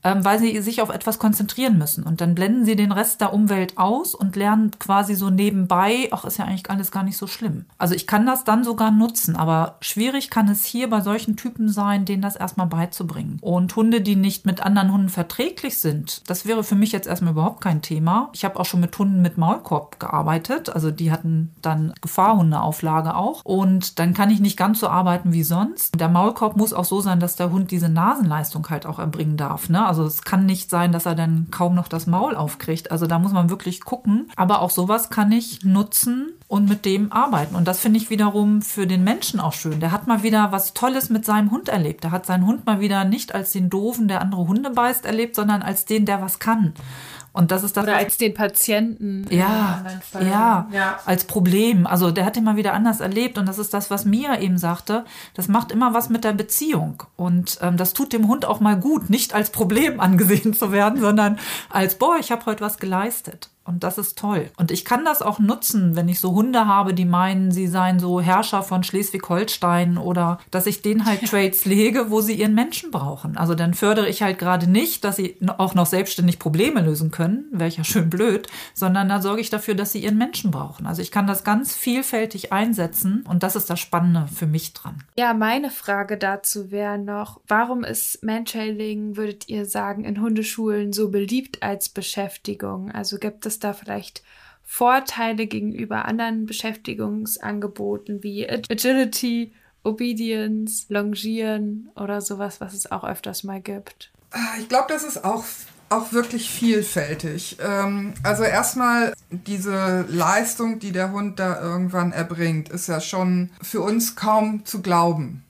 weil 0.02 0.38
sie 0.38 0.60
sich 0.60 0.82
auf 0.82 0.90
etwas 0.90 1.18
konzentrieren 1.18 1.78
müssen. 1.78 2.04
Und 2.04 2.20
dann 2.20 2.34
blenden 2.34 2.64
sie 2.64 2.76
den 2.76 2.92
Rest 2.92 3.20
der 3.20 3.32
Umwelt 3.32 3.78
aus 3.78 4.14
und 4.14 4.36
lernen 4.36 4.70
quasi 4.78 5.14
so 5.14 5.30
nebenbei, 5.30 6.08
ach, 6.10 6.24
ist 6.24 6.38
ja 6.38 6.44
eigentlich 6.44 6.70
alles 6.70 6.90
gar 6.90 7.02
nicht 7.02 7.16
so 7.16 7.26
schlimm. 7.26 7.66
Also 7.78 7.94
ich 7.94 8.06
kann 8.06 8.26
das 8.26 8.44
dann 8.44 8.64
sogar 8.64 8.90
nutzen, 8.90 9.36
aber 9.36 9.76
schwierig 9.80 10.30
kann 10.30 10.48
es 10.48 10.64
hier 10.64 10.88
bei 10.88 11.00
solchen 11.00 11.36
Typen 11.36 11.68
sein, 11.68 12.04
denen 12.04 12.22
das 12.22 12.36
erstmal 12.36 12.66
beizubringen. 12.66 13.38
Und 13.40 13.74
Hunde, 13.76 14.00
die 14.00 14.16
nicht 14.16 14.46
mit 14.46 14.64
anderen 14.64 14.92
Hunden 14.92 15.08
verträglich 15.08 15.78
sind, 15.78 16.22
das 16.28 16.46
wäre 16.46 16.64
für 16.64 16.74
mich 16.74 16.92
jetzt 16.92 17.06
erstmal 17.06 17.32
überhaupt 17.32 17.60
kein 17.60 17.82
Thema. 17.82 18.30
Ich 18.32 18.44
habe 18.44 18.58
auch 18.58 18.64
schon 18.64 18.80
mit 18.80 18.98
Hunden 18.98 19.22
mit 19.22 19.38
Maulkorb 19.38 20.00
gearbeitet, 20.00 20.70
also 20.70 20.90
die 20.90 21.12
hatten 21.12 21.52
dann 21.62 21.92
Gefahrhundeauflage 22.00 23.14
auch. 23.14 23.44
Und 23.44 23.98
dann 23.98 24.14
kann 24.14 24.30
ich 24.30 24.40
nicht 24.40 24.56
ganz 24.56 24.80
so 24.80 24.88
arbeiten 24.88 25.32
wie 25.32 25.42
sonst. 25.42 25.98
Der 25.98 26.08
Maulkorb 26.08 26.56
muss 26.56 26.72
auch 26.72 26.84
so 26.84 27.00
sein, 27.00 27.20
dass 27.20 27.36
der 27.36 27.50
Hund 27.50 27.70
diese 27.70 27.88
Nasenleistung 27.88 28.68
halt 28.70 28.86
auch 28.86 28.98
erbringen 28.98 29.36
darf. 29.36 29.68
Ne? 29.68 29.89
Also 29.90 30.04
es 30.04 30.22
kann 30.22 30.46
nicht 30.46 30.70
sein, 30.70 30.92
dass 30.92 31.04
er 31.04 31.16
dann 31.16 31.48
kaum 31.50 31.74
noch 31.74 31.88
das 31.88 32.06
Maul 32.06 32.36
aufkriegt. 32.36 32.92
Also 32.92 33.08
da 33.08 33.18
muss 33.18 33.32
man 33.32 33.50
wirklich 33.50 33.80
gucken. 33.80 34.30
Aber 34.36 34.62
auch 34.62 34.70
sowas 34.70 35.10
kann 35.10 35.32
ich 35.32 35.64
nutzen 35.64 36.34
und 36.46 36.68
mit 36.68 36.84
dem 36.84 37.10
arbeiten. 37.10 37.56
Und 37.56 37.66
das 37.66 37.80
finde 37.80 37.98
ich 37.98 38.08
wiederum 38.08 38.62
für 38.62 38.86
den 38.86 39.02
Menschen 39.02 39.40
auch 39.40 39.52
schön. 39.52 39.80
Der 39.80 39.90
hat 39.90 40.06
mal 40.06 40.22
wieder 40.22 40.52
was 40.52 40.74
Tolles 40.74 41.10
mit 41.10 41.24
seinem 41.24 41.50
Hund 41.50 41.68
erlebt. 41.68 42.04
Der 42.04 42.12
hat 42.12 42.24
seinen 42.24 42.46
Hund 42.46 42.66
mal 42.66 42.78
wieder 42.78 43.04
nicht 43.04 43.34
als 43.34 43.50
den 43.50 43.68
Doofen, 43.68 44.06
der 44.06 44.20
andere 44.20 44.46
Hunde 44.46 44.70
beißt, 44.70 45.06
erlebt, 45.06 45.34
sondern 45.34 45.60
als 45.60 45.86
den, 45.86 46.06
der 46.06 46.22
was 46.22 46.38
kann. 46.38 46.72
Und 47.32 47.50
das 47.52 47.62
ist 47.62 47.76
das. 47.76 47.84
Oder 47.84 47.96
als 47.96 48.16
den 48.16 48.34
Patienten. 48.34 49.26
Ja, 49.30 49.84
ja, 50.20 50.68
Ja. 50.72 50.98
als 51.06 51.24
Problem. 51.24 51.86
Also 51.86 52.10
der 52.10 52.24
hat 52.24 52.36
ihn 52.36 52.44
mal 52.44 52.56
wieder 52.56 52.72
anders 52.72 53.00
erlebt 53.00 53.38
und 53.38 53.46
das 53.46 53.58
ist 53.58 53.72
das, 53.72 53.90
was 53.90 54.04
Mia 54.04 54.40
eben 54.40 54.58
sagte. 54.58 55.04
Das 55.34 55.46
macht 55.48 55.70
immer 55.70 55.94
was 55.94 56.08
mit 56.08 56.24
der 56.24 56.32
Beziehung 56.32 57.04
und 57.16 57.58
ähm, 57.62 57.76
das 57.76 57.92
tut 57.92 58.12
dem 58.12 58.26
Hund 58.26 58.44
auch 58.44 58.58
mal 58.60 58.76
gut, 58.78 59.10
nicht 59.10 59.32
als 59.34 59.50
Problem 59.50 60.00
angesehen 60.00 60.54
zu 60.54 60.72
werden, 60.72 61.00
sondern 61.00 61.38
als 61.68 61.96
boah, 61.96 62.16
ich 62.18 62.32
habe 62.32 62.46
heute 62.46 62.62
was 62.62 62.78
geleistet. 62.78 63.50
Und 63.64 63.84
das 63.84 63.98
ist 63.98 64.18
toll. 64.18 64.50
Und 64.56 64.70
ich 64.70 64.84
kann 64.84 65.04
das 65.04 65.22
auch 65.22 65.38
nutzen, 65.38 65.94
wenn 65.94 66.08
ich 66.08 66.18
so 66.18 66.32
Hunde 66.32 66.66
habe, 66.66 66.94
die 66.94 67.04
meinen, 67.04 67.52
sie 67.52 67.66
seien 67.66 68.00
so 68.00 68.20
Herrscher 68.20 68.62
von 68.62 68.82
Schleswig-Holstein 68.82 69.98
oder 69.98 70.38
dass 70.50 70.66
ich 70.66 70.82
denen 70.82 71.04
halt 71.04 71.26
Trades 71.26 71.66
lege, 71.66 72.10
wo 72.10 72.20
sie 72.20 72.34
ihren 72.34 72.54
Menschen 72.54 72.90
brauchen. 72.90 73.36
Also 73.36 73.54
dann 73.54 73.74
fördere 73.74 74.08
ich 74.08 74.22
halt 74.22 74.38
gerade 74.38 74.68
nicht, 74.68 75.04
dass 75.04 75.16
sie 75.16 75.36
auch 75.58 75.74
noch 75.74 75.86
selbstständig 75.86 76.38
Probleme 76.38 76.80
lösen 76.80 77.10
können, 77.10 77.44
wäre 77.52 77.70
ja 77.70 77.84
schön 77.84 78.10
blöd, 78.10 78.48
sondern 78.74 79.08
da 79.08 79.20
sorge 79.20 79.40
ich 79.40 79.50
dafür, 79.50 79.74
dass 79.74 79.92
sie 79.92 80.02
ihren 80.02 80.18
Menschen 80.18 80.50
brauchen. 80.50 80.86
Also 80.86 81.02
ich 81.02 81.10
kann 81.10 81.26
das 81.26 81.44
ganz 81.44 81.74
vielfältig 81.74 82.52
einsetzen 82.52 83.24
und 83.28 83.42
das 83.42 83.56
ist 83.56 83.68
das 83.68 83.78
Spannende 83.78 84.26
für 84.34 84.46
mich 84.46 84.72
dran. 84.72 85.04
Ja, 85.18 85.34
meine 85.34 85.70
Frage 85.70 86.16
dazu 86.16 86.70
wäre 86.70 86.98
noch, 86.98 87.40
warum 87.46 87.84
ist 87.84 88.24
Mantrailing, 88.24 89.16
würdet 89.16 89.48
ihr 89.48 89.66
sagen, 89.66 90.04
in 90.04 90.20
Hundeschulen 90.20 90.92
so 90.92 91.10
beliebt 91.10 91.62
als 91.62 91.88
Beschäftigung? 91.88 92.90
Also 92.90 93.18
gibt 93.18 93.46
es 93.46 93.49
da 93.58 93.72
vielleicht 93.72 94.22
Vorteile 94.62 95.46
gegenüber 95.46 96.04
anderen 96.04 96.46
Beschäftigungsangeboten 96.46 98.22
wie 98.22 98.48
Agility, 98.48 99.52
Obedience, 99.82 100.86
Longieren 100.88 101.90
oder 101.96 102.20
sowas, 102.20 102.60
was 102.60 102.74
es 102.74 102.90
auch 102.90 103.02
öfters 103.02 103.42
mal 103.42 103.60
gibt? 103.60 104.12
Ich 104.60 104.68
glaube, 104.68 104.86
das 104.88 105.02
ist 105.02 105.24
auch, 105.24 105.44
auch 105.88 106.12
wirklich 106.12 106.50
vielfältig. 106.50 107.56
Ähm, 107.60 108.14
also 108.22 108.44
erstmal 108.44 109.12
diese 109.30 110.04
Leistung, 110.08 110.78
die 110.78 110.92
der 110.92 111.10
Hund 111.10 111.40
da 111.40 111.60
irgendwann 111.60 112.12
erbringt, 112.12 112.68
ist 112.68 112.86
ja 112.86 113.00
schon 113.00 113.50
für 113.60 113.80
uns 113.80 114.14
kaum 114.14 114.64
zu 114.64 114.82
glauben. 114.82 115.44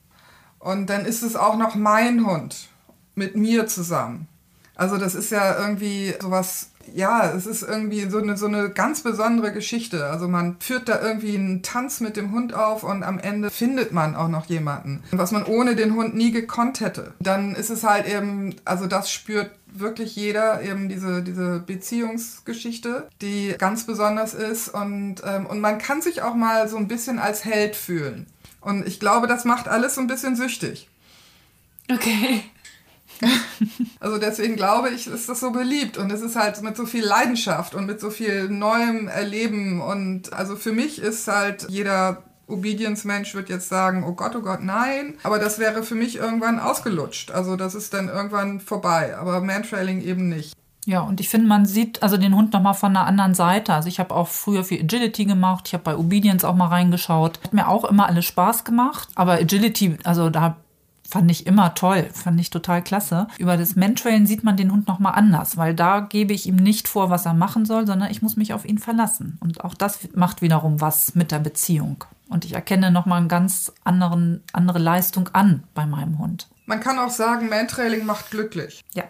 Und 0.57 0.89
dann 0.89 1.05
ist 1.05 1.21
es 1.21 1.35
auch 1.35 1.57
noch 1.57 1.75
mein 1.75 2.25
Hund 2.25 2.69
mit 3.13 3.35
mir 3.35 3.67
zusammen. 3.67 4.27
Also 4.75 4.97
das 4.97 5.13
ist 5.13 5.31
ja 5.31 5.59
irgendwie 5.59 6.15
sowas 6.19 6.70
ja, 6.93 7.31
es 7.31 7.45
ist 7.45 7.63
irgendwie 7.63 8.09
so 8.09 8.19
eine, 8.19 8.37
so 8.37 8.47
eine 8.47 8.69
ganz 8.69 9.01
besondere 9.01 9.51
Geschichte. 9.51 10.05
Also 10.05 10.27
man 10.27 10.57
führt 10.59 10.89
da 10.89 11.01
irgendwie 11.01 11.35
einen 11.35 11.63
Tanz 11.63 11.99
mit 11.99 12.17
dem 12.17 12.31
Hund 12.31 12.53
auf 12.53 12.83
und 12.83 13.03
am 13.03 13.19
Ende 13.19 13.49
findet 13.49 13.91
man 13.91 14.15
auch 14.15 14.27
noch 14.27 14.45
jemanden, 14.47 15.03
was 15.11 15.31
man 15.31 15.45
ohne 15.45 15.75
den 15.75 15.95
Hund 15.95 16.15
nie 16.15 16.31
gekonnt 16.31 16.81
hätte. 16.81 17.13
Dann 17.19 17.55
ist 17.55 17.69
es 17.69 17.83
halt 17.83 18.07
eben, 18.07 18.55
also 18.65 18.87
das 18.87 19.11
spürt 19.11 19.51
wirklich 19.73 20.15
jeder 20.15 20.61
eben 20.61 20.89
diese, 20.89 21.23
diese 21.23 21.59
Beziehungsgeschichte, 21.59 23.07
die 23.21 23.55
ganz 23.57 23.85
besonders 23.85 24.33
ist 24.33 24.67
und, 24.69 25.17
ähm, 25.25 25.45
und 25.45 25.61
man 25.61 25.77
kann 25.77 26.01
sich 26.01 26.21
auch 26.21 26.35
mal 26.35 26.67
so 26.67 26.77
ein 26.77 26.87
bisschen 26.87 27.19
als 27.19 27.45
Held 27.45 27.75
fühlen. 27.75 28.27
Und 28.59 28.85
ich 28.87 28.99
glaube, 28.99 29.27
das 29.27 29.45
macht 29.45 29.67
alles 29.67 29.95
so 29.95 30.01
ein 30.01 30.07
bisschen 30.07 30.35
süchtig. 30.35 30.87
Okay. 31.91 32.43
Also 33.99 34.17
deswegen 34.17 34.55
glaube 34.55 34.89
ich, 34.89 35.05
ist 35.05 35.29
das 35.29 35.39
so 35.39 35.51
beliebt 35.51 35.97
und 35.99 36.11
es 36.11 36.21
ist 36.21 36.35
halt 36.35 36.59
mit 36.63 36.75
so 36.75 36.87
viel 36.87 37.05
Leidenschaft 37.05 37.75
und 37.75 37.85
mit 37.85 37.99
so 37.99 38.09
viel 38.09 38.49
neuem 38.49 39.07
Erleben 39.07 39.79
und 39.79 40.33
also 40.33 40.55
für 40.55 40.71
mich 40.71 40.99
ist 40.99 41.27
halt 41.27 41.67
jeder 41.69 42.23
Obedience-Mensch 42.47 43.33
wird 43.33 43.49
jetzt 43.49 43.69
sagen, 43.69 44.03
oh 44.03 44.13
Gott, 44.13 44.35
oh 44.35 44.41
Gott, 44.41 44.61
nein. 44.61 45.15
Aber 45.23 45.39
das 45.39 45.57
wäre 45.57 45.83
für 45.83 45.95
mich 45.95 46.17
irgendwann 46.17 46.59
ausgelutscht. 46.59 47.31
Also 47.31 47.55
das 47.55 47.75
ist 47.75 47.93
dann 47.93 48.09
irgendwann 48.09 48.59
vorbei. 48.59 49.15
Aber 49.17 49.39
Mantrailing 49.41 50.01
eben 50.01 50.29
nicht. 50.29 50.53
Ja, 50.85 51.01
und 51.01 51.19
ich 51.19 51.29
finde, 51.29 51.47
man 51.47 51.65
sieht 51.65 52.01
also 52.01 52.17
den 52.17 52.35
Hund 52.35 52.53
nochmal 52.53 52.73
von 52.73 52.95
einer 52.95 53.05
anderen 53.05 53.35
Seite. 53.35 53.73
Also 53.73 53.87
ich 53.87 53.99
habe 53.99 54.13
auch 54.15 54.27
früher 54.27 54.63
viel 54.63 54.81
Agility 54.81 55.25
gemacht. 55.25 55.67
Ich 55.67 55.73
habe 55.73 55.83
bei 55.83 55.95
Obedience 55.95 56.43
auch 56.43 56.55
mal 56.55 56.67
reingeschaut. 56.67 57.39
Hat 57.43 57.53
mir 57.53 57.67
auch 57.67 57.85
immer 57.85 58.07
alles 58.07 58.25
Spaß 58.25 58.63
gemacht. 58.63 59.09
Aber 59.15 59.33
Agility, 59.33 59.97
also 60.03 60.29
da 60.29 60.57
fand 61.11 61.29
ich 61.29 61.45
immer 61.45 61.75
toll, 61.75 62.09
fand 62.13 62.39
ich 62.39 62.49
total 62.49 62.81
klasse. 62.81 63.27
Über 63.37 63.57
das 63.57 63.75
Mentrailen 63.75 64.25
sieht 64.25 64.43
man 64.43 64.55
den 64.55 64.71
Hund 64.71 64.87
noch 64.87 64.99
mal 64.99 65.11
anders, 65.11 65.57
weil 65.57 65.75
da 65.75 65.99
gebe 65.99 66.33
ich 66.33 66.47
ihm 66.47 66.55
nicht 66.55 66.87
vor, 66.87 67.09
was 67.09 67.25
er 67.25 67.33
machen 67.33 67.65
soll, 67.65 67.85
sondern 67.85 68.09
ich 68.09 68.21
muss 68.21 68.37
mich 68.37 68.53
auf 68.53 68.65
ihn 68.65 68.77
verlassen. 68.77 69.37
Und 69.41 69.63
auch 69.63 69.73
das 69.73 69.99
macht 70.15 70.41
wiederum 70.41 70.79
was 70.79 71.13
mit 71.13 71.31
der 71.31 71.39
Beziehung. 71.39 72.05
Und 72.29 72.45
ich 72.45 72.53
erkenne 72.53 72.91
noch 72.91 73.05
mal 73.05 73.17
eine 73.17 73.27
ganz 73.27 73.73
anderen, 73.83 74.41
andere 74.53 74.79
Leistung 74.79 75.27
an 75.33 75.63
bei 75.73 75.85
meinem 75.85 76.17
Hund. 76.17 76.47
Man 76.65 76.79
kann 76.79 76.97
auch 76.97 77.09
sagen, 77.09 77.49
Mantrailing 77.49 78.05
macht 78.05 78.31
glücklich. 78.31 78.81
Ja. 78.93 79.03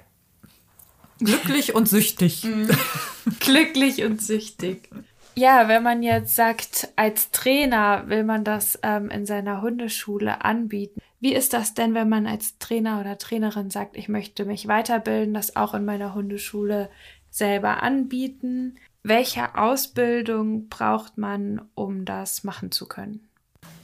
Glücklich 1.20 1.76
und 1.76 1.88
süchtig. 1.88 2.44
Mhm. 2.44 2.68
glücklich 3.40 4.04
und 4.04 4.24
süchtig. 4.24 4.90
Ja, 5.36 5.68
wenn 5.68 5.84
man 5.84 6.02
jetzt 6.02 6.36
sagt, 6.36 6.90
als 6.96 7.30
Trainer 7.30 8.04
will 8.08 8.24
man 8.24 8.44
das 8.44 8.80
ähm, 8.82 9.12
in 9.12 9.28
seiner 9.28 9.62
Hundeschule 9.62 10.44
anbieten, 10.44 11.00
wie 11.22 11.36
ist 11.36 11.54
das 11.54 11.76
denn, 11.76 11.94
wenn 11.94 12.10
man 12.10 12.26
als 12.26 12.58
Trainer 12.58 13.00
oder 13.00 13.18
Trainerin 13.20 13.70
sagt, 13.70 13.96
ich 13.96 14.10
möchte 14.10 14.44
mich 14.44 14.68
weiterbilden, 14.68 15.36
das 15.36 15.56
auch 15.56 15.76
in 15.76 15.86
meiner 15.86 16.16
Hundeschule 16.16 16.90
selber 17.30 17.84
anbieten? 17.84 18.76
Welche 19.04 19.56
Ausbildung 19.56 20.68
braucht 20.68 21.20
man, 21.20 21.62
um 21.76 22.06
das 22.06 22.44
machen 22.44 22.72
zu 22.72 22.88
können? 22.88 23.28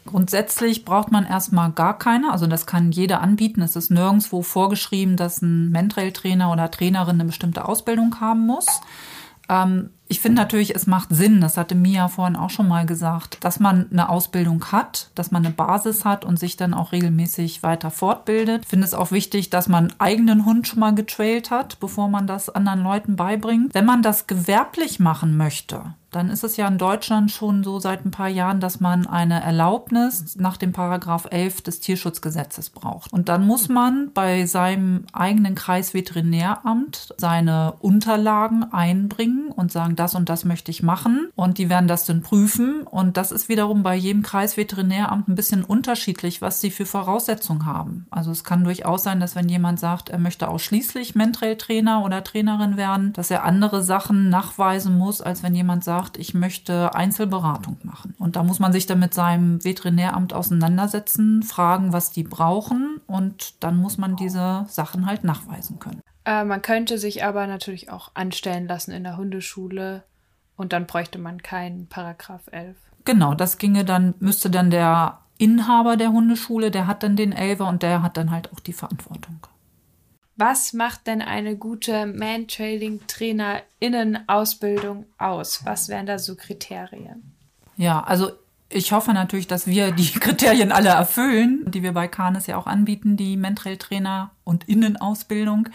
Grundsätzlich 0.08 0.84
braucht 0.84 1.12
man 1.12 1.26
erstmal 1.26 1.72
gar 1.72 2.00
keine. 2.00 2.32
Also 2.32 2.48
das 2.48 2.66
kann 2.66 2.92
jeder 2.92 3.22
anbieten. 3.22 3.62
Es 3.62 3.76
ist 3.76 3.92
nirgendwo 3.92 4.42
vorgeschrieben, 4.42 5.16
dass 5.16 5.42
ein 5.44 5.70
Mentrail-Trainer 5.70 6.52
oder 6.52 6.72
Trainerin 6.72 7.16
eine 7.16 7.26
bestimmte 7.26 7.66
Ausbildung 7.66 8.20
haben 8.20 8.48
muss. 8.48 8.66
Ähm, 9.48 9.92
ich 10.10 10.20
finde 10.20 10.42
natürlich, 10.42 10.76
es 10.76 10.88
macht 10.88 11.10
Sinn, 11.12 11.42
das 11.42 11.58
hatte 11.58 11.76
Mia 11.76 12.08
vorhin 12.08 12.36
auch 12.36 12.50
schon 12.50 12.68
mal 12.68 12.86
gesagt, 12.86 13.38
dass 13.42 13.60
man 13.60 13.88
eine 13.92 14.10
Ausbildung 14.10 14.72
hat, 14.72 15.10
dass 15.16 15.32
man 15.32 15.46
eine 15.46 15.54
Basis 15.54 16.06
hat 16.06 16.24
und 16.24 16.40
sich 16.40 16.58
dann 16.58 16.74
auch 16.74 16.92
regelmäßig 16.92 17.64
weiter 17.64 17.92
fortbildet. 17.92 18.64
Ich 18.64 18.70
finde 18.70 18.86
es 18.86 18.94
auch 18.94 19.12
wichtig, 19.12 19.50
dass 19.50 19.68
man 19.68 19.94
eigenen 19.98 20.46
Hund 20.46 20.68
schon 20.68 20.80
mal 20.80 20.96
getrailt 20.96 21.52
hat, 21.52 21.80
bevor 21.80 22.08
man 22.08 22.28
das 22.28 22.50
anderen 22.50 22.84
Leuten 22.84 23.16
beibringt. 23.16 23.74
Wenn 23.74 23.86
man 23.86 24.02
das 24.02 24.28
gewerblich 24.28 25.00
machen 25.00 25.36
möchte, 25.36 25.94
dann 26.12 26.30
ist 26.30 26.44
es 26.44 26.56
ja 26.56 26.68
in 26.68 26.78
Deutschland 26.78 27.32
schon 27.32 27.64
so 27.64 27.80
seit 27.80 28.06
ein 28.06 28.12
paar 28.12 28.30
Jahren, 28.30 28.60
dass 28.62 28.80
man 28.80 29.08
eine 29.08 29.44
Erlaubnis 29.44 30.36
nach 30.38 30.56
dem 30.56 30.72
Paragraph 30.72 31.28
11 31.30 31.62
des 31.62 31.80
Tierschutzgesetzes 31.82 32.70
braucht. 32.70 33.12
Und 33.12 33.28
dann 33.28 33.46
muss 33.46 33.68
man 33.68 34.12
bei 34.14 34.46
seinem 34.46 35.06
eigenen 35.12 35.56
Kreisveterinäramt 35.56 37.14
seine 37.18 37.74
Unterlagen 37.80 38.72
einbringen 38.72 39.52
und 39.52 39.72
sagen, 39.72 39.97
das 40.00 40.16
und 40.16 40.30
das 40.30 40.46
möchte 40.46 40.72
ich 40.72 40.82
machen. 40.82 41.30
Und 41.36 41.58
die 41.58 41.70
werden 41.70 41.88
das 41.88 42.06
dann 42.06 42.22
prüfen. 42.22 42.84
Und 42.84 43.18
das 43.18 43.32
ist 43.32 43.50
wiederum 43.50 43.84
bei 43.84 43.96
jedem 43.96 44.24
Kreisveterinäramt 44.24 45.28
ein 45.28 45.36
bisschen 45.36 45.64
unterschiedlich, 45.64 46.42
was 46.42 46.62
sie 46.62 46.72
für 46.72 46.86
Voraussetzungen 46.86 47.66
haben. 47.66 48.08
Also 48.10 48.32
es 48.32 48.44
kann 48.44 48.64
durchaus 48.64 49.04
sein, 49.04 49.20
dass 49.20 49.36
wenn 49.36 49.50
jemand 49.50 49.80
sagt, 49.80 50.10
er 50.10 50.20
möchte 50.20 50.48
ausschließlich 50.48 51.16
Mentrail-Trainer 51.16 52.04
oder 52.04 52.24
Trainerin 52.24 52.78
werden, 52.78 53.14
dass 53.14 53.30
er 53.30 53.44
andere 53.44 53.84
Sachen 53.84 54.30
nachweisen 54.30 54.98
muss, 54.98 55.22
als 55.22 55.44
wenn 55.44 55.54
jemand 55.54 55.84
sagt, 55.84 55.98
sagt, 55.98 56.18
ich 56.18 56.34
möchte 56.34 56.94
Einzelberatung 56.94 57.78
machen. 57.84 58.14
Und 58.20 58.36
da 58.36 58.44
muss 58.44 58.60
man 58.60 58.72
sich 58.72 58.86
dann 58.86 59.00
mit 59.00 59.14
seinem 59.14 59.64
Veterinäramt 59.64 60.32
auseinandersetzen, 60.32 61.44
fragen, 61.44 61.92
was 61.92 62.12
die 62.12 62.24
brauchen 62.24 63.02
und 63.08 63.64
dann 63.64 63.78
muss 63.78 63.98
man 63.98 64.16
diese 64.16 64.66
Sachen 64.70 65.06
halt 65.06 65.24
nachweisen 65.24 65.80
können. 65.80 66.02
Äh, 66.28 66.44
man 66.44 66.62
könnte 66.62 67.00
sich 67.00 67.24
aber 67.24 67.48
natürlich 67.48 67.90
auch 67.90 68.12
anstellen 68.14 68.68
lassen 68.68 68.92
in 68.92 69.06
der 69.06 69.16
Hundeschule 69.16 70.04
und 70.58 70.74
dann 70.74 70.86
bräuchte 70.86 71.18
man 71.18 71.42
keinen 71.42 71.88
Paragraph 71.88 72.50
11. 72.52 72.76
Genau, 73.06 73.34
das 73.34 73.58
ginge 73.58 73.86
dann, 73.86 74.14
müsste 74.20 74.50
dann 74.50 74.70
der 74.70 75.20
Inhaber 75.38 75.96
der 75.96 76.12
Hundeschule, 76.12 76.70
der 76.70 76.86
hat 76.86 77.04
dann 77.04 77.16
den 77.16 77.32
Elfer 77.32 77.70
und 77.70 77.82
der 77.82 78.04
hat 78.04 78.18
dann 78.18 78.32
halt 78.32 78.52
auch 78.52 78.60
die 78.60 78.74
Verantwortung. 78.74 79.40
Was 80.36 80.74
macht 80.74 81.08
denn 81.08 81.22
eine 81.22 81.56
gute 81.56 82.08
Man-Trailing-TrainerInnen-Ausbildung 82.08 85.06
aus? 85.18 85.66
Was 85.66 85.88
wären 85.88 86.08
da 86.08 86.20
so 86.20 86.36
Kriterien? 86.36 87.38
Ja, 87.78 88.04
also 88.04 88.32
ich 88.70 88.92
hoffe 88.92 89.14
natürlich, 89.14 89.48
dass 89.48 89.68
wir 89.68 89.92
die 89.92 90.12
Kriterien 90.20 90.72
alle 90.72 90.90
erfüllen, 90.90 91.64
die 91.68 91.84
wir 91.84 91.94
bei 91.94 92.08
Canis 92.08 92.48
ja 92.48 92.58
auch 92.58 92.68
anbieten, 92.68 93.18
die 93.18 93.38
Mentrail-Trainer 93.38 94.32
und 94.44 94.68
Innenausbildung, 94.68 95.70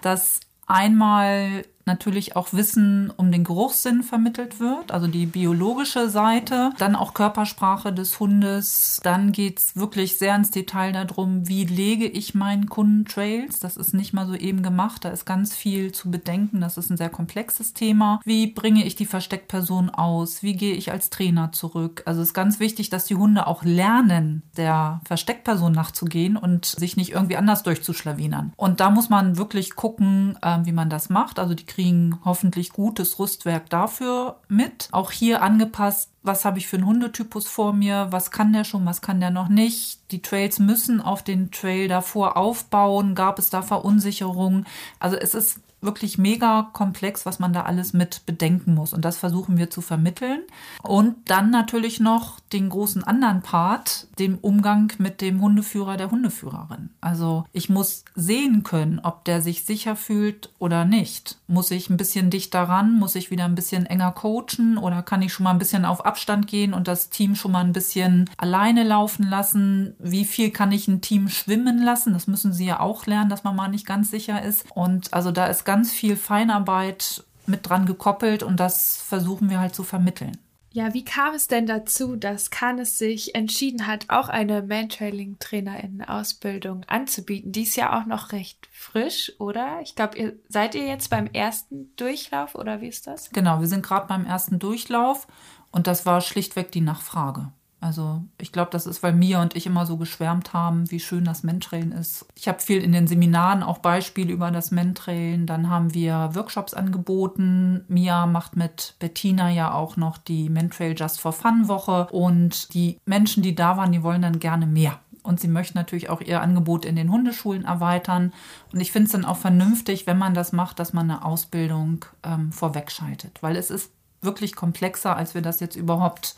dass 0.00 0.40
einmal 0.66 1.64
natürlich 1.86 2.36
auch 2.36 2.52
Wissen 2.52 3.10
um 3.16 3.32
den 3.32 3.44
Geruchssinn 3.44 4.02
vermittelt 4.02 4.60
wird, 4.60 4.92
also 4.92 5.06
die 5.06 5.26
biologische 5.26 6.08
Seite, 6.08 6.70
dann 6.78 6.96
auch 6.96 7.14
Körpersprache 7.14 7.92
des 7.92 8.18
Hundes. 8.20 9.00
Dann 9.02 9.32
geht's 9.32 9.76
wirklich 9.76 10.18
sehr 10.18 10.36
ins 10.36 10.50
Detail 10.50 10.92
darum, 10.92 11.48
wie 11.48 11.64
lege 11.64 12.06
ich 12.06 12.34
meinen 12.34 12.68
Kunden 12.68 13.04
Trails. 13.04 13.60
Das 13.60 13.76
ist 13.76 13.94
nicht 13.94 14.12
mal 14.12 14.26
so 14.26 14.34
eben 14.34 14.62
gemacht, 14.62 15.04
da 15.04 15.10
ist 15.10 15.24
ganz 15.24 15.54
viel 15.54 15.92
zu 15.92 16.10
bedenken. 16.10 16.60
Das 16.60 16.76
ist 16.76 16.90
ein 16.90 16.96
sehr 16.96 17.10
komplexes 17.10 17.74
Thema. 17.74 18.20
Wie 18.24 18.46
bringe 18.46 18.84
ich 18.84 18.94
die 18.94 19.06
Versteckperson 19.06 19.90
aus? 19.90 20.42
Wie 20.42 20.54
gehe 20.54 20.74
ich 20.74 20.92
als 20.92 21.10
Trainer 21.10 21.52
zurück? 21.52 22.02
Also 22.06 22.20
es 22.20 22.28
ist 22.28 22.34
ganz 22.34 22.60
wichtig, 22.60 22.90
dass 22.90 23.04
die 23.04 23.16
Hunde 23.16 23.46
auch 23.46 23.64
lernen, 23.64 24.42
der 24.56 25.00
Versteckperson 25.04 25.72
nachzugehen 25.72 26.36
und 26.36 26.64
sich 26.64 26.96
nicht 26.96 27.12
irgendwie 27.12 27.36
anders 27.36 27.62
durchzuschlawinern. 27.62 28.52
Und 28.56 28.80
da 28.80 28.90
muss 28.90 29.10
man 29.10 29.36
wirklich 29.36 29.74
gucken, 29.74 30.38
äh, 30.42 30.58
wie 30.64 30.72
man 30.72 30.90
das 30.90 31.10
macht. 31.10 31.38
Also 31.38 31.54
die 31.54 31.66
kriegen 31.72 32.20
hoffentlich 32.24 32.70
gutes 32.70 33.18
Rüstwerk 33.18 33.70
dafür 33.70 34.40
mit. 34.48 34.88
Auch 34.92 35.10
hier 35.10 35.42
angepasst 35.42 36.12
was 36.22 36.44
habe 36.44 36.58
ich 36.58 36.68
für 36.68 36.76
einen 36.76 36.86
Hundetypus 36.86 37.48
vor 37.48 37.72
mir, 37.72 38.08
was 38.10 38.30
kann 38.30 38.52
der 38.52 38.64
schon, 38.64 38.86
was 38.86 39.00
kann 39.00 39.20
der 39.20 39.30
noch 39.30 39.48
nicht. 39.48 39.98
Die 40.12 40.22
Trails 40.22 40.58
müssen 40.58 41.00
auf 41.00 41.22
den 41.22 41.50
Trail 41.50 41.88
davor 41.88 42.36
aufbauen, 42.36 43.14
gab 43.14 43.38
es 43.38 43.50
da 43.50 43.62
Verunsicherungen. 43.62 44.66
Also 45.00 45.16
es 45.16 45.34
ist 45.34 45.60
wirklich 45.82 46.18
mega 46.18 46.70
komplex, 46.72 47.26
was 47.26 47.38
man 47.38 47.52
da 47.52 47.62
alles 47.62 47.92
mit 47.92 48.24
bedenken 48.26 48.74
muss. 48.74 48.92
Und 48.92 49.04
das 49.04 49.18
versuchen 49.18 49.56
wir 49.56 49.70
zu 49.70 49.80
vermitteln. 49.80 50.42
Und 50.82 51.16
dann 51.26 51.50
natürlich 51.50 52.00
noch 52.00 52.40
den 52.52 52.68
großen 52.68 53.04
anderen 53.04 53.42
Part, 53.42 54.06
dem 54.18 54.38
Umgang 54.38 54.92
mit 54.98 55.20
dem 55.20 55.40
Hundeführer, 55.40 55.96
der 55.96 56.10
Hundeführerin. 56.10 56.90
Also 57.00 57.44
ich 57.52 57.68
muss 57.68 58.04
sehen 58.14 58.62
können, 58.62 59.00
ob 59.02 59.24
der 59.24 59.42
sich 59.42 59.64
sicher 59.64 59.96
fühlt 59.96 60.50
oder 60.58 60.84
nicht. 60.84 61.38
Muss 61.46 61.70
ich 61.70 61.90
ein 61.90 61.96
bisschen 61.96 62.30
dichter 62.30 62.62
ran? 62.62 62.98
Muss 62.98 63.14
ich 63.14 63.30
wieder 63.30 63.44
ein 63.44 63.54
bisschen 63.54 63.86
enger 63.86 64.12
coachen? 64.12 64.78
Oder 64.78 65.02
kann 65.02 65.22
ich 65.22 65.32
schon 65.32 65.44
mal 65.44 65.50
ein 65.50 65.58
bisschen 65.58 65.84
auf 65.84 66.04
Abstand 66.04 66.46
gehen 66.46 66.74
und 66.74 66.88
das 66.88 67.10
Team 67.10 67.34
schon 67.34 67.52
mal 67.52 67.64
ein 67.64 67.72
bisschen 67.72 68.30
alleine 68.36 68.84
laufen 68.84 69.28
lassen? 69.28 69.94
Wie 69.98 70.24
viel 70.24 70.50
kann 70.50 70.72
ich 70.72 70.88
ein 70.88 71.00
Team 71.00 71.28
schwimmen 71.28 71.82
lassen? 71.82 72.12
Das 72.12 72.26
müssen 72.26 72.52
sie 72.52 72.66
ja 72.66 72.80
auch 72.80 73.06
lernen, 73.06 73.30
dass 73.30 73.44
man 73.44 73.56
mal 73.56 73.68
nicht 73.68 73.86
ganz 73.86 74.10
sicher 74.10 74.42
ist. 74.42 74.64
Und 74.74 75.12
also 75.12 75.32
da 75.32 75.46
ist 75.46 75.64
ganz 75.64 75.71
viel 75.80 76.16
Feinarbeit 76.16 77.24
mit 77.46 77.68
dran 77.68 77.86
gekoppelt 77.86 78.42
und 78.42 78.58
das 78.58 78.96
versuchen 78.96 79.50
wir 79.50 79.60
halt 79.60 79.74
zu 79.74 79.82
vermitteln. 79.82 80.38
Ja, 80.74 80.94
wie 80.94 81.04
kam 81.04 81.34
es 81.34 81.48
denn 81.48 81.66
dazu, 81.66 82.16
dass 82.16 82.50
Kanes 82.50 82.96
sich 82.96 83.34
entschieden 83.34 83.86
hat, 83.86 84.06
auch 84.08 84.30
eine 84.30 84.62
Mantrailing-Trainerin-Ausbildung 84.62 86.84
anzubieten? 86.86 87.52
Die 87.52 87.64
ist 87.64 87.76
ja 87.76 88.00
auch 88.00 88.06
noch 88.06 88.32
recht 88.32 88.66
frisch, 88.72 89.34
oder? 89.38 89.80
Ich 89.82 89.96
glaube, 89.96 90.16
ihr 90.16 90.32
seid 90.48 90.74
ihr 90.74 90.86
jetzt 90.86 91.10
beim 91.10 91.26
ersten 91.26 91.94
Durchlauf 91.96 92.54
oder 92.54 92.80
wie 92.80 92.88
ist 92.88 93.06
das? 93.06 93.28
Genau, 93.30 93.60
wir 93.60 93.68
sind 93.68 93.84
gerade 93.84 94.06
beim 94.06 94.24
ersten 94.24 94.58
Durchlauf 94.58 95.26
und 95.72 95.86
das 95.86 96.06
war 96.06 96.22
schlichtweg 96.22 96.72
die 96.72 96.80
Nachfrage. 96.80 97.52
Also 97.82 98.22
ich 98.40 98.52
glaube, 98.52 98.70
das 98.70 98.86
ist, 98.86 99.02
weil 99.02 99.12
Mia 99.12 99.42
und 99.42 99.56
ich 99.56 99.66
immer 99.66 99.86
so 99.86 99.96
geschwärmt 99.96 100.52
haben, 100.52 100.88
wie 100.92 101.00
schön 101.00 101.24
das 101.24 101.42
Mentrailen 101.42 101.90
ist. 101.90 102.26
Ich 102.36 102.46
habe 102.46 102.60
viel 102.60 102.80
in 102.80 102.92
den 102.92 103.08
Seminaren 103.08 103.64
auch 103.64 103.78
Beispiele 103.78 104.32
über 104.32 104.52
das 104.52 104.70
Mentrailen. 104.70 105.46
Dann 105.46 105.68
haben 105.68 105.92
wir 105.92 106.30
Workshops 106.34 106.74
angeboten. 106.74 107.84
Mia 107.88 108.26
macht 108.26 108.54
mit 108.54 108.94
Bettina 109.00 109.50
ja 109.50 109.74
auch 109.74 109.96
noch 109.96 110.16
die 110.16 110.48
Mentrail 110.48 110.94
Just 110.96 111.20
for 111.20 111.32
Fun 111.32 111.66
Woche. 111.66 112.06
Und 112.12 112.72
die 112.72 113.00
Menschen, 113.04 113.42
die 113.42 113.56
da 113.56 113.76
waren, 113.76 113.90
die 113.90 114.04
wollen 114.04 114.22
dann 114.22 114.38
gerne 114.38 114.68
mehr. 114.68 115.00
Und 115.24 115.40
sie 115.40 115.48
möchten 115.48 115.76
natürlich 115.76 116.08
auch 116.08 116.20
ihr 116.20 116.40
Angebot 116.40 116.84
in 116.84 116.94
den 116.94 117.10
Hundeschulen 117.10 117.64
erweitern. 117.64 118.32
Und 118.72 118.78
ich 118.78 118.92
finde 118.92 119.06
es 119.06 119.12
dann 119.12 119.24
auch 119.24 119.38
vernünftig, 119.38 120.06
wenn 120.06 120.18
man 120.18 120.34
das 120.34 120.52
macht, 120.52 120.78
dass 120.78 120.92
man 120.92 121.10
eine 121.10 121.24
Ausbildung 121.24 122.04
ähm, 122.22 122.52
vorwegschaltet. 122.52 123.42
Weil 123.42 123.56
es 123.56 123.70
ist 123.70 123.90
wirklich 124.20 124.54
komplexer, 124.54 125.16
als 125.16 125.34
wir 125.34 125.42
das 125.42 125.58
jetzt 125.58 125.74
überhaupt 125.74 126.36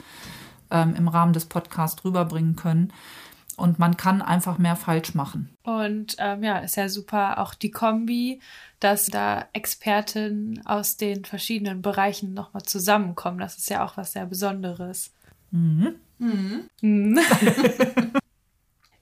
ähm, 0.74 0.94
im 0.94 1.08
Rahmen 1.08 1.32
des 1.32 1.46
Podcasts 1.46 2.04
rüberbringen 2.04 2.56
können. 2.56 2.92
Und 3.56 3.78
man 3.78 3.96
kann 3.96 4.20
einfach 4.20 4.58
mehr 4.58 4.74
falsch 4.74 5.14
machen. 5.14 5.56
Und 5.62 6.16
ähm, 6.18 6.42
ja, 6.42 6.58
ist 6.58 6.76
ja 6.76 6.88
super 6.88 7.38
auch 7.38 7.54
die 7.54 7.70
Kombi, 7.70 8.40
dass 8.80 9.06
da 9.06 9.46
Experten 9.52 10.60
aus 10.64 10.96
den 10.96 11.24
verschiedenen 11.24 11.80
Bereichen 11.80 12.34
nochmal 12.34 12.64
zusammenkommen. 12.64 13.38
Das 13.38 13.56
ist 13.56 13.70
ja 13.70 13.84
auch 13.84 13.96
was 13.96 14.12
sehr 14.12 14.26
Besonderes. 14.26 15.12
Mhm. 15.52 15.94
Mhm. 16.18 16.68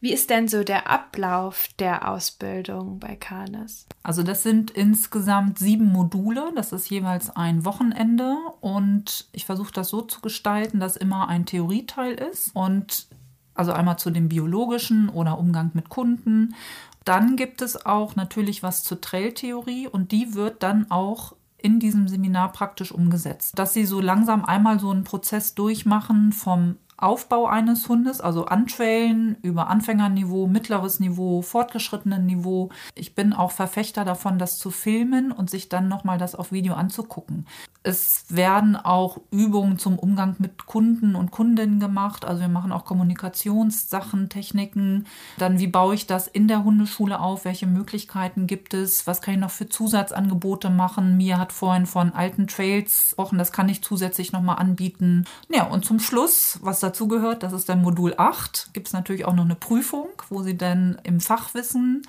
Wie 0.03 0.13
ist 0.13 0.31
denn 0.31 0.49
so 0.49 0.65
der 0.65 0.91
Ablauf 0.91 1.69
der 1.79 2.11
Ausbildung 2.11 2.99
bei 2.99 3.15
Canis? 3.15 3.87
Also 4.03 4.25
das 4.25 4.43
sind 4.43 4.73
insgesamt 4.73 5.61
sieben 5.61 5.93
Module. 5.93 6.51
Das 6.57 6.73
ist 6.73 6.91
jeweils 6.91 7.31
ein 7.31 7.65
Wochenende 7.65 8.37
und 8.61 9.29
ich 9.31 9.47
versuche 9.47 9.73
das 9.73 9.91
so 9.91 10.03
zu 10.03 10.21
gestalten, 10.21 10.81
dass 10.81 10.97
immer 10.97 11.29
ein 11.29 11.47
Theorieteil 11.47 12.15
ist 12.15 12.51
und 12.53 13.07
also 13.55 13.71
einmal 13.71 13.97
zu 13.97 14.11
dem 14.11 14.29
biologischen 14.29 15.09
oder 15.09 15.39
Umgang 15.39 15.71
mit 15.73 15.89
Kunden. 15.89 16.57
Dann 17.05 17.37
gibt 17.37 17.63
es 17.63 17.87
auch 17.87 18.17
natürlich 18.17 18.65
was 18.65 18.83
zur 18.83 19.01
Trailtheorie 19.01 19.87
und 19.87 20.11
die 20.11 20.35
wird 20.35 20.65
dann 20.65 20.91
auch 20.91 21.37
in 21.59 21.79
diesem 21.79 22.09
Seminar 22.09 22.51
praktisch 22.51 22.91
umgesetzt. 22.91 23.57
Dass 23.57 23.73
sie 23.73 23.87
so 23.87 24.01
langsam 24.01 24.45
einmal 24.45 24.81
so 24.81 24.91
einen 24.91 25.05
Prozess 25.05 25.55
durchmachen 25.55 26.33
vom 26.33 26.77
Aufbau 27.03 27.47
eines 27.47 27.89
Hundes, 27.89 28.21
also 28.21 28.45
Antrailen 28.45 29.37
über 29.43 29.69
Anfängerniveau, 29.69 30.47
mittleres 30.47 31.01
Niveau, 31.01 31.43
fortgeschrittenen 31.43 32.27
Niveau. 32.27 32.71
Ich 32.95 33.15
bin 33.15 33.33
auch 33.33 33.51
Verfechter 33.51 34.05
davon, 34.05 34.39
das 34.39 34.59
zu 34.59 34.71
filmen 34.71 35.33
und 35.33 35.51
sich 35.51 35.69
dann 35.69 35.89
nochmal 35.89 36.19
das 36.19 36.35
auf 36.35 36.53
Video 36.53 36.75
anzugucken. 36.75 37.47
Es 37.85 38.27
werden 38.29 38.77
auch 38.77 39.19
Übungen 39.33 39.79
zum 39.79 39.99
Umgang 39.99 40.37
mit 40.39 40.67
Kunden 40.67 41.17
und 41.17 41.33
Kundinnen 41.33 41.81
gemacht. 41.81 42.25
Also 42.25 42.43
wir 42.43 42.49
machen 42.49 42.71
auch 42.71 42.85
Kommunikationssachen, 42.85 44.29
Techniken. 44.29 45.07
Dann, 45.39 45.59
wie 45.59 45.67
baue 45.67 45.97
ich 45.97 46.07
das 46.07 46.29
in 46.29 46.47
der 46.47 46.63
Hundeschule 46.63 47.19
auf? 47.19 47.45
Welche 47.45 47.67
Möglichkeiten 47.67 48.47
gibt 48.47 48.73
es? 48.73 49.09
Was 49.09 49.21
kann 49.21 49.35
ich 49.35 49.41
noch 49.41 49.51
für 49.51 49.69
Zusatzangebote 49.69 50.71
machen? 50.71 51.17
Mia 51.17 51.39
hat 51.39 51.53
vorhin 51.53 51.87
von 51.87 52.13
alten 52.13 52.47
Trails 52.47 53.17
gesprochen. 53.23 53.39
Das 53.39 53.53
kann 53.53 53.69
ich 53.69 53.83
zusätzlich 53.83 54.33
nochmal 54.33 54.59
anbieten. 54.59 55.25
Ja, 55.49 55.65
und 55.65 55.85
zum 55.85 56.01
Schluss, 56.01 56.59
was 56.63 56.81
dazu 56.81 56.92
gehört, 57.09 57.43
das 57.43 57.53
ist 57.53 57.69
dann 57.69 57.83
Modul 57.83 58.15
8, 58.17 58.71
gibt 58.73 58.89
es 58.89 58.93
natürlich 58.93 59.25
auch 59.25 59.35
noch 59.35 59.45
eine 59.45 59.55
Prüfung, 59.55 60.09
wo 60.29 60.43
sie 60.43 60.57
dann 60.57 60.99
im 61.03 61.21
Fachwissen 61.21 62.03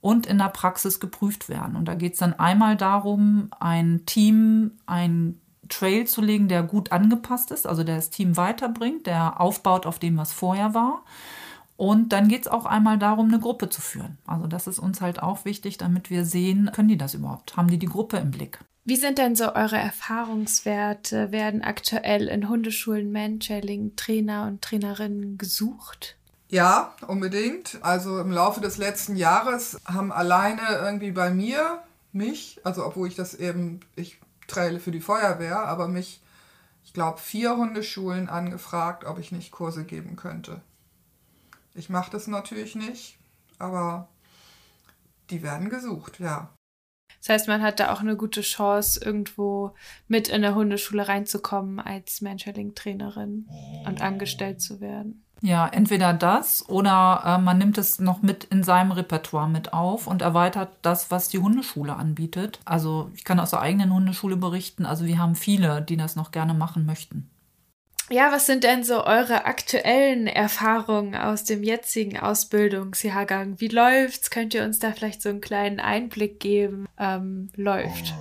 und 0.00 0.26
in 0.26 0.38
der 0.38 0.48
Praxis 0.48 1.00
geprüft 1.00 1.48
werden. 1.48 1.76
Und 1.76 1.86
da 1.86 1.94
geht 1.94 2.14
es 2.14 2.18
dann 2.18 2.34
einmal 2.34 2.76
darum, 2.76 3.50
ein 3.58 4.06
Team, 4.06 4.72
ein 4.86 5.40
Trail 5.68 6.06
zu 6.06 6.20
legen, 6.20 6.48
der 6.48 6.62
gut 6.62 6.92
angepasst 6.92 7.50
ist, 7.50 7.66
also 7.66 7.82
der 7.82 7.96
das 7.96 8.10
Team 8.10 8.36
weiterbringt, 8.36 9.06
der 9.06 9.40
aufbaut 9.40 9.86
auf 9.86 9.98
dem, 9.98 10.16
was 10.16 10.32
vorher 10.32 10.74
war. 10.74 11.02
Und 11.76 12.12
dann 12.12 12.28
geht 12.28 12.42
es 12.42 12.48
auch 12.48 12.64
einmal 12.64 12.98
darum, 12.98 13.28
eine 13.28 13.40
Gruppe 13.40 13.68
zu 13.68 13.80
führen. 13.80 14.18
Also 14.26 14.46
das 14.46 14.66
ist 14.66 14.78
uns 14.78 15.00
halt 15.00 15.22
auch 15.22 15.44
wichtig, 15.44 15.76
damit 15.76 16.08
wir 16.08 16.24
sehen, 16.24 16.70
können 16.72 16.88
die 16.88 16.96
das 16.96 17.14
überhaupt? 17.14 17.56
Haben 17.56 17.68
die 17.68 17.78
die 17.78 17.86
Gruppe 17.86 18.16
im 18.16 18.30
Blick? 18.30 18.60
Wie 18.88 18.94
sind 18.94 19.18
denn 19.18 19.34
so 19.34 19.52
eure 19.52 19.76
Erfahrungswerte? 19.76 21.32
Werden 21.32 21.62
aktuell 21.62 22.28
in 22.28 22.48
Hundeschulen 22.48 23.10
Manshelling 23.10 23.96
Trainer 23.96 24.46
und 24.46 24.62
Trainerinnen 24.62 25.38
gesucht? 25.38 26.16
Ja, 26.48 26.94
unbedingt. 27.08 27.80
Also 27.82 28.20
im 28.20 28.30
Laufe 28.30 28.60
des 28.60 28.78
letzten 28.78 29.16
Jahres 29.16 29.80
haben 29.86 30.12
alleine 30.12 30.62
irgendwie 30.80 31.10
bei 31.10 31.30
mir, 31.30 31.82
mich, 32.12 32.60
also 32.62 32.86
obwohl 32.86 33.08
ich 33.08 33.16
das 33.16 33.34
eben, 33.34 33.80
ich 33.96 34.20
traile 34.46 34.78
für 34.78 34.92
die 34.92 35.00
Feuerwehr, 35.00 35.64
aber 35.66 35.88
mich, 35.88 36.22
ich 36.84 36.92
glaube, 36.92 37.18
vier 37.18 37.56
Hundeschulen 37.56 38.28
angefragt, 38.28 39.02
ob 39.02 39.18
ich 39.18 39.32
nicht 39.32 39.50
Kurse 39.50 39.82
geben 39.82 40.14
könnte. 40.14 40.60
Ich 41.74 41.90
mache 41.90 42.12
das 42.12 42.28
natürlich 42.28 42.76
nicht, 42.76 43.18
aber 43.58 44.06
die 45.30 45.42
werden 45.42 45.70
gesucht, 45.70 46.20
ja. 46.20 46.55
Das 47.20 47.28
heißt, 47.30 47.48
man 47.48 47.62
hat 47.62 47.80
da 47.80 47.92
auch 47.92 48.00
eine 48.00 48.16
gute 48.16 48.42
Chance, 48.42 49.00
irgendwo 49.04 49.72
mit 50.08 50.28
in 50.28 50.42
der 50.42 50.54
Hundeschule 50.54 51.08
reinzukommen 51.08 51.80
als 51.80 52.20
Mentoring-Trainerin 52.20 53.48
und 53.86 54.00
angestellt 54.00 54.60
zu 54.60 54.80
werden. 54.80 55.22
Ja, 55.42 55.68
entweder 55.68 56.14
das 56.14 56.66
oder 56.68 57.22
äh, 57.24 57.38
man 57.38 57.58
nimmt 57.58 57.76
es 57.76 57.98
noch 57.98 58.22
mit 58.22 58.44
in 58.44 58.62
seinem 58.62 58.90
Repertoire 58.90 59.48
mit 59.48 59.72
auf 59.72 60.06
und 60.06 60.22
erweitert 60.22 60.70
das, 60.80 61.10
was 61.10 61.28
die 61.28 61.38
Hundeschule 61.38 61.94
anbietet. 61.94 62.58
Also 62.64 63.10
ich 63.14 63.24
kann 63.24 63.38
aus 63.38 63.50
der 63.50 63.60
eigenen 63.60 63.92
Hundeschule 63.92 64.36
berichten. 64.36 64.86
Also 64.86 65.04
wir 65.04 65.18
haben 65.18 65.34
viele, 65.34 65.82
die 65.82 65.98
das 65.98 66.16
noch 66.16 66.30
gerne 66.30 66.54
machen 66.54 66.86
möchten. 66.86 67.28
Ja, 68.08 68.30
was 68.30 68.46
sind 68.46 68.62
denn 68.62 68.84
so 68.84 69.04
eure 69.04 69.46
aktuellen 69.46 70.28
Erfahrungen 70.28 71.16
aus 71.16 71.42
dem 71.42 71.64
jetzigen 71.64 72.18
Ausbildungsjahrgang? 72.18 73.56
Wie 73.58 73.66
läuft's? 73.66 74.30
Könnt 74.30 74.54
ihr 74.54 74.62
uns 74.62 74.78
da 74.78 74.92
vielleicht 74.92 75.22
so 75.22 75.28
einen 75.28 75.40
kleinen 75.40 75.80
Einblick 75.80 76.38
geben? 76.38 76.86
Ähm, 76.98 77.48
läuft. 77.56 78.14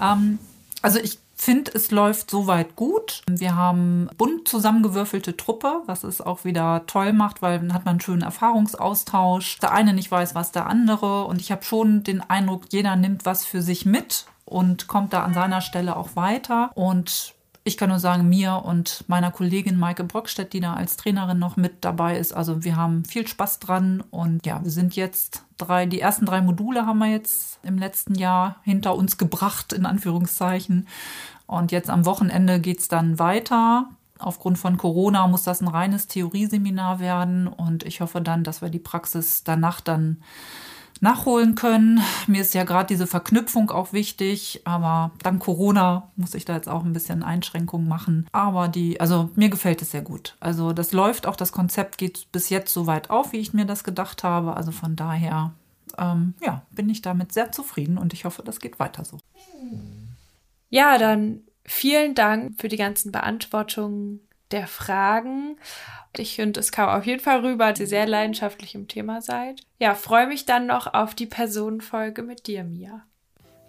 Ähm, 0.00 0.38
also 0.80 0.98
ich 0.98 1.18
finde, 1.34 1.72
es 1.74 1.90
läuft 1.90 2.30
soweit 2.30 2.74
gut. 2.74 3.22
Wir 3.28 3.54
haben 3.54 4.08
bunt 4.16 4.48
zusammengewürfelte 4.48 5.36
Truppe, 5.36 5.82
was 5.84 6.02
es 6.02 6.22
auch 6.22 6.44
wieder 6.44 6.84
toll 6.86 7.12
macht, 7.12 7.42
weil 7.42 7.58
dann 7.58 7.74
hat 7.74 7.84
man 7.84 7.92
einen 7.92 8.00
schönen 8.00 8.22
Erfahrungsaustausch. 8.22 9.58
Der 9.58 9.72
eine 9.72 9.92
nicht 9.92 10.10
weiß, 10.10 10.34
was 10.34 10.52
der 10.52 10.66
andere. 10.66 11.24
Und 11.26 11.42
ich 11.42 11.52
habe 11.52 11.64
schon 11.64 12.02
den 12.02 12.22
Eindruck, 12.22 12.64
jeder 12.70 12.96
nimmt 12.96 13.26
was 13.26 13.44
für 13.44 13.60
sich 13.60 13.84
mit 13.84 14.24
und 14.46 14.86
kommt 14.86 15.12
da 15.12 15.22
an 15.22 15.34
seiner 15.34 15.60
Stelle 15.60 15.96
auch 15.96 16.16
weiter. 16.16 16.70
Und 16.74 17.34
ich 17.62 17.76
kann 17.76 17.90
nur 17.90 17.98
sagen, 17.98 18.28
mir 18.28 18.62
und 18.64 19.04
meiner 19.06 19.30
Kollegin 19.30 19.78
Maike 19.78 20.04
Brockstedt, 20.04 20.52
die 20.52 20.60
da 20.60 20.74
als 20.74 20.96
Trainerin 20.96 21.38
noch 21.38 21.56
mit 21.56 21.84
dabei 21.84 22.18
ist. 22.18 22.32
Also 22.32 22.64
wir 22.64 22.76
haben 22.76 23.04
viel 23.04 23.26
Spaß 23.26 23.58
dran 23.58 24.02
und 24.10 24.46
ja, 24.46 24.62
wir 24.64 24.70
sind 24.70 24.96
jetzt 24.96 25.44
drei, 25.58 25.84
die 25.84 26.00
ersten 26.00 26.24
drei 26.24 26.40
Module 26.40 26.86
haben 26.86 26.98
wir 26.98 27.10
jetzt 27.10 27.58
im 27.62 27.76
letzten 27.76 28.14
Jahr 28.14 28.56
hinter 28.62 28.94
uns 28.94 29.18
gebracht, 29.18 29.74
in 29.74 29.84
Anführungszeichen. 29.84 30.88
Und 31.46 31.70
jetzt 31.70 31.90
am 31.90 32.06
Wochenende 32.06 32.60
geht 32.60 32.80
es 32.80 32.88
dann 32.88 33.18
weiter. 33.18 33.90
Aufgrund 34.18 34.58
von 34.58 34.76
Corona 34.76 35.26
muss 35.26 35.42
das 35.42 35.60
ein 35.60 35.68
reines 35.68 36.06
Theorieseminar 36.06 36.98
werden 36.98 37.46
und 37.46 37.82
ich 37.84 38.00
hoffe 38.00 38.20
dann, 38.20 38.44
dass 38.44 38.62
wir 38.62 38.70
die 38.70 38.78
Praxis 38.78 39.44
danach 39.44 39.80
dann 39.80 40.22
nachholen 41.00 41.54
können. 41.54 42.00
Mir 42.26 42.42
ist 42.42 42.54
ja 42.54 42.64
gerade 42.64 42.86
diese 42.86 43.06
Verknüpfung 43.06 43.70
auch 43.70 43.92
wichtig, 43.92 44.60
aber 44.64 45.12
dank 45.22 45.42
Corona 45.42 46.10
muss 46.16 46.34
ich 46.34 46.44
da 46.44 46.54
jetzt 46.54 46.68
auch 46.68 46.84
ein 46.84 46.92
bisschen 46.92 47.22
Einschränkungen 47.22 47.88
machen. 47.88 48.26
Aber 48.32 48.68
die, 48.68 49.00
also 49.00 49.30
mir 49.34 49.48
gefällt 49.48 49.82
es 49.82 49.90
sehr 49.90 50.02
gut. 50.02 50.36
Also 50.40 50.72
das 50.72 50.92
läuft 50.92 51.26
auch, 51.26 51.36
das 51.36 51.52
Konzept 51.52 51.98
geht 51.98 52.30
bis 52.32 52.50
jetzt 52.50 52.72
so 52.72 52.86
weit 52.86 53.10
auf, 53.10 53.32
wie 53.32 53.38
ich 53.38 53.54
mir 53.54 53.64
das 53.64 53.84
gedacht 53.84 54.22
habe. 54.22 54.56
Also 54.56 54.72
von 54.72 54.96
daher, 54.96 55.52
ähm, 55.98 56.34
ja, 56.44 56.62
bin 56.70 56.88
ich 56.88 57.02
damit 57.02 57.32
sehr 57.32 57.52
zufrieden 57.52 57.98
und 57.98 58.12
ich 58.12 58.24
hoffe, 58.24 58.42
das 58.42 58.60
geht 58.60 58.78
weiter 58.78 59.04
so. 59.04 59.18
Ja, 60.68 60.98
dann 60.98 61.40
vielen 61.64 62.14
Dank 62.14 62.60
für 62.60 62.68
die 62.68 62.76
ganzen 62.76 63.10
Beantwortungen 63.10 64.20
der 64.52 64.66
Fragen. 64.66 65.56
Ich 66.16 66.36
finde, 66.36 66.60
es 66.60 66.72
kam 66.72 66.88
auf 66.88 67.06
jeden 67.06 67.22
Fall 67.22 67.40
rüber, 67.40 67.70
dass 67.70 67.80
ihr 67.80 67.86
sehr 67.86 68.06
leidenschaftlich 68.06 68.74
im 68.74 68.88
Thema 68.88 69.22
seid. 69.22 69.62
Ja, 69.78 69.94
freue 69.94 70.26
mich 70.26 70.44
dann 70.44 70.66
noch 70.66 70.92
auf 70.92 71.14
die 71.14 71.26
Personenfolge 71.26 72.22
mit 72.22 72.46
dir, 72.46 72.64
Mia. 72.64 73.04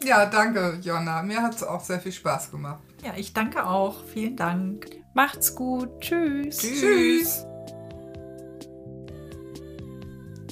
Ja, 0.04 0.26
danke, 0.26 0.80
Jonna. 0.82 1.22
Mir 1.22 1.44
hat 1.44 1.56
es 1.56 1.64
auch 1.64 1.82
sehr 1.82 2.00
viel 2.00 2.12
Spaß 2.12 2.52
gemacht. 2.52 2.82
Ja, 3.04 3.14
ich 3.16 3.34
danke 3.34 3.66
auch. 3.66 4.04
Vielen 4.06 4.36
Dank. 4.36 4.88
Macht's 5.14 5.56
gut. 5.56 6.02
Tschüss. 6.02 6.58
Tschüss. 6.58 6.82
Tschüss. 6.82 7.51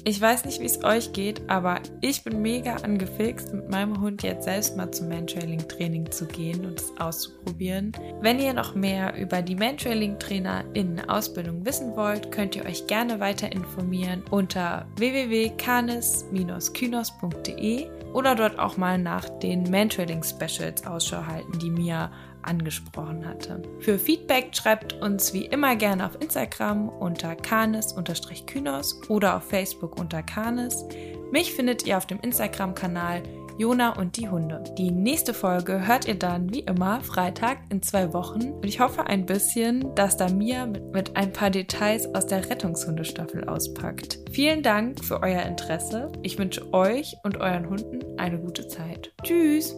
Ich 0.06 0.22
weiß 0.22 0.46
nicht, 0.46 0.62
wie 0.62 0.66
es 0.66 0.84
euch 0.84 1.14
geht, 1.14 1.42
aber 1.50 1.80
ich 2.02 2.24
bin 2.24 2.42
mega 2.42 2.78
angefixt, 2.78 3.54
mit 3.54 3.70
meinem 3.70 4.00
Hund 4.00 4.24
jetzt 4.24 4.46
selbst 4.46 4.78
mal 4.78 4.90
zum 4.92 5.10
Mantrailing-Training 5.10 6.10
zu 6.12 6.26
gehen 6.26 6.66
und 6.66 6.80
es 6.80 6.94
auszuprobieren. 7.00 7.92
Wenn 8.22 8.40
ihr 8.40 8.54
noch 8.54 8.76
mehr 8.76 9.18
über 9.18 9.42
die 9.42 9.56
Mantrailing-Trainer 9.56 10.64
in 10.74 11.10
Ausbildung 11.10 11.66
wissen 11.66 11.96
wollt, 11.96 12.32
könnt 12.32 12.56
ihr 12.56 12.66
euch 12.66 12.86
gerne 12.88 13.20
weiter 13.20 13.52
informieren 13.52 14.24
unter 14.32 14.88
www.canis-kynos.de 14.98 17.88
oder 18.14 18.36
dort 18.36 18.58
auch 18.58 18.78
mal 18.78 18.98
nach 18.98 19.28
den 19.40 19.70
Mantrailing-Specials 19.70 20.88
Ausschau 20.88 21.26
halten, 21.26 21.60
die 21.60 21.70
mir 21.70 22.10
angesprochen 22.44 23.26
hatte. 23.26 23.62
Für 23.80 24.00
Feedback 24.00 24.56
schreibt 24.56 24.94
uns 24.94 25.34
wie 25.34 25.46
immer 25.46 25.76
gerne 25.76 26.06
auf 26.06 26.22
Instagram 26.22 26.90
unter 26.90 27.36
kanes-kynos 27.36 29.02
oder 29.10 29.38
auf 29.38 29.44
Facebook 29.44 30.00
unter 30.00 30.24
kanes. 30.24 30.86
Mich 31.32 31.54
findet 31.54 31.86
ihr 31.86 31.98
auf 31.98 32.08
dem 32.08 32.20
Instagram-Kanal 32.22 33.24
Jona 33.60 34.00
und 34.00 34.16
die 34.16 34.30
Hunde. 34.30 34.64
Die 34.78 34.90
nächste 34.90 35.34
Folge 35.34 35.86
hört 35.86 36.08
ihr 36.08 36.16
dann 36.16 36.54
wie 36.54 36.62
immer 36.62 37.02
Freitag 37.02 37.58
in 37.70 37.82
zwei 37.84 38.14
Wochen 38.14 38.54
und 38.54 38.66
ich 38.66 38.80
hoffe 38.80 39.06
ein 39.06 39.26
bisschen, 39.26 39.94
dass 39.96 40.16
da 40.16 40.30
mit, 40.30 40.94
mit 40.94 41.18
ein 41.18 41.34
paar 41.34 41.50
Details 41.50 42.08
aus 42.16 42.26
der 42.26 42.50
Rettungshundestaffel 42.50 43.50
auspackt. 43.50 44.20
Vielen 44.32 44.64
Dank 44.64 45.04
für 45.04 45.22
euer 45.22 45.44
Interesse. 45.44 46.10
Ich 46.24 46.40
wünsche 46.40 46.74
euch 46.74 47.18
und 47.24 47.36
euren 47.42 47.70
Hunden 47.70 48.18
eine 48.18 48.40
gute 48.40 48.66
Zeit. 48.70 49.12
Tschüss! 49.24 49.76